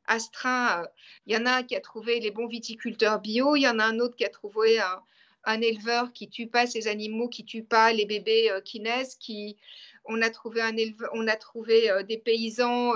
astreint. 0.07 0.83
Euh, 0.83 0.87
il 1.27 1.35
y 1.35 1.37
en 1.37 1.45
a 1.45 1.57
un 1.57 1.63
qui 1.65 1.77
a 1.77 1.81
trouvé 1.81 2.21
les 2.21 2.31
bons 2.31 2.47
viticulteurs 2.47 3.21
bio, 3.21 3.57
il 3.57 3.63
y 3.63 3.69
en 3.69 3.79
a 3.79 3.85
un 3.85 3.99
autre 3.99 4.17
qui 4.17 4.25
a 4.25 4.31
trouvé 4.31 4.79
un, 4.79 5.61
éleveur 5.61 6.13
qui 6.13 6.29
tue 6.29 6.47
pas 6.47 6.67
ses 6.67 6.89
animaux, 6.89 7.29
qui 7.29 7.45
tue 7.45 7.65
pas 7.65 7.93
les 7.93 8.07
bébés 8.07 8.51
euh, 8.51 8.61
qui 8.61 8.81
naissent. 8.81 9.17
Qui, 9.17 9.57
on 10.05 10.23
a 10.23 10.31
trouvé 10.31 10.63
un 10.63 10.77
éleveur, 10.77 11.11
on 11.15 11.27
a 11.27 11.37
trouvé 11.37 11.91
des 12.09 12.17
paysans 12.17 12.95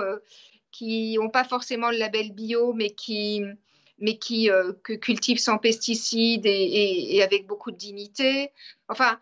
qui 0.71 1.15
n'ont 1.17 1.29
pas 1.29 1.43
forcément 1.43 1.91
le 1.91 1.97
label 1.97 2.31
bio, 2.31 2.73
mais 2.73 2.89
qui 2.89 3.43
mais 4.03 4.17
qui 4.17 4.51
euh, 4.51 4.73
cultivent 4.73 5.39
sans 5.39 5.57
pesticides 5.57 6.45
et, 6.45 7.23
avec 7.23 7.47
beaucoup 7.47 7.71
de 7.71 7.77
dignité. 7.77 8.51
Enfin, 8.89 9.17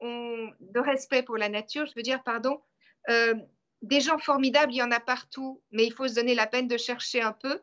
de 0.00 0.80
respect 0.80 1.22
pour 1.22 1.36
la 1.36 1.50
nature, 1.50 1.84
je 1.84 1.92
veux 1.94 2.02
dire, 2.02 2.22
pardon. 2.22 2.62
Euh, 3.10 3.34
des 3.82 4.00
gens 4.00 4.16
formidables, 4.16 4.72
il 4.72 4.76
y 4.76 4.82
en 4.82 4.90
a 4.92 4.98
partout, 4.98 5.60
mais 5.72 5.84
il 5.84 5.92
faut 5.92 6.08
se 6.08 6.14
donner 6.14 6.34
la 6.34 6.46
peine 6.46 6.68
de 6.68 6.78
chercher 6.78 7.20
un 7.20 7.32
peu. 7.32 7.60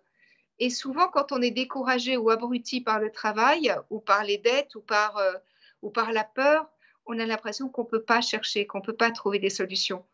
Et 0.60 0.70
souvent, 0.70 1.08
quand 1.08 1.32
on 1.32 1.42
est 1.42 1.50
découragé 1.50 2.16
ou 2.16 2.30
abruti 2.30 2.80
par 2.80 3.00
le 3.00 3.12
travail, 3.12 3.74
ou 3.90 4.00
par 4.00 4.24
les 4.24 4.38
dettes, 4.38 4.76
ou 4.76 4.82
par, 4.82 5.18
euh, 5.18 5.34
ou 5.82 5.90
par 5.90 6.12
la 6.12 6.24
peur, 6.24 6.70
on 7.08 7.18
a 7.18 7.26
l'impression 7.26 7.70
qu'on 7.70 7.86
ne 7.86 7.90
peut 7.90 8.04
pas 8.04 8.22
chercher, 8.22 8.68
qu'on 8.68 8.82
ne 8.82 8.84
peut 8.84 8.96
pas 8.96 9.10
trouver 9.10 9.40
des 9.40 9.50
solutions. 9.50 10.06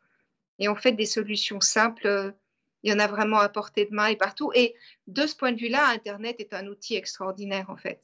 Et 0.59 0.69
en 0.69 0.75
fait, 0.75 0.93
des 0.93 1.05
solutions 1.05 1.59
simples, 1.59 2.33
il 2.87 2.91
y 2.91 2.93
en 2.93 2.99
a 2.99 3.07
vraiment 3.07 3.39
à 3.39 3.49
portée 3.49 3.85
de 3.85 3.93
main 3.93 4.07
et 4.07 4.15
partout. 4.15 4.51
Et 4.55 4.73
de 5.07 5.27
ce 5.27 5.35
point 5.35 5.51
de 5.51 5.57
vue-là, 5.57 5.89
Internet 5.89 6.37
est 6.39 6.53
un 6.53 6.67
outil 6.67 6.95
extraordinaire, 6.95 7.69
en 7.69 7.75
fait. 7.75 7.99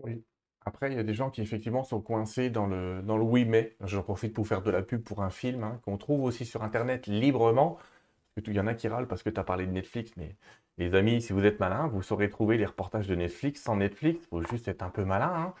Oui. 0.00 0.24
Après, 0.64 0.90
il 0.90 0.96
y 0.96 0.98
a 0.98 1.04
des 1.04 1.14
gens 1.14 1.30
qui 1.30 1.40
effectivement 1.40 1.84
sont 1.84 2.00
coincés 2.00 2.50
dans 2.50 2.66
le, 2.66 3.00
dans 3.02 3.16
le 3.16 3.22
oui 3.22 3.44
mais. 3.44 3.76
J'en 3.84 4.02
profite 4.02 4.34
pour 4.34 4.48
faire 4.48 4.62
de 4.62 4.72
la 4.72 4.82
pub 4.82 5.04
pour 5.04 5.22
un 5.22 5.30
film 5.30 5.62
hein, 5.62 5.80
qu'on 5.84 5.96
trouve 5.96 6.24
aussi 6.24 6.44
sur 6.44 6.64
Internet 6.64 7.06
librement. 7.06 7.78
Il 8.44 8.52
y 8.52 8.58
en 8.58 8.66
a 8.66 8.74
qui 8.74 8.88
râlent 8.88 9.06
parce 9.06 9.22
que 9.22 9.30
tu 9.30 9.38
as 9.38 9.44
parlé 9.44 9.66
de 9.66 9.70
Netflix, 9.70 10.10
mais 10.16 10.34
les 10.76 10.94
amis, 10.96 11.22
si 11.22 11.32
vous 11.32 11.44
êtes 11.44 11.60
malin, 11.60 11.86
vous 11.86 12.02
saurez 12.02 12.28
trouver 12.28 12.58
les 12.58 12.66
reportages 12.66 13.06
de 13.06 13.14
Netflix 13.14 13.62
sans 13.62 13.76
Netflix. 13.76 14.18
Il 14.24 14.28
faut 14.28 14.42
juste 14.42 14.66
être 14.66 14.82
un 14.82 14.90
peu 14.90 15.04
malin. 15.04 15.32
Hein. 15.32 15.54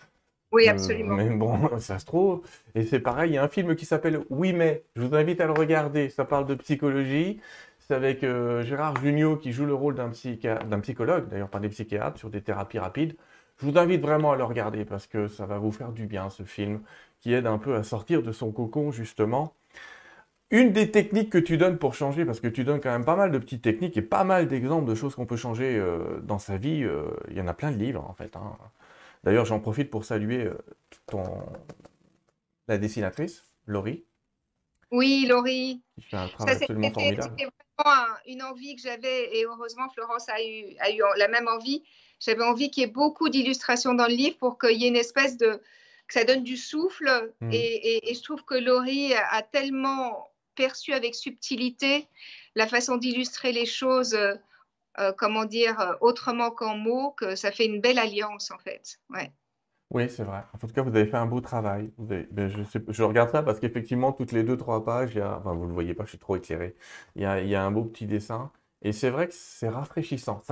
Oui, 0.50 0.66
euh, 0.66 0.72
absolument. 0.72 1.14
mais 1.14 1.30
bon, 1.30 1.78
ça 1.78 2.00
se 2.00 2.04
trouve. 2.04 2.42
Et 2.74 2.84
c'est 2.84 3.00
pareil, 3.00 3.30
il 3.30 3.34
y 3.34 3.38
a 3.38 3.44
un 3.44 3.48
film 3.48 3.76
qui 3.76 3.86
s'appelle 3.86 4.24
Oui 4.28 4.52
mais. 4.52 4.82
Je 4.96 5.02
vous 5.02 5.14
invite 5.14 5.40
à 5.40 5.46
le 5.46 5.52
regarder. 5.52 6.08
Ça 6.08 6.24
parle 6.24 6.46
de 6.46 6.56
psychologie. 6.56 7.40
C'est 7.86 7.94
avec 7.94 8.24
euh, 8.24 8.62
Gérard 8.62 9.00
Jugnot 9.00 9.36
qui 9.36 9.52
joue 9.52 9.64
le 9.64 9.74
rôle 9.74 9.94
d'un 9.94 10.10
psychologue, 10.10 11.28
d'ailleurs 11.28 11.48
pas 11.48 11.60
des 11.60 11.68
psychiatres, 11.68 12.18
sur 12.18 12.30
des 12.30 12.40
thérapies 12.42 12.80
rapides. 12.80 13.16
Je 13.58 13.66
vous 13.66 13.78
invite 13.78 14.00
vraiment 14.00 14.32
à 14.32 14.36
le 14.36 14.42
regarder 14.42 14.84
parce 14.84 15.06
que 15.06 15.28
ça 15.28 15.46
va 15.46 15.58
vous 15.58 15.70
faire 15.70 15.92
du 15.92 16.06
bien 16.06 16.28
ce 16.28 16.42
film 16.42 16.80
qui 17.20 17.32
aide 17.32 17.46
un 17.46 17.58
peu 17.58 17.76
à 17.76 17.84
sortir 17.84 18.22
de 18.24 18.32
son 18.32 18.50
cocon 18.50 18.90
justement. 18.90 19.54
Une 20.50 20.72
des 20.72 20.90
techniques 20.90 21.30
que 21.30 21.38
tu 21.38 21.58
donnes 21.58 21.78
pour 21.78 21.94
changer, 21.94 22.24
parce 22.24 22.40
que 22.40 22.48
tu 22.48 22.64
donnes 22.64 22.80
quand 22.80 22.90
même 22.90 23.04
pas 23.04 23.16
mal 23.16 23.30
de 23.30 23.38
petites 23.38 23.62
techniques 23.62 23.96
et 23.96 24.02
pas 24.02 24.24
mal 24.24 24.48
d'exemples 24.48 24.88
de 24.88 24.94
choses 24.94 25.14
qu'on 25.14 25.26
peut 25.26 25.36
changer 25.36 25.76
euh, 25.76 26.20
dans 26.22 26.38
sa 26.38 26.56
vie, 26.56 26.82
euh, 26.82 27.04
il 27.30 27.36
y 27.36 27.40
en 27.40 27.48
a 27.48 27.54
plein 27.54 27.70
de 27.70 27.76
livres 27.76 28.04
en 28.08 28.14
fait. 28.14 28.34
Hein. 28.36 28.56
D'ailleurs, 29.22 29.44
j'en 29.44 29.60
profite 29.60 29.90
pour 29.90 30.04
saluer 30.04 30.48
ton... 31.06 31.24
la 32.68 32.78
dessinatrice, 32.78 33.44
Laurie. 33.66 34.04
Oui, 34.92 35.26
Laurie. 35.28 35.82
Qui 35.96 36.02
fait 36.02 36.16
un 36.16 36.28
travail 36.28 36.56
absolument 36.56 36.90
formidable 36.90 37.36
une 38.26 38.42
envie 38.42 38.76
que 38.76 38.82
j'avais, 38.82 39.36
et 39.36 39.44
heureusement 39.44 39.88
Florence 39.90 40.28
a 40.28 40.42
eu, 40.42 40.76
a 40.80 40.90
eu 40.90 41.00
la 41.16 41.28
même 41.28 41.48
envie. 41.48 41.82
J'avais 42.20 42.42
envie 42.42 42.70
qu'il 42.70 42.82
y 42.82 42.84
ait 42.84 42.90
beaucoup 42.90 43.28
d'illustrations 43.28 43.94
dans 43.94 44.06
le 44.06 44.14
livre 44.14 44.38
pour 44.38 44.58
qu'il 44.58 44.80
y 44.80 44.84
ait 44.84 44.88
une 44.88 44.96
espèce 44.96 45.36
de. 45.36 45.60
que 46.06 46.14
ça 46.14 46.24
donne 46.24 46.42
du 46.42 46.56
souffle. 46.56 47.32
Hmm. 47.40 47.50
Et, 47.52 48.14
je 48.14 48.22
trouve 48.22 48.44
que 48.44 48.54
Laurie 48.54 49.14
a 49.14 49.42
tellement 49.42 50.30
perçu 50.54 50.92
avec 50.92 51.14
subtilité 51.14 52.08
la 52.54 52.66
façon 52.66 52.96
d'illustrer 52.96 53.52
les 53.52 53.66
choses, 53.66 54.14
euh, 54.14 54.34
euh, 54.98 55.12
comment 55.12 55.44
dire, 55.44 55.96
autrement 56.00 56.50
qu'en 56.50 56.76
mots, 56.76 57.10
que 57.10 57.36
ça 57.36 57.52
fait 57.52 57.66
une 57.66 57.82
belle 57.82 57.98
alliance 57.98 58.50
en 58.50 58.58
fait. 58.58 58.98
Ouais. 59.10 59.30
Oui, 59.90 60.08
c'est 60.10 60.24
vrai. 60.24 60.42
En 60.52 60.58
tout 60.58 60.66
cas, 60.66 60.82
vous 60.82 60.94
avez 60.96 61.06
fait 61.06 61.16
un 61.16 61.26
beau 61.26 61.40
travail. 61.40 61.92
Ben, 61.98 62.26
je, 62.88 63.02
regarde 63.04 63.30
ça 63.30 63.42
parce 63.42 63.60
qu'effectivement, 63.60 64.12
toutes 64.12 64.32
les 64.32 64.42
deux, 64.42 64.56
trois 64.56 64.84
pages, 64.84 65.14
il 65.14 65.18
y 65.18 65.20
a, 65.20 65.38
enfin, 65.38 65.54
vous 65.54 65.62
ne 65.62 65.68
le 65.68 65.74
voyez 65.74 65.94
pas, 65.94 66.04
je 66.04 66.10
suis 66.10 66.18
trop 66.18 66.36
éclairé. 66.36 66.74
Il 67.14 67.22
y 67.22 67.24
a, 67.54 67.64
un 67.64 67.70
beau 67.70 67.84
petit 67.84 68.06
dessin. 68.06 68.50
Et 68.82 68.92
c'est 68.92 69.10
vrai 69.10 69.28
que 69.28 69.34
c'est 69.34 69.68
rafraîchissant. 69.68 70.42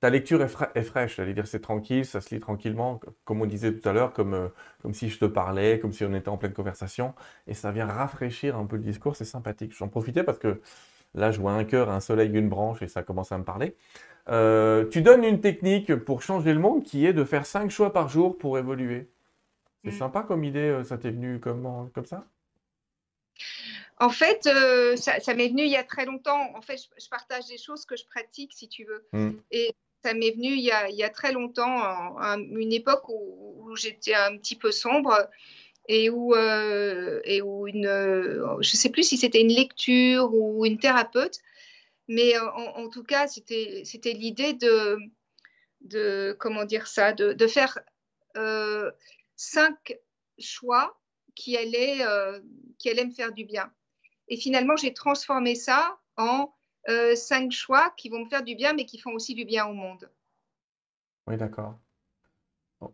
Ta 0.00 0.10
lecture 0.10 0.42
est, 0.42 0.82
fraîche, 0.82 1.16
j'allais 1.16 1.34
dire, 1.34 1.46
c'est 1.46 1.60
tranquille, 1.60 2.04
ça 2.06 2.20
se 2.20 2.34
lit 2.34 2.40
tranquillement, 2.40 3.00
comme 3.24 3.42
on 3.42 3.46
disait 3.46 3.72
tout 3.78 3.86
à 3.88 3.92
l'heure, 3.92 4.12
comme, 4.14 4.32
euh, 4.34 4.48
comme 4.82 4.94
si 4.94 5.10
je 5.10 5.18
te 5.18 5.26
parlais, 5.26 5.78
comme 5.78 5.92
si 5.92 6.04
on 6.04 6.14
était 6.14 6.30
en 6.30 6.38
pleine 6.38 6.54
conversation. 6.54 7.14
Et 7.46 7.54
ça 7.54 7.70
vient 7.70 7.86
rafraîchir 7.86 8.56
un 8.56 8.64
peu 8.66 8.76
le 8.76 8.82
discours, 8.82 9.14
c'est 9.14 9.26
sympathique. 9.26 9.72
J'en 9.76 9.88
profitais 9.88 10.24
parce 10.24 10.38
que 10.38 10.60
là, 11.14 11.32
je 11.32 11.40
vois 11.40 11.52
un 11.52 11.64
cœur, 11.64 11.90
un 11.90 12.00
soleil, 12.00 12.30
une 12.32 12.48
branche, 12.48 12.82
et 12.82 12.88
ça 12.88 13.02
commence 13.02 13.32
à 13.32 13.38
me 13.38 13.44
parler. 13.44 13.74
Euh, 14.28 14.86
tu 14.88 15.02
donnes 15.02 15.24
une 15.24 15.40
technique 15.40 15.94
pour 15.96 16.22
changer 16.22 16.52
le 16.52 16.60
monde 16.60 16.84
qui 16.84 17.06
est 17.06 17.12
de 17.12 17.24
faire 17.24 17.46
5 17.46 17.70
choix 17.70 17.92
par 17.92 18.08
jour 18.08 18.38
pour 18.38 18.58
évoluer. 18.58 19.08
C'est 19.84 19.90
mm. 19.90 19.98
sympa 19.98 20.22
comme 20.22 20.44
idée, 20.44 20.58
euh, 20.60 20.84
ça 20.84 20.98
t'est 20.98 21.10
venu 21.10 21.40
comme, 21.40 21.90
comme 21.94 22.04
ça? 22.04 22.26
En 23.98 24.10
fait, 24.10 24.46
euh, 24.46 24.96
ça, 24.96 25.34
m'est 25.34 25.48
venu 25.48 25.62
il 25.62 25.70
y 25.70 25.76
a 25.76 25.84
très 25.84 26.04
longtemps. 26.04 26.54
En 26.54 26.62
fait, 26.62 26.78
je, 26.98 27.08
partage 27.08 27.46
des 27.46 27.58
choses 27.58 27.84
que 27.84 27.96
je 27.96 28.04
pratique, 28.06 28.52
si 28.54 28.68
tu 28.68 28.84
veux. 28.84 29.04
Mm. 29.12 29.30
Et 29.50 29.74
ça 30.02 30.14
m'est 30.14 30.30
venu 30.30 30.48
il 30.48 30.62
y, 30.62 31.02
a, 31.02 31.10
très 31.10 31.32
longtemps, 31.32 31.82
à 31.82 32.36
une 32.38 32.72
époque 32.72 33.08
où, 33.08 33.76
j'étais 33.76 34.14
un 34.14 34.36
petit 34.38 34.56
peu 34.56 34.72
sombre 34.72 35.28
et 35.92 36.08
où, 36.08 36.34
et 36.34 37.42
où 37.42 37.66
une, 37.66 37.84
je 37.84 38.58
ne 38.58 38.76
sais 38.76 38.90
plus 38.90 39.02
si 39.02 39.16
c'était 39.16 39.40
une 39.40 39.52
lecture 39.52 40.32
ou 40.32 40.64
une 40.64 40.78
thérapeute 40.78 41.40
mais 42.10 42.36
en, 42.36 42.88
tout 42.88 43.04
cas, 43.04 43.28
c'était 43.28 44.12
l'idée 44.12 44.52
de, 44.52 44.98
de, 45.82 46.36
comment 46.40 46.64
dire 46.64 46.88
ça, 46.88 47.12
de, 47.12 47.46
faire 47.46 47.78
euh, 48.36 48.90
cinq 49.36 49.96
choix 50.36 50.98
qui 51.36 51.56
allaient, 51.56 52.04
euh, 52.04 52.40
qui 52.78 52.90
allaient 52.90 53.04
me 53.04 53.12
faire 53.12 53.32
du 53.32 53.44
bien. 53.44 53.72
Et 54.26 54.36
finalement, 54.36 54.74
j'ai 54.74 54.92
transformé 54.92 55.54
ça 55.54 56.00
en 56.16 56.52
euh, 56.88 57.14
cinq 57.14 57.52
choix 57.52 57.94
qui 57.96 58.08
vont 58.08 58.24
me 58.24 58.28
faire 58.28 58.42
du 58.42 58.56
bien, 58.56 58.72
mais 58.72 58.86
qui 58.86 58.98
font 58.98 59.12
aussi 59.12 59.36
du 59.36 59.44
bien 59.44 59.66
au 59.66 59.72
monde. 59.72 60.10
Oui, 61.28 61.36
d'accord. 61.36 61.78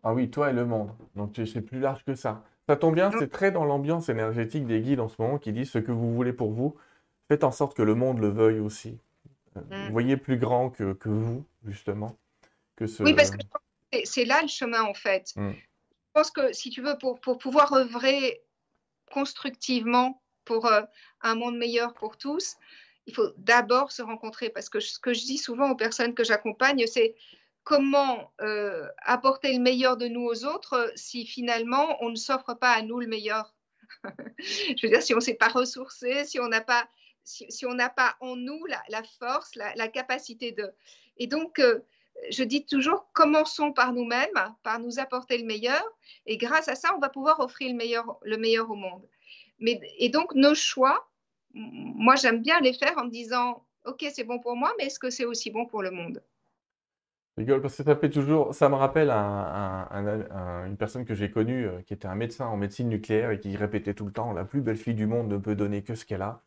Ah 0.03 0.13
oui, 0.13 0.29
toi 0.29 0.51
et 0.51 0.53
le 0.53 0.65
monde. 0.65 0.91
Donc 1.15 1.33
c'est 1.43 1.61
plus 1.61 1.79
large 1.79 2.03
que 2.05 2.13
ça. 2.13 2.45
Ça 2.67 2.75
tombe 2.75 2.95
bien, 2.95 3.11
c'est 3.17 3.29
très 3.29 3.51
dans 3.51 3.63
l'ambiance 3.63 4.09
énergétique 4.09 4.67
des 4.67 4.81
guides 4.81 4.99
en 4.99 5.07
ce 5.07 5.21
moment 5.21 5.37
qui 5.37 5.53
disent 5.53 5.71
ce 5.71 5.79
que 5.79 5.91
vous 5.91 6.13
voulez 6.13 6.33
pour 6.33 6.51
vous. 6.51 6.75
Faites 7.29 7.43
en 7.43 7.51
sorte 7.51 7.75
que 7.75 7.81
le 7.81 7.95
monde 7.95 8.19
le 8.19 8.27
veuille 8.27 8.59
aussi. 8.59 8.99
Vous 9.55 9.61
mm. 9.75 9.91
voyez 9.91 10.17
plus 10.17 10.37
grand 10.37 10.69
que, 10.69 10.93
que 10.93 11.09
vous, 11.09 11.45
justement. 11.65 12.17
Que 12.75 12.85
ce... 12.85 13.03
Oui, 13.03 13.13
parce 13.13 13.31
que 13.31 13.37
c'est 14.03 14.25
là 14.25 14.41
le 14.41 14.49
chemin, 14.49 14.83
en 14.83 14.93
fait. 14.93 15.33
Mm. 15.35 15.51
Je 15.51 16.11
pense 16.13 16.31
que, 16.31 16.51
si 16.51 16.69
tu 16.69 16.81
veux, 16.81 16.97
pour, 16.97 17.19
pour 17.21 17.37
pouvoir 17.37 17.71
œuvrer 17.73 18.41
constructivement 19.11 20.21
pour 20.43 20.65
euh, 20.65 20.81
un 21.21 21.35
monde 21.35 21.57
meilleur 21.57 21.93
pour 21.93 22.17
tous, 22.17 22.57
il 23.05 23.15
faut 23.15 23.29
d'abord 23.37 23.91
se 23.93 24.01
rencontrer. 24.01 24.49
Parce 24.49 24.69
que 24.69 24.81
ce 24.81 24.99
que 24.99 25.13
je 25.13 25.21
dis 25.21 25.37
souvent 25.37 25.71
aux 25.71 25.75
personnes 25.75 26.13
que 26.13 26.25
j'accompagne, 26.25 26.85
c'est 26.87 27.15
comment 27.67 28.31
euh, 28.39 28.87
apporter 29.03 29.51
le 29.51 29.59
meilleur 29.59 29.97
de 29.97 30.07
nous 30.07 30.21
aux 30.21 30.45
autres 30.45 30.89
si 30.95 31.25
finalement 31.25 32.01
on 32.01 32.09
ne 32.09 32.15
s'offre 32.15 32.53
pas 32.53 32.71
à 32.71 32.81
nous 32.81 33.01
le 33.01 33.07
meilleur? 33.07 33.53
je 34.39 34.83
veux 34.83 34.89
dire, 34.89 35.01
si 35.03 35.13
on 35.13 35.17
ne 35.17 35.21
s'est 35.21 35.33
pas 35.33 35.49
ressourcé, 35.49 36.23
si 36.23 36.39
on 36.39 36.47
n'a 36.47 36.61
pas 36.61 36.87
si, 37.25 37.45
pas 37.97 38.15
en 38.21 38.37
nous 38.37 38.65
la, 38.67 39.03
force, 39.19 39.53
la, 39.55 39.87
capacité 39.89 40.53
de. 40.53 40.71
Et 41.17 41.27
donc, 41.27 41.59
euh, 41.59 41.79
je 42.29 42.41
dis 42.43 42.65
toujours, 42.65 43.11
commençons 43.11 43.73
par 43.73 43.91
nous-mêmes, 43.91 44.55
par 44.63 44.79
nous 44.79 44.99
apporter 44.99 45.37
le 45.37 45.43
meilleur, 45.43 45.83
et 46.25 46.37
grâce 46.37 46.69
à 46.69 46.75
ça, 46.75 46.95
on 46.95 46.99
va 46.99 47.09
pouvoir 47.09 47.41
offrir 47.41 47.69
le 47.69 47.75
meilleur, 47.75 48.17
le 48.21 48.37
meilleur 48.37 48.71
au 48.71 48.75
monde. 48.75 49.05
Mais, 49.59 49.81
et 49.97 50.07
donc, 50.07 50.33
nos 50.35 50.55
choix, 50.55 51.09
moi, 51.53 52.15
j'aime 52.15 52.41
bien 52.41 52.61
les 52.61 52.73
faire 52.73 52.97
en 52.97 53.03
me 53.03 53.11
disant, 53.11 53.65
OK, 53.83 54.05
c'est 54.09 54.23
bon 54.23 54.39
pour 54.39 54.55
moi, 54.55 54.73
mais 54.77 54.85
est-ce 54.85 54.99
que 54.99 55.09
c'est 55.09 55.25
aussi 55.25 55.51
bon 55.51 55.65
pour 55.65 55.83
le 55.83 55.91
monde? 55.91 56.23
Rigole 57.37 57.61
parce 57.61 57.77
que 57.77 57.83
ça 57.83 57.95
fait 57.95 58.09
toujours, 58.09 58.53
ça 58.53 58.67
me 58.69 58.75
rappelle 58.75 59.09
une 59.11 60.77
personne 60.77 61.05
que 61.05 61.13
j'ai 61.13 61.29
connue 61.29 61.67
euh, 61.67 61.81
qui 61.85 61.93
était 61.93 62.07
un 62.07 62.15
médecin 62.15 62.47
en 62.47 62.57
médecine 62.57 62.89
nucléaire 62.89 63.31
et 63.31 63.39
qui 63.39 63.55
répétait 63.55 63.93
tout 63.93 64.05
le 64.05 64.11
temps, 64.11 64.33
la 64.33 64.43
plus 64.43 64.61
belle 64.61 64.77
fille 64.77 64.95
du 64.95 65.05
monde 65.05 65.29
ne 65.29 65.37
peut 65.37 65.55
donner 65.55 65.83
que 65.83 65.95
ce 65.95 66.05
qu'elle 66.05 66.23
a. 66.23 66.41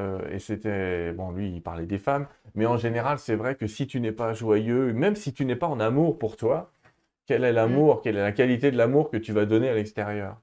Euh, 0.00 0.20
et 0.30 0.38
c'était, 0.38 1.12
bon, 1.12 1.30
lui, 1.30 1.50
il 1.50 1.62
parlait 1.62 1.86
des 1.86 1.98
femmes, 1.98 2.26
mais 2.54 2.66
en 2.66 2.76
général, 2.76 3.18
c'est 3.18 3.36
vrai 3.36 3.54
que 3.54 3.66
si 3.66 3.86
tu 3.86 4.00
n'es 4.00 4.12
pas 4.12 4.32
joyeux, 4.32 4.92
même 4.92 5.16
si 5.16 5.32
tu 5.32 5.44
n'es 5.44 5.56
pas 5.56 5.66
en 5.66 5.80
amour 5.80 6.18
pour 6.18 6.36
toi, 6.36 6.70
quel 7.26 7.44
est 7.44 7.52
l'amour, 7.52 7.96
mm. 7.96 8.00
quelle 8.02 8.16
est 8.16 8.22
la 8.22 8.32
qualité 8.32 8.70
de 8.70 8.76
l'amour 8.76 9.10
que 9.10 9.16
tu 9.16 9.32
vas 9.32 9.46
donner 9.46 9.68
à 9.68 9.74
l'extérieur? 9.74 10.40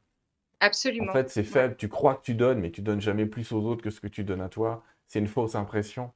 Absolument. 0.59 1.11
En 1.11 1.13
fait, 1.13 1.29
c'est 1.29 1.43
faible. 1.43 1.75
Tu 1.75 1.89
crois 1.89 2.15
que 2.15 2.21
tu 2.21 2.33
donnes, 2.33 2.59
mais 2.59 2.71
tu 2.71 2.81
donnes 2.81 3.01
jamais 3.01 3.25
plus 3.25 3.51
aux 3.51 3.63
autres 3.65 3.83
que 3.83 3.89
ce 3.89 3.99
que 3.99 4.07
tu 4.07 4.23
donnes 4.23 4.41
à 4.41 4.49
toi. 4.49 4.83
C'est 5.07 5.19
une 5.19 5.27
fausse 5.27 5.55
impression. 5.55 6.11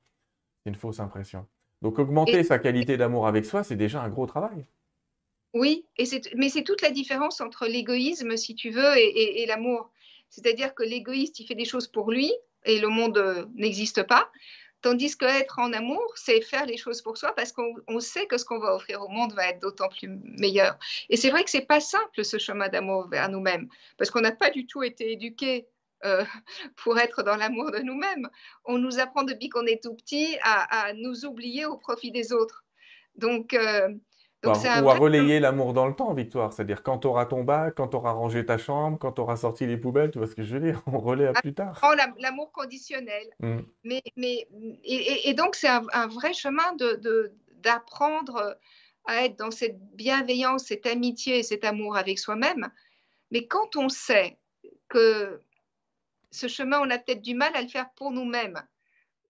C'est 0.64 0.70
une 0.70 0.76
fausse 0.76 1.00
impression. 1.00 1.46
Donc, 1.82 2.00
augmenter 2.00 2.44
sa 2.44 2.60
qualité 2.60 2.98
d'amour 2.98 3.28
avec 3.28 3.46
soi, 3.46 3.64
c'est 3.64 3.76
déjà 3.76 4.02
un 4.02 4.10
gros 4.10 4.26
travail. 4.26 4.66
Oui, 5.54 5.86
et 5.98 6.06
mais 6.36 6.50
c'est 6.50 6.64
toute 6.64 6.82
la 6.82 6.92
différence 6.92 7.42
entre 7.42 7.66
l'égoïsme, 7.66 8.38
si 8.38 8.56
tu 8.56 8.70
veux, 8.70 8.98
et 8.98 9.46
l'amour. 9.48 9.90
C'est-à-dire 10.30 10.76
que 10.76 10.84
l'égoïste, 10.84 11.40
il 11.40 11.46
fait 11.46 11.56
des 11.56 11.66
choses 11.66 11.88
pour 11.88 12.12
lui, 12.12 12.32
et 12.66 12.80
le 12.80 12.88
monde 12.90 13.18
euh, 13.18 13.46
n'existe 13.56 14.04
pas. 14.04 14.30
Tandis 14.82 15.18
qu'être 15.18 15.60
en 15.60 15.74
amour, 15.74 16.14
c'est 16.16 16.40
faire 16.42 16.66
les 16.66 16.78
choses 16.78 17.02
pour 17.02 17.18
soi 17.18 17.34
parce 17.36 17.52
qu'on 17.52 18.00
sait 18.00 18.28
que 18.28 18.38
ce 18.38 18.46
qu'on 18.46 18.60
va 18.60 18.74
offrir 18.74 19.02
au 19.02 19.10
monde 19.10 19.34
va 19.34 19.50
être 19.50 19.60
d'autant 19.60 19.90
plus 19.90 20.08
meilleur. 20.08 20.78
Et 21.10 21.18
c'est 21.18 21.32
vrai 21.32 21.44
que 21.44 21.50
c'est 21.50 21.66
pas 21.66 21.82
simple 21.82 22.24
ce 22.24 22.38
chemin 22.38 22.70
d'amour 22.70 23.10
vers 23.10 23.28
nous-mêmes 23.28 23.68
parce 23.98 24.10
qu'on 24.10 24.22
n'a 24.22 24.32
pas 24.32 24.52
du 24.52 24.66
tout 24.68 24.82
été 24.82 25.12
éduqués 25.12 25.68
euh, 26.06 26.24
pour 26.84 26.98
être 27.00 27.24
dans 27.24 27.36
l'amour 27.36 27.72
de 27.72 27.80
nous-mêmes. 27.80 28.30
On 28.66 28.78
nous 28.78 29.00
apprend 29.00 29.24
depuis 29.24 29.50
qu'on 29.50 29.66
est 29.66 29.82
tout 29.84 29.96
petit 29.96 30.38
à, 30.44 30.94
nous 30.94 31.26
oublier 31.26 31.66
au 31.66 31.78
profit 31.78 32.12
des 32.12 32.32
autres. 32.34 32.64
Donc, 33.16 33.54
euh, 33.54 33.90
ou 34.46 34.90
à 34.90 34.96
relayer 34.96 35.42
l'amour 35.42 35.74
dans 35.74 35.86
le 35.86 35.94
temps, 35.94 36.14
Victoire. 36.14 36.54
C'est-à-dire 36.54 36.82
quand 36.82 37.00
tu 37.00 37.08
auras 37.08 37.26
ton 37.26 37.44
bac, 37.44 37.74
quand 37.76 37.90
tu 37.90 37.98
auras 37.98 38.12
rangé 38.12 38.46
ta 38.46 38.58
chambre, 38.58 38.98
quand 38.98 39.12
tu 39.12 39.22
auras 39.22 39.36
sorti 39.36 39.66
les 39.66 39.76
poubelles, 39.76 40.12
tu 40.12 40.18
vois 40.18 40.28
ce 40.28 40.36
que 40.36 40.44
je 40.44 40.56
veux 40.56 40.62
dire 40.62 40.82
On 40.88 41.00
relaie 41.00 41.28
à 41.28 41.34
plus 41.34 41.54
tard. 41.54 41.82
L'amour 42.20 42.52
conditionnel. 42.54 43.28
Mmh. 43.40 43.58
Mais, 43.84 44.02
mais, 44.16 44.48
et, 44.86 45.34
donc, 45.34 45.56
c'est 45.56 45.68
un, 45.68 46.08
vrai 46.08 46.34
chemin 46.34 46.74
d'apprendre 47.62 48.42
de, 48.42 49.12
à 49.12 49.26
être 49.26 49.38
dans 49.38 49.52
cette 49.52 49.78
bienveillance, 49.96 50.66
cette 50.66 50.86
amitié 50.86 51.40
et 51.40 51.44
cet 51.44 51.66
amour 51.66 51.98
avec 51.98 52.18
soi-même. 52.18 52.70
Mais 53.32 53.46
quand 53.46 53.76
on 53.76 53.90
sait 53.90 54.38
que 54.88 55.42
ce 56.32 56.48
chemin, 56.48 56.80
on 56.80 56.90
a 56.90 56.98
peut-être 56.98 57.22
du 57.22 57.36
mal 57.36 57.56
à 57.56 57.62
le 57.62 57.68
faire 57.68 57.90
pour 57.96 58.12
nous-mêmes, 58.12 58.62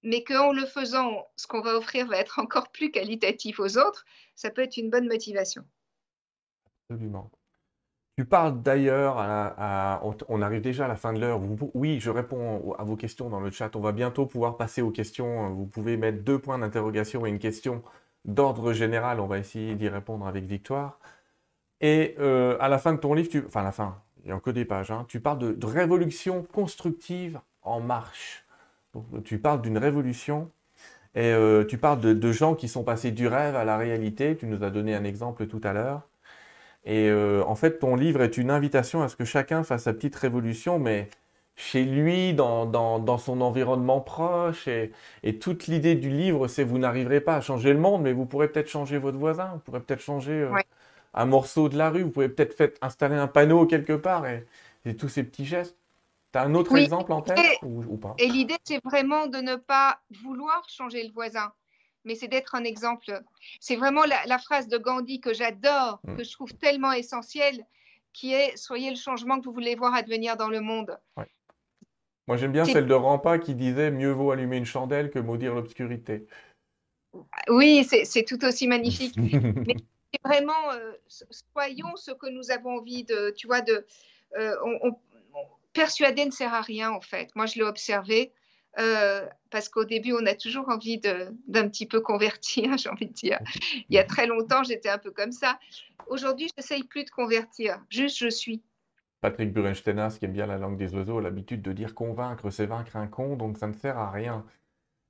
mais 0.03 0.23
qu'en 0.23 0.51
le 0.51 0.65
faisant, 0.65 1.27
ce 1.35 1.47
qu'on 1.47 1.61
va 1.61 1.75
offrir 1.75 2.07
va 2.07 2.17
être 2.17 2.39
encore 2.39 2.69
plus 2.69 2.91
qualitatif 2.91 3.59
aux 3.59 3.77
autres, 3.77 4.05
ça 4.35 4.49
peut 4.49 4.61
être 4.61 4.77
une 4.77 4.89
bonne 4.89 5.07
motivation. 5.07 5.63
Absolument. 6.89 7.29
Tu 8.17 8.25
parles 8.25 8.61
d'ailleurs, 8.61 9.15
on 10.27 10.41
arrive 10.41 10.59
déjà 10.59 10.83
à 10.83 10.87
la 10.89 10.97
fin 10.97 11.13
de 11.13 11.21
l'heure. 11.21 11.39
Oui, 11.73 12.01
je 12.01 12.09
réponds 12.09 12.73
à 12.73 12.83
vos 12.83 12.97
questions 12.97 13.29
dans 13.29 13.39
le 13.39 13.49
chat. 13.49 13.73
On 13.77 13.79
va 13.79 13.93
bientôt 13.93 14.25
pouvoir 14.25 14.57
passer 14.57 14.81
aux 14.81 14.91
questions. 14.91 15.53
Vous 15.53 15.65
pouvez 15.65 15.95
mettre 15.95 16.21
deux 16.21 16.37
points 16.37 16.59
d'interrogation 16.59 17.25
et 17.25 17.29
une 17.29 17.39
question 17.39 17.81
d'ordre 18.25 18.73
général. 18.73 19.21
On 19.21 19.27
va 19.27 19.37
essayer 19.37 19.73
d'y 19.75 19.87
répondre 19.87 20.27
avec 20.27 20.43
victoire. 20.43 20.99
Et 21.79 22.15
euh, 22.19 22.57
à 22.59 22.67
la 22.67 22.77
fin 22.77 22.91
de 22.91 22.99
ton 22.99 23.13
livre, 23.13 23.29
tu... 23.29 23.45
enfin 23.45 23.61
à 23.61 23.63
la 23.63 23.71
fin, 23.71 24.03
il 24.23 24.27
n'y 24.27 24.31
a 24.31 24.39
que 24.39 24.51
des 24.51 24.65
pages, 24.65 24.91
hein, 24.91 25.05
tu 25.07 25.19
parles 25.19 25.57
de 25.57 25.65
révolution 25.65 26.43
constructive 26.43 27.39
en 27.61 27.79
marche 27.79 28.45
tu 29.23 29.39
parles 29.39 29.61
d'une 29.61 29.77
révolution 29.77 30.49
et 31.15 31.31
euh, 31.31 31.65
tu 31.65 31.77
parles 31.77 31.99
de, 32.01 32.31
gens 32.31 32.55
qui 32.55 32.67
sont 32.67 32.83
passés 32.83 33.11
du 33.11 33.27
rêve 33.27 33.55
à 33.55 33.63
la 33.65 33.77
réalité. 33.77 34.35
Tu 34.37 34.45
nous 34.45 34.63
as 34.63 34.69
donné 34.69 34.95
un 34.95 35.03
exemple 35.03 35.47
tout 35.47 35.61
à 35.63 35.73
l'heure. 35.73 36.01
Et 36.85 37.09
euh, 37.09 37.43
en 37.45 37.55
fait, 37.55 37.79
ton 37.79 37.95
livre 37.95 38.21
est 38.21 38.37
une 38.37 38.51
invitation 38.51 39.01
à 39.01 39.09
ce 39.09 39.15
que 39.15 39.25
chacun 39.25 39.63
fasse 39.63 39.83
sa 39.83 39.93
petite 39.93 40.15
révolution, 40.15 40.79
mais 40.79 41.09
chez 41.55 41.83
lui, 41.83 42.33
dans, 42.33 43.17
son 43.17 43.41
environnement 43.41 43.99
proche. 43.99 44.67
Et, 44.67 44.91
toute 45.39 45.67
l'idée 45.67 45.95
du 45.95 46.09
livre, 46.09 46.47
c'est 46.47 46.63
vous 46.63 46.77
n'arriverez 46.77 47.21
pas 47.21 47.35
à 47.35 47.41
changer 47.41 47.73
le 47.73 47.79
monde, 47.79 48.03
mais 48.03 48.13
vous 48.13 48.25
pourrez 48.25 48.47
peut-être 48.47 48.69
changer 48.69 48.97
votre 48.97 49.17
voisin, 49.17 49.51
vous 49.53 49.59
pourrez 49.59 49.81
peut-être 49.81 50.01
changer 50.01 50.33
euh, 50.33 50.51
un 51.13 51.25
morceau 51.25 51.69
de 51.69 51.77
la 51.77 51.89
rue, 51.89 52.03
vous 52.03 52.11
pouvez 52.11 52.29
peut-être 52.29 52.77
installer 52.81 53.15
un 53.15 53.27
panneau 53.27 53.65
quelque 53.65 53.93
part. 53.93 54.25
et 54.27 54.45
tous 54.97 55.09
ces 55.09 55.23
petits 55.23 55.45
gestes. 55.45 55.79
Tu 56.31 56.37
as 56.37 56.43
un 56.43 56.53
autre 56.53 56.75
exemple 56.77 57.11
en 57.11 57.21
tête 57.21 57.37
ou, 57.63 57.97
pas? 57.97 58.13
Et 58.19 58.27
l'idée, 58.27 58.57
c'est 58.63 58.83
vraiment 58.83 59.27
de 59.27 59.39
ne 59.39 59.55
pas 59.55 59.99
vouloir 60.23 60.63
changer 60.69 61.03
le 61.03 61.11
voisin, 61.11 61.51
mais 62.05 62.13
c'est 62.13 62.27
d'être 62.27 62.53
un 62.53 62.63
exemple. 62.63 63.21
C'est 63.59 63.75
vraiment 63.75 64.03
la, 64.05 64.37
phrase 64.37 64.67
de 64.67 64.77
Gandhi 64.77 65.19
que 65.21 65.33
j'adore, 65.33 65.99
mm. 66.03 66.17
que 66.17 66.23
je 66.23 66.31
trouve 66.31 66.53
tellement 66.53 66.91
essentielle, 66.91 67.65
qui 68.13 68.33
est 68.33 68.55
Soyez 68.57 68.91
le 68.91 68.95
changement 68.95 69.39
que 69.39 69.45
vous 69.45 69.53
voulez 69.53 69.75
voir 69.75 69.95
advenir 69.95 70.37
dans 70.37 70.49
le 70.49 70.61
monde. 70.61 70.99
Moi, 72.27 72.37
j'aime 72.37 72.51
bien 72.51 72.65
celle 72.65 72.85
de 72.85 72.93
Rampa 72.93 73.39
qui 73.39 73.55
disait 73.55 73.89
Mieux 73.89 74.11
vaut 74.11 74.29
allumer 74.29 74.57
une 74.57 74.65
chandelle 74.65 75.09
que 75.09 75.17
maudire 75.17 75.55
l'obscurité. 75.55 76.27
Oui, 77.47 77.83
c'est 77.83 78.23
tout 78.23 78.45
aussi 78.45 78.67
magnifique. 78.67 79.15
mais 79.17 79.75
vraiment, 80.23 80.71
euh, 80.73 80.93
soyons 81.29 81.95
ce 81.95 82.11
que 82.11 82.29
nous 82.29 82.51
avons 82.51 82.77
envie 82.77 83.03
de, 83.03 83.33
tu 83.35 83.47
vois, 83.47 83.61
de, 83.61 83.85
euh, 84.37 84.55
persuader 85.73 86.25
ne 86.25 86.31
sert 86.31 86.53
à 86.53 86.61
rien, 86.61 86.91
en 86.91 87.01
fait. 87.01 87.29
Moi, 87.35 87.45
je 87.45 87.55
l'ai 87.55 87.63
observé. 87.63 88.33
Euh, 88.77 89.25
parce 89.49 89.67
qu'au 89.67 89.83
début, 89.83 90.13
on 90.13 90.25
a 90.27 90.35
toujours 90.35 90.69
envie 90.69 90.99
d'un 90.99 91.67
petit 91.67 91.87
peu 91.87 92.01
convertir, 92.01 92.63
j'ai 92.77 92.89
envie 92.89 93.07
de 93.07 93.13
dire. 93.13 93.39
Il 93.89 93.95
y 93.95 93.97
a 93.97 94.03
très 94.03 94.27
longtemps, 94.27 94.63
j'étais 94.63 94.89
un 94.89 94.99
peu 94.99 95.11
comme 95.11 95.31
ça. 95.31 95.59
Aujourd'hui, 96.07 96.47
je 96.47 96.53
n'essaye 96.57 96.83
plus 96.83 97.03
de 97.03 97.09
convertir, 97.09 97.83
juste 97.89 98.17
je 98.17 98.29
suis. 98.29 98.61
Patrick 99.21 99.51
Burenstenas, 99.51 100.17
qui 100.17 100.25
aime 100.25 100.33
bien 100.33 100.45
la 100.45 100.57
langue 100.57 100.77
des 100.77 100.93
oiseaux, 100.93 101.17
a 101.17 101.21
l'habitude 101.21 101.61
de 101.61 101.73
dire 101.73 101.93
convaincre, 101.93 102.49
c'est 102.51 102.67
vaincre 102.67 102.95
un 102.95 103.07
con, 103.07 103.35
donc 103.35 103.57
ça 103.57 103.67
ne 103.67 103.73
sert 103.73 103.97
à 103.97 104.11
rien. 104.11 104.45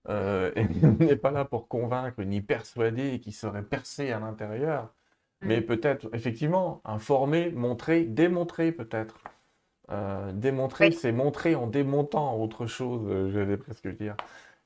Euh, 0.10 0.52
on 0.84 1.04
n'est 1.04 1.16
pas 1.16 1.32
là 1.32 1.46
pour 1.46 1.68
convaincre 1.68 2.24
ni 2.24 2.42
persuader 2.42 3.20
qui 3.20 3.32
serait 3.32 3.64
percé 3.64 4.12
à 4.12 4.20
l'intérieur, 4.20 4.94
mais 5.42 5.62
mm. 5.62 5.66
peut-être 5.66 6.10
effectivement 6.14 6.82
informer, 6.86 7.52
montrer, 7.52 8.04
démontrer 8.04 8.72
peut-être. 8.72 9.24
Euh, 9.92 10.32
démontrer, 10.34 10.92
c'est 10.92 11.12
montrer 11.12 11.56
en 11.56 11.66
démontant 11.66 12.40
autre 12.40 12.68
chose, 12.68 13.02
euh, 13.10 13.32
j'allais 13.32 13.58
presque 13.58 13.88
dire. 13.98 14.16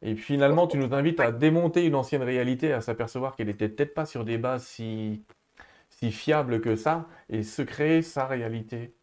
Et 0.01 0.15
finalement, 0.15 0.67
tu 0.67 0.77
nous 0.77 0.93
invites 0.93 1.21
à 1.21 1.31
démonter 1.31 1.85
une 1.85 1.95
ancienne 1.95 2.23
réalité, 2.23 2.73
à 2.73 2.81
s'apercevoir 2.81 3.35
qu'elle 3.35 3.47
n'était 3.47 3.69
peut-être 3.69 3.93
pas 3.93 4.05
sur 4.05 4.25
des 4.25 4.37
bases 4.37 4.65
si, 4.65 5.23
si 5.89 6.11
fiables 6.11 6.59
que 6.59 6.75
ça, 6.75 7.07
et 7.29 7.43
se 7.43 7.61
créer 7.61 8.01
sa 8.01 8.27
réalité. 8.27 8.93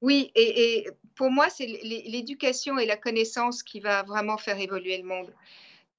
Oui, 0.00 0.32
et, 0.34 0.88
pour 1.14 1.30
moi, 1.30 1.48
c'est 1.50 1.66
l'éducation 1.66 2.78
et 2.78 2.86
la 2.86 2.96
connaissance 2.96 3.62
qui 3.62 3.80
va 3.80 4.02
vraiment 4.02 4.38
faire 4.38 4.58
évoluer 4.58 4.98
le 4.98 5.04
monde. 5.04 5.32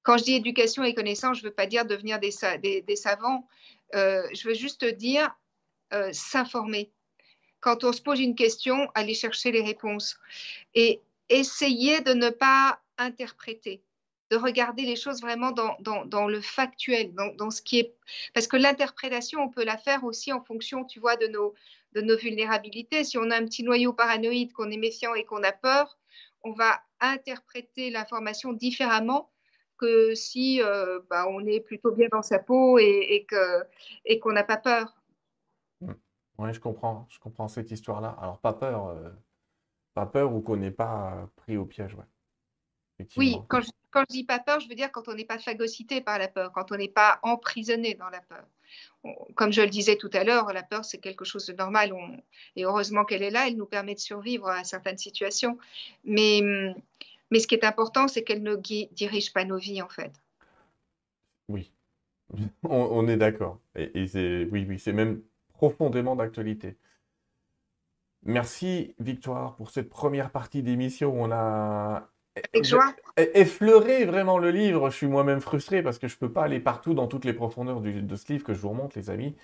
Quand 0.02 0.18
je 0.18 0.24
dis 0.24 0.34
éducation 0.34 0.84
et 0.84 0.94
connaissance, 0.94 1.38
je 1.38 1.44
ne 1.44 1.48
veux 1.48 1.54
pas 1.54 1.66
dire 1.66 1.86
devenir 1.86 2.18
des, 2.20 2.30
savants, 2.30 3.48
euh, 3.94 4.22
je 4.34 4.48
veux 4.48 4.54
juste 4.54 4.84
dire 4.84 5.34
s'informer. 6.12 6.90
Quand 7.60 7.84
on 7.84 7.92
se 7.92 8.02
pose 8.02 8.20
une 8.20 8.34
question, 8.34 8.90
aller 8.94 9.14
chercher 9.14 9.52
les 9.52 9.62
réponses. 9.62 10.18
Et 10.74 11.00
essayer 11.28 12.00
de 12.00 12.12
ne 12.12 12.30
pas 12.30 12.80
interpréter, 12.98 13.82
de 14.30 14.36
regarder 14.36 14.82
les 14.82 14.96
choses 14.96 15.20
vraiment 15.20 15.52
dans, 15.52 16.26
le 16.26 16.40
factuel, 16.40 17.14
dans, 17.14 17.50
ce 17.50 17.62
qui 17.62 17.80
est... 17.80 17.94
Parce 18.32 18.46
que 18.46 18.56
l'interprétation, 18.56 19.40
on 19.40 19.48
peut 19.48 19.64
la 19.64 19.78
faire 19.78 20.04
aussi 20.04 20.32
en 20.32 20.42
fonction, 20.42 20.84
tu 20.84 21.00
vois, 21.00 21.16
de 21.16 21.26
nos, 21.26 21.54
de 21.94 22.00
nos 22.00 22.16
vulnérabilités. 22.16 23.04
Si 23.04 23.18
on 23.18 23.30
a 23.30 23.36
un 23.36 23.44
petit 23.44 23.62
noyau 23.62 23.92
paranoïde, 23.92 24.52
qu'on 24.52 24.70
est 24.70 24.76
méfiant 24.76 25.14
et 25.14 25.24
qu'on 25.24 25.42
a 25.42 25.52
peur, 25.52 25.98
on 26.42 26.52
va 26.52 26.80
interpréter 27.00 27.90
l'information 27.90 28.52
différemment 28.52 29.30
que 29.78 30.14
si 30.14 30.62
euh, 30.62 31.00
bah, 31.10 31.26
on 31.28 31.44
est 31.46 31.60
plutôt 31.60 31.92
bien 31.92 32.08
dans 32.10 32.22
sa 32.22 32.38
peau 32.38 32.78
et, 32.78 33.26
et 34.04 34.20
qu'on 34.20 34.32
n'a 34.32 34.44
pas 34.44 34.56
peur. 34.56 35.02
Oui, 36.38 36.52
je 36.52 36.60
comprends, 36.60 37.06
je 37.10 37.18
comprends 37.18 37.48
cette 37.48 37.70
histoire-là. 37.70 38.16
Alors, 38.20 38.38
pas 38.40 38.52
peur, 38.52 38.88
euh, 38.88 39.10
pas 39.94 40.06
peur 40.06 40.34
ou 40.34 40.40
qu'on 40.40 40.56
n'est 40.56 40.70
pas 40.70 41.28
pris 41.36 41.56
au 41.56 41.64
piège, 41.64 41.94
ouais. 41.94 42.04
Oui, 43.16 43.36
quand 43.48 43.60
je, 43.60 43.70
quand 43.90 44.04
dis 44.08 44.24
pas 44.24 44.38
peur, 44.38 44.60
je 44.60 44.68
veux 44.68 44.76
dire 44.76 44.92
quand 44.92 45.08
on 45.08 45.14
n'est 45.14 45.24
pas 45.24 45.38
phagocyté 45.38 46.00
par 46.00 46.18
la 46.18 46.28
peur, 46.28 46.52
quand 46.52 46.70
on 46.70 46.76
n'est 46.76 46.88
pas 46.88 47.18
emprisonné 47.22 47.94
dans 47.94 48.08
la 48.08 48.20
peur. 48.20 48.44
Comme 49.34 49.52
je 49.52 49.60
le 49.60 49.68
disais 49.68 49.96
tout 49.96 50.10
à 50.12 50.24
l'heure, 50.24 50.52
la 50.52 50.62
peur, 50.62 50.84
c'est 50.84 50.98
quelque 50.98 51.24
chose 51.24 51.46
de 51.46 51.52
normal. 51.52 51.92
et 52.56 52.64
heureusement 52.64 53.04
qu'elle 53.04 53.22
est 53.22 53.30
là, 53.30 53.48
elle 53.48 53.56
nous 53.56 53.66
permet 53.66 53.94
de 53.94 54.00
survivre 54.00 54.48
à 54.48 54.64
certaines 54.64 54.98
situations. 54.98 55.58
Mais, 56.04 56.40
mais 57.30 57.38
ce 57.38 57.46
qui 57.46 57.54
est 57.54 57.64
important, 57.64 58.08
c'est 58.08 58.22
qu'elle 58.22 58.42
ne 58.42 58.56
dirige 58.56 59.32
pas 59.32 59.44
nos 59.44 59.58
vies, 59.58 59.82
en 59.82 59.88
fait. 59.88 60.12
Oui, 61.48 61.70
on, 62.62 63.06
est 63.08 63.16
d'accord. 63.16 63.60
Et, 63.74 64.06
c'est, 64.06 64.48
oui, 64.50 64.64
oui, 64.68 64.78
c'est 64.78 64.92
même 64.92 65.22
profondément 65.52 66.16
d'actualité. 66.16 66.76
Merci 68.22 68.94
Victoire 68.98 69.54
pour 69.56 69.70
cette 69.70 69.90
première 69.90 70.30
partie 70.30 70.62
d'émission 70.62 71.12
on 71.14 71.30
a 71.30 72.08
Avec 72.36 72.64
joie. 72.64 72.94
Effleurer 73.16 74.04
vraiment 74.04 74.38
le 74.38 74.50
livre, 74.50 74.90
je 74.90 74.96
suis 74.96 75.06
moi-même 75.06 75.40
frustré 75.40 75.82
parce 75.82 75.98
que 75.98 76.08
je 76.08 76.14
ne 76.14 76.18
peux 76.18 76.32
pas 76.32 76.44
aller 76.44 76.60
partout 76.60 76.94
dans 76.94 77.06
toutes 77.06 77.24
les 77.24 77.32
profondeurs 77.32 77.80
de 77.80 78.16
ce 78.16 78.32
livre 78.32 78.44
que 78.44 78.54
je 78.54 78.60
vous 78.60 78.70
remonte, 78.70 78.94
les 78.96 79.10
amis. 79.10 79.36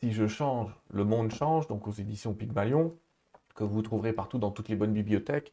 Si 0.00 0.12
je 0.12 0.26
change, 0.26 0.74
le 0.92 1.04
monde 1.04 1.32
change, 1.32 1.68
donc 1.68 1.86
aux 1.86 1.92
éditions 1.92 2.34
Pygmalion, 2.34 2.96
que 3.54 3.62
vous 3.64 3.82
trouverez 3.82 4.12
partout 4.12 4.38
dans 4.38 4.50
toutes 4.50 4.68
les 4.68 4.76
bonnes 4.76 4.92
bibliothèques. 4.92 5.52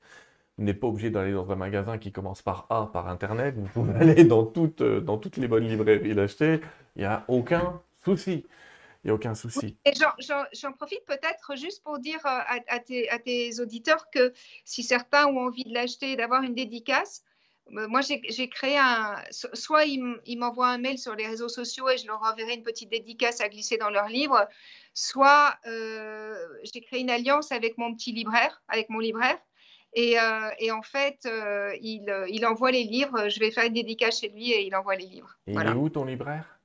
Vous 0.58 0.66
n'êtes 0.66 0.80
pas 0.80 0.88
obligé 0.88 1.10
d'aller 1.10 1.32
dans 1.32 1.52
un 1.52 1.56
magasin 1.56 1.98
qui 1.98 2.12
commence 2.12 2.42
par 2.42 2.66
A 2.70 2.90
par 2.92 3.08
Internet. 3.08 3.56
Vous 3.58 3.68
pouvez 3.68 3.94
aller 4.00 4.24
dans 4.24 4.44
toutes, 4.44 4.82
euh, 4.82 5.00
dans 5.00 5.18
toutes 5.18 5.38
les 5.38 5.48
bonnes 5.48 5.68
librairies 5.68 6.14
l'acheter. 6.14 6.60
Il 6.96 7.00
n'y 7.00 7.06
a 7.06 7.24
aucun 7.28 7.80
souci. 8.04 8.46
Il 9.04 9.08
n'y 9.08 9.12
a 9.12 9.14
aucun 9.14 9.34
souci. 9.34 9.78
Et 9.86 9.94
j'en 9.94 10.74
profite 10.74 11.06
peut-être 11.06 11.56
juste 11.56 11.84
pour 11.84 12.00
dire 12.00 12.20
euh, 12.26 12.40
à, 12.68 12.80
tes, 12.80 13.10
à, 13.10 13.18
tes, 13.18 13.60
auditeurs 13.62 14.10
que 14.12 14.34
si 14.66 14.84
certains 14.84 15.28
ont 15.28 15.40
envie 15.40 15.64
de 15.64 15.74
l'acheter, 15.74 16.18
d'avoir 16.18 16.44
une 16.44 16.54
dédicace, 16.54 17.24
euh, 17.78 17.88
moi 17.88 18.02
j'ai 18.02 18.50
créé 18.50 18.78
un. 18.78 19.16
Soit 19.32 19.86
ils 19.86 20.38
m'envoient 20.38 20.68
un 20.68 20.80
mail 20.80 20.98
sur 20.98 21.16
les 21.16 21.28
réseaux 21.28 21.48
sociaux 21.48 21.88
et 21.88 21.98
je 21.98 22.08
leur 22.08 22.22
enverrai 22.24 22.56
une 22.56 22.64
petite 22.64 22.90
dédicace 22.90 23.40
à 23.40 23.48
glisser 23.48 23.78
dans 23.78 23.90
leur 23.90 24.10
livre, 24.10 24.46
soit 24.94 25.56
euh, 25.66 26.36
j'ai 26.74 26.82
créé 26.82 27.00
une 27.00 27.10
alliance 27.10 27.54
avec 27.54 27.78
mon 27.78 27.96
petit 27.96 28.12
libraire, 28.12 28.62
avec 28.68 28.90
mon 28.90 29.00
libraire. 29.00 29.38
Et, 29.94 30.18
et 30.60 30.72
en 30.72 30.84
fait, 30.84 31.28
il, 31.82 32.14
il, 32.30 32.46
envoie 32.46 32.70
les 32.70 32.84
livres. 32.84 33.28
Je 33.28 33.40
vais 33.40 33.50
faire 33.50 33.66
une 33.66 33.74
dédicace 33.74 34.20
chez 34.20 34.30
lui 34.30 34.52
et 34.52 34.68
il 34.68 34.76
envoie 34.76 34.96
les 34.96 35.08
livres. 35.08 35.36
Et 35.48 35.54
il 35.54 35.60
est 35.60 35.72
où 35.72 35.90
ton 35.90 36.06
libraire? 36.06 36.59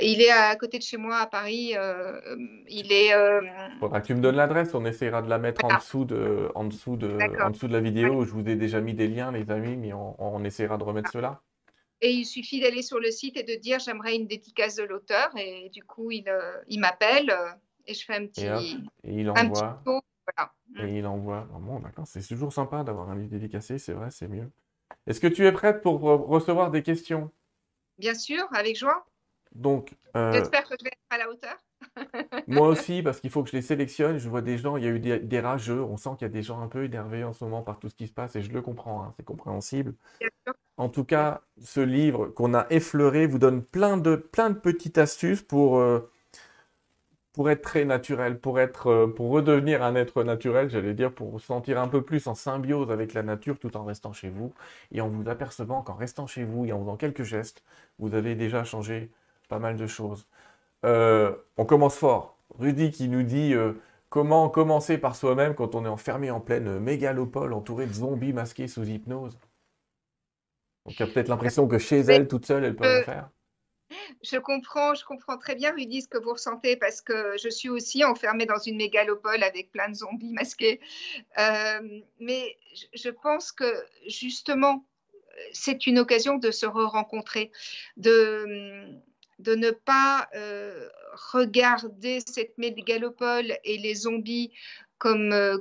Il 0.00 0.20
est 0.20 0.30
à 0.30 0.54
côté 0.56 0.78
de 0.78 0.82
chez 0.82 0.96
moi 0.96 1.18
à 1.18 1.26
Paris. 1.26 1.72
Euh, 1.76 2.20
il 2.68 2.92
est. 2.92 3.14
Euh... 3.14 3.40
Faudra 3.80 4.00
que 4.00 4.06
tu 4.06 4.14
me 4.14 4.20
donnes 4.20 4.36
l'adresse. 4.36 4.74
On 4.74 4.84
essaiera 4.84 5.22
de 5.22 5.28
la 5.28 5.38
mettre 5.38 5.64
en 5.64 5.76
dessous 5.76 6.04
de, 6.04 6.50
en 6.54 6.64
dessous 6.64 6.96
de, 6.96 7.16
en 7.42 7.50
dessous 7.50 7.68
de 7.68 7.72
la 7.72 7.80
vidéo. 7.80 8.24
Je 8.24 8.32
vous 8.32 8.46
ai 8.48 8.56
déjà 8.56 8.80
mis 8.80 8.94
des 8.94 9.08
liens, 9.08 9.32
les 9.32 9.50
amis, 9.50 9.76
mais 9.76 9.92
on, 9.92 10.44
essaiera 10.44 10.78
de 10.78 10.84
remettre 10.84 11.10
cela. 11.10 11.40
Et 12.00 12.10
il 12.10 12.24
suffit 12.24 12.60
d'aller 12.60 12.82
sur 12.82 13.00
le 13.00 13.10
site 13.10 13.36
et 13.36 13.42
de 13.42 13.60
dire 13.60 13.80
j'aimerais 13.80 14.14
une 14.14 14.26
dédicace 14.26 14.76
de 14.76 14.84
l'auteur. 14.84 15.30
Et 15.36 15.68
du 15.70 15.82
coup, 15.82 16.10
il, 16.10 16.28
euh, 16.28 16.56
il 16.68 16.80
m'appelle 16.80 17.32
et 17.86 17.94
je 17.94 18.04
fais 18.04 18.14
un 18.14 18.26
petit. 18.26 18.46
Et, 19.04 19.20
il 19.20 19.30
envoie. 19.30 19.82
Et 20.80 20.98
il 20.98 21.06
envoie. 21.06 21.48
bon, 21.60 21.80
d'accord. 21.80 22.06
C'est 22.06 22.26
toujours 22.26 22.52
sympa 22.52 22.84
d'avoir 22.84 23.10
un 23.10 23.16
livre 23.16 23.30
dédicacé. 23.30 23.78
C'est 23.78 23.94
vrai, 23.94 24.10
c'est 24.10 24.28
mieux. 24.28 24.50
Est-ce 25.06 25.20
que 25.20 25.26
tu 25.26 25.46
es 25.46 25.52
prête 25.52 25.82
pour 25.82 26.00
recevoir 26.00 26.70
des 26.70 26.82
questions? 26.82 27.30
Bien 27.98 28.14
sûr, 28.14 28.46
avec 28.52 28.78
joie. 28.78 29.04
Donc, 29.54 29.94
euh, 30.16 30.32
J'espère 30.32 30.68
que 30.68 30.74
je 30.78 30.84
vais 30.84 30.90
être 30.90 30.98
à 31.10 31.18
la 31.18 31.30
hauteur. 31.30 31.56
moi 32.46 32.68
aussi, 32.68 33.02
parce 33.02 33.20
qu'il 33.20 33.30
faut 33.30 33.42
que 33.42 33.50
je 33.50 33.56
les 33.56 33.62
sélectionne. 33.62 34.18
Je 34.18 34.28
vois 34.28 34.42
des 34.42 34.58
gens, 34.58 34.76
il 34.76 34.84
y 34.84 34.86
a 34.86 34.90
eu 34.90 34.98
des, 34.98 35.40
rageux. 35.40 35.82
On 35.82 35.96
sent 35.96 36.10
qu'il 36.18 36.22
y 36.22 36.30
a 36.30 36.32
des 36.32 36.42
gens 36.42 36.60
un 36.60 36.68
peu 36.68 36.84
énervés 36.84 37.24
en 37.24 37.32
ce 37.32 37.44
moment 37.44 37.62
par 37.62 37.78
tout 37.78 37.88
ce 37.88 37.94
qui 37.94 38.06
se 38.06 38.12
passe 38.12 38.36
et 38.36 38.42
je 38.42 38.52
le 38.52 38.62
comprends, 38.62 39.02
hein, 39.02 39.14
c'est 39.16 39.24
compréhensible. 39.24 39.94
En 40.76 40.88
tout 40.88 41.04
cas, 41.04 41.42
ce 41.60 41.80
livre 41.80 42.26
qu'on 42.28 42.54
a 42.54 42.66
effleuré 42.70 43.26
vous 43.26 43.38
donne 43.38 43.62
plein 43.62 43.96
de, 43.96 44.16
plein 44.16 44.50
de 44.50 44.58
petites 44.58 44.98
astuces 44.98 45.42
pour, 45.42 45.78
euh, 45.78 46.10
pour 47.32 47.50
être 47.50 47.62
très 47.62 47.84
naturel, 47.84 48.38
pour, 48.38 48.60
être, 48.60 48.86
euh, 48.88 49.06
pour 49.06 49.30
redevenir 49.30 49.82
un 49.82 49.94
être 49.94 50.22
naturel, 50.24 50.70
j'allais 50.70 50.94
dire, 50.94 51.12
pour 51.12 51.30
vous 51.30 51.38
sentir 51.40 51.80
un 51.80 51.88
peu 51.88 52.02
plus 52.02 52.26
en 52.26 52.34
symbiose 52.34 52.90
avec 52.90 53.12
la 53.14 53.22
nature 53.22 53.58
tout 53.58 53.76
en 53.76 53.84
restant 53.84 54.12
chez 54.12 54.28
vous 54.28 54.52
et 54.92 55.00
en 55.00 55.08
vous 55.08 55.28
apercevant 55.28 55.82
qu'en 55.82 55.94
restant 55.94 56.26
chez 56.26 56.44
vous 56.44 56.64
et 56.64 56.72
en 56.72 56.80
faisant 56.80 56.96
quelques 56.96 57.24
gestes, 57.24 57.62
vous 57.98 58.14
avez 58.14 58.34
déjà 58.34 58.64
changé 58.64 59.10
pas 59.48 59.58
mal 59.58 59.76
de 59.76 59.86
choses. 59.86 60.26
Euh, 60.84 61.34
on 61.56 61.64
commence 61.64 61.96
fort. 61.96 62.38
Rudy 62.58 62.90
qui 62.90 63.08
nous 63.08 63.22
dit 63.22 63.54
euh, 63.54 63.74
comment 64.08 64.48
commencer 64.48 64.98
par 64.98 65.16
soi-même 65.16 65.54
quand 65.54 65.74
on 65.74 65.84
est 65.84 65.88
enfermé 65.88 66.30
en 66.30 66.40
pleine 66.40 66.78
mégalopole 66.78 67.52
entouré 67.52 67.86
de 67.86 67.92
zombies 67.92 68.32
masqués 68.32 68.68
sous 68.68 68.84
hypnose? 68.84 69.38
Donc 70.84 70.98
il 70.98 71.00
y 71.00 71.02
a 71.02 71.12
peut-être 71.12 71.28
l'impression 71.28 71.66
que 71.66 71.78
chez 71.78 72.00
elle, 72.00 72.28
toute 72.28 72.46
seule, 72.46 72.64
elle 72.64 72.76
peut 72.76 72.84
rien 72.84 73.02
faire. 73.02 73.30
Je 74.22 74.36
comprends, 74.38 74.94
je 74.94 75.04
comprends 75.04 75.38
très 75.38 75.54
bien, 75.54 75.72
Rudy, 75.72 76.02
ce 76.02 76.08
que 76.08 76.18
vous 76.18 76.32
ressentez 76.32 76.76
parce 76.76 77.00
que 77.00 77.36
je 77.42 77.48
suis 77.48 77.68
aussi 77.68 78.04
enfermée 78.04 78.46
dans 78.46 78.58
une 78.58 78.76
mégalopole 78.76 79.42
avec 79.42 79.70
plein 79.70 79.88
de 79.88 79.94
zombies 79.94 80.32
masqués. 80.32 80.80
Euh, 81.38 82.00
mais 82.20 82.56
je 82.94 83.08
pense 83.10 83.52
que 83.52 83.70
justement, 84.06 84.84
c'est 85.52 85.86
une 85.86 85.98
occasion 85.98 86.36
de 86.36 86.50
se 86.50 86.66
re-rencontrer, 86.66 87.50
de, 87.96 89.00
de 89.38 89.54
ne 89.54 89.70
pas 89.70 90.28
euh, 90.34 90.88
regarder 91.32 92.20
cette 92.26 92.56
mégalopole 92.58 93.56
et 93.64 93.78
les 93.78 93.94
zombies 93.94 94.52
comme, 94.98 95.32
euh, 95.32 95.58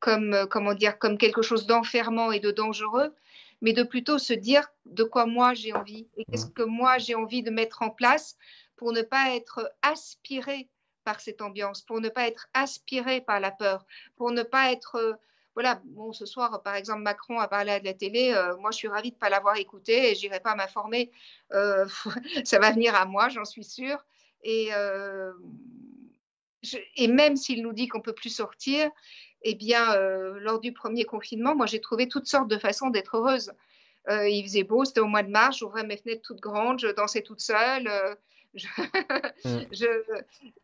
comme, 0.00 0.34
euh, 0.34 0.46
comment 0.46 0.74
dire, 0.74 0.98
comme 0.98 1.18
quelque 1.18 1.42
chose 1.42 1.66
d'enfermant 1.66 2.32
et 2.32 2.40
de 2.40 2.50
dangereux, 2.50 3.14
mais 3.60 3.72
de 3.72 3.82
plutôt 3.82 4.18
se 4.18 4.32
dire 4.32 4.68
de 4.86 5.04
quoi 5.04 5.26
moi 5.26 5.54
j'ai 5.54 5.72
envie 5.72 6.06
et 6.16 6.24
qu'est-ce 6.24 6.46
mmh. 6.46 6.52
que 6.52 6.62
moi 6.62 6.98
j'ai 6.98 7.14
envie 7.14 7.42
de 7.42 7.50
mettre 7.50 7.82
en 7.82 7.90
place 7.90 8.36
pour 8.76 8.92
ne 8.92 9.02
pas 9.02 9.34
être 9.34 9.72
aspiré 9.82 10.68
par 11.04 11.20
cette 11.20 11.40
ambiance, 11.40 11.82
pour 11.82 12.00
ne 12.00 12.08
pas 12.08 12.28
être 12.28 12.48
aspiré 12.52 13.20
par 13.20 13.40
la 13.40 13.50
peur, 13.50 13.86
pour 14.16 14.30
ne 14.30 14.42
pas 14.42 14.70
être 14.72 15.18
voilà, 15.58 15.82
bon, 15.86 16.12
ce 16.12 16.24
soir, 16.24 16.62
par 16.62 16.76
exemple, 16.76 17.02
Macron 17.02 17.40
a 17.40 17.48
parlé 17.48 17.72
à 17.72 17.80
la 17.80 17.92
télé. 17.92 18.32
Euh, 18.32 18.56
moi, 18.58 18.70
je 18.70 18.76
suis 18.76 18.86
ravie 18.86 19.10
de 19.10 19.16
ne 19.16 19.18
pas 19.18 19.28
l'avoir 19.28 19.56
écouté 19.56 20.08
et 20.08 20.14
je 20.14 20.20
n'irai 20.20 20.38
pas 20.38 20.54
m'informer. 20.54 21.10
Euh, 21.52 21.84
ça 22.44 22.60
va 22.60 22.70
venir 22.70 22.94
à 22.94 23.06
moi, 23.06 23.28
j'en 23.28 23.44
suis 23.44 23.64
sûre. 23.64 23.98
Et, 24.44 24.68
euh, 24.72 25.32
et 26.94 27.08
même 27.08 27.34
s'il 27.34 27.62
nous 27.62 27.72
dit 27.72 27.88
qu'on 27.88 27.98
ne 27.98 28.04
peut 28.04 28.12
plus 28.12 28.32
sortir, 28.32 28.88
eh 29.42 29.56
bien, 29.56 29.96
lors 29.96 30.60
du 30.60 30.72
premier 30.72 31.02
confinement, 31.02 31.56
moi, 31.56 31.66
j'ai 31.66 31.80
trouvé 31.80 32.06
toutes 32.06 32.28
sortes 32.28 32.46
de 32.46 32.58
façons 32.58 32.90
d'être 32.90 33.16
heureuse. 33.16 33.50
il 34.08 34.44
faisait 34.44 34.62
beau, 34.62 34.84
c'était 34.84 35.00
au 35.00 35.06
mois 35.06 35.24
de 35.24 35.30
mars, 35.30 35.58
j'ouvrais 35.58 35.82
mes 35.82 35.96
fenêtres 35.96 36.22
toutes 36.22 36.40
grandes, 36.40 36.78
je 36.78 36.86
dansais 36.86 37.22
toute 37.22 37.40
seule. 37.40 37.90
Je, 38.54 38.68
mm. 39.44 39.66
je, 39.72 40.22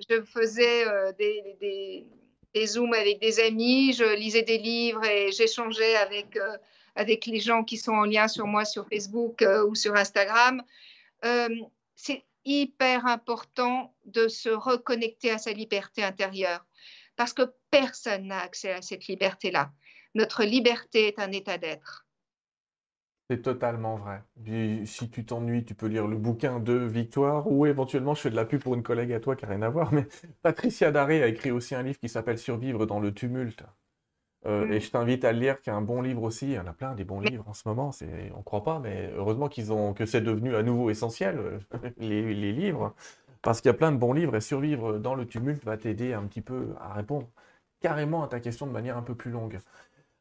je, 0.09 0.23
faisais 0.23 0.85
des, 1.19 1.57
des 1.61 2.07
des 2.55 2.67
Zooms 2.67 2.95
avec 2.95 3.21
des 3.21 3.41
amis, 3.41 3.93
je 3.93 4.05
lisais 4.17 4.43
des 4.43 4.59
livres 4.59 5.05
et 5.05 5.33
j'échangeais 5.33 5.97
avec, 5.97 6.37
euh, 6.37 6.57
avec 6.95 7.27
les 7.27 7.41
gens 7.41 7.65
qui 7.65 7.77
sont 7.77 7.93
en 7.93 8.05
lien 8.05 8.29
sur 8.29 8.47
moi 8.47 8.65
sur 8.65 8.89
Facebook 8.89 9.43
euh, 9.43 9.67
ou 9.67 9.75
sur 9.75 9.95
Instagram. 9.95 10.63
Euh, 11.25 11.49
c'est 11.97 12.25
hyper 12.45 13.07
important 13.07 13.95
de 14.05 14.29
se 14.29 14.51
reconnecter 14.51 15.31
à 15.31 15.39
sa 15.39 15.53
liberté 15.53 16.05
intérieure 16.05 16.65
parce 17.17 17.33
que 17.33 17.43
personne 17.71 18.29
n'a 18.29 18.41
accès 18.41 18.73
à 18.73 18.83
cette 18.83 19.07
liberté-là. 19.07 19.71
Notre 20.15 20.45
liberté 20.45 21.09
est 21.09 21.19
un 21.19 21.33
état 21.33 21.59
d'être. 21.59 22.04
C'est 23.31 23.41
totalement 23.41 23.97
vrai. 23.97 24.23
si 24.85 25.09
tu 25.11 25.25
t'ennuies, 25.25 25.65
tu 25.65 25.75
peux 25.75 25.87
lire 25.87 26.07
le 26.07 26.17
bouquin 26.19 26.61
de 26.61 26.75
Victoire 26.75 27.51
ou 27.51 27.65
éventuellement 27.65 28.15
je 28.15 28.21
fais 28.21 28.31
de 28.31 28.37
la 28.37 28.45
pub 28.45 28.63
pour 28.63 28.75
une 28.75 28.83
collègue 28.83 29.13
à 29.13 29.21
toi 29.21 29.35
qui 29.35 29.45
n'a 29.47 29.51
rien 29.53 29.63
à 29.63 29.71
voir. 29.71 29.93
Mais 29.93 30.07
Patricia 30.43 30.91
Daré 30.93 31.23
a 31.23 31.27
écrit 31.29 31.51
aussi 31.51 31.75
un 31.75 31.83
livre 31.83 31.99
qui 31.99 32.09
s'appelle 32.11 32.39
Survivre 32.39 32.85
dans 32.85 33.01
le 33.01 33.15
tumulte. 33.15 33.65
Euh, 34.47 34.71
et 34.71 34.81
je 34.81 34.91
t'invite 34.91 35.25
à 35.25 35.33
le 35.33 35.41
lire, 35.41 35.61
qui 35.61 35.71
est 35.71 35.73
un 35.73 35.81
bon 35.83 36.03
livre 36.03 36.23
aussi. 36.23 36.47
Il 36.49 36.53
y 36.53 36.59
en 36.59 36.67
a 36.67 36.75
plein 36.75 36.95
des 36.95 37.05
bons 37.05 37.21
livres 37.21 37.49
en 37.49 37.55
ce 37.55 37.67
moment. 37.67 37.91
On 38.35 38.39
ne 38.39 38.43
croit 38.43 38.65
pas, 38.65 38.79
mais 38.79 39.11
heureusement 39.17 39.49
qu'ils 39.49 39.73
ont 39.73 39.95
que 39.95 40.07
c'est 40.07 40.21
devenu 40.21 40.55
à 40.57 40.63
nouveau 40.63 40.91
essentiel 40.91 41.39
euh, 41.39 41.59
les, 41.99 42.35
les 42.35 42.53
livres, 42.53 42.95
parce 43.43 43.61
qu'il 43.61 43.71
y 43.71 43.75
a 43.75 43.79
plein 43.79 43.93
de 43.93 43.97
bons 43.99 44.13
livres 44.13 44.37
et 44.37 44.41
survivre 44.43 44.99
dans 44.99 45.15
le 45.15 45.27
tumulte 45.27 45.65
va 45.65 45.77
t'aider 45.79 46.13
un 46.13 46.25
petit 46.27 46.43
peu 46.43 46.75
à 46.81 46.93
répondre 46.95 47.29
carrément 47.81 48.25
à 48.25 48.29
ta 48.29 48.41
question 48.41 48.67
de 48.67 48.73
manière 48.73 48.97
un 48.97 49.03
peu 49.03 49.15
plus 49.15 49.31
longue. 49.31 49.59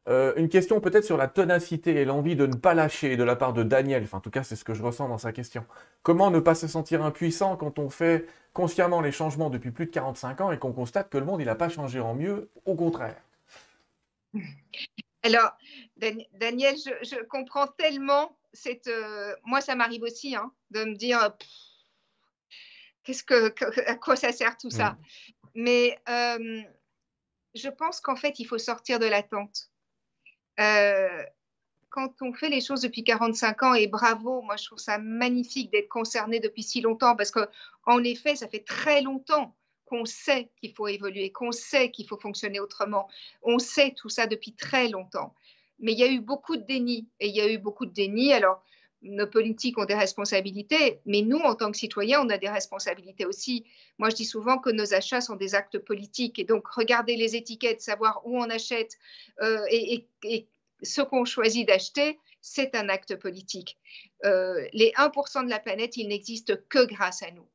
Euh, 0.06 0.34
une 0.36 0.50
question 0.50 0.80
peut-être 0.80 1.04
sur 1.04 1.16
la 1.16 1.28
ténacité 1.28 1.92
et 1.92 2.04
l'envie 2.04 2.36
de 2.36 2.46
ne 2.46 2.54
pas 2.54 2.74
lâcher 2.74 3.16
de 3.16 3.24
la 3.24 3.36
part 3.36 3.54
de 3.54 3.62
Daniel. 3.62 4.02
Enfin, 4.04 4.18
en 4.18 4.20
tout 4.20 4.30
cas, 4.30 4.42
c'est 4.42 4.56
ce 4.56 4.64
que 4.64 4.74
je 4.74 4.82
ressens 4.82 5.08
dans 5.08 5.18
sa 5.18 5.32
question. 5.32 5.64
Comment 6.02 6.30
ne 6.30 6.40
pas 6.40 6.54
se 6.54 6.68
sentir 6.68 7.02
impuissant 7.02 7.56
quand 7.56 7.78
on 7.78 7.88
fait 7.88 8.26
consciemment 8.52 9.00
les 9.00 9.12
changements 9.12 9.48
depuis 9.48 9.70
plus 9.70 9.86
de 9.86 9.90
45 9.90 10.40
ans 10.42 10.52
et 10.52 10.58
qu'on 10.58 10.72
constate 10.72 11.08
que 11.08 11.16
le 11.16 11.24
monde, 11.24 11.40
il 11.40 11.46
n'a 11.46 11.54
pas 11.54 11.70
changé 11.70 12.00
en 12.00 12.14
mieux, 12.14 12.50
au 12.66 12.74
contraire? 12.74 13.16
Alors, 15.22 15.56
Daniel, 15.96 16.76
je, 16.76 17.24
comprends 17.24 17.66
tellement 17.66 18.36
cette... 18.52 18.88
Euh, 18.88 19.34
moi, 19.44 19.62
ça 19.62 19.74
m'arrive 19.74 20.02
aussi 20.02 20.36
hein, 20.36 20.52
de 20.70 20.84
me 20.84 20.94
dire... 20.94 21.32
Qu'est-ce 23.04 23.24
que, 23.24 23.54
à 23.86 23.94
quoi 23.96 24.16
ça 24.16 24.32
sert 24.32 24.56
tout 24.56 24.70
ça? 24.70 24.90
Mm. 24.90 24.96
Mais 25.56 25.98
euh, 26.08 26.62
je 27.54 27.68
pense 27.68 28.00
qu'en 28.00 28.16
fait, 28.16 28.38
il 28.38 28.44
faut 28.44 28.58
sortir 28.58 28.98
de 28.98 29.06
l'attente 29.06 29.70
euh, 30.60 31.22
quand 31.90 32.22
on 32.22 32.32
fait 32.32 32.48
les 32.48 32.60
choses 32.60 32.80
depuis 32.80 33.04
45 33.04 33.62
ans, 33.62 33.74
et 33.74 33.86
bravo, 33.86 34.42
moi 34.42 34.56
je 34.56 34.64
trouve 34.64 34.78
ça 34.78 34.98
magnifique 34.98 35.70
d'être 35.70 35.88
concerné 35.88 36.40
depuis 36.40 36.62
si 36.62 36.80
longtemps, 36.80 37.14
parce 37.16 37.30
qu'en 37.30 38.02
effet, 38.02 38.34
ça 38.34 38.48
fait 38.48 38.64
très 38.64 39.00
longtemps 39.00 39.54
qu'on 39.84 40.04
sait 40.04 40.50
qu'il 40.56 40.72
faut 40.74 40.88
évoluer, 40.88 41.30
qu'on 41.30 41.52
sait 41.52 41.90
qu'il 41.90 42.06
faut 42.06 42.18
fonctionner 42.18 42.58
autrement. 42.58 43.08
On 43.42 43.58
sait 43.58 43.92
tout 43.96 44.08
ça 44.08 44.26
depuis 44.26 44.54
très 44.54 44.88
longtemps. 44.88 45.34
Mais 45.78 45.92
il 45.92 45.98
y 45.98 46.04
a 46.04 46.10
eu 46.10 46.20
beaucoup 46.20 46.56
de 46.56 46.62
déni, 46.62 47.08
et 47.20 47.28
il 47.28 47.36
y 47.36 47.40
a 47.40 47.48
eu 47.48 47.58
beaucoup 47.58 47.86
de 47.86 47.92
déni. 47.92 48.32
Alors, 48.32 48.62
nos 49.04 49.26
politiques 49.26 49.78
ont 49.78 49.84
des 49.84 49.94
responsabilités, 49.94 51.00
mais 51.04 51.22
nous, 51.22 51.38
en 51.38 51.54
tant 51.54 51.70
que 51.70 51.76
citoyens, 51.76 52.22
on 52.22 52.30
a 52.30 52.38
des 52.38 52.48
responsabilités 52.48 53.26
aussi. 53.26 53.64
Moi, 53.98 54.10
je 54.10 54.16
dis 54.16 54.24
souvent 54.24 54.58
que 54.58 54.70
nos 54.70 54.94
achats 54.94 55.20
sont 55.20 55.36
des 55.36 55.54
actes 55.54 55.78
politiques, 55.78 56.38
et 56.38 56.44
donc 56.44 56.66
regarder 56.68 57.16
les 57.16 57.36
étiquettes, 57.36 57.80
savoir 57.80 58.22
où 58.26 58.38
on 58.38 58.50
achète, 58.50 58.98
euh, 59.42 59.64
et, 59.70 60.08
ce 60.82 61.00
qu'on 61.00 61.24
choisit 61.24 61.66
d'acheter, 61.66 62.18
c'est 62.40 62.74
un 62.74 62.88
acte 62.88 63.16
politique. 63.16 63.78
Euh, 64.24 64.66
les 64.72 64.92
1% 64.96 65.44
de 65.44 65.50
la 65.50 65.60
planète, 65.60 65.96
ils 65.96 66.08
n'existent 66.08 66.54
que 66.68 66.84
grâce 66.84 67.22
à 67.22 67.30
nous. 67.30 67.48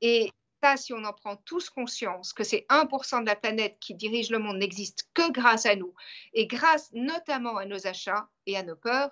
Et 0.00 0.30
ça, 0.62 0.76
si 0.76 0.92
on 0.92 1.04
en 1.04 1.12
prend 1.12 1.36
tous 1.36 1.70
conscience, 1.70 2.32
que 2.32 2.44
ces 2.44 2.66
1% 2.68 3.22
de 3.22 3.26
la 3.26 3.36
planète 3.36 3.76
qui 3.80 3.94
dirige 3.94 4.30
le 4.30 4.38
monde 4.38 4.58
n'existent 4.58 5.04
que 5.14 5.30
grâce 5.32 5.66
à 5.66 5.76
nous, 5.76 5.94
et 6.32 6.46
grâce 6.46 6.90
notamment 6.92 7.56
à 7.56 7.66
nos 7.66 7.86
achats 7.86 8.28
et 8.46 8.56
à 8.56 8.62
nos 8.62 8.76
peurs, 8.76 9.10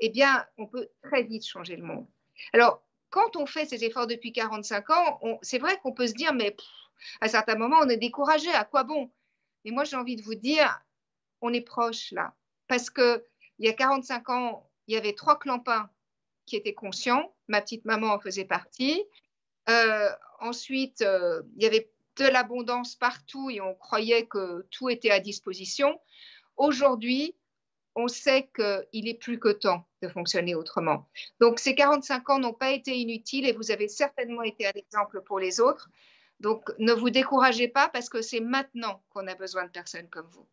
eh 0.00 0.08
bien, 0.08 0.44
on 0.58 0.66
peut 0.66 0.88
très 1.02 1.22
vite 1.22 1.46
changer 1.46 1.76
le 1.76 1.84
monde. 1.84 2.06
Alors, 2.52 2.82
quand 3.10 3.36
on 3.36 3.46
fait 3.46 3.66
ces 3.66 3.84
efforts 3.84 4.06
depuis 4.06 4.32
45 4.32 4.90
ans, 4.90 5.20
c'est 5.42 5.58
vrai 5.58 5.78
qu'on 5.82 5.92
peut 5.92 6.06
se 6.06 6.14
dire, 6.14 6.34
mais 6.34 6.56
à 7.20 7.28
certains 7.28 7.56
moments, 7.56 7.78
on 7.80 7.88
est 7.88 7.96
découragé, 7.96 8.50
à 8.50 8.64
quoi 8.64 8.84
bon? 8.84 9.10
Mais 9.64 9.70
moi, 9.70 9.84
j'ai 9.84 9.96
envie 9.96 10.16
de 10.16 10.22
vous 10.22 10.34
dire, 10.34 10.80
on 11.40 11.52
est 11.52 11.62
proche 11.62 12.12
là. 12.12 12.34
Parce 12.68 12.90
qu'il 12.90 13.22
y 13.58 13.68
a 13.68 13.72
45 13.72 14.28
ans, 14.30 14.70
il 14.86 14.94
y 14.94 14.96
avait 14.96 15.12
trois 15.12 15.38
clampins 15.38 15.88
qui 16.46 16.56
étaient 16.56 16.74
conscients. 16.74 17.34
Ma 17.48 17.60
petite 17.60 17.84
maman 17.84 18.08
en 18.08 18.20
faisait 18.20 18.44
partie. 18.44 19.04
Euh, 19.68 20.08
ensuite, 20.40 21.02
euh, 21.02 21.42
il 21.56 21.62
y 21.62 21.66
avait 21.66 21.90
de 22.18 22.24
l'abondance 22.24 22.94
partout 22.94 23.50
et 23.50 23.60
on 23.60 23.74
croyait 23.74 24.26
que 24.26 24.66
tout 24.70 24.88
était 24.88 25.10
à 25.10 25.20
disposition. 25.20 26.00
Aujourd'hui, 26.56 27.34
on 27.96 28.08
sait 28.08 28.50
qu'il 28.54 29.08
est 29.08 29.18
plus 29.18 29.40
que 29.40 29.48
temps 29.48 29.86
de 30.02 30.08
fonctionner 30.08 30.54
autrement. 30.54 31.08
Donc, 31.40 31.58
ces 31.58 31.74
45 31.74 32.30
ans 32.30 32.38
n'ont 32.38 32.52
pas 32.52 32.70
été 32.70 32.94
inutiles 32.96 33.48
et 33.48 33.52
vous 33.52 33.70
avez 33.70 33.88
certainement 33.88 34.42
été 34.42 34.66
un 34.66 34.72
exemple 34.74 35.22
pour 35.22 35.40
les 35.40 35.60
autres. 35.60 35.90
Donc, 36.38 36.70
ne 36.78 36.92
vous 36.92 37.08
découragez 37.08 37.68
pas 37.68 37.88
parce 37.88 38.10
que 38.10 38.20
c'est 38.20 38.40
maintenant 38.40 39.02
qu'on 39.08 39.26
a 39.26 39.34
besoin 39.34 39.64
de 39.64 39.70
personnes 39.70 40.08
comme 40.08 40.28
vous. 40.30 40.46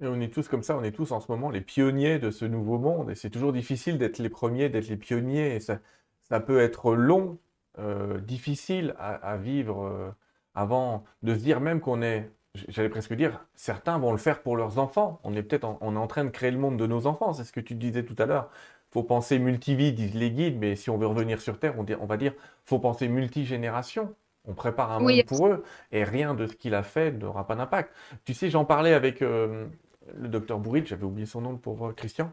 Et 0.00 0.06
on 0.06 0.20
est 0.20 0.32
tous 0.32 0.46
comme 0.48 0.62
ça, 0.62 0.76
on 0.76 0.82
est 0.82 0.92
tous 0.92 1.12
en 1.12 1.20
ce 1.20 1.32
moment 1.32 1.48
les 1.48 1.62
pionniers 1.62 2.18
de 2.18 2.30
ce 2.30 2.44
nouveau 2.44 2.78
monde. 2.78 3.10
Et 3.10 3.14
c'est 3.14 3.30
toujours 3.30 3.52
difficile 3.52 3.96
d'être 3.96 4.18
les 4.18 4.28
premiers, 4.28 4.68
d'être 4.68 4.88
les 4.88 4.98
pionniers. 4.98 5.56
Et 5.56 5.60
ça, 5.60 6.40
peut 6.40 6.60
être 6.60 6.94
long, 6.94 7.38
euh, 7.78 8.18
difficile 8.18 8.94
à, 8.98 9.36
vivre 9.38 9.86
euh, 9.86 10.10
avant 10.54 11.04
de 11.22 11.34
se 11.34 11.40
dire 11.40 11.60
même 11.60 11.80
qu'on 11.80 12.02
est 12.02 12.30
j'allais 12.68 12.88
presque 12.88 13.14
dire, 13.14 13.44
certains 13.54 13.98
vont 13.98 14.12
le 14.12 14.18
faire 14.18 14.42
pour 14.42 14.56
leurs 14.56 14.78
enfants. 14.78 15.20
On 15.24 15.34
est 15.34 15.42
peut-être 15.42 15.64
en, 15.64 15.78
on 15.80 15.96
est 15.96 15.98
en 15.98 16.06
train 16.06 16.24
de 16.24 16.30
créer 16.30 16.50
le 16.50 16.58
monde 16.58 16.76
de 16.76 16.86
nos 16.86 17.06
enfants. 17.06 17.32
C'est 17.32 17.44
ce 17.44 17.52
que 17.52 17.60
tu 17.60 17.74
disais 17.74 18.04
tout 18.04 18.16
à 18.18 18.26
l'heure. 18.26 18.50
Faut 18.90 19.02
penser 19.02 19.38
multivie, 19.38 19.92
disent 19.92 20.14
les 20.14 20.30
guides, 20.30 20.58
mais 20.58 20.76
si 20.76 20.88
on 20.88 20.96
veut 20.96 21.06
revenir 21.06 21.40
sur 21.40 21.58
Terre, 21.58 21.74
on, 21.78 21.86
on 22.00 22.06
va 22.06 22.16
dire, 22.16 22.32
faut 22.64 22.78
penser 22.78 23.08
multigénération. 23.08 24.14
On 24.46 24.54
prépare 24.54 24.92
un 24.92 25.00
monde 25.00 25.24
pour 25.26 25.46
eux 25.46 25.64
et 25.90 26.04
rien 26.04 26.34
de 26.34 26.46
ce 26.46 26.54
qu'il 26.54 26.74
a 26.74 26.82
fait 26.82 27.12
n'aura 27.12 27.46
pas 27.46 27.56
d'impact. 27.56 27.92
Tu 28.24 28.34
sais, 28.34 28.50
j'en 28.50 28.64
parlais 28.64 28.92
avec 28.92 29.22
euh, 29.22 29.66
le 30.14 30.28
docteur 30.28 30.58
Bourrit, 30.58 30.84
j'avais 30.86 31.04
oublié 31.04 31.26
son 31.26 31.40
nom, 31.40 31.52
le 31.52 31.58
pauvre 31.58 31.92
Christian, 31.92 32.30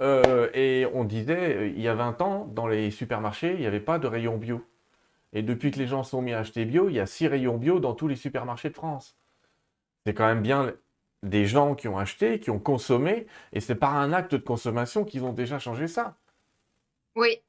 euh, 0.00 0.48
et 0.54 0.86
on 0.92 1.04
disait, 1.04 1.56
euh, 1.56 1.66
il 1.68 1.80
y 1.80 1.86
a 1.86 1.94
20 1.94 2.20
ans, 2.20 2.48
dans 2.52 2.66
les 2.66 2.90
supermarchés, 2.90 3.52
il 3.54 3.60
n'y 3.60 3.66
avait 3.66 3.80
pas 3.80 4.00
de 4.00 4.08
rayon 4.08 4.36
bio. 4.38 4.66
Et 5.32 5.42
depuis 5.42 5.70
que 5.70 5.78
les 5.78 5.86
gens 5.86 6.02
sont 6.02 6.20
mis 6.20 6.32
à 6.32 6.40
acheter 6.40 6.64
bio, 6.64 6.88
il 6.88 6.96
y 6.96 7.00
a 7.00 7.06
6 7.06 7.28
rayons 7.28 7.58
bio 7.58 7.78
dans 7.78 7.94
tous 7.94 8.08
les 8.08 8.16
supermarchés 8.16 8.70
de 8.70 8.74
France 8.74 9.16
c'est 10.06 10.14
quand 10.14 10.26
même 10.26 10.42
bien 10.42 10.74
des 11.22 11.46
gens 11.46 11.74
qui 11.74 11.88
ont 11.88 11.98
acheté, 11.98 12.40
qui 12.40 12.50
ont 12.50 12.58
consommé, 12.58 13.26
et 13.52 13.60
c'est 13.60 13.76
par 13.76 13.96
un 13.96 14.12
acte 14.12 14.32
de 14.32 14.42
consommation 14.42 15.04
qu'ils 15.04 15.24
ont 15.24 15.32
déjà 15.32 15.58
changé 15.58 15.86
ça. 15.86 16.16
Oui. 17.14 17.40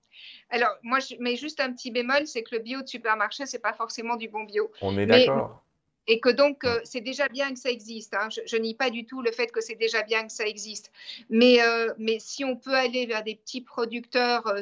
Alors, 0.50 0.70
moi, 0.84 1.00
je 1.00 1.16
mets 1.20 1.36
juste 1.36 1.60
un 1.60 1.74
petit 1.74 1.90
bémol, 1.90 2.28
c'est 2.28 2.44
que 2.44 2.56
le 2.56 2.62
bio 2.62 2.82
de 2.82 2.88
supermarché, 2.88 3.46
c'est 3.46 3.60
pas 3.60 3.74
forcément 3.74 4.16
du 4.16 4.30
bon 4.30 4.44
bio. 4.44 4.72
On 4.82 4.98
est 4.98 5.08
d'accord. 5.08 5.64
Et 6.06 6.20
que 6.20 6.30
donc, 6.30 6.66
euh, 6.66 6.82
c'est 6.84 7.02
déjà 7.02 7.30
bien 7.30 7.54
que 7.54 7.60
ça 7.60 7.72
existe. 7.72 8.14
Hein. 8.14 8.28
Je, 8.30 8.58
nie 8.58 8.76
pas 8.76 8.90
du 8.90 9.06
tout 9.06 9.22
le 9.22 9.32
fait 9.32 9.48
que 9.52 9.62
c'est 9.62 9.76
déjà 9.76 10.04
bien 10.04 10.28
que 10.28 10.34
ça 10.34 10.46
existe. 10.46 10.92
Mais, 11.30 11.62
euh, 11.62 11.94
mais 11.98 12.18
si 12.20 12.44
on 12.44 12.58
peut 12.58 12.76
aller 12.76 13.06
vers 13.06 13.24
des 13.24 13.36
petits 13.36 13.62
producteurs 13.62 14.46
euh, 14.48 14.62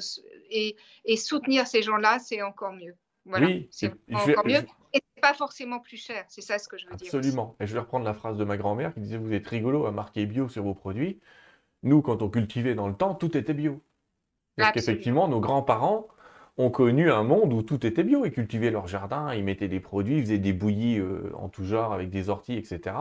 et, 0.51 0.75
et, 1.03 1.17
soutenir 1.17 1.65
ces 1.65 1.81
gens-là, 1.81 2.19
c'est 2.19 2.43
encore 2.43 2.73
mieux. 2.73 2.95
Voilà, 3.25 3.47
oui, 3.47 3.67
c'est 3.71 3.91
encore 4.13 4.45
mieux 4.45 4.63
pas 5.21 5.33
forcément 5.33 5.79
plus 5.79 5.97
cher. 5.97 6.25
C'est 6.27 6.41
ça 6.41 6.59
ce 6.59 6.67
que 6.67 6.77
je 6.77 6.85
veux 6.87 6.95
dire. 6.95 7.07
Absolument. 7.07 7.55
Et 7.59 7.67
je 7.67 7.73
vais 7.73 7.79
reprendre 7.79 8.05
la 8.05 8.13
phrase 8.13 8.37
de 8.37 8.43
ma 8.43 8.57
grand-mère 8.57 8.93
qui 8.93 8.99
disait 8.99 9.17
Vous 9.17 9.33
êtes 9.33 9.47
rigolo 9.47 9.85
à 9.85 9.91
marquer 9.91 10.25
bio 10.25 10.49
sur 10.49 10.63
vos 10.63 10.73
produits. 10.73 11.19
Nous, 11.83 12.01
quand 12.01 12.21
on 12.21 12.29
cultivait 12.29 12.75
dans 12.75 12.87
le 12.87 12.93
temps, 12.93 13.15
tout 13.15 13.37
était 13.37 13.53
bio. 13.53 13.81
Parce 14.57 14.73
qu'effectivement, 14.73 15.27
nos 15.27 15.39
grands-parents 15.39 16.07
ont 16.57 16.69
connu 16.69 17.09
un 17.09 17.23
monde 17.23 17.53
où 17.53 17.63
tout 17.63 17.85
était 17.85 18.03
bio. 18.03 18.25
Ils 18.25 18.31
cultivaient 18.31 18.71
leur 18.71 18.87
jardin, 18.87 19.33
ils 19.33 19.43
mettaient 19.43 19.67
des 19.67 19.79
produits, 19.79 20.17
ils 20.17 20.23
faisaient 20.23 20.37
des 20.37 20.53
bouillies 20.53 20.99
euh, 20.99 21.31
en 21.35 21.49
tout 21.49 21.63
genre 21.63 21.93
avec 21.93 22.09
des 22.09 22.29
orties, 22.29 22.55
etc. 22.55 22.95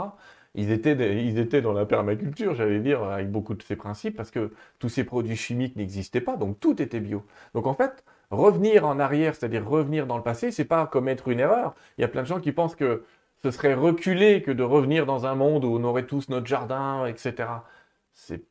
Ils 0.54 0.70
étaient, 0.70 1.24
ils 1.24 1.38
étaient 1.38 1.62
dans 1.62 1.72
la 1.72 1.86
permaculture, 1.86 2.54
j'allais 2.54 2.80
dire, 2.80 3.02
avec 3.04 3.30
beaucoup 3.30 3.54
de 3.54 3.62
ces 3.62 3.76
principes, 3.76 4.16
parce 4.16 4.30
que 4.30 4.52
tous 4.78 4.88
ces 4.88 5.04
produits 5.04 5.36
chimiques 5.36 5.76
n'existaient 5.76 6.20
pas, 6.20 6.36
donc 6.36 6.58
tout 6.58 6.80
était 6.82 7.00
bio. 7.00 7.24
Donc 7.54 7.66
en 7.66 7.74
fait, 7.74 8.04
revenir 8.30 8.86
en 8.86 8.98
arrière, 8.98 9.34
c'est-à-dire 9.34 9.68
revenir 9.68 10.06
dans 10.06 10.16
le 10.16 10.22
passé, 10.22 10.50
c'est 10.50 10.64
pas 10.64 10.86
commettre 10.86 11.28
une 11.28 11.40
erreur. 11.40 11.74
Il 11.98 12.02
y 12.02 12.04
a 12.04 12.08
plein 12.08 12.22
de 12.22 12.26
gens 12.26 12.40
qui 12.40 12.52
pensent 12.52 12.76
que 12.76 13.04
ce 13.42 13.50
serait 13.50 13.74
reculer 13.74 14.42
que 14.42 14.50
de 14.50 14.62
revenir 14.62 15.06
dans 15.06 15.26
un 15.26 15.34
monde 15.34 15.64
où 15.64 15.76
on 15.76 15.84
aurait 15.84 16.06
tous 16.06 16.28
notre 16.28 16.46
jardin, 16.46 17.06
etc. 17.06 17.48
C'est 18.20 18.44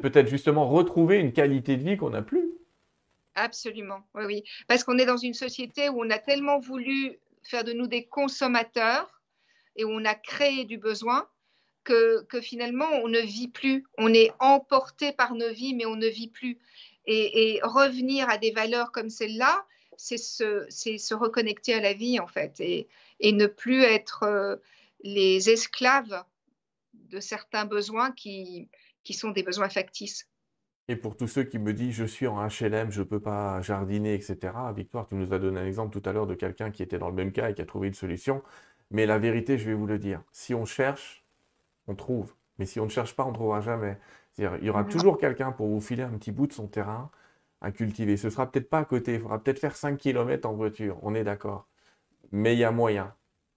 peut-être 0.00 0.28
justement 0.28 0.68
retrouver 0.68 1.18
une 1.18 1.32
qualité 1.32 1.76
de 1.76 1.82
vie 1.82 1.96
qu'on 1.96 2.10
n'a 2.10 2.22
plus. 2.22 2.52
Absolument, 3.34 4.00
oui, 4.14 4.24
oui. 4.26 4.44
Parce 4.68 4.84
qu'on 4.84 4.98
est 4.98 5.06
dans 5.06 5.16
une 5.16 5.34
société 5.34 5.88
où 5.88 6.02
on 6.04 6.10
a 6.10 6.18
tellement 6.18 6.60
voulu 6.60 7.18
faire 7.42 7.64
de 7.64 7.72
nous 7.72 7.86
des 7.86 8.04
consommateurs 8.04 9.22
et 9.76 9.84
où 9.84 9.90
on 9.90 10.04
a 10.04 10.14
créé 10.14 10.64
du 10.64 10.76
besoin 10.76 11.26
que, 11.82 12.22
que 12.24 12.40
finalement 12.40 12.88
on 13.02 13.08
ne 13.08 13.20
vit 13.20 13.48
plus. 13.48 13.84
On 13.96 14.12
est 14.12 14.32
emporté 14.38 15.12
par 15.12 15.34
nos 15.34 15.50
vies, 15.50 15.74
mais 15.74 15.86
on 15.86 15.96
ne 15.96 16.06
vit 16.06 16.28
plus. 16.28 16.58
Et, 17.06 17.60
revenir 17.62 18.28
à 18.28 18.38
des 18.38 18.52
valeurs 18.52 18.92
comme 18.92 19.10
celle-là, 19.10 19.64
c'est 19.96 20.18
se, 20.18 21.14
reconnecter 21.14 21.74
à 21.74 21.80
la 21.80 21.92
vie, 21.92 22.20
en 22.20 22.26
fait, 22.26 22.60
et, 22.60 22.88
et 23.20 23.32
ne 23.32 23.46
plus 23.46 23.82
être 23.82 24.24
euh, 24.24 24.56
les 25.02 25.50
esclaves 25.50 26.24
de 26.94 27.20
certains 27.20 27.64
besoins 27.64 28.12
qui, 28.12 28.68
qui 29.04 29.14
sont 29.14 29.30
des 29.30 29.42
besoins 29.42 29.68
factices. 29.68 30.28
Et 30.88 30.96
pour 30.96 31.16
tous 31.16 31.28
ceux 31.28 31.44
qui 31.44 31.58
me 31.58 31.72
disent 31.72 31.94
je 31.94 32.04
suis 32.04 32.26
en 32.26 32.46
HLM, 32.46 32.90
je 32.90 33.00
ne 33.00 33.04
peux 33.04 33.20
pas 33.20 33.62
jardiner, 33.62 34.14
etc. 34.14 34.52
Victoire, 34.74 35.06
tu 35.06 35.14
nous 35.14 35.32
as 35.32 35.38
donné 35.38 35.60
un 35.60 35.66
exemple 35.66 35.98
tout 35.98 36.08
à 36.08 36.12
l'heure 36.12 36.26
de 36.26 36.34
quelqu'un 36.34 36.70
qui 36.70 36.82
était 36.82 36.98
dans 36.98 37.08
le 37.08 37.14
même 37.14 37.32
cas 37.32 37.50
et 37.50 37.54
qui 37.54 37.62
a 37.62 37.66
trouvé 37.66 37.88
une 37.88 37.94
solution. 37.94 38.42
Mais 38.90 39.06
la 39.06 39.18
vérité, 39.18 39.58
je 39.58 39.64
vais 39.66 39.74
vous 39.74 39.86
le 39.86 39.98
dire, 39.98 40.22
si 40.32 40.54
on 40.54 40.64
cherche, 40.64 41.24
on 41.86 41.94
trouve. 41.94 42.34
Mais 42.58 42.66
si 42.66 42.80
on 42.80 42.84
ne 42.84 42.90
cherche 42.90 43.14
pas, 43.14 43.24
on 43.24 43.30
ne 43.30 43.34
trouvera 43.34 43.60
jamais. 43.60 43.98
Il 44.38 44.64
y 44.64 44.70
aura 44.70 44.84
toujours 44.84 45.18
quelqu'un 45.18 45.52
pour 45.52 45.68
vous 45.68 45.80
filer 45.80 46.02
un 46.02 46.16
petit 46.16 46.32
bout 46.32 46.46
de 46.46 46.52
son 46.52 46.66
terrain 46.66 47.10
à 47.60 47.70
cultiver. 47.70 48.16
Ce 48.16 48.30
sera 48.30 48.50
peut-être 48.50 48.70
pas 48.70 48.78
à 48.78 48.84
côté, 48.84 49.14
il 49.14 49.20
faudra 49.20 49.42
peut-être 49.42 49.58
faire 49.58 49.76
5 49.76 49.98
km 49.98 50.48
en 50.48 50.54
voiture, 50.54 50.98
on 51.02 51.14
est 51.14 51.24
d'accord. 51.24 51.68
Mais 52.30 52.54
il 52.54 52.58
y 52.58 52.64
a 52.64 52.72
moyen. 52.72 53.14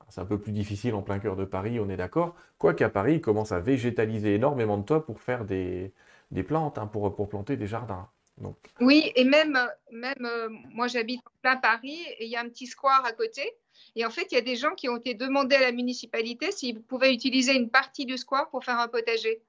C'est 0.10 0.22
un 0.22 0.26
peu 0.26 0.39
plus 0.39 0.52
difficile 0.52 0.93
en 0.93 1.02
plein 1.02 1.18
cœur 1.19 1.35
de 1.35 1.45
Paris, 1.45 1.80
on 1.80 1.89
est 1.89 1.97
d'accord. 1.97 2.35
Quoiqu'à 2.57 2.89
Paris, 2.89 3.15
ils 3.15 3.22
commencent 3.22 3.52
à 3.52 3.60
végétaliser 3.60 4.35
énormément 4.35 4.77
de 4.77 4.84
toits 4.84 5.03
pour 5.03 5.19
faire 5.19 5.45
des, 5.45 5.93
des 6.31 6.43
plantes, 6.43 6.77
hein, 6.77 6.88
pour, 6.88 7.15
pour 7.15 7.30
planter 7.30 7.57
des 7.57 7.68
jardins. 7.68 8.07
Donc... 8.38 8.57
Oui, 8.81 9.11
et 9.15 9.23
même, 9.23 9.57
même 9.91 10.26
euh, 10.26 10.49
moi 10.73 10.88
j'habite 10.88 11.22
en 11.26 11.31
plein 11.41 11.56
Paris 11.56 11.99
et 12.19 12.26
il 12.26 12.30
y 12.30 12.35
a 12.35 12.41
un 12.41 12.49
petit 12.49 12.68
square 12.68 13.03
à 13.06 13.14
côté. 13.14 13.41
Et 13.95 14.06
en 14.06 14.10
fait, 14.10 14.27
il 14.31 14.35
y 14.35 14.38
a 14.38 14.41
des 14.41 14.56
gens 14.57 14.76
qui 14.76 14.89
ont 14.89 14.97
été 14.97 15.14
demandés 15.14 15.56
à 15.56 15.61
la 15.61 15.72
municipalité 15.72 16.52
s'ils 16.52 16.81
pouvaient 16.81 17.14
utiliser 17.14 17.56
une 17.56 17.69
partie 17.69 18.06
du 18.06 18.18
square 18.18 18.49
pour 18.49 18.64
faire 18.64 18.80
un 18.80 18.89
potager. 18.89 19.41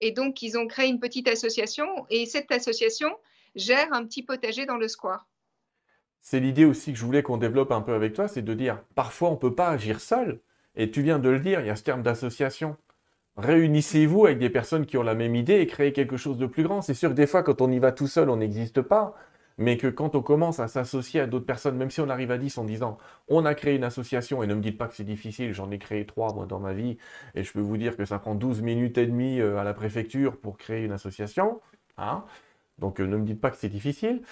Et 0.00 0.12
donc, 0.12 0.42
ils 0.42 0.56
ont 0.58 0.66
créé 0.66 0.88
une 0.88 1.00
petite 1.00 1.28
association 1.28 1.86
et 2.10 2.26
cette 2.26 2.50
association 2.52 3.10
gère 3.54 3.92
un 3.92 4.04
petit 4.04 4.22
potager 4.22 4.66
dans 4.66 4.76
le 4.76 4.88
square. 4.88 5.26
C'est 6.22 6.40
l'idée 6.40 6.64
aussi 6.64 6.92
que 6.92 6.98
je 6.98 7.04
voulais 7.04 7.22
qu'on 7.22 7.38
développe 7.38 7.72
un 7.72 7.80
peu 7.80 7.94
avec 7.94 8.12
toi, 8.12 8.28
c'est 8.28 8.42
de 8.42 8.54
dire, 8.54 8.82
parfois 8.94 9.30
on 9.30 9.34
ne 9.34 9.38
peut 9.38 9.54
pas 9.54 9.70
agir 9.70 10.00
seul. 10.00 10.40
Et 10.76 10.90
tu 10.90 11.02
viens 11.02 11.18
de 11.18 11.28
le 11.28 11.40
dire, 11.40 11.60
il 11.60 11.66
y 11.66 11.70
a 11.70 11.76
ce 11.76 11.82
terme 11.82 12.02
d'association. 12.02 12.76
Réunissez-vous 13.36 14.26
avec 14.26 14.38
des 14.38 14.50
personnes 14.50 14.86
qui 14.86 14.98
ont 14.98 15.02
la 15.02 15.14
même 15.14 15.34
idée 15.34 15.60
et 15.60 15.66
créez 15.66 15.92
quelque 15.92 16.16
chose 16.16 16.36
de 16.36 16.46
plus 16.46 16.62
grand. 16.62 16.82
C'est 16.82 16.94
sûr 16.94 17.10
que 17.10 17.14
des 17.14 17.26
fois, 17.26 17.42
quand 17.42 17.60
on 17.60 17.70
y 17.70 17.78
va 17.78 17.92
tout 17.92 18.06
seul, 18.06 18.28
on 18.28 18.36
n'existe 18.36 18.82
pas 18.82 19.16
mais 19.58 19.76
que 19.76 19.86
quand 19.86 20.14
on 20.14 20.22
commence 20.22 20.60
à 20.60 20.68
s'associer 20.68 21.20
à 21.20 21.26
d'autres 21.26 21.46
personnes, 21.46 21.76
même 21.76 21.90
si 21.90 22.00
on 22.00 22.08
arrive 22.08 22.30
à 22.30 22.38
10 22.38 22.58
en 22.58 22.64
disant 22.64 22.98
on 23.28 23.44
a 23.44 23.54
créé 23.54 23.76
une 23.76 23.84
association, 23.84 24.42
et 24.42 24.46
ne 24.46 24.54
me 24.54 24.60
dites 24.60 24.78
pas 24.78 24.88
que 24.88 24.94
c'est 24.94 25.04
difficile, 25.04 25.52
j'en 25.52 25.70
ai 25.70 25.78
créé 25.78 26.06
trois 26.06 26.32
moi 26.34 26.46
dans 26.46 26.60
ma 26.60 26.72
vie, 26.72 26.98
et 27.34 27.42
je 27.44 27.52
peux 27.52 27.60
vous 27.60 27.76
dire 27.76 27.96
que 27.96 28.04
ça 28.04 28.18
prend 28.18 28.34
12 28.34 28.62
minutes 28.62 28.98
et 28.98 29.06
demie 29.06 29.40
euh, 29.40 29.58
à 29.58 29.64
la 29.64 29.74
préfecture 29.74 30.38
pour 30.38 30.58
créer 30.58 30.84
une 30.84 30.92
association, 30.92 31.60
hein 31.98 32.24
donc 32.78 33.00
euh, 33.00 33.06
ne 33.06 33.16
me 33.16 33.24
dites 33.24 33.40
pas 33.40 33.50
que 33.50 33.56
c'est 33.56 33.68
difficile. 33.68 34.22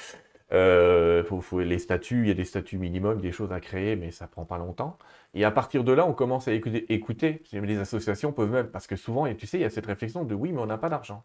Euh, 0.53 1.23
faut, 1.25 1.61
les 1.61 1.79
statuts, 1.79 2.23
il 2.23 2.29
y 2.29 2.31
a 2.31 2.35
des 2.35 2.45
statuts 2.45 2.79
minimums, 2.79 3.21
des 3.21 3.33
choses 3.33 3.53
à 3.53 3.61
créer, 3.61 3.97
mais 3.97 4.11
ça 4.11 4.27
prend 4.27 4.45
pas 4.45 4.59
longtemps. 4.59 4.97
Et 5.35 5.45
à 5.45 5.51
partir 5.51 5.85
de 5.85 5.93
là, 5.93 6.07
on 6.07 6.15
commence 6.15 6.49
à 6.49 6.53
écouter, 6.53 6.93
écouter 6.93 7.43
les 7.53 7.79
associations 7.79 8.33
peuvent 8.33 8.51
même, 8.51 8.69
parce 8.71 8.87
que 8.87 8.97
souvent, 8.97 9.27
et 9.27 9.37
tu 9.37 9.47
sais, 9.47 9.59
il 9.59 9.63
y 9.63 9.65
a 9.65 9.71
cette 9.71 9.87
réflexion 9.87 10.25
de 10.25 10.35
oui, 10.35 10.53
mais 10.53 10.61
on 10.61 10.67
n'a 10.67 10.79
pas 10.79 10.89
d'argent. 10.89 11.25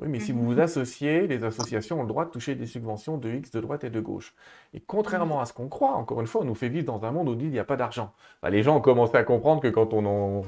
Oui, 0.00 0.08
mais 0.08 0.18
si 0.18 0.32
vous 0.32 0.44
vous 0.44 0.58
associez, 0.60 1.28
les 1.28 1.44
associations 1.44 2.00
ont 2.00 2.02
le 2.02 2.08
droit 2.08 2.24
de 2.24 2.30
toucher 2.30 2.56
des 2.56 2.66
subventions 2.66 3.16
de 3.16 3.30
X 3.30 3.52
de 3.52 3.60
droite 3.60 3.84
et 3.84 3.90
de 3.90 4.00
gauche. 4.00 4.34
Et 4.72 4.80
contrairement 4.80 5.40
à 5.40 5.46
ce 5.46 5.52
qu'on 5.52 5.68
croit, 5.68 5.92
encore 5.92 6.20
une 6.20 6.26
fois, 6.26 6.42
on 6.42 6.44
nous 6.44 6.56
fait 6.56 6.68
vivre 6.68 6.86
dans 6.86 7.04
un 7.04 7.12
monde 7.12 7.28
où 7.28 7.32
on 7.32 7.34
dit 7.36 7.44
qu'il 7.44 7.52
n'y 7.52 7.58
a 7.60 7.64
pas 7.64 7.76
d'argent. 7.76 8.12
Bah, 8.42 8.50
les 8.50 8.64
gens 8.64 8.76
ont 8.76 8.80
commencé 8.80 9.16
à 9.16 9.22
comprendre 9.22 9.62
que 9.62 9.68
quand 9.68 9.94
on, 9.94 10.42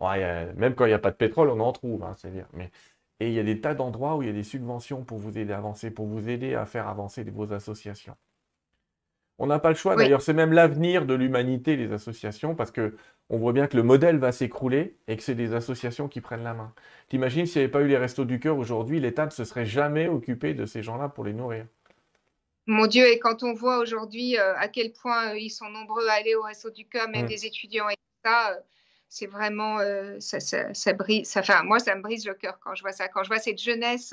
même 0.00 0.74
quand 0.74 0.84
il 0.86 0.88
n'y 0.88 0.94
a 0.94 0.98
pas 0.98 1.12
de 1.12 1.16
pétrole, 1.16 1.50
on 1.50 1.60
en 1.60 1.72
trouve, 1.72 2.02
hein, 2.02 2.14
c'est-à-dire. 2.16 2.46
Mais... 2.52 2.70
Et 3.20 3.28
il 3.28 3.34
y 3.34 3.40
a 3.40 3.42
des 3.42 3.60
tas 3.60 3.74
d'endroits 3.74 4.16
où 4.16 4.22
il 4.22 4.26
y 4.26 4.30
a 4.30 4.34
des 4.34 4.44
subventions 4.44 5.02
pour 5.04 5.18
vous 5.18 5.38
aider 5.38 5.52
à 5.52 5.58
avancer, 5.58 5.90
pour 5.90 6.06
vous 6.06 6.28
aider 6.28 6.54
à 6.54 6.66
faire 6.66 6.86
avancer 6.88 7.24
vos 7.24 7.52
associations. 7.52 8.16
On 9.38 9.46
n'a 9.46 9.60
pas 9.60 9.68
le 9.68 9.76
choix. 9.76 9.94
D'ailleurs, 9.94 10.20
c'est 10.20 10.32
même 10.32 10.52
l'avenir 10.52 11.06
de 11.06 11.14
l'humanité, 11.14 11.76
les 11.76 11.92
associations, 11.92 12.54
parce 12.54 12.72
que 12.72 12.96
on 13.30 13.38
voit 13.38 13.52
bien 13.52 13.66
que 13.66 13.76
le 13.76 13.82
modèle 13.82 14.18
va 14.18 14.32
s'écrouler 14.32 14.96
et 15.06 15.16
que 15.16 15.22
c'est 15.22 15.34
des 15.34 15.54
associations 15.54 16.08
qui 16.08 16.20
prennent 16.20 16.42
la 16.42 16.54
main. 16.54 16.72
T'imagines 17.08 17.46
s'il 17.46 17.60
n'y 17.60 17.64
avait 17.64 17.70
pas 17.70 17.82
eu 17.82 17.86
les 17.86 17.98
restos 17.98 18.24
du 18.24 18.40
cœur 18.40 18.56
aujourd'hui, 18.58 19.00
l'État 19.00 19.26
ne 19.26 19.30
se 19.30 19.44
serait 19.44 19.66
jamais 19.66 20.08
occupé 20.08 20.54
de 20.54 20.64
ces 20.66 20.82
gens-là 20.82 21.08
pour 21.08 21.24
les 21.24 21.34
nourrir. 21.34 21.66
Mon 22.66 22.86
Dieu, 22.86 23.06
et 23.06 23.18
quand 23.18 23.42
on 23.42 23.54
voit 23.54 23.78
aujourd'hui 23.78 24.38
euh, 24.38 24.54
à 24.56 24.68
quel 24.68 24.92
point 24.92 25.30
euh, 25.30 25.38
ils 25.38 25.50
sont 25.50 25.68
nombreux 25.70 26.06
à 26.08 26.14
aller 26.14 26.34
au 26.34 26.42
resto 26.42 26.70
du 26.70 26.86
cœur, 26.86 27.08
même 27.08 27.26
mm. 27.26 27.28
les 27.28 27.46
étudiants 27.46 27.88
et 27.88 27.94
tout 27.94 28.20
ça, 28.24 28.52
euh, 28.52 28.60
c'est 29.10 29.26
vraiment, 29.26 29.78
ça, 30.18 30.38
ça, 30.38 30.74
ça, 30.74 30.92
brise, 30.92 31.34
enfin, 31.38 31.62
moi, 31.62 31.78
ça 31.78 31.94
me 31.94 32.02
brise 32.02 32.26
le 32.26 32.34
cœur 32.34 32.58
quand 32.60 32.74
je 32.74 32.82
vois 32.82 32.92
ça, 32.92 33.08
quand 33.08 33.22
je 33.22 33.28
vois 33.28 33.38
cette 33.38 33.58
jeunesse 33.58 34.12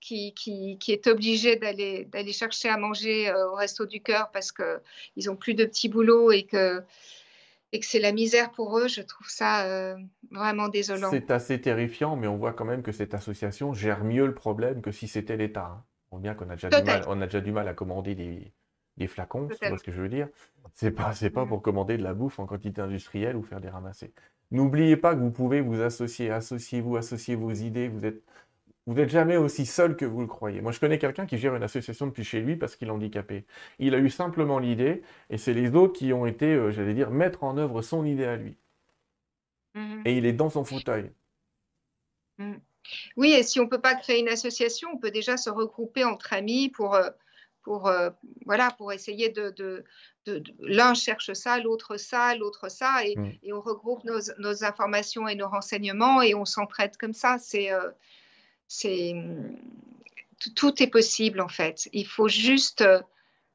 qui, 0.00 0.34
qui, 0.34 0.78
qui, 0.78 0.92
est 0.92 1.06
obligée 1.06 1.56
d'aller 1.56 2.32
chercher 2.32 2.68
à 2.68 2.76
manger 2.76 3.32
au 3.32 3.54
resto 3.54 3.86
du 3.86 4.00
cœur 4.00 4.30
parce 4.32 4.52
qu'ils 4.52 5.26
n'ont 5.26 5.36
plus 5.36 5.54
de 5.54 5.64
petits 5.64 5.88
boulots 5.88 6.32
et 6.32 6.44
que, 6.44 6.82
et 7.72 7.80
que 7.80 7.86
c'est 7.86 8.00
la 8.00 8.12
misère 8.12 8.50
pour 8.52 8.78
eux, 8.78 8.88
je 8.88 9.02
trouve 9.02 9.28
ça 9.28 9.96
vraiment 10.30 10.68
désolant. 10.68 11.10
C'est 11.10 11.30
assez 11.30 11.60
terrifiant, 11.60 12.16
mais 12.16 12.26
on 12.26 12.36
voit 12.36 12.52
quand 12.52 12.64
même 12.64 12.82
que 12.82 12.92
cette 12.92 13.14
association 13.14 13.74
gère 13.74 14.04
mieux 14.04 14.26
le 14.26 14.34
problème 14.34 14.82
que 14.82 14.90
si 14.90 15.08
c'était 15.08 15.36
l'État. 15.36 15.66
Hein. 15.66 15.84
On 16.10 16.16
voit 16.16 16.22
bien 16.22 16.34
qu'on 16.34 16.50
a, 16.50 16.54
déjà 16.54 16.68
du 16.68 16.82
mal, 16.82 17.04
on 17.06 17.20
a 17.20 17.26
déjà 17.26 17.40
du 17.40 17.52
mal 17.52 17.68
à 17.68 17.74
commander 17.74 18.14
des, 18.16 18.52
des 18.96 19.06
flacons, 19.06 19.48
tu 19.48 19.68
vois 19.68 19.78
ce 19.78 19.82
que 19.82 19.92
je 19.92 20.00
veux 20.00 20.08
dire 20.08 20.28
C'est 20.74 20.90
pas, 20.90 21.12
c'est 21.14 21.30
pas 21.30 21.44
mm. 21.44 21.48
pour 21.48 21.62
commander 21.62 21.96
de 21.96 22.02
la 22.02 22.14
bouffe 22.14 22.38
en 22.38 22.46
quantité 22.46 22.80
industrielle 22.80 23.36
ou 23.36 23.42
faire 23.42 23.60
des 23.60 23.68
ramassés. 23.68 24.12
N'oubliez 24.50 24.96
pas 24.96 25.14
que 25.14 25.20
vous 25.20 25.30
pouvez 25.30 25.60
vous 25.60 25.80
associer, 25.80 26.30
associez-vous, 26.30 26.96
associez 26.96 27.36
vos 27.36 27.52
idées. 27.52 27.88
Vous 27.88 28.04
êtes, 28.04 28.22
vous 28.86 28.94
n'êtes 28.94 29.10
jamais 29.10 29.36
aussi 29.36 29.66
seul 29.66 29.96
que 29.96 30.04
vous 30.04 30.20
le 30.20 30.26
croyez. 30.26 30.60
Moi, 30.60 30.72
je 30.72 30.80
connais 30.80 30.98
quelqu'un 30.98 31.26
qui 31.26 31.38
gère 31.38 31.54
une 31.54 31.62
association 31.62 32.06
depuis 32.06 32.24
chez 32.24 32.40
lui 32.40 32.56
parce 32.56 32.76
qu'il 32.76 32.88
est 32.88 32.92
handicapé. 32.92 33.44
Il 33.78 33.94
a 33.94 33.98
eu 33.98 34.10
simplement 34.10 34.58
l'idée, 34.58 35.02
et 35.28 35.38
c'est 35.38 35.52
les 35.52 35.74
autres 35.74 35.92
qui 35.92 36.12
ont 36.12 36.26
été, 36.26 36.46
euh, 36.46 36.70
j'allais 36.70 36.94
dire, 36.94 37.10
mettre 37.10 37.44
en 37.44 37.58
œuvre 37.58 37.82
son 37.82 38.04
idée 38.04 38.24
à 38.24 38.36
lui. 38.36 38.56
Mm-hmm. 39.76 40.02
Et 40.06 40.16
il 40.16 40.26
est 40.26 40.32
dans 40.32 40.50
son 40.50 40.64
fauteuil. 40.64 41.10
Mm. 42.38 42.54
Oui, 43.16 43.32
et 43.32 43.42
si 43.42 43.60
on 43.60 43.64
ne 43.64 43.68
peut 43.68 43.80
pas 43.80 43.94
créer 43.94 44.20
une 44.20 44.28
association, 44.28 44.88
on 44.94 44.98
peut 44.98 45.10
déjà 45.10 45.36
se 45.36 45.50
regrouper 45.50 46.04
entre 46.04 46.32
amis 46.32 46.70
pour, 46.70 46.94
euh, 46.94 47.10
pour, 47.62 47.86
euh, 47.86 48.10
voilà, 48.46 48.70
pour 48.72 48.92
essayer 48.92 49.28
de, 49.28 49.50
de, 49.50 49.84
l'un 50.60 50.94
cherche 50.94 51.32
ça, 51.32 51.58
l'autre 51.58 51.96
ça, 51.96 52.34
l'autre 52.34 52.70
ça, 52.70 53.04
et, 53.04 53.14
mm. 53.16 53.32
et, 53.42 53.52
on 53.52 53.60
regroupe 53.60 54.04
nos, 54.04 54.20
nos, 54.38 54.64
informations 54.64 55.28
et 55.28 55.34
nos 55.34 55.48
renseignements 55.48 56.22
et 56.22 56.34
on 56.34 56.44
s'entraide 56.46 56.96
comme 56.96 57.12
ça. 57.12 57.36
C'est, 57.38 57.70
euh, 57.72 57.90
c'est, 58.70 59.16
tout 60.54 60.80
est 60.80 60.86
possible 60.86 61.40
en 61.40 61.48
fait. 61.48 61.88
Il 61.92 62.06
faut 62.06 62.28
juste 62.28 62.84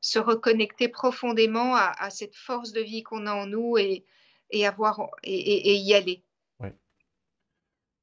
se 0.02 0.20
reconnecter 0.20 0.90
profondément 0.90 1.74
à, 1.76 2.10
cette 2.10 2.36
force 2.36 2.74
de 2.74 2.82
vie 2.82 3.02
qu'on 3.02 3.26
a 3.26 3.34
en 3.34 3.48
nous 3.48 3.78
et, 3.78 4.04
avoir, 4.66 5.10
et, 5.24 5.76
y 5.76 5.94
aller. 5.94 6.22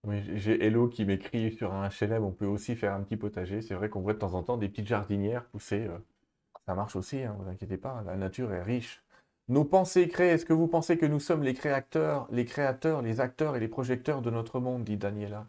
Oui, 0.05 0.17
j'ai 0.35 0.65
Hello 0.65 0.89
qui 0.89 1.05
m'écrit 1.05 1.53
sur 1.53 1.73
un 1.73 1.89
HLM, 1.89 2.25
on 2.25 2.33
peut 2.33 2.47
aussi 2.47 2.75
faire 2.75 2.93
un 2.93 3.03
petit 3.03 3.17
potager. 3.17 3.63
C'est 3.63 3.75
vrai 3.75 3.89
qu'on 3.89 4.01
voit 4.01 4.15
de 4.15 4.19
temps 4.19 4.35
en 4.35 4.43
temps 4.43 4.57
des 4.57 4.69
petites 4.69 4.89
jardinières 4.89 5.45
pousser. 5.45 5.87
Euh, 5.87 5.97
ça 6.67 6.75
marche 6.75 6.97
aussi, 6.97 7.19
ne 7.19 7.27
hein, 7.27 7.37
vous 7.39 7.49
inquiétez 7.49 7.77
pas, 7.77 8.03
la 8.05 8.17
nature 8.17 8.53
est 8.53 8.63
riche. 8.63 9.05
Nos 9.47 9.65
pensées 9.65 10.09
créées, 10.09 10.31
est-ce 10.31 10.45
que 10.45 10.53
vous 10.53 10.67
pensez 10.67 10.99
que 10.99 11.07
nous 11.07 11.21
sommes 11.21 11.45
les 11.45 11.55
créateurs, 11.55 12.27
les 12.33 12.47
créateurs, 12.47 13.01
les 13.01 13.21
acteurs 13.21 13.55
et 13.55 13.61
les 13.61 13.69
projecteurs 13.69 14.23
de 14.23 14.31
notre 14.31 14.59
monde, 14.59 14.83
dit 14.83 14.97
Daniela? 14.97 15.47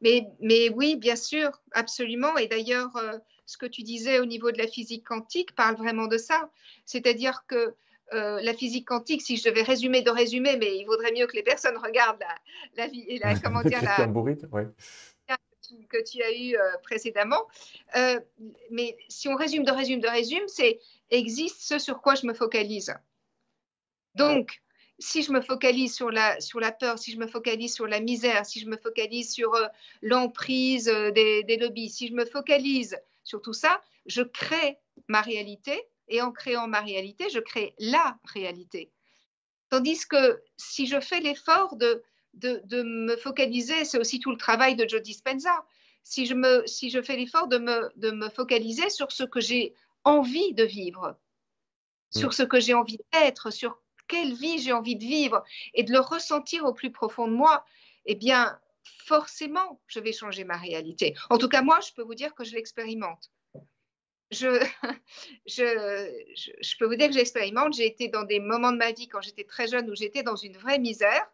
Mais, 0.00 0.26
mais 0.40 0.70
oui, 0.70 0.96
bien 0.96 1.16
sûr, 1.16 1.50
absolument. 1.72 2.36
Et 2.36 2.46
d'ailleurs, 2.46 2.96
euh, 2.96 3.18
ce 3.46 3.56
que 3.56 3.66
tu 3.66 3.82
disais 3.82 4.18
au 4.18 4.24
niveau 4.24 4.50
de 4.50 4.58
la 4.58 4.66
physique 4.66 5.06
quantique 5.06 5.54
parle 5.54 5.76
vraiment 5.76 6.06
de 6.06 6.18
ça. 6.18 6.50
C'est-à-dire 6.84 7.44
que 7.46 7.74
euh, 8.12 8.40
la 8.42 8.54
physique 8.54 8.86
quantique, 8.86 9.22
si 9.22 9.36
je 9.36 9.48
devais 9.48 9.62
résumer 9.62 10.02
de 10.02 10.10
résumer, 10.10 10.56
mais 10.56 10.76
il 10.76 10.84
vaudrait 10.84 11.12
mieux 11.12 11.26
que 11.26 11.36
les 11.36 11.42
personnes 11.42 11.76
regardent 11.82 12.24
la, 12.76 12.86
la, 12.86 12.92
la 13.18 13.38
comment 13.40 13.62
dire, 13.62 13.82
la, 13.82 13.96
que 15.88 16.02
tu 16.02 16.22
as 16.22 16.32
eu 16.32 16.56
euh, 16.56 16.76
précédemment. 16.82 17.46
Euh, 17.96 18.20
mais 18.70 18.96
si 19.08 19.28
on 19.28 19.34
résume 19.34 19.64
de 19.64 19.72
résume 19.72 20.00
de 20.00 20.08
résume, 20.08 20.46
c'est 20.46 20.80
existe 21.10 21.62
ce 21.62 21.78
sur 21.78 22.00
quoi 22.00 22.14
je 22.14 22.26
me 22.26 22.34
focalise. 22.34 22.94
Donc, 24.14 24.61
si 25.02 25.22
je 25.22 25.32
me 25.32 25.40
focalise 25.40 25.94
sur 25.94 26.10
la, 26.10 26.40
sur 26.40 26.60
la 26.60 26.72
peur, 26.72 26.98
si 26.98 27.12
je 27.12 27.18
me 27.18 27.26
focalise 27.26 27.74
sur 27.74 27.86
la 27.86 28.00
misère, 28.00 28.46
si 28.46 28.60
je 28.60 28.66
me 28.66 28.76
focalise 28.76 29.32
sur 29.32 29.52
l'emprise 30.00 30.84
des, 30.84 31.42
des 31.42 31.56
lobbies, 31.56 31.90
si 31.90 32.08
je 32.08 32.14
me 32.14 32.24
focalise 32.24 32.96
sur 33.24 33.42
tout 33.42 33.52
ça, 33.52 33.80
je 34.06 34.22
crée 34.22 34.78
ma 35.08 35.20
réalité 35.20 35.80
et 36.08 36.20
en 36.20 36.32
créant 36.32 36.68
ma 36.68 36.80
réalité, 36.80 37.28
je 37.30 37.40
crée 37.40 37.74
la 37.78 38.18
réalité. 38.24 38.90
Tandis 39.70 40.06
que 40.06 40.42
si 40.56 40.86
je 40.86 41.00
fais 41.00 41.20
l'effort 41.20 41.76
de, 41.76 42.02
de, 42.34 42.82
me 42.82 43.16
focaliser, 43.16 43.84
c'est 43.84 43.98
aussi 43.98 44.20
tout 44.20 44.30
le 44.30 44.36
travail 44.36 44.76
de 44.76 44.88
Joe 44.88 45.02
Dispenza, 45.02 45.64
si 46.02 46.26
je, 46.26 46.34
me, 46.34 46.66
si 46.66 46.90
je 46.90 47.00
fais 47.00 47.16
l'effort 47.16 47.48
de 47.48 47.58
me, 47.58 47.90
de 47.96 48.10
me 48.10 48.28
focaliser 48.28 48.90
sur 48.90 49.12
ce 49.12 49.24
que 49.24 49.40
j'ai 49.40 49.74
envie 50.04 50.52
de 50.54 50.64
vivre, 50.64 51.16
mm. 52.14 52.18
sur 52.18 52.34
ce 52.34 52.42
que 52.42 52.60
j'ai 52.60 52.74
envie 52.74 52.98
d'être, 53.12 53.50
sur 53.50 53.81
quelle 54.12 54.34
vie 54.34 54.58
j'ai 54.58 54.72
envie 54.72 54.96
de 54.96 55.04
vivre 55.04 55.42
et 55.72 55.84
de 55.84 55.92
le 55.92 56.00
ressentir 56.00 56.64
au 56.66 56.74
plus 56.74 56.92
profond 56.92 57.26
de 57.26 57.32
moi, 57.32 57.64
eh 58.04 58.14
bien, 58.14 58.60
forcément, 59.06 59.80
je 59.86 60.00
vais 60.00 60.12
changer 60.12 60.44
ma 60.44 60.58
réalité. 60.58 61.14
En 61.30 61.38
tout 61.38 61.48
cas, 61.48 61.62
moi, 61.62 61.80
je 61.80 61.92
peux 61.94 62.02
vous 62.02 62.14
dire 62.14 62.34
que 62.34 62.44
je 62.44 62.54
l'expérimente. 62.54 63.30
je, 64.32 64.66
je, 65.46 66.78
peux 66.78 66.86
vous 66.86 66.96
dire 66.96 67.08
que 67.08 67.14
j'expérimente. 67.14 67.74
J'ai 67.74 67.86
été 67.86 68.08
dans 68.08 68.22
des 68.22 68.40
moments 68.40 68.72
de 68.72 68.78
ma 68.78 68.92
vie 68.92 69.08
quand 69.08 69.22
j'étais 69.22 69.44
très 69.44 69.66
jeune 69.66 69.90
où 69.90 69.94
j'étais 69.94 70.22
dans 70.22 70.36
une 70.36 70.56
vraie 70.56 70.78
misère. 70.78 71.26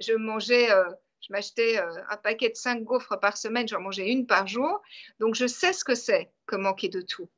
Je 0.00 0.12
mangeais, 0.12 0.70
euh, 0.70 0.84
je 1.20 1.32
m'achetais 1.32 1.78
euh, 1.78 2.02
un 2.08 2.16
paquet 2.16 2.50
de 2.50 2.56
cinq 2.56 2.82
gaufres 2.82 3.18
par 3.20 3.36
semaine, 3.36 3.68
j'en 3.68 3.80
mangeais 3.80 4.10
une 4.10 4.26
par 4.26 4.46
jour. 4.46 4.80
Donc 5.18 5.34
je 5.34 5.46
sais 5.46 5.72
ce 5.72 5.84
que 5.84 5.94
c'est 5.94 6.30
que 6.46 6.56
manquer 6.56 6.88
de 6.88 7.02
tout. 7.02 7.28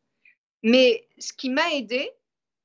Mais 0.62 1.09
ce 1.19 1.32
qui 1.32 1.51
m'a 1.51 1.70
aidé, 1.73 2.10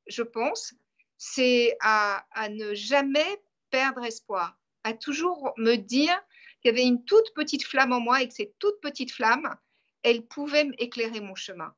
je 0.07 0.23
pense, 0.23 0.73
c'est 1.18 1.76
à, 1.81 2.26
à 2.31 2.49
ne 2.49 2.73
jamais 2.73 3.41
perdre 3.69 4.03
espoir, 4.03 4.57
à 4.84 4.94
toujours 4.94 5.53
me 5.57 5.76
dire 5.76 6.19
qu'il 6.61 6.72
y 6.72 6.73
avait 6.73 6.88
une 6.88 7.03
toute 7.06 7.34
petite 7.35 7.65
flamme 7.65 7.91
en 7.91 7.99
moi 7.99 8.22
et 8.22 8.27
que 8.27 8.34
cette 8.34 8.57
toute 8.60 8.80
petite 8.81 9.11
flamme, 9.11 9.56
elle 10.03 10.26
pouvait 10.26 10.69
éclairer 10.77 11.22
mon 11.22 11.35
chemin. 11.35 11.73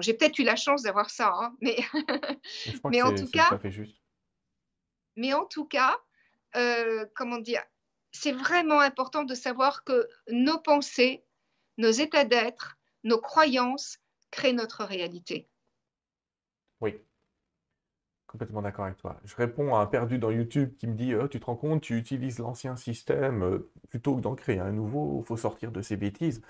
J'ai 0.00 0.14
peut-être 0.14 0.38
eu 0.38 0.42
la 0.42 0.56
chance 0.56 0.82
d'avoir 0.82 1.10
ça, 1.10 1.32
hein, 1.34 1.56
mais, 1.60 1.76
mais 2.90 3.02
en, 3.02 3.14
tout 3.14 3.30
cas, 3.30 3.58
mais 5.16 5.32
en 5.32 5.46
tout 5.46 5.64
cas, 5.64 5.98
comment 7.14 7.38
dire, 7.38 7.62
c'est 8.12 8.32
vraiment 8.32 8.80
important 8.80 9.24
de 9.24 9.34
savoir 9.34 9.84
que 9.84 10.08
nos 10.28 10.58
pensées, 10.58 11.24
nos 11.78 11.90
états 11.90 12.24
d'être, 12.24 12.78
nos 13.04 13.20
croyances 13.20 13.98
créent 14.30 14.52
notre 14.52 14.84
réalité. 14.84 15.48
Oui, 16.80 17.00
complètement 18.30 18.62
d'accord 18.62 18.84
avec 18.84 18.96
toi. 18.96 19.16
Je 19.24 19.34
réponds 19.34 19.74
à 19.74 19.80
un 19.80 19.86
perdu 19.86 20.18
dans 20.18 20.30
YouTube 20.30 20.70
qui 20.78 20.86
me 20.86 20.94
dit 20.94 21.14
oh, 21.14 21.26
Tu 21.26 21.40
te 21.40 21.46
rends 21.46 21.56
compte, 21.56 21.80
tu 21.80 21.96
utilises 21.96 22.38
l'ancien 22.38 22.76
système 22.76 23.42
euh, 23.42 23.70
plutôt 23.88 24.14
que 24.14 24.20
d'en 24.20 24.36
créer 24.36 24.60
un 24.60 24.70
nouveau, 24.70 25.20
il 25.22 25.26
faut 25.26 25.36
sortir 25.36 25.72
de 25.72 25.82
ces 25.82 25.96
bêtises. 25.96 26.40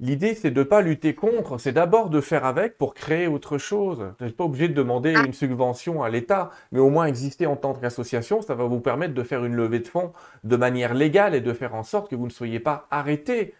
L'idée, 0.00 0.36
c'est 0.36 0.52
de 0.52 0.60
ne 0.60 0.64
pas 0.64 0.80
lutter 0.80 1.16
contre, 1.16 1.58
c'est 1.58 1.72
d'abord 1.72 2.08
de 2.08 2.20
faire 2.20 2.44
avec 2.44 2.78
pour 2.78 2.94
créer 2.94 3.26
autre 3.26 3.58
chose. 3.58 4.12
Vous 4.20 4.24
n'êtes 4.24 4.36
pas 4.36 4.44
obligé 4.44 4.68
de 4.68 4.72
demander 4.72 5.12
ah. 5.16 5.24
une 5.26 5.32
subvention 5.32 6.04
à 6.04 6.08
l'État, 6.08 6.50
mais 6.70 6.78
au 6.78 6.88
moins 6.88 7.06
exister 7.06 7.46
en 7.46 7.56
tant 7.56 7.74
qu'association, 7.74 8.40
ça 8.40 8.54
va 8.54 8.64
vous 8.64 8.78
permettre 8.78 9.14
de 9.14 9.22
faire 9.24 9.44
une 9.44 9.56
levée 9.56 9.80
de 9.80 9.88
fonds 9.88 10.12
de 10.44 10.54
manière 10.54 10.94
légale 10.94 11.34
et 11.34 11.40
de 11.40 11.52
faire 11.52 11.74
en 11.74 11.82
sorte 11.82 12.08
que 12.08 12.14
vous 12.14 12.26
ne 12.26 12.32
soyez 12.32 12.60
pas 12.60 12.86
arrêté. 12.92 13.54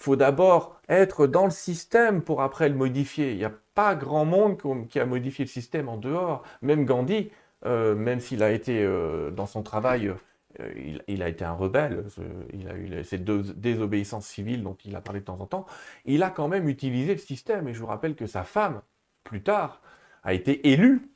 Il 0.00 0.04
faut 0.04 0.16
d'abord 0.16 0.80
être 0.88 1.26
dans 1.26 1.44
le 1.44 1.50
système 1.50 2.22
pour 2.22 2.42
après 2.42 2.68
le 2.68 2.74
modifier. 2.74 3.32
Il 3.32 3.38
n'y 3.38 3.44
a 3.44 3.52
pas 3.74 3.94
grand 3.94 4.24
monde 4.24 4.56
qui 4.88 5.00
a 5.00 5.06
modifié 5.06 5.44
le 5.44 5.50
système 5.50 5.88
en 5.88 5.96
dehors. 5.96 6.44
Même 6.62 6.84
Gandhi, 6.84 7.30
euh, 7.66 7.94
même 7.94 8.20
s'il 8.20 8.42
a 8.42 8.52
été 8.52 8.82
euh, 8.82 9.30
dans 9.30 9.46
son 9.46 9.62
travail 9.62 10.14
euh, 10.60 11.00
il, 11.06 11.22
a 11.22 11.28
été 11.28 11.44
un 11.44 11.52
rebelle, 11.52 12.04
il 12.52 12.68
a 12.68 12.76
eu 12.76 13.04
cette 13.04 13.24
désobéissance 13.24 14.26
civile 14.26 14.62
dont 14.62 14.76
il 14.84 14.96
a 14.96 15.00
parlé 15.00 15.20
de 15.20 15.24
temps 15.26 15.40
en 15.40 15.46
temps, 15.46 15.66
il 16.04 16.22
a 16.22 16.30
quand 16.30 16.48
même 16.48 16.68
utilisé 16.68 17.12
le 17.12 17.20
système. 17.20 17.68
Et 17.68 17.74
je 17.74 17.80
vous 17.80 17.86
rappelle 17.86 18.14
que 18.14 18.26
sa 18.26 18.44
femme, 18.44 18.80
plus 19.24 19.42
tard, 19.42 19.82
a 20.22 20.32
été 20.32 20.72
élue, 20.72 21.10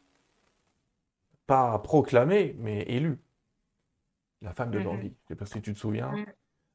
pas 1.46 1.78
proclamée, 1.78 2.54
mais 2.58 2.82
élue. 2.82 3.18
La 4.42 4.52
femme 4.52 4.70
de 4.70 4.78
mhm. 4.78 4.84
Gandhi. 4.84 5.02
Je 5.02 5.06
ne 5.06 5.28
sais 5.28 5.36
pas 5.36 5.46
si 5.46 5.62
tu 5.62 5.72
te 5.72 5.78
souviens. 5.78 6.12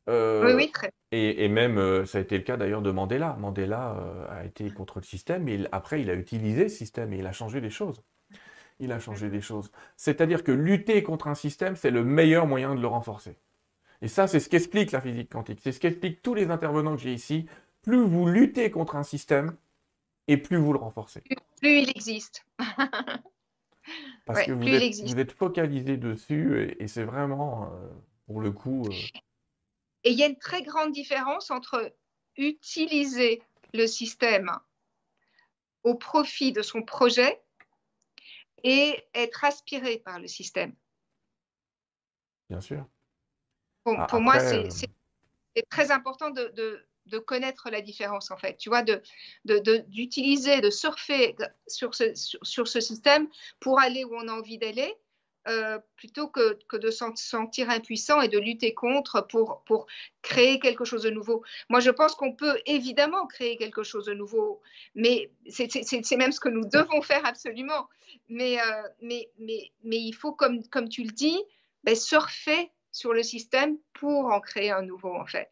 Euh, 0.09 0.45
oui, 0.45 0.53
oui, 0.55 0.71
très. 0.71 0.91
Et, 1.11 1.45
et 1.45 1.49
même, 1.49 1.77
euh, 1.77 2.05
ça 2.05 2.17
a 2.17 2.21
été 2.21 2.38
le 2.38 2.43
cas 2.43 2.57
d'ailleurs 2.57 2.81
de 2.81 2.91
Mandela. 2.91 3.35
Mandela 3.39 4.27
a 4.29 4.45
été 4.45 4.69
contre 4.71 4.99
le 4.99 5.03
système, 5.03 5.47
et 5.47 5.65
après, 5.71 6.01
il 6.01 6.09
a 6.09 6.13
utilisé 6.13 6.63
le 6.63 6.69
système 6.69 7.13
et 7.13 7.17
il 7.17 7.27
a 7.27 7.31
changé 7.31 7.59
les 7.61 7.69
choses. 7.69 8.01
il 8.79 8.91
a 8.91 8.99
changé 8.99 9.29
des 9.29 9.41
choses. 9.41 9.71
C'est-à-dire 9.95 10.43
que 10.43 10.51
lutter 10.51 11.03
contre 11.03 11.27
un 11.27 11.35
système, 11.35 11.75
c'est 11.75 11.91
le 11.91 12.03
meilleur 12.03 12.47
moyen 12.47 12.75
de 12.75 12.81
le 12.81 12.88
renforcer. 12.88 13.38
Et 14.01 14.07
ça, 14.07 14.27
c'est 14.27 14.39
ce 14.39 14.49
qu'explique 14.49 14.91
la 14.91 15.01
physique 15.01 15.31
quantique. 15.31 15.59
C'est 15.63 15.71
ce 15.71 15.79
qu'expliquent 15.79 16.21
tous 16.21 16.35
les 16.35 16.51
intervenants 16.51 16.95
que 16.95 17.01
j'ai 17.01 17.13
ici. 17.13 17.47
Plus 17.81 18.03
vous 18.03 18.27
luttez 18.27 18.69
contre 18.69 18.95
un 18.95 19.03
système, 19.03 19.55
et 20.27 20.38
plus 20.38 20.57
vous 20.57 20.73
le 20.73 20.79
renforcez. 20.79 21.21
Plus, 21.61 21.81
il 21.81 21.89
existe. 21.89 22.45
Parce 24.25 24.43
que 24.43 24.51
vous 24.51 25.19
êtes, 25.19 25.31
focalisé 25.31 25.97
dessus, 25.97 26.75
et, 26.79 26.88
c'est 26.88 27.05
vraiment, 27.05 27.71
euh, 27.71 27.88
pour 28.27 28.41
le 28.41 28.51
coup... 28.51 28.88
Et 30.03 30.11
il 30.11 30.18
y 30.18 30.24
a 30.24 30.28
une 30.28 30.38
très 30.38 30.61
grande 30.61 30.91
différence 30.91 31.52
entre 31.52 31.94
utiliser 32.38 33.41
le 33.74 33.88
système 33.88 34.52
au 35.84 35.95
profit 35.95 36.52
de 36.52 36.61
son 36.61 36.84
projet 36.84 37.41
et 38.64 39.03
être 39.14 39.44
aspiré 39.44 39.99
par 39.99 40.19
le 40.19 40.28
système. 40.28 40.76
Bien 42.49 42.61
sûr. 42.61 42.86
pour 43.84 43.95
ah, 43.98 44.19
moi, 44.19 44.38
euh, 44.38 44.69
c'est 44.69 44.90
très 45.69 45.91
important 45.91 46.30
de, 46.30 46.53
de, 47.06 47.19
connaître 47.19 47.69
la 47.69 47.82
différence, 47.82 48.32
en 48.32 48.38
fait. 48.38 48.57
Tu 48.57 48.69
vois, 48.69 48.84
d'utiliser, 49.44 50.57
de, 50.57 50.65
de, 50.65 50.69
surfer 50.69 51.36
sur 51.68 51.95
ce, 51.95 52.14
sur 52.15 52.68
ce 52.68 52.80
système 52.80 53.28
pour 53.60 53.80
aller 53.80 54.03
où 54.03 54.15
on 54.15 54.28
a 54.28 54.34
envie 54.34 54.57
d'aller 54.57 54.94
euh, 55.48 55.80
plutôt 55.95 56.28
que, 56.28 56.57
de 56.78 56.91
se 56.91 57.06
sentir 57.15 57.69
impuissant 57.69 58.22
et 58.22 58.28
de 58.28 58.38
lutter 58.38 58.74
contre 58.74 59.26
pour, 59.28 59.64
pour 59.65 59.88
créer 60.22 60.60
quelque 60.60 60.86
chose 60.86 61.03
de 61.03 61.10
nouveau. 61.10 61.44
Moi, 61.69 61.80
je 61.80 61.90
pense 61.90 62.15
qu'on 62.15 62.34
peut 62.34 62.60
évidemment 62.65 63.28
créer 63.28 63.56
quelque 63.57 63.84
chose 63.84 64.06
de 64.06 64.14
nouveau, 64.14 64.61
mais 64.95 65.32
c'est 65.48 66.18
même 66.18 66.32
ce 66.32 66.40
que 66.40 66.49
nous 66.49 66.65
devons 66.65 67.02
faire 67.02 67.26
absolument. 67.26 67.88
Mais, 68.30 68.60
euh, 68.60 68.84
mais, 69.02 69.30
mais, 69.40 69.72
mais 69.84 69.98
il 69.98 70.14
faut, 70.14 70.34
comme, 70.34 70.64
comme 70.68 70.90
tu 70.90 71.03
le 71.03 71.11
dis, 71.11 71.41
ben, 71.84 71.95
surfer 71.95 72.72
sur 72.91 73.14
le 73.14 73.24
système 73.24 73.78
pour 73.94 74.26
en 74.26 74.41
créer 74.41 74.72
un 74.72 74.82
nouveau, 74.82 75.14
en 75.14 75.26
fait. 75.26 75.52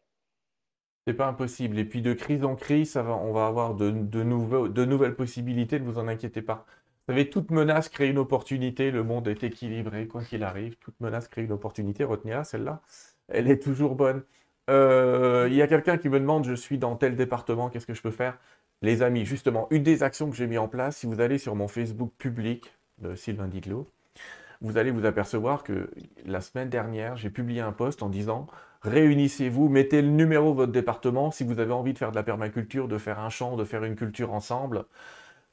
C'est 1.06 1.14
pas 1.14 1.28
impossible. 1.28 1.78
Et 1.78 1.84
puis 1.84 2.02
de 2.02 2.12
crise 2.12 2.44
en 2.44 2.56
crise, 2.56 2.90
ça 2.90 3.02
va, 3.02 3.14
on 3.14 3.32
va 3.32 3.46
avoir 3.46 3.74
de, 3.74 3.90
de, 3.90 4.22
nouveaux, 4.22 4.68
de 4.68 4.84
nouvelles 4.84 5.14
possibilités, 5.14 5.78
ne 5.78 5.84
vous 5.84 5.98
en 5.98 6.08
inquiétez 6.08 6.42
pas. 6.42 6.66
Vous 7.06 7.12
savez, 7.14 7.30
toute 7.30 7.50
menace 7.52 7.88
crée 7.88 8.08
une 8.08 8.18
opportunité. 8.18 8.90
Le 8.90 9.04
monde 9.04 9.28
est 9.28 9.44
équilibré, 9.44 10.08
quoi 10.08 10.22
qu'il 10.24 10.42
arrive. 10.42 10.76
Toute 10.78 10.98
menace 11.00 11.28
crée 11.28 11.42
une 11.42 11.52
opportunité. 11.52 12.02
Retenez-la, 12.02 12.42
celle-là. 12.42 12.80
Elle 13.28 13.48
est 13.48 13.62
toujours 13.62 13.94
bonne. 13.94 14.22
Euh, 14.68 15.46
il 15.48 15.54
y 15.54 15.62
a 15.62 15.68
quelqu'un 15.68 15.98
qui 15.98 16.08
me 16.08 16.18
demande, 16.18 16.44
je 16.44 16.54
suis 16.54 16.78
dans 16.78 16.96
tel 16.96 17.14
département, 17.16 17.70
qu'est-ce 17.70 17.86
que 17.86 17.94
je 17.94 18.02
peux 18.02 18.10
faire? 18.10 18.36
Les 18.82 19.02
amis, 19.02 19.24
justement, 19.24 19.68
une 19.70 19.84
des 19.84 20.02
actions 20.02 20.28
que 20.30 20.36
j'ai 20.36 20.48
mis 20.48 20.58
en 20.58 20.68
place, 20.68 20.96
si 20.98 21.06
vous 21.06 21.20
allez 21.20 21.38
sur 21.38 21.54
mon 21.54 21.68
Facebook 21.68 22.12
public 22.18 22.72
de 22.98 23.14
Sylvain 23.14 23.46
Didlot, 23.46 23.88
vous 24.60 24.78
allez 24.78 24.90
vous 24.90 25.06
apercevoir 25.06 25.62
que 25.62 25.90
la 26.24 26.40
semaine 26.40 26.68
dernière, 26.68 27.16
j'ai 27.16 27.30
publié 27.30 27.60
un 27.60 27.72
post 27.72 28.02
en 28.02 28.08
disant 28.08 28.46
réunissez-vous, 28.82 29.68
mettez 29.68 30.02
le 30.02 30.08
numéro 30.08 30.50
de 30.50 30.56
votre 30.56 30.72
département 30.72 31.30
si 31.30 31.44
vous 31.44 31.60
avez 31.60 31.72
envie 31.72 31.92
de 31.92 31.98
faire 31.98 32.10
de 32.10 32.16
la 32.16 32.22
permaculture, 32.22 32.88
de 32.88 32.98
faire 32.98 33.20
un 33.20 33.30
champ, 33.30 33.56
de 33.56 33.64
faire 33.64 33.84
une 33.84 33.96
culture 33.96 34.32
ensemble 34.32 34.84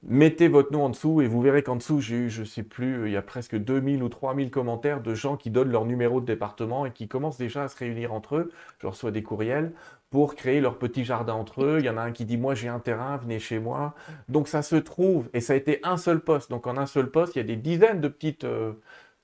mettez 0.05 0.47
votre 0.47 0.71
nom 0.71 0.85
en 0.85 0.89
dessous 0.89 1.21
et 1.21 1.27
vous 1.27 1.41
verrez 1.41 1.63
qu'en 1.63 1.75
dessous, 1.75 2.01
j'ai 2.01 2.15
eu, 2.15 2.29
je 2.29 2.43
sais 2.43 2.63
plus, 2.63 3.07
il 3.07 3.13
y 3.13 3.17
a 3.17 3.21
presque 3.21 3.55
2000 3.55 4.03
ou 4.03 4.09
3000 4.09 4.51
commentaires 4.51 5.01
de 5.01 5.13
gens 5.13 5.37
qui 5.37 5.49
donnent 5.49 5.71
leur 5.71 5.85
numéro 5.85 6.21
de 6.21 6.25
département 6.25 6.85
et 6.85 6.91
qui 6.91 7.07
commencent 7.07 7.37
déjà 7.37 7.63
à 7.63 7.67
se 7.67 7.77
réunir 7.77 8.13
entre 8.13 8.35
eux. 8.35 8.51
Je 8.79 8.87
reçois 8.87 9.11
des 9.11 9.23
courriels 9.23 9.71
pour 10.09 10.35
créer 10.35 10.61
leur 10.61 10.77
petit 10.77 11.05
jardin 11.05 11.33
entre 11.33 11.63
eux. 11.63 11.77
Il 11.79 11.85
y 11.85 11.89
en 11.89 11.97
a 11.97 12.01
un 12.01 12.11
qui 12.11 12.25
dit 12.25 12.37
Moi, 12.37 12.53
j'ai 12.53 12.67
un 12.67 12.79
terrain, 12.79 13.17
venez 13.17 13.39
chez 13.39 13.59
moi. 13.59 13.95
Donc, 14.29 14.47
ça 14.47 14.61
se 14.61 14.75
trouve, 14.75 15.29
et 15.33 15.41
ça 15.41 15.53
a 15.53 15.55
été 15.55 15.79
un 15.83 15.97
seul 15.97 16.19
poste. 16.19 16.49
Donc, 16.49 16.67
en 16.67 16.77
un 16.77 16.85
seul 16.85 17.09
poste, 17.09 17.35
il 17.35 17.39
y 17.39 17.41
a 17.41 17.45
des 17.45 17.55
dizaines 17.55 18.01
de 18.01 18.07
petites 18.07 18.43
euh, 18.43 18.73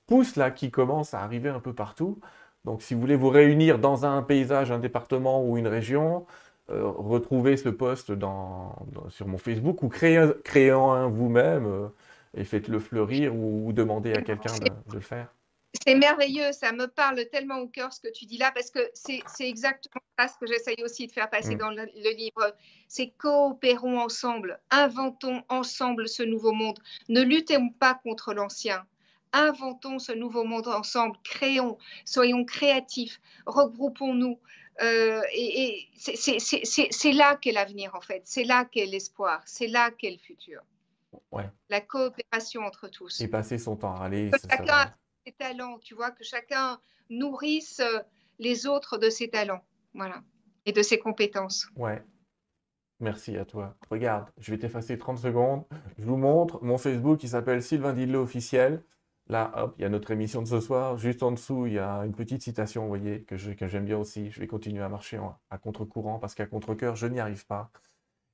pousses 0.06 0.36
là 0.36 0.50
qui 0.50 0.70
commencent 0.70 1.14
à 1.14 1.20
arriver 1.20 1.48
un 1.48 1.60
peu 1.60 1.72
partout. 1.72 2.18
Donc, 2.64 2.82
si 2.82 2.94
vous 2.94 3.00
voulez 3.00 3.16
vous 3.16 3.28
réunir 3.28 3.78
dans 3.78 4.04
un 4.04 4.22
paysage, 4.22 4.70
un 4.70 4.78
département 4.78 5.44
ou 5.46 5.56
une 5.56 5.68
région, 5.68 6.26
retrouver 6.70 7.56
ce 7.56 7.68
poste 7.68 8.12
dans, 8.12 8.74
sur 9.08 9.26
mon 9.26 9.38
Facebook 9.38 9.82
ou 9.82 9.88
créer 9.88 10.18
un, 10.70 11.08
vous-même 11.08 11.66
euh, 11.66 11.88
et 12.36 12.44
faites-le 12.44 12.78
fleurir 12.78 13.34
ou, 13.34 13.72
demandez 13.72 14.12
à 14.12 14.22
quelqu'un 14.22 14.56
de, 14.58 14.94
le 14.94 15.00
faire. 15.00 15.28
C'est 15.86 15.94
merveilleux, 15.94 16.52
ça 16.52 16.72
me 16.72 16.86
parle 16.86 17.24
tellement 17.30 17.58
au 17.58 17.68
cœur 17.68 17.92
ce 17.92 18.00
que 18.00 18.12
tu 18.12 18.26
dis 18.26 18.38
là, 18.38 18.50
parce 18.52 18.70
que 18.70 18.80
c'est 18.92 19.22
exactement 19.40 20.02
ça 20.18 20.26
ce 20.26 20.36
que 20.38 20.46
j'essaye 20.46 20.82
aussi 20.84 21.06
de 21.06 21.12
faire 21.12 21.30
passer 21.30 21.54
mm. 21.54 21.58
dans 21.58 21.70
le, 21.70 21.86
le 21.94 22.16
livre. 22.16 22.54
C'est 22.88 23.12
coopérons 23.18 23.98
ensemble, 23.98 24.60
inventons 24.70 25.42
ensemble 25.48 26.08
ce 26.08 26.22
nouveau 26.22 26.52
monde. 26.52 26.78
Ne 27.08 27.22
luttons 27.22 27.70
pas 27.70 27.94
contre 27.94 28.34
l'ancien, 28.34 28.84
inventons 29.32 29.98
ce 29.98 30.12
nouveau 30.12 30.44
monde 30.44 30.68
ensemble, 30.68 31.16
créons, 31.24 31.78
soyons 32.04 32.44
créatifs, 32.44 33.20
regroupons-nous. 33.46 34.38
Euh, 34.82 35.20
et, 35.34 35.88
c'est 35.96 37.12
là 37.12 37.36
qu'est 37.36 37.52
l'avenir, 37.52 37.94
en 37.94 38.00
fait. 38.00 38.22
C'est 38.24 38.44
là 38.44 38.64
qu'est 38.64 38.86
l'espoir. 38.86 39.42
C'est 39.46 39.66
là 39.66 39.90
qu'est 39.90 40.10
le 40.10 40.18
futur. 40.18 40.62
Ouais. 41.32 41.48
La 41.68 41.80
coopération 41.80 42.62
entre 42.62 42.88
tous. 42.88 43.20
Et 43.20 43.28
passer 43.28 43.58
son 43.58 43.76
temps 43.76 43.94
à. 43.94 44.08
Que 44.08 44.30
chacun 44.48 44.74
a 44.74 44.94
ses 45.26 45.32
talents, 45.32 45.78
tu 45.78 45.94
vois, 45.94 46.10
que 46.10 46.24
chacun 46.24 46.80
nourrisse 47.08 47.80
euh, 47.80 48.00
les 48.38 48.66
autres 48.66 48.96
de 48.96 49.10
ses 49.10 49.28
talents. 49.28 49.64
Voilà. 49.94 50.22
Et 50.66 50.72
de 50.72 50.82
ses 50.82 50.98
compétences. 50.98 51.66
Ouais. 51.76 52.02
Merci 53.00 53.36
à 53.38 53.44
toi. 53.44 53.76
Regarde, 53.90 54.30
je 54.38 54.50
vais 54.50 54.58
t'effacer 54.58 54.98
30 54.98 55.18
secondes. 55.18 55.64
Je 55.98 56.04
vous 56.04 56.16
montre 56.16 56.62
mon 56.62 56.76
Facebook 56.76 57.18
qui 57.18 57.28
s'appelle 57.28 57.62
Sylvain 57.62 57.94
Didlot 57.94 58.22
officiel. 58.22 58.84
Là, 59.30 59.72
il 59.78 59.82
y 59.82 59.84
a 59.84 59.88
notre 59.88 60.10
émission 60.10 60.42
de 60.42 60.48
ce 60.48 60.58
soir. 60.58 60.98
Juste 60.98 61.22
en 61.22 61.30
dessous, 61.30 61.66
il 61.66 61.74
y 61.74 61.78
a 61.78 62.00
une 62.04 62.14
petite 62.14 62.42
citation, 62.42 62.82
vous 62.82 62.88
voyez, 62.88 63.22
que, 63.22 63.36
j'aime 63.36 63.84
bien 63.84 63.96
aussi. 63.96 64.28
Je 64.32 64.40
vais 64.40 64.48
continuer 64.48 64.82
à 64.82 64.88
marcher 64.88 65.20
à 65.50 65.58
contre-courant 65.58 66.18
parce 66.18 66.34
qu'à 66.34 66.46
contre-coeur, 66.46 66.96
je 66.96 67.06
n'y 67.06 67.20
arrive 67.20 67.46
pas. 67.46 67.70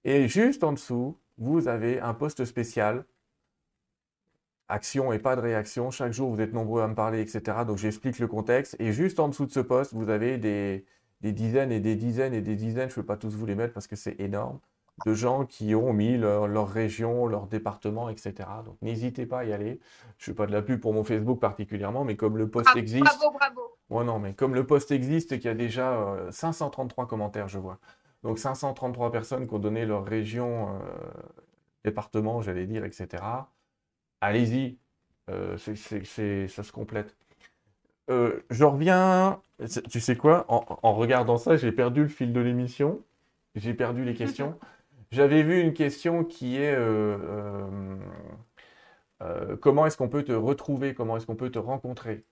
Et 0.04 0.26
juste 0.26 0.64
en 0.64 0.72
dessous, 0.72 1.18
vous 1.36 1.68
avez 1.68 2.00
un 2.00 2.14
poste 2.14 2.46
spécial. 2.46 3.04
Action 4.68 5.12
et 5.12 5.18
pas 5.18 5.36
de 5.36 5.42
réaction. 5.42 5.90
Chaque 5.90 6.14
jour, 6.14 6.30
vous 6.30 6.40
êtes 6.40 6.54
nombreux 6.54 6.80
à 6.80 6.88
me 6.88 6.94
parler, 6.94 7.20
etc. 7.20 7.58
Donc, 7.66 7.76
j'explique 7.76 8.18
le 8.18 8.26
contexte. 8.26 8.74
Et 8.78 8.94
juste 8.94 9.20
en 9.20 9.28
dessous 9.28 9.44
de 9.44 9.52
ce 9.52 9.60
poste, 9.60 9.92
vous 9.92 10.08
avez 10.08 10.38
des, 10.38 10.86
des 11.20 11.32
dizaines 11.32 11.72
et 11.72 11.80
des 11.80 11.96
dizaines 11.96 12.32
et 12.32 12.40
des 12.40 12.56
dizaines. 12.56 12.88
Je 12.88 12.94
ne 12.94 13.02
peux 13.02 13.06
pas 13.06 13.18
tous 13.18 13.36
vous 13.36 13.44
les 13.44 13.54
mettre 13.54 13.74
parce 13.74 13.86
que 13.86 13.96
c'est 13.96 14.18
énorme 14.18 14.60
de 15.04 15.12
gens 15.12 15.44
qui 15.44 15.74
ont 15.74 15.92
mis 15.92 16.16
leur, 16.16 16.68
région, 16.68 17.26
leur 17.26 17.46
département, 17.46 18.08
etc. 18.08 18.34
Donc 18.64 18.80
n'hésitez 18.80 19.26
pas 19.26 19.40
à 19.40 19.44
y 19.44 19.52
aller. 19.52 19.80
Je 20.16 20.30
ne 20.30 20.34
fais 20.34 20.36
pas 20.36 20.46
de 20.46 20.52
la 20.52 20.62
pub 20.62 20.80
pour 20.80 20.94
mon 20.94 21.04
Facebook 21.04 21.38
particulièrement, 21.38 22.04
mais 22.04 22.16
comme 22.16 22.38
le 22.38 22.48
post 22.48 22.74
existe. 22.76 23.04
Bravo, 23.04 23.36
bravo. 23.36 24.04
non, 24.04 24.18
mais 24.18 24.32
comme 24.32 24.54
le 24.54 24.66
post 24.66 24.90
existe 24.90 25.36
qu'il 25.36 25.44
y 25.44 25.48
a 25.48 25.54
déjà 25.54 26.16
533 26.30 27.04
euh, 27.04 27.06
commentaires, 27.06 27.48
je 27.48 27.58
vois. 27.58 27.78
Donc 28.22 28.38
533 28.38 29.12
personnes 29.12 29.46
qui 29.46 29.54
ont 29.54 29.58
donné 29.58 29.84
leur 29.84 30.04
région, 30.04 30.70
euh, 30.70 30.78
département, 31.84 32.40
j'allais 32.40 32.66
dire, 32.66 32.84
etc. 32.84 33.22
Allez-y, 34.22 34.78
euh, 35.28 35.58
ça 35.58 36.62
se 36.62 36.72
complète. 36.72 37.14
je 38.08 38.64
reviens, 38.64 39.42
tu 39.90 40.00
sais 40.00 40.16
quoi, 40.16 40.46
en, 40.48 40.64
en 40.82 40.94
regardant 40.94 41.36
ça, 41.36 41.58
j'ai 41.58 41.70
perdu 41.70 42.02
le 42.02 42.08
fil 42.08 42.32
de 42.32 42.40
l'émission, 42.40 43.02
j'ai 43.54 43.74
perdu 43.74 44.02
les 44.02 44.14
questions. 44.22 44.58
J'avais 45.10 45.42
vu 45.42 45.60
une 45.60 45.72
question 45.72 46.24
qui 46.24 46.56
est 46.56 46.74
euh, 46.74 47.16
euh, 47.18 47.96
euh, 49.22 49.56
comment 49.56 49.86
est-ce 49.86 49.96
qu'on 49.96 50.08
peut 50.08 50.24
te 50.24 50.32
retrouver, 50.32 50.94
comment 50.94 51.16
est-ce 51.16 51.26
qu'on 51.26 51.36
peut 51.36 51.50
te 51.50 51.58
rencontrer? 51.58 52.24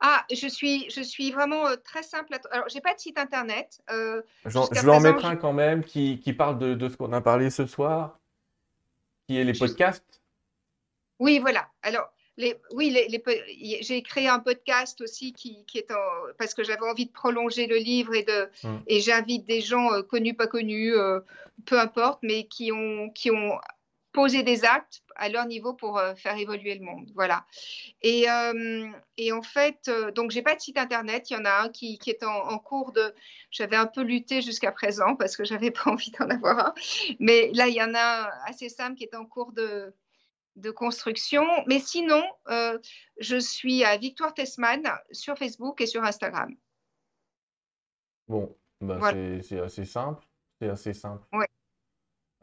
Ah, 0.00 0.24
je 0.30 0.46
suis, 0.46 0.90
je 0.90 1.00
suis 1.00 1.30
vraiment 1.30 1.64
très 1.82 2.02
simple. 2.02 2.38
Alors, 2.50 2.68
j'ai 2.68 2.82
pas 2.82 2.94
de 2.94 3.00
site 3.00 3.18
internet. 3.18 3.82
je 3.88 4.80
vais 4.80 4.90
en 4.90 5.00
mettre 5.00 5.24
un 5.24 5.36
quand 5.36 5.54
même 5.54 5.82
qui, 5.82 6.20
qui 6.20 6.32
parle 6.34 6.58
de, 6.58 6.74
de 6.74 6.88
ce 6.88 6.96
qu'on 6.96 7.12
a 7.12 7.20
parlé 7.22 7.48
ce 7.48 7.66
soir, 7.66 8.20
qui 9.26 9.38
est 9.38 9.44
les 9.44 9.54
podcasts? 9.54 10.22
Oui, 11.18 11.38
voilà. 11.38 11.68
Alors, 11.82 12.12
oui, 12.38 12.96
j'ai 13.82 14.02
créé 14.02 14.28
un 14.28 14.38
podcast 14.38 15.00
aussi 15.00 15.32
qui, 15.32 15.64
est 15.74 15.92
parce 16.38 16.54
que 16.54 16.64
j'avais 16.64 16.88
envie 16.88 17.06
de 17.06 17.12
prolonger 17.12 17.66
le 17.66 17.76
livre 17.76 18.14
et, 18.14 18.22
de, 18.22 18.48
mm. 18.64 18.78
et 18.86 19.00
j'invite 19.00 19.46
des 19.46 19.60
gens 19.60 19.92
euh, 19.92 20.02
connus, 20.02 20.34
pas 20.34 20.46
connus, 20.46 20.94
euh, 20.94 21.20
peu 21.66 21.78
importe, 21.78 22.20
mais 22.22 22.44
qui 22.44 22.72
ont, 22.72 23.10
qui 23.10 23.30
ont 23.30 23.58
posé 24.12 24.42
des 24.42 24.64
actes 24.64 25.02
à 25.16 25.28
leur 25.28 25.46
niveau 25.46 25.74
pour 25.74 25.98
euh, 25.98 26.14
faire 26.14 26.36
évoluer 26.38 26.74
le 26.74 26.84
monde. 26.84 27.10
Voilà. 27.14 27.44
Et, 28.00 28.26
et 29.18 29.32
en 29.32 29.42
fait, 29.42 29.90
donc 30.14 30.30
j'ai 30.30 30.42
pas 30.42 30.54
de 30.54 30.60
site 30.60 30.78
internet. 30.78 31.30
Il 31.30 31.34
y 31.34 31.36
en 31.36 31.44
a 31.44 31.64
un 31.64 31.68
qui, 31.68 31.98
qui 31.98 32.10
est 32.10 32.24
en, 32.24 32.48
en, 32.48 32.58
cours 32.58 32.92
de. 32.92 33.14
J'avais 33.50 33.76
un 33.76 33.86
peu 33.86 34.00
lutté 34.00 34.40
jusqu'à 34.40 34.72
présent 34.72 35.16
parce 35.16 35.36
que 35.36 35.44
j'avais 35.44 35.70
pas 35.70 35.90
envie 35.90 36.10
d'en 36.12 36.28
avoir 36.30 36.58
un. 36.58 36.74
Mais 37.20 37.50
là, 37.52 37.68
il 37.68 37.74
y 37.74 37.82
en 37.82 37.94
a 37.94 38.24
un 38.24 38.30
assez 38.46 38.70
simple 38.70 38.96
qui 38.96 39.04
est 39.04 39.14
en 39.14 39.26
cours 39.26 39.52
de 39.52 39.94
de 40.56 40.70
construction. 40.70 41.44
Mais 41.66 41.78
sinon, 41.78 42.22
euh, 42.48 42.78
je 43.18 43.36
suis 43.36 43.84
à 43.84 43.96
Victoire 43.96 44.34
Tessman 44.34 44.82
sur 45.10 45.36
Facebook 45.36 45.80
et 45.80 45.86
sur 45.86 46.04
Instagram. 46.04 46.54
Bon, 48.28 48.54
bah, 48.80 48.98
c'est 49.42 49.60
assez 49.60 49.84
simple. 49.84 50.24
C'est 50.60 50.68
assez 50.68 50.92
simple. 50.94 51.24
Ouais. 51.32 51.46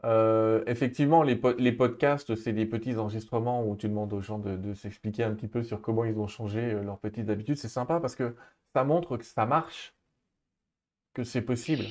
Euh, 0.04 0.62
effectivement, 0.66 1.22
les, 1.22 1.36
podcasts, 1.36 2.34
c'est 2.34 2.52
des 2.52 2.66
petits 2.66 2.96
enregistrements 2.96 3.66
où 3.66 3.76
tu 3.76 3.88
demandes 3.88 4.12
aux 4.12 4.22
gens 4.22 4.38
de, 4.38 4.74
s'expliquer 4.74 5.24
un 5.24 5.34
petit 5.34 5.48
peu 5.48 5.62
sur 5.62 5.82
comment 5.82 6.04
ils 6.04 6.18
ont 6.18 6.26
changé 6.26 6.60
euh, 6.60 6.82
leurs 6.82 6.98
petites 6.98 7.28
habitudes. 7.28 7.56
C'est 7.56 7.68
sympa 7.68 8.00
parce 8.00 8.16
que 8.16 8.34
ça 8.74 8.84
montre 8.84 9.16
que 9.18 9.24
ça 9.24 9.44
marche, 9.44 9.94
que 11.12 11.22
c'est 11.22 11.42
possible. 11.42 11.84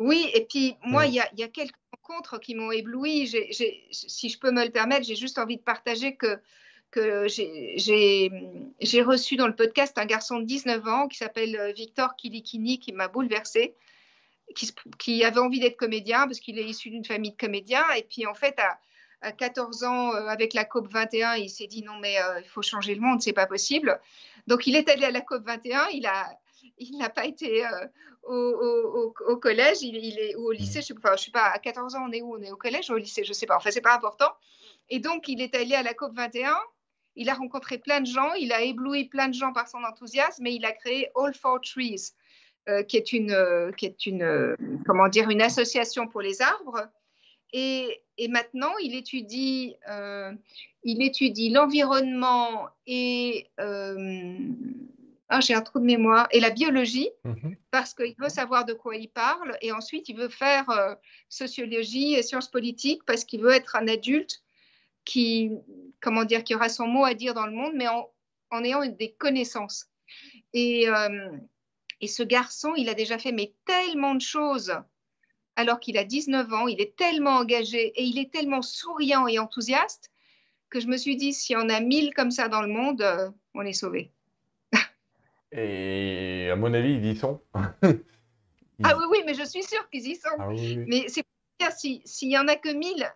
Oui, 0.00 0.28
et 0.34 0.46
puis 0.46 0.76
moi, 0.82 1.06
il 1.06 1.14
y, 1.14 1.20
a, 1.20 1.48
quelques 1.48 1.76
rencontres 1.92 2.40
qui 2.40 2.54
m'ont 2.54 2.72
ébloui. 2.72 3.28
si 3.90 4.28
je 4.28 4.38
peux 4.38 4.50
me 4.50 4.64
le 4.64 4.70
permettre, 4.70 5.06
j'ai 5.06 5.14
juste 5.14 5.38
envie 5.38 5.58
de 5.58 5.62
partager 5.62 6.16
que, 6.16 6.40
que 6.90 7.26
j'ai 7.28 9.02
reçu 9.02 9.36
dans 9.36 9.46
le 9.46 9.54
podcast 9.54 9.98
un 9.98 10.06
garçon 10.06 10.40
de 10.40 10.44
19 10.46 10.88
ans 10.88 11.06
qui 11.06 11.18
s'appelle 11.18 11.54
euh, 11.54 11.72
Victor 11.72 12.16
Kilikini 12.16 12.80
qui 12.80 12.92
m'a 12.92 13.08
bouleversée 13.08 13.74
qui, 14.98 15.24
avait 15.24 15.38
envie 15.38 15.60
d'être 15.60 15.76
comédien 15.76 16.26
parce 16.26 16.40
qu'il 16.40 16.58
est 16.58 16.64
issu 16.64 16.90
d'une 16.90 17.04
famille 17.04 17.32
de 17.32 17.36
comédiens. 17.36 17.84
Et 17.96 18.02
puis, 18.02 18.26
en 18.26 18.34
fait, 18.34 18.58
à, 19.20 19.32
14 19.32 19.84
ans, 19.84 20.14
euh, 20.14 20.26
avec 20.28 20.54
la 20.54 20.64
COP 20.64 20.90
21, 20.90 21.34
il 21.34 21.50
s'est 21.50 21.66
dit 21.66 21.82
non, 21.82 21.98
mais 22.00 22.18
euh, 22.18 22.40
il 22.40 22.48
faut 22.48 22.62
changer 22.62 22.94
le 22.94 23.02
monde, 23.02 23.20
c'est 23.20 23.34
pas 23.34 23.46
possible. 23.46 24.00
Donc, 24.46 24.66
il 24.66 24.76
est 24.76 24.88
allé 24.88 25.04
à 25.04 25.10
la 25.10 25.20
COP 25.20 25.44
21. 25.44 25.88
Il 25.92 26.06
a, 26.06 26.39
il 26.80 26.96
n'a 26.98 27.10
pas 27.10 27.26
été 27.26 27.64
euh, 27.64 27.86
au, 28.24 29.14
au, 29.28 29.36
collège, 29.36 29.82
il, 29.82 30.18
est 30.18 30.34
ou 30.36 30.48
au 30.48 30.52
lycée. 30.52 30.80
Je 30.82 30.92
ne 30.92 30.98
sais, 30.98 31.24
sais, 31.24 31.30
pas. 31.30 31.44
À 31.44 31.58
14 31.58 31.94
ans, 31.94 32.06
on 32.08 32.12
est 32.12 32.22
où 32.22 32.34
On 32.34 32.42
est 32.42 32.50
au 32.50 32.56
collège 32.56 32.90
ou 32.90 32.94
au 32.94 32.98
lycée 32.98 33.22
Je 33.22 33.32
sais 33.32 33.46
pas. 33.46 33.56
Enfin, 33.56 33.70
c'est 33.70 33.80
pas 33.80 33.94
important. 33.94 34.30
Et 34.88 34.98
donc, 34.98 35.28
il 35.28 35.40
est 35.40 35.54
allé 35.54 35.74
à 35.74 35.82
la 35.82 35.94
COP 35.94 36.14
21. 36.14 36.56
Il 37.16 37.28
a 37.28 37.34
rencontré 37.34 37.78
plein 37.78 38.00
de 38.00 38.06
gens, 38.06 38.32
il 38.34 38.52
a 38.52 38.62
ébloui 38.62 39.06
plein 39.06 39.28
de 39.28 39.34
gens 39.34 39.52
par 39.52 39.68
son 39.68 39.82
enthousiasme, 39.82 40.46
et 40.46 40.52
il 40.52 40.64
a 40.64 40.72
créé 40.72 41.10
All 41.16 41.34
for 41.34 41.60
Trees. 41.60 42.12
Euh, 42.68 42.82
qui 42.82 42.98
est 42.98 43.12
une, 43.12 43.32
euh, 43.32 43.72
qui 43.72 43.86
est 43.86 44.06
une, 44.06 44.54
comment 44.86 45.08
dire, 45.08 45.30
une 45.30 45.40
association 45.40 46.06
pour 46.06 46.20
les 46.20 46.42
arbres. 46.42 46.88
Et, 47.52 48.02
et 48.16 48.28
maintenant, 48.28 48.76
il 48.82 48.94
étudie, 48.94 49.74
il 50.84 51.02
étudie 51.02 51.50
l'environnement 51.50 52.68
et 52.86 53.48
ah, 55.30 55.40
j'ai 55.40 55.54
un 55.54 55.62
trou 55.62 55.78
de 55.78 55.84
mémoire 55.84 56.26
et 56.30 56.40
la 56.40 56.50
biologie 56.50 57.08
mhm. 57.24 57.56
parce 57.70 57.94
qu'il 57.94 58.14
veut 58.18 58.28
savoir 58.28 58.64
de 58.64 58.72
quoi 58.72 58.96
il 58.96 59.08
parle 59.08 59.56
et 59.62 59.72
ensuite 59.72 60.08
il 60.08 60.16
veut 60.16 60.28
faire 60.28 60.66
sociologie 61.28 62.14
et 62.14 62.22
sciences 62.22 62.50
politiques 62.50 63.04
parce 63.06 63.24
qu'il 63.24 63.40
veut 63.40 63.52
être 63.52 63.76
un 63.76 63.88
adulte 63.88 64.42
qui, 65.04 65.50
comment 66.00 66.24
dire, 66.24 66.44
qui 66.44 66.54
aura 66.54 66.68
son 66.68 66.86
mot 66.86 67.04
à 67.04 67.14
dire 67.14 67.32
dans 67.32 67.46
le 67.46 67.52
monde, 67.52 67.72
mais 67.74 67.88
en, 67.88 68.10
en 68.50 68.64
ayant 68.64 68.84
des 68.84 69.12
connaissances. 69.12 69.86
Et, 70.52 70.86
et 72.00 72.08
ce 72.08 72.22
garçon, 72.22 72.74
il 72.76 72.88
a 72.88 72.94
déjà 72.94 73.18
fait 73.18 73.32
mais 73.32 73.54
tellement 73.64 74.14
de 74.14 74.20
choses 74.20 74.74
alors 75.60 75.78
qu'il 75.80 75.98
a 75.98 76.04
19 76.04 76.52
ans, 76.52 76.68
il 76.68 76.80
est 76.80 76.96
tellement 76.96 77.36
engagé 77.36 77.88
et 77.88 78.02
il 78.02 78.18
est 78.18 78.32
tellement 78.32 78.62
souriant 78.62 79.26
et 79.26 79.38
enthousiaste 79.38 80.10
que 80.70 80.80
je 80.80 80.86
me 80.86 80.96
suis 80.96 81.16
dit, 81.16 81.32
s'il 81.32 81.54
y 81.54 81.56
en 81.56 81.68
a 81.68 81.80
mille 81.80 82.14
comme 82.14 82.30
ça 82.30 82.48
dans 82.48 82.62
le 82.62 82.68
monde, 82.68 83.02
euh, 83.02 83.28
on 83.54 83.62
est 83.62 83.72
sauvé. 83.72 84.12
Et 85.52 86.48
à 86.50 86.56
mon 86.56 86.72
avis, 86.72 86.94
ils 86.94 87.06
y 87.06 87.16
sont. 87.16 87.40
Ah 88.82 88.96
oui, 88.96 89.04
oui, 89.10 89.18
mais 89.26 89.34
je 89.34 89.44
suis 89.44 89.62
sûre 89.62 89.86
qu'ils 89.90 90.06
y 90.06 90.16
sont. 90.16 90.28
Ah 90.38 90.48
mais 90.86 91.04
c'est 91.08 91.22
pour 91.22 91.68
dire, 91.68 91.70
s'il 91.76 92.30
y 92.30 92.38
en 92.38 92.48
a 92.48 92.56
que 92.56 92.72
mille, 92.72 93.06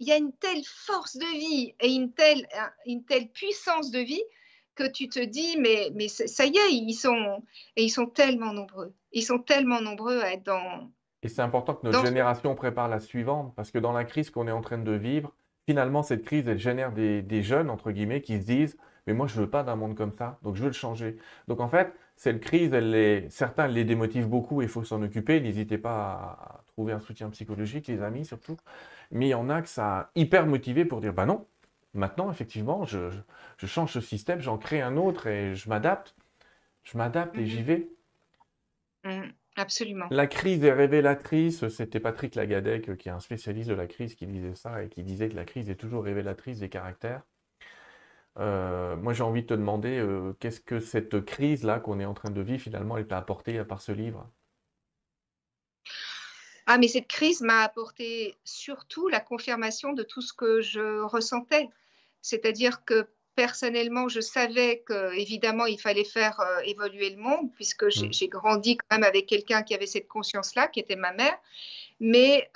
il 0.00 0.08
y 0.08 0.10
a 0.10 0.16
une 0.16 0.32
telle 0.32 0.64
force 0.64 1.16
de 1.16 1.38
vie 1.38 1.74
et 1.80 1.92
une 1.92 2.12
telle, 2.12 2.48
une 2.86 3.04
telle 3.04 3.28
puissance 3.28 3.92
de 3.92 4.00
vie 4.00 4.22
que 4.74 4.90
tu 4.90 5.08
te 5.08 5.20
dis, 5.20 5.56
mais, 5.58 5.90
mais 5.94 6.08
ça 6.08 6.44
y 6.44 6.56
est, 6.56 6.72
ils 6.72 6.94
sont, 6.94 7.42
et 7.76 7.84
ils 7.84 7.90
sont 7.90 8.06
tellement 8.06 8.52
nombreux. 8.52 8.94
Ils 9.12 9.22
sont 9.22 9.38
tellement 9.38 9.80
nombreux 9.80 10.20
à 10.22 10.32
être 10.32 10.44
dans. 10.44 10.90
Et 11.22 11.28
c'est 11.28 11.42
important 11.42 11.74
que 11.74 11.86
notre 11.86 12.04
génération 12.04 12.54
prépare 12.54 12.88
la 12.88 12.98
suivante, 12.98 13.54
parce 13.54 13.70
que 13.70 13.78
dans 13.78 13.92
la 13.92 14.04
crise 14.04 14.30
qu'on 14.30 14.48
est 14.48 14.52
en 14.52 14.62
train 14.62 14.78
de 14.78 14.92
vivre, 14.92 15.36
finalement, 15.68 16.02
cette 16.02 16.24
crise, 16.24 16.48
elle 16.48 16.58
génère 16.58 16.92
des, 16.92 17.22
des 17.22 17.42
jeunes, 17.42 17.68
entre 17.68 17.92
guillemets, 17.92 18.22
qui 18.22 18.40
se 18.40 18.46
disent, 18.46 18.76
mais 19.06 19.14
moi, 19.14 19.26
je 19.26 19.40
veux 19.40 19.50
pas 19.50 19.62
d'un 19.62 19.76
monde 19.76 19.94
comme 19.96 20.12
ça, 20.12 20.38
donc 20.42 20.56
je 20.56 20.62
veux 20.62 20.68
le 20.68 20.74
changer. 20.74 21.16
Donc 21.48 21.60
en 21.60 21.68
fait, 21.68 21.92
cette 22.16 22.40
crise, 22.40 22.72
elle 22.72 22.90
les, 22.90 23.30
certains 23.30 23.66
les 23.66 23.84
démotivent 23.84 24.28
beaucoup 24.28 24.62
et 24.62 24.66
il 24.66 24.70
faut 24.70 24.84
s'en 24.84 25.02
occuper. 25.02 25.40
N'hésitez 25.40 25.78
pas 25.78 26.36
à 26.40 26.64
trouver 26.66 26.92
un 26.92 27.00
soutien 27.00 27.30
psychologique, 27.30 27.88
les 27.88 28.02
amis 28.02 28.24
surtout. 28.24 28.56
Mais 29.10 29.26
il 29.26 29.30
y 29.30 29.34
en 29.34 29.48
a 29.50 29.62
que 29.62 29.68
ça 29.68 29.98
a 29.98 30.10
hyper 30.14 30.46
motivé 30.46 30.84
pour 30.84 31.00
dire, 31.00 31.12
bah 31.12 31.26
non, 31.26 31.46
Maintenant, 31.92 32.30
effectivement, 32.30 32.84
je, 32.84 33.10
change 33.64 33.92
ce 33.92 34.00
système, 34.00 34.40
j'en 34.40 34.58
crée 34.58 34.80
un 34.80 34.96
autre 34.96 35.26
et 35.26 35.54
je 35.54 35.68
m'adapte. 35.68 36.14
Je 36.84 36.96
m'adapte 36.96 37.36
et 37.36 37.46
j'y 37.46 37.60
mhm. 37.60 37.64
vais. 37.64 37.88
Mhm, 39.04 39.32
absolument. 39.56 40.06
La 40.10 40.26
crise 40.26 40.62
est 40.62 40.72
révélatrice. 40.72 41.68
C'était 41.68 42.00
Patrick 42.00 42.36
Lagadec, 42.36 42.96
qui 42.96 43.08
est 43.08 43.12
un 43.12 43.20
spécialiste 43.20 43.68
de 43.68 43.74
la 43.74 43.86
crise, 43.86 44.14
qui 44.14 44.26
disait 44.26 44.54
ça 44.54 44.84
et 44.84 44.88
qui 44.88 45.02
disait 45.02 45.28
que 45.28 45.36
la 45.36 45.44
crise 45.44 45.68
est 45.68 45.74
toujours 45.74 46.04
révélatrice 46.04 46.60
des 46.60 46.68
caractères. 46.68 47.22
Euh, 48.38 48.96
moi, 48.96 49.12
j'ai 49.12 49.22
envie 49.22 49.42
de 49.42 49.48
te 49.48 49.54
demander, 49.54 49.98
euh, 49.98 50.32
qu'est-ce 50.40 50.60
que 50.60 50.80
cette 50.80 51.24
crise-là 51.24 51.80
qu'on 51.80 51.98
est 52.00 52.04
en 52.04 52.14
train 52.14 52.30
de 52.30 52.40
vivre, 52.40 52.62
finalement, 52.62 52.96
elle 52.96 53.06
t'a 53.06 53.18
apporté 53.18 53.58
à 53.58 53.64
part 53.64 53.80
ce 53.80 53.92
livre? 53.92 54.30
Ah, 56.66 56.78
mais 56.78 56.88
cette 56.88 57.08
crise 57.08 57.40
m'a 57.40 57.62
apporté 57.62 58.36
surtout 58.44 59.08
la 59.08 59.20
confirmation 59.20 59.92
de 59.92 60.04
tout 60.04 60.22
ce 60.22 60.32
que 60.32 60.60
je 60.60 61.02
ressentais. 61.02 61.68
C'est-à-dire 62.22 62.84
que 62.84 63.08
personnellement, 63.34 64.08
je 64.08 64.20
savais 64.20 64.84
qu'évidemment, 64.86 65.66
il 65.66 65.80
fallait 65.80 66.04
faire 66.04 66.38
euh, 66.40 66.60
évoluer 66.60 67.10
le 67.10 67.16
monde, 67.16 67.50
puisque 67.54 67.84
mmh. 67.84 68.12
j'ai 68.12 68.28
grandi 68.28 68.76
quand 68.76 68.96
même 68.96 69.04
avec 69.04 69.26
quelqu'un 69.26 69.62
qui 69.62 69.74
avait 69.74 69.86
cette 69.86 70.06
conscience-là, 70.06 70.68
qui 70.68 70.78
était 70.78 70.96
ma 70.96 71.12
mère. 71.12 71.36
Mais 71.98 72.48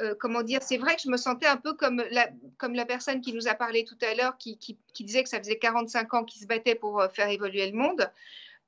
euh, 0.00 0.10
euh, 0.10 0.14
comment 0.18 0.42
dire, 0.42 0.62
c'est 0.62 0.78
vrai 0.78 0.96
que 0.96 1.02
je 1.02 1.08
me 1.08 1.16
sentais 1.16 1.46
un 1.46 1.56
peu 1.56 1.74
comme 1.74 2.02
la, 2.10 2.84
personne 2.86 3.20
qui 3.20 3.32
nous 3.32 3.48
a 3.48 3.54
parlé 3.54 3.84
tout 3.84 3.98
à 4.02 4.14
l'heure, 4.14 4.36
qui, 4.38 4.58
disait 5.00 5.22
que 5.22 5.28
ça 5.28 5.38
faisait 5.38 5.58
45 5.58 6.14
ans 6.14 6.24
qu'il 6.24 6.40
se 6.42 6.46
battait 6.46 6.74
pour 6.74 7.02
faire 7.12 7.28
évoluer 7.28 7.70
le 7.70 7.76
monde. 7.76 8.10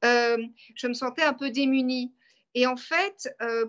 je 0.03 0.87
me 0.87 0.95
sentais 0.95 1.23
un 1.23 1.35
peu 1.35 1.51
démunie. 1.51 2.13
Et 2.55 2.67
en 2.67 2.77
fait, 2.77 3.33
euh, 3.43 3.67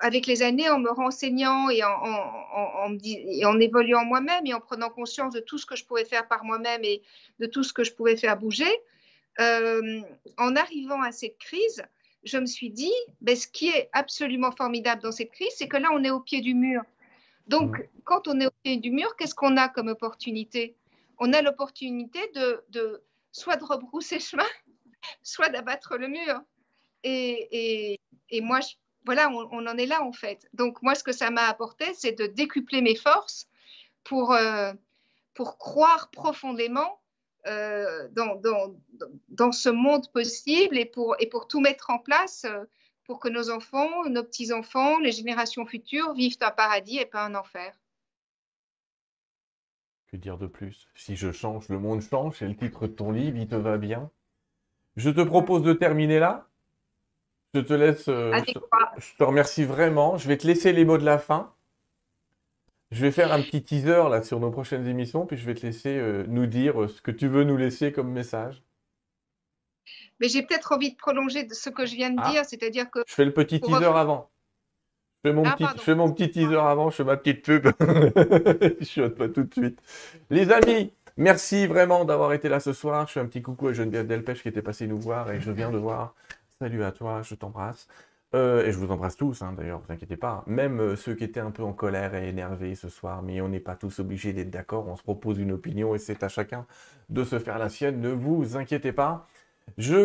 avec 0.00 0.26
les 0.26 0.42
années, 0.42 0.70
en 0.70 0.78
me 0.78 0.90
renseignant 0.90 1.68
et 1.68 1.82
en, 1.82 3.58
évoluant 3.58 4.04
moi-même 4.04 4.46
et 4.46 4.54
en 4.54 4.60
prenant 4.60 4.88
conscience 4.88 5.34
de 5.34 5.40
tout 5.40 5.58
ce 5.58 5.66
que 5.66 5.74
je 5.74 5.84
pouvais 5.84 6.04
faire 6.04 6.28
par 6.28 6.44
moi-même 6.44 6.84
et 6.84 7.02
de 7.40 7.46
tout 7.46 7.64
ce 7.64 7.72
que 7.72 7.82
je 7.82 7.92
pouvais 7.92 8.16
faire 8.16 8.38
bouger, 8.38 8.70
euh, 9.40 10.00
en 10.38 10.54
arrivant 10.54 11.02
à 11.02 11.10
cette 11.10 11.38
crise, 11.38 11.82
je 12.24 12.38
me 12.38 12.46
suis 12.46 12.70
dit, 12.70 12.92
ben, 13.20 13.36
ce 13.36 13.46
qui 13.46 13.68
est 13.68 13.90
absolument 13.92 14.52
formidable 14.52 15.02
dans 15.02 15.12
cette 15.12 15.32
crise, 15.32 15.52
c'est 15.56 15.68
que 15.68 15.76
là, 15.76 15.88
on 15.92 16.04
est 16.04 16.10
au 16.10 16.20
pied 16.20 16.40
du 16.40 16.54
mur. 16.54 16.82
Donc, 17.48 17.76
quand 18.04 18.28
on 18.28 18.40
est 18.40 18.46
au 18.46 18.52
pied 18.62 18.76
du 18.76 18.90
mur, 18.90 19.16
qu'est-ce 19.16 19.34
qu'on 19.34 19.56
a 19.56 19.68
comme 19.68 19.88
opportunité? 19.88 20.76
On 21.18 21.32
a 21.32 21.42
l'opportunité 21.42 22.20
de, 22.34 22.64
de 22.70 23.02
soit 23.32 23.56
de 23.56 23.64
rebrousser 23.64 24.20
chemin, 24.20 24.46
soit 25.22 25.48
d'abattre 25.48 25.96
le 25.96 26.08
mur. 26.08 26.40
Et, 27.04 27.98
moi, 28.40 28.60
voilà, 29.04 29.28
on, 29.30 29.66
en 29.66 29.76
est 29.76 29.86
là 29.86 30.02
en 30.02 30.12
fait. 30.12 30.48
Donc 30.52 30.80
moi, 30.82 30.94
ce 30.94 31.02
que 31.02 31.12
ça 31.12 31.30
m'a 31.30 31.48
apporté, 31.48 31.92
c'est 31.94 32.12
de 32.12 32.26
décupler 32.26 32.80
mes 32.80 32.94
forces 32.94 33.48
pour, 34.04 34.32
euh, 34.32 34.72
pour 35.34 35.58
croire 35.58 36.10
profondément 36.10 37.01
euh, 37.46 38.08
dans, 38.12 38.36
dans, 38.36 38.74
dans, 39.28 39.52
ce 39.52 39.68
monde 39.68 40.10
possible 40.12 40.78
et 40.78 40.84
pour, 40.84 41.16
et 41.18 41.28
pour 41.28 41.48
tout 41.48 41.60
mettre 41.60 41.90
en 41.90 41.98
place 41.98 42.44
euh, 42.44 42.64
pour 43.04 43.18
que 43.18 43.28
nos 43.28 43.50
enfants, 43.50 44.08
nos 44.08 44.22
petits-enfants, 44.22 44.98
les 45.00 45.12
générations 45.12 45.66
futures 45.66 46.14
vivent 46.14 46.36
un 46.40 46.50
paradis 46.50 46.98
et 46.98 47.06
pas 47.06 47.24
un 47.24 47.34
enfer. 47.34 47.74
Que 50.06 50.16
dire 50.16 50.38
de 50.38 50.46
plus? 50.46 50.88
Si 50.94 51.16
je 51.16 51.32
change, 51.32 51.68
le 51.68 51.78
monde 51.78 52.00
change, 52.00 52.38
c'est 52.38 52.46
le 52.46 52.56
titre 52.56 52.86
de 52.86 52.92
ton 52.92 53.10
livre, 53.10 53.36
il 53.36 53.48
te 53.48 53.56
va 53.56 53.76
bien? 53.76 54.10
Je 54.96 55.10
te 55.10 55.22
propose 55.22 55.62
de 55.62 55.72
terminer 55.72 56.18
là. 56.18 56.46
Je 57.54 57.60
te 57.60 57.72
laisse. 57.72 58.08
Euh, 58.08 58.32
je, 58.98 59.16
te 59.16 59.24
remercie 59.24 59.64
vraiment. 59.64 60.16
Je 60.16 60.28
vais 60.28 60.36
te 60.36 60.46
laisser 60.46 60.72
les 60.72 60.84
mots 60.84 60.98
de 60.98 61.04
la 61.04 61.18
fin. 61.18 61.52
Je 62.92 63.00
vais 63.00 63.10
faire 63.10 63.32
un 63.32 63.40
petit 63.40 63.62
teaser 63.62 64.08
là 64.10 64.22
sur 64.22 64.38
nos 64.38 64.50
prochaines 64.50 64.86
émissions, 64.86 65.24
puis 65.24 65.38
je 65.38 65.46
vais 65.46 65.54
te 65.54 65.64
laisser 65.64 65.96
euh, 65.96 66.24
nous 66.28 66.46
dire 66.46 66.82
euh, 66.82 66.88
ce 66.88 67.00
que 67.00 67.10
tu 67.10 67.26
veux 67.26 67.42
nous 67.42 67.56
laisser 67.56 67.90
comme 67.90 68.10
message. 68.10 68.62
Mais 70.20 70.28
j'ai 70.28 70.42
peut-être 70.42 70.72
envie 70.72 70.92
de 70.92 70.96
prolonger 70.96 71.48
ce 71.50 71.70
que 71.70 71.86
je 71.86 71.96
viens 71.96 72.10
de 72.10 72.20
ah. 72.22 72.30
dire, 72.30 72.44
c'est-à-dire 72.44 72.90
que. 72.90 73.00
Je 73.06 73.14
fais 73.14 73.24
le 73.24 73.32
petit 73.32 73.60
teaser 73.60 73.86
avant. 73.86 74.30
Je 75.24 75.30
fais, 75.30 75.34
mon 75.34 75.44
ah, 75.44 75.56
petit, 75.56 75.64
je 75.76 75.80
fais 75.80 75.94
mon 75.94 76.12
petit 76.12 76.30
teaser 76.30 76.56
avant, 76.56 76.90
je 76.90 76.96
fais 76.96 77.04
ma 77.04 77.16
petite 77.16 77.42
pub. 77.42 77.66
je 77.80 78.84
chiote 78.84 79.16
pas 79.16 79.28
tout 79.28 79.44
de 79.44 79.54
suite. 79.54 79.80
Les 80.28 80.52
amis, 80.52 80.92
merci 81.16 81.66
vraiment 81.66 82.04
d'avoir 82.04 82.34
été 82.34 82.50
là 82.50 82.60
ce 82.60 82.74
soir. 82.74 83.06
Je 83.06 83.12
fais 83.12 83.20
un 83.20 83.26
petit 83.26 83.40
coucou 83.40 83.68
à 83.68 83.72
Geneviève 83.72 84.06
Delpech 84.06 84.42
qui 84.42 84.48
était 84.48 84.62
passée 84.62 84.86
nous 84.86 84.98
voir 84.98 85.30
et 85.30 85.40
je 85.40 85.50
viens 85.50 85.70
de 85.70 85.78
voir 85.78 86.14
Salut 86.62 86.84
à 86.84 86.92
toi, 86.92 87.22
je 87.22 87.34
t'embrasse. 87.34 87.88
Euh, 88.34 88.64
et 88.64 88.72
je 88.72 88.78
vous 88.78 88.90
embrasse 88.90 89.16
tous, 89.16 89.42
hein, 89.42 89.52
d'ailleurs, 89.56 89.80
vous 89.86 89.92
inquiétez 89.92 90.16
pas. 90.16 90.42
Même 90.46 90.80
euh, 90.80 90.96
ceux 90.96 91.14
qui 91.14 91.24
étaient 91.24 91.40
un 91.40 91.50
peu 91.50 91.62
en 91.62 91.74
colère 91.74 92.14
et 92.14 92.28
énervés 92.28 92.74
ce 92.74 92.88
soir, 92.88 93.22
mais 93.22 93.40
on 93.42 93.48
n'est 93.48 93.60
pas 93.60 93.76
tous 93.76 93.98
obligés 93.98 94.32
d'être 94.32 94.50
d'accord. 94.50 94.88
On 94.88 94.96
se 94.96 95.02
propose 95.02 95.38
une 95.38 95.52
opinion 95.52 95.94
et 95.94 95.98
c'est 95.98 96.22
à 96.22 96.28
chacun 96.28 96.66
de 97.10 97.24
se 97.24 97.38
faire 97.38 97.58
la 97.58 97.68
sienne. 97.68 98.00
Ne 98.00 98.10
vous 98.10 98.56
inquiétez 98.56 98.92
pas. 98.92 99.26
Je 99.78 99.96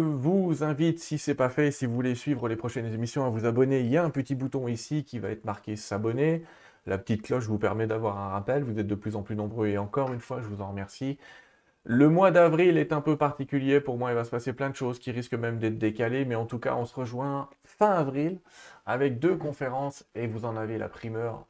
vous 0.00 0.64
invite, 0.64 1.00
si 1.00 1.18
ce 1.18 1.30
n'est 1.30 1.34
pas 1.34 1.50
fait, 1.50 1.70
si 1.70 1.86
vous 1.86 1.94
voulez 1.94 2.14
suivre 2.14 2.48
les 2.48 2.56
prochaines 2.56 2.92
émissions, 2.92 3.24
à 3.26 3.28
vous 3.28 3.44
abonner. 3.44 3.80
Il 3.80 3.88
y 3.88 3.96
a 3.96 4.04
un 4.04 4.10
petit 4.10 4.34
bouton 4.34 4.66
ici 4.66 5.04
qui 5.04 5.18
va 5.18 5.30
être 5.30 5.44
marqué 5.44 5.76
s'abonner. 5.76 6.44
La 6.86 6.98
petite 6.98 7.22
cloche 7.22 7.44
vous 7.44 7.58
permet 7.58 7.86
d'avoir 7.86 8.18
un 8.18 8.28
rappel. 8.30 8.64
Vous 8.64 8.78
êtes 8.78 8.86
de 8.86 8.94
plus 8.94 9.16
en 9.16 9.22
plus 9.22 9.36
nombreux 9.36 9.68
et 9.68 9.78
encore 9.78 10.12
une 10.12 10.20
fois, 10.20 10.40
je 10.42 10.48
vous 10.48 10.62
en 10.62 10.70
remercie. 10.70 11.18
Le 11.84 12.08
mois 12.08 12.30
d'avril 12.30 12.78
est 12.78 12.92
un 12.92 13.00
peu 13.00 13.16
particulier 13.16 13.80
pour 13.80 13.96
moi. 13.98 14.10
Il 14.10 14.14
va 14.14 14.24
se 14.24 14.30
passer 14.30 14.52
plein 14.52 14.70
de 14.70 14.76
choses 14.76 14.98
qui 14.98 15.10
risquent 15.10 15.34
même 15.34 15.58
d'être 15.58 15.78
décalées. 15.78 16.24
Mais 16.24 16.34
en 16.34 16.46
tout 16.46 16.58
cas, 16.58 16.74
on 16.76 16.84
se 16.84 16.94
rejoint 16.94 17.48
fin 17.64 17.90
avril 17.90 18.38
avec 18.86 19.18
deux 19.18 19.36
conférences 19.36 20.04
et 20.14 20.26
vous 20.26 20.44
en 20.44 20.56
avez 20.56 20.78
la 20.78 20.88
primeur 20.88 21.46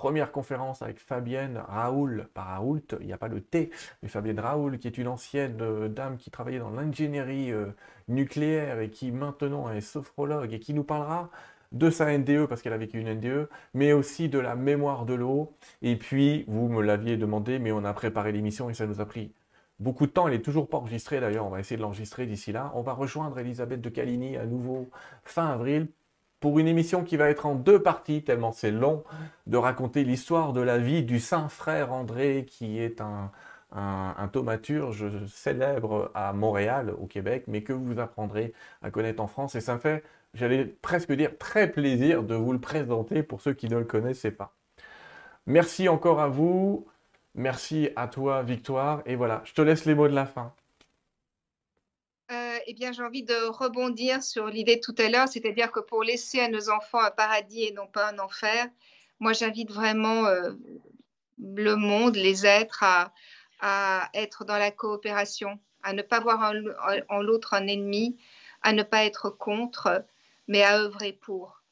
Première 0.00 0.32
conférence 0.32 0.80
avec 0.80 0.98
Fabienne 0.98 1.62
Raoul, 1.68 2.26
pas 2.32 2.40
Raoult, 2.40 2.80
il 3.00 3.06
n'y 3.06 3.12
a 3.12 3.18
pas 3.18 3.28
le 3.28 3.42
T, 3.42 3.70
mais 4.02 4.08
Fabienne 4.08 4.40
Raoul, 4.40 4.78
qui 4.78 4.86
est 4.86 4.96
une 4.96 5.08
ancienne 5.08 5.58
euh, 5.60 5.88
dame 5.88 6.16
qui 6.16 6.30
travaillait 6.30 6.58
dans 6.58 6.70
l'ingénierie 6.70 7.52
euh, 7.52 7.66
nucléaire 8.08 8.80
et 8.80 8.88
qui 8.88 9.12
maintenant 9.12 9.70
est 9.70 9.82
sophrologue 9.82 10.54
et 10.54 10.58
qui 10.58 10.72
nous 10.72 10.84
parlera 10.84 11.28
de 11.72 11.90
sa 11.90 12.16
NDE 12.16 12.46
parce 12.46 12.62
qu'elle 12.62 12.72
a 12.72 12.78
vécu 12.78 12.98
une 12.98 13.12
NDE, 13.12 13.50
mais 13.74 13.92
aussi 13.92 14.30
de 14.30 14.38
la 14.38 14.56
mémoire 14.56 15.04
de 15.04 15.12
l'eau. 15.12 15.52
Et 15.82 15.96
puis, 15.96 16.46
vous 16.48 16.70
me 16.70 16.80
l'aviez 16.80 17.18
demandé, 17.18 17.58
mais 17.58 17.70
on 17.70 17.84
a 17.84 17.92
préparé 17.92 18.32
l'émission 18.32 18.70
et 18.70 18.74
ça 18.74 18.86
nous 18.86 19.02
a 19.02 19.04
pris 19.04 19.34
beaucoup 19.80 20.06
de 20.06 20.12
temps. 20.12 20.28
Elle 20.28 20.34
n'est 20.34 20.42
toujours 20.42 20.68
pas 20.68 20.78
enregistrée 20.78 21.18
d'ailleurs, 21.20 21.46
on 21.46 21.50
va 21.50 21.60
essayer 21.60 21.76
de 21.76 21.82
l'enregistrer 21.82 22.26
d'ici 22.26 22.52
là. 22.52 22.70
On 22.74 22.82
va 22.82 22.92
rejoindre 22.92 23.38
Elisabeth 23.38 23.80
de 23.80 23.88
Caligny 23.88 24.36
à 24.36 24.46
nouveau 24.46 24.90
fin 25.24 25.46
avril 25.48 25.88
pour 26.38 26.58
une 26.58 26.68
émission 26.68 27.04
qui 27.04 27.16
va 27.16 27.28
être 27.28 27.44
en 27.46 27.54
deux 27.54 27.82
parties, 27.82 28.22
tellement 28.22 28.52
c'est 28.52 28.70
long, 28.70 29.04
de 29.46 29.58
raconter 29.58 30.04
l'histoire 30.04 30.54
de 30.54 30.62
la 30.62 30.78
vie 30.78 31.02
du 31.02 31.20
saint 31.20 31.48
frère 31.48 31.92
André, 31.92 32.46
qui 32.48 32.78
est 32.78 33.02
un, 33.02 33.30
un, 33.72 34.28
thaumaturge 34.28 35.06
célèbre 35.26 36.10
à 36.14 36.32
Montréal, 36.32 36.94
au 36.98 37.06
Québec, 37.06 37.44
mais 37.46 37.62
que 37.62 37.72
vous 37.72 37.98
apprendrez 38.00 38.52
à 38.82 38.90
connaître 38.90 39.22
en 39.22 39.26
France. 39.26 39.54
Et 39.54 39.60
ça 39.60 39.74
me 39.74 39.78
fait, 39.78 40.02
j'allais 40.34 40.64
presque 40.64 41.12
dire, 41.12 41.36
très 41.38 41.70
plaisir 41.70 42.22
de 42.22 42.34
vous 42.34 42.52
le 42.52 42.60
présenter 42.60 43.22
pour 43.22 43.40
ceux 43.40 43.52
qui 43.52 43.68
ne 43.68 43.78
le 43.78 43.84
connaissaient 43.84 44.30
pas. 44.30 44.54
Merci 45.46 45.88
encore 45.88 46.20
à 46.20 46.28
vous. 46.28 46.86
Merci 47.34 47.90
à 47.96 48.08
toi, 48.08 48.42
Victoire. 48.42 49.02
Et 49.06 49.16
voilà, 49.16 49.42
je 49.44 49.52
te 49.52 49.62
laisse 49.62 49.84
les 49.84 49.94
mots 49.94 50.08
de 50.08 50.14
la 50.14 50.26
fin 50.26 50.54
eh 52.66 52.74
bien, 52.74 52.92
j'ai 52.92 53.02
envie 53.02 53.24
de 53.24 53.48
rebondir 53.48 54.22
sur 54.22 54.46
l'idée 54.46 54.78
tout 54.78 54.94
à 54.98 55.08
l'heure, 55.08 55.26
c'est-à-dire 55.26 55.72
que 55.72 55.80
pour 55.80 56.04
laisser 56.04 56.38
à 56.38 56.46
nos 56.46 56.70
enfants 56.70 57.00
un 57.00 57.10
paradis 57.10 57.64
et 57.64 57.72
non 57.72 57.88
pas 57.88 58.10
un 58.10 58.18
enfer, 58.20 58.68
moi, 59.18 59.32
j'invite 59.32 59.72
vraiment 59.72 60.26
euh, 60.26 60.52
le 61.38 61.74
monde, 61.74 62.14
les 62.14 62.46
êtres 62.46 62.84
à, 62.84 63.12
être 64.14 64.44
dans 64.44 64.56
la 64.56 64.70
coopération, 64.70 65.58
à 65.82 65.92
ne 65.92 66.02
pas 66.02 66.20
voir 66.20 66.52
en, 67.08 67.20
l'autre 67.22 67.54
un 67.54 67.66
ennemi, 67.66 68.16
à 68.62 68.72
ne 68.72 68.84
pas 68.84 69.04
être 69.04 69.28
contre, 69.30 70.04
mais 70.46 70.62
à 70.62 70.78
œuvrer 70.78 71.12
pour. 71.12 71.62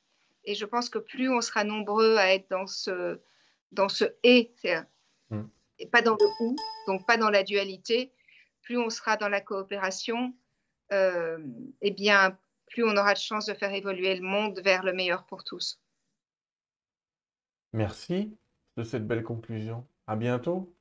Et 0.44 0.56
je 0.56 0.66
pense 0.66 0.90
que 0.90 0.98
plus 0.98 1.30
on 1.30 1.40
sera 1.40 1.62
nombreux 1.62 2.16
à 2.16 2.34
être 2.34 2.50
dans 2.50 2.66
ce, 2.66 3.20
dans 3.72 3.88
ce 3.88 4.04
et, 4.24 4.52
mm. 5.30 5.44
et 5.78 5.86
pas 5.86 6.02
dans 6.02 6.14
le 6.14 6.44
ou, 6.44 6.56
donc 6.86 7.06
pas 7.06 7.16
dans 7.16 7.30
la 7.30 7.42
dualité, 7.42 8.12
plus 8.62 8.78
on 8.78 8.90
sera 8.90 9.16
dans 9.16 9.28
la 9.28 9.40
coopération, 9.40 10.34
euh, 10.92 11.38
eh 11.80 11.90
bien, 11.90 12.38
plus 12.66 12.84
on 12.84 12.96
aura 12.96 13.14
de 13.14 13.18
chances 13.18 13.46
de 13.46 13.54
faire 13.54 13.72
évoluer 13.72 14.14
le 14.14 14.22
monde 14.22 14.60
vers 14.60 14.84
le 14.84 14.92
meilleur 14.92 15.24
pour 15.26 15.44
tous. 15.44 15.80
Merci 17.72 18.36
de 18.76 18.82
cette 18.82 19.06
belle 19.06 19.22
conclusion. 19.22 19.86
À 20.06 20.16
bientôt. 20.16 20.74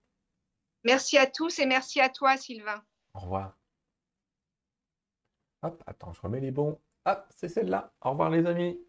Merci 0.84 1.18
à 1.18 1.28
tous 1.28 1.60
et 1.60 1.65
merci 1.65 1.99
à 1.99 2.10
toi, 2.10 2.38
Sylvain. 2.38 2.82
Au 3.14 3.19
revoir. 3.19 3.57
Hop, 5.64 5.84
attends, 5.86 6.14
je 6.14 6.22
remets 6.22 6.40
les 6.40 6.52
bons. 6.52 6.80
Hop, 7.06 7.26
c'est 7.36 7.49
celle-là. 7.49 7.94
Au 8.02 8.11
revoir, 8.11 8.30
les 8.30 8.45
amis. 8.45 8.80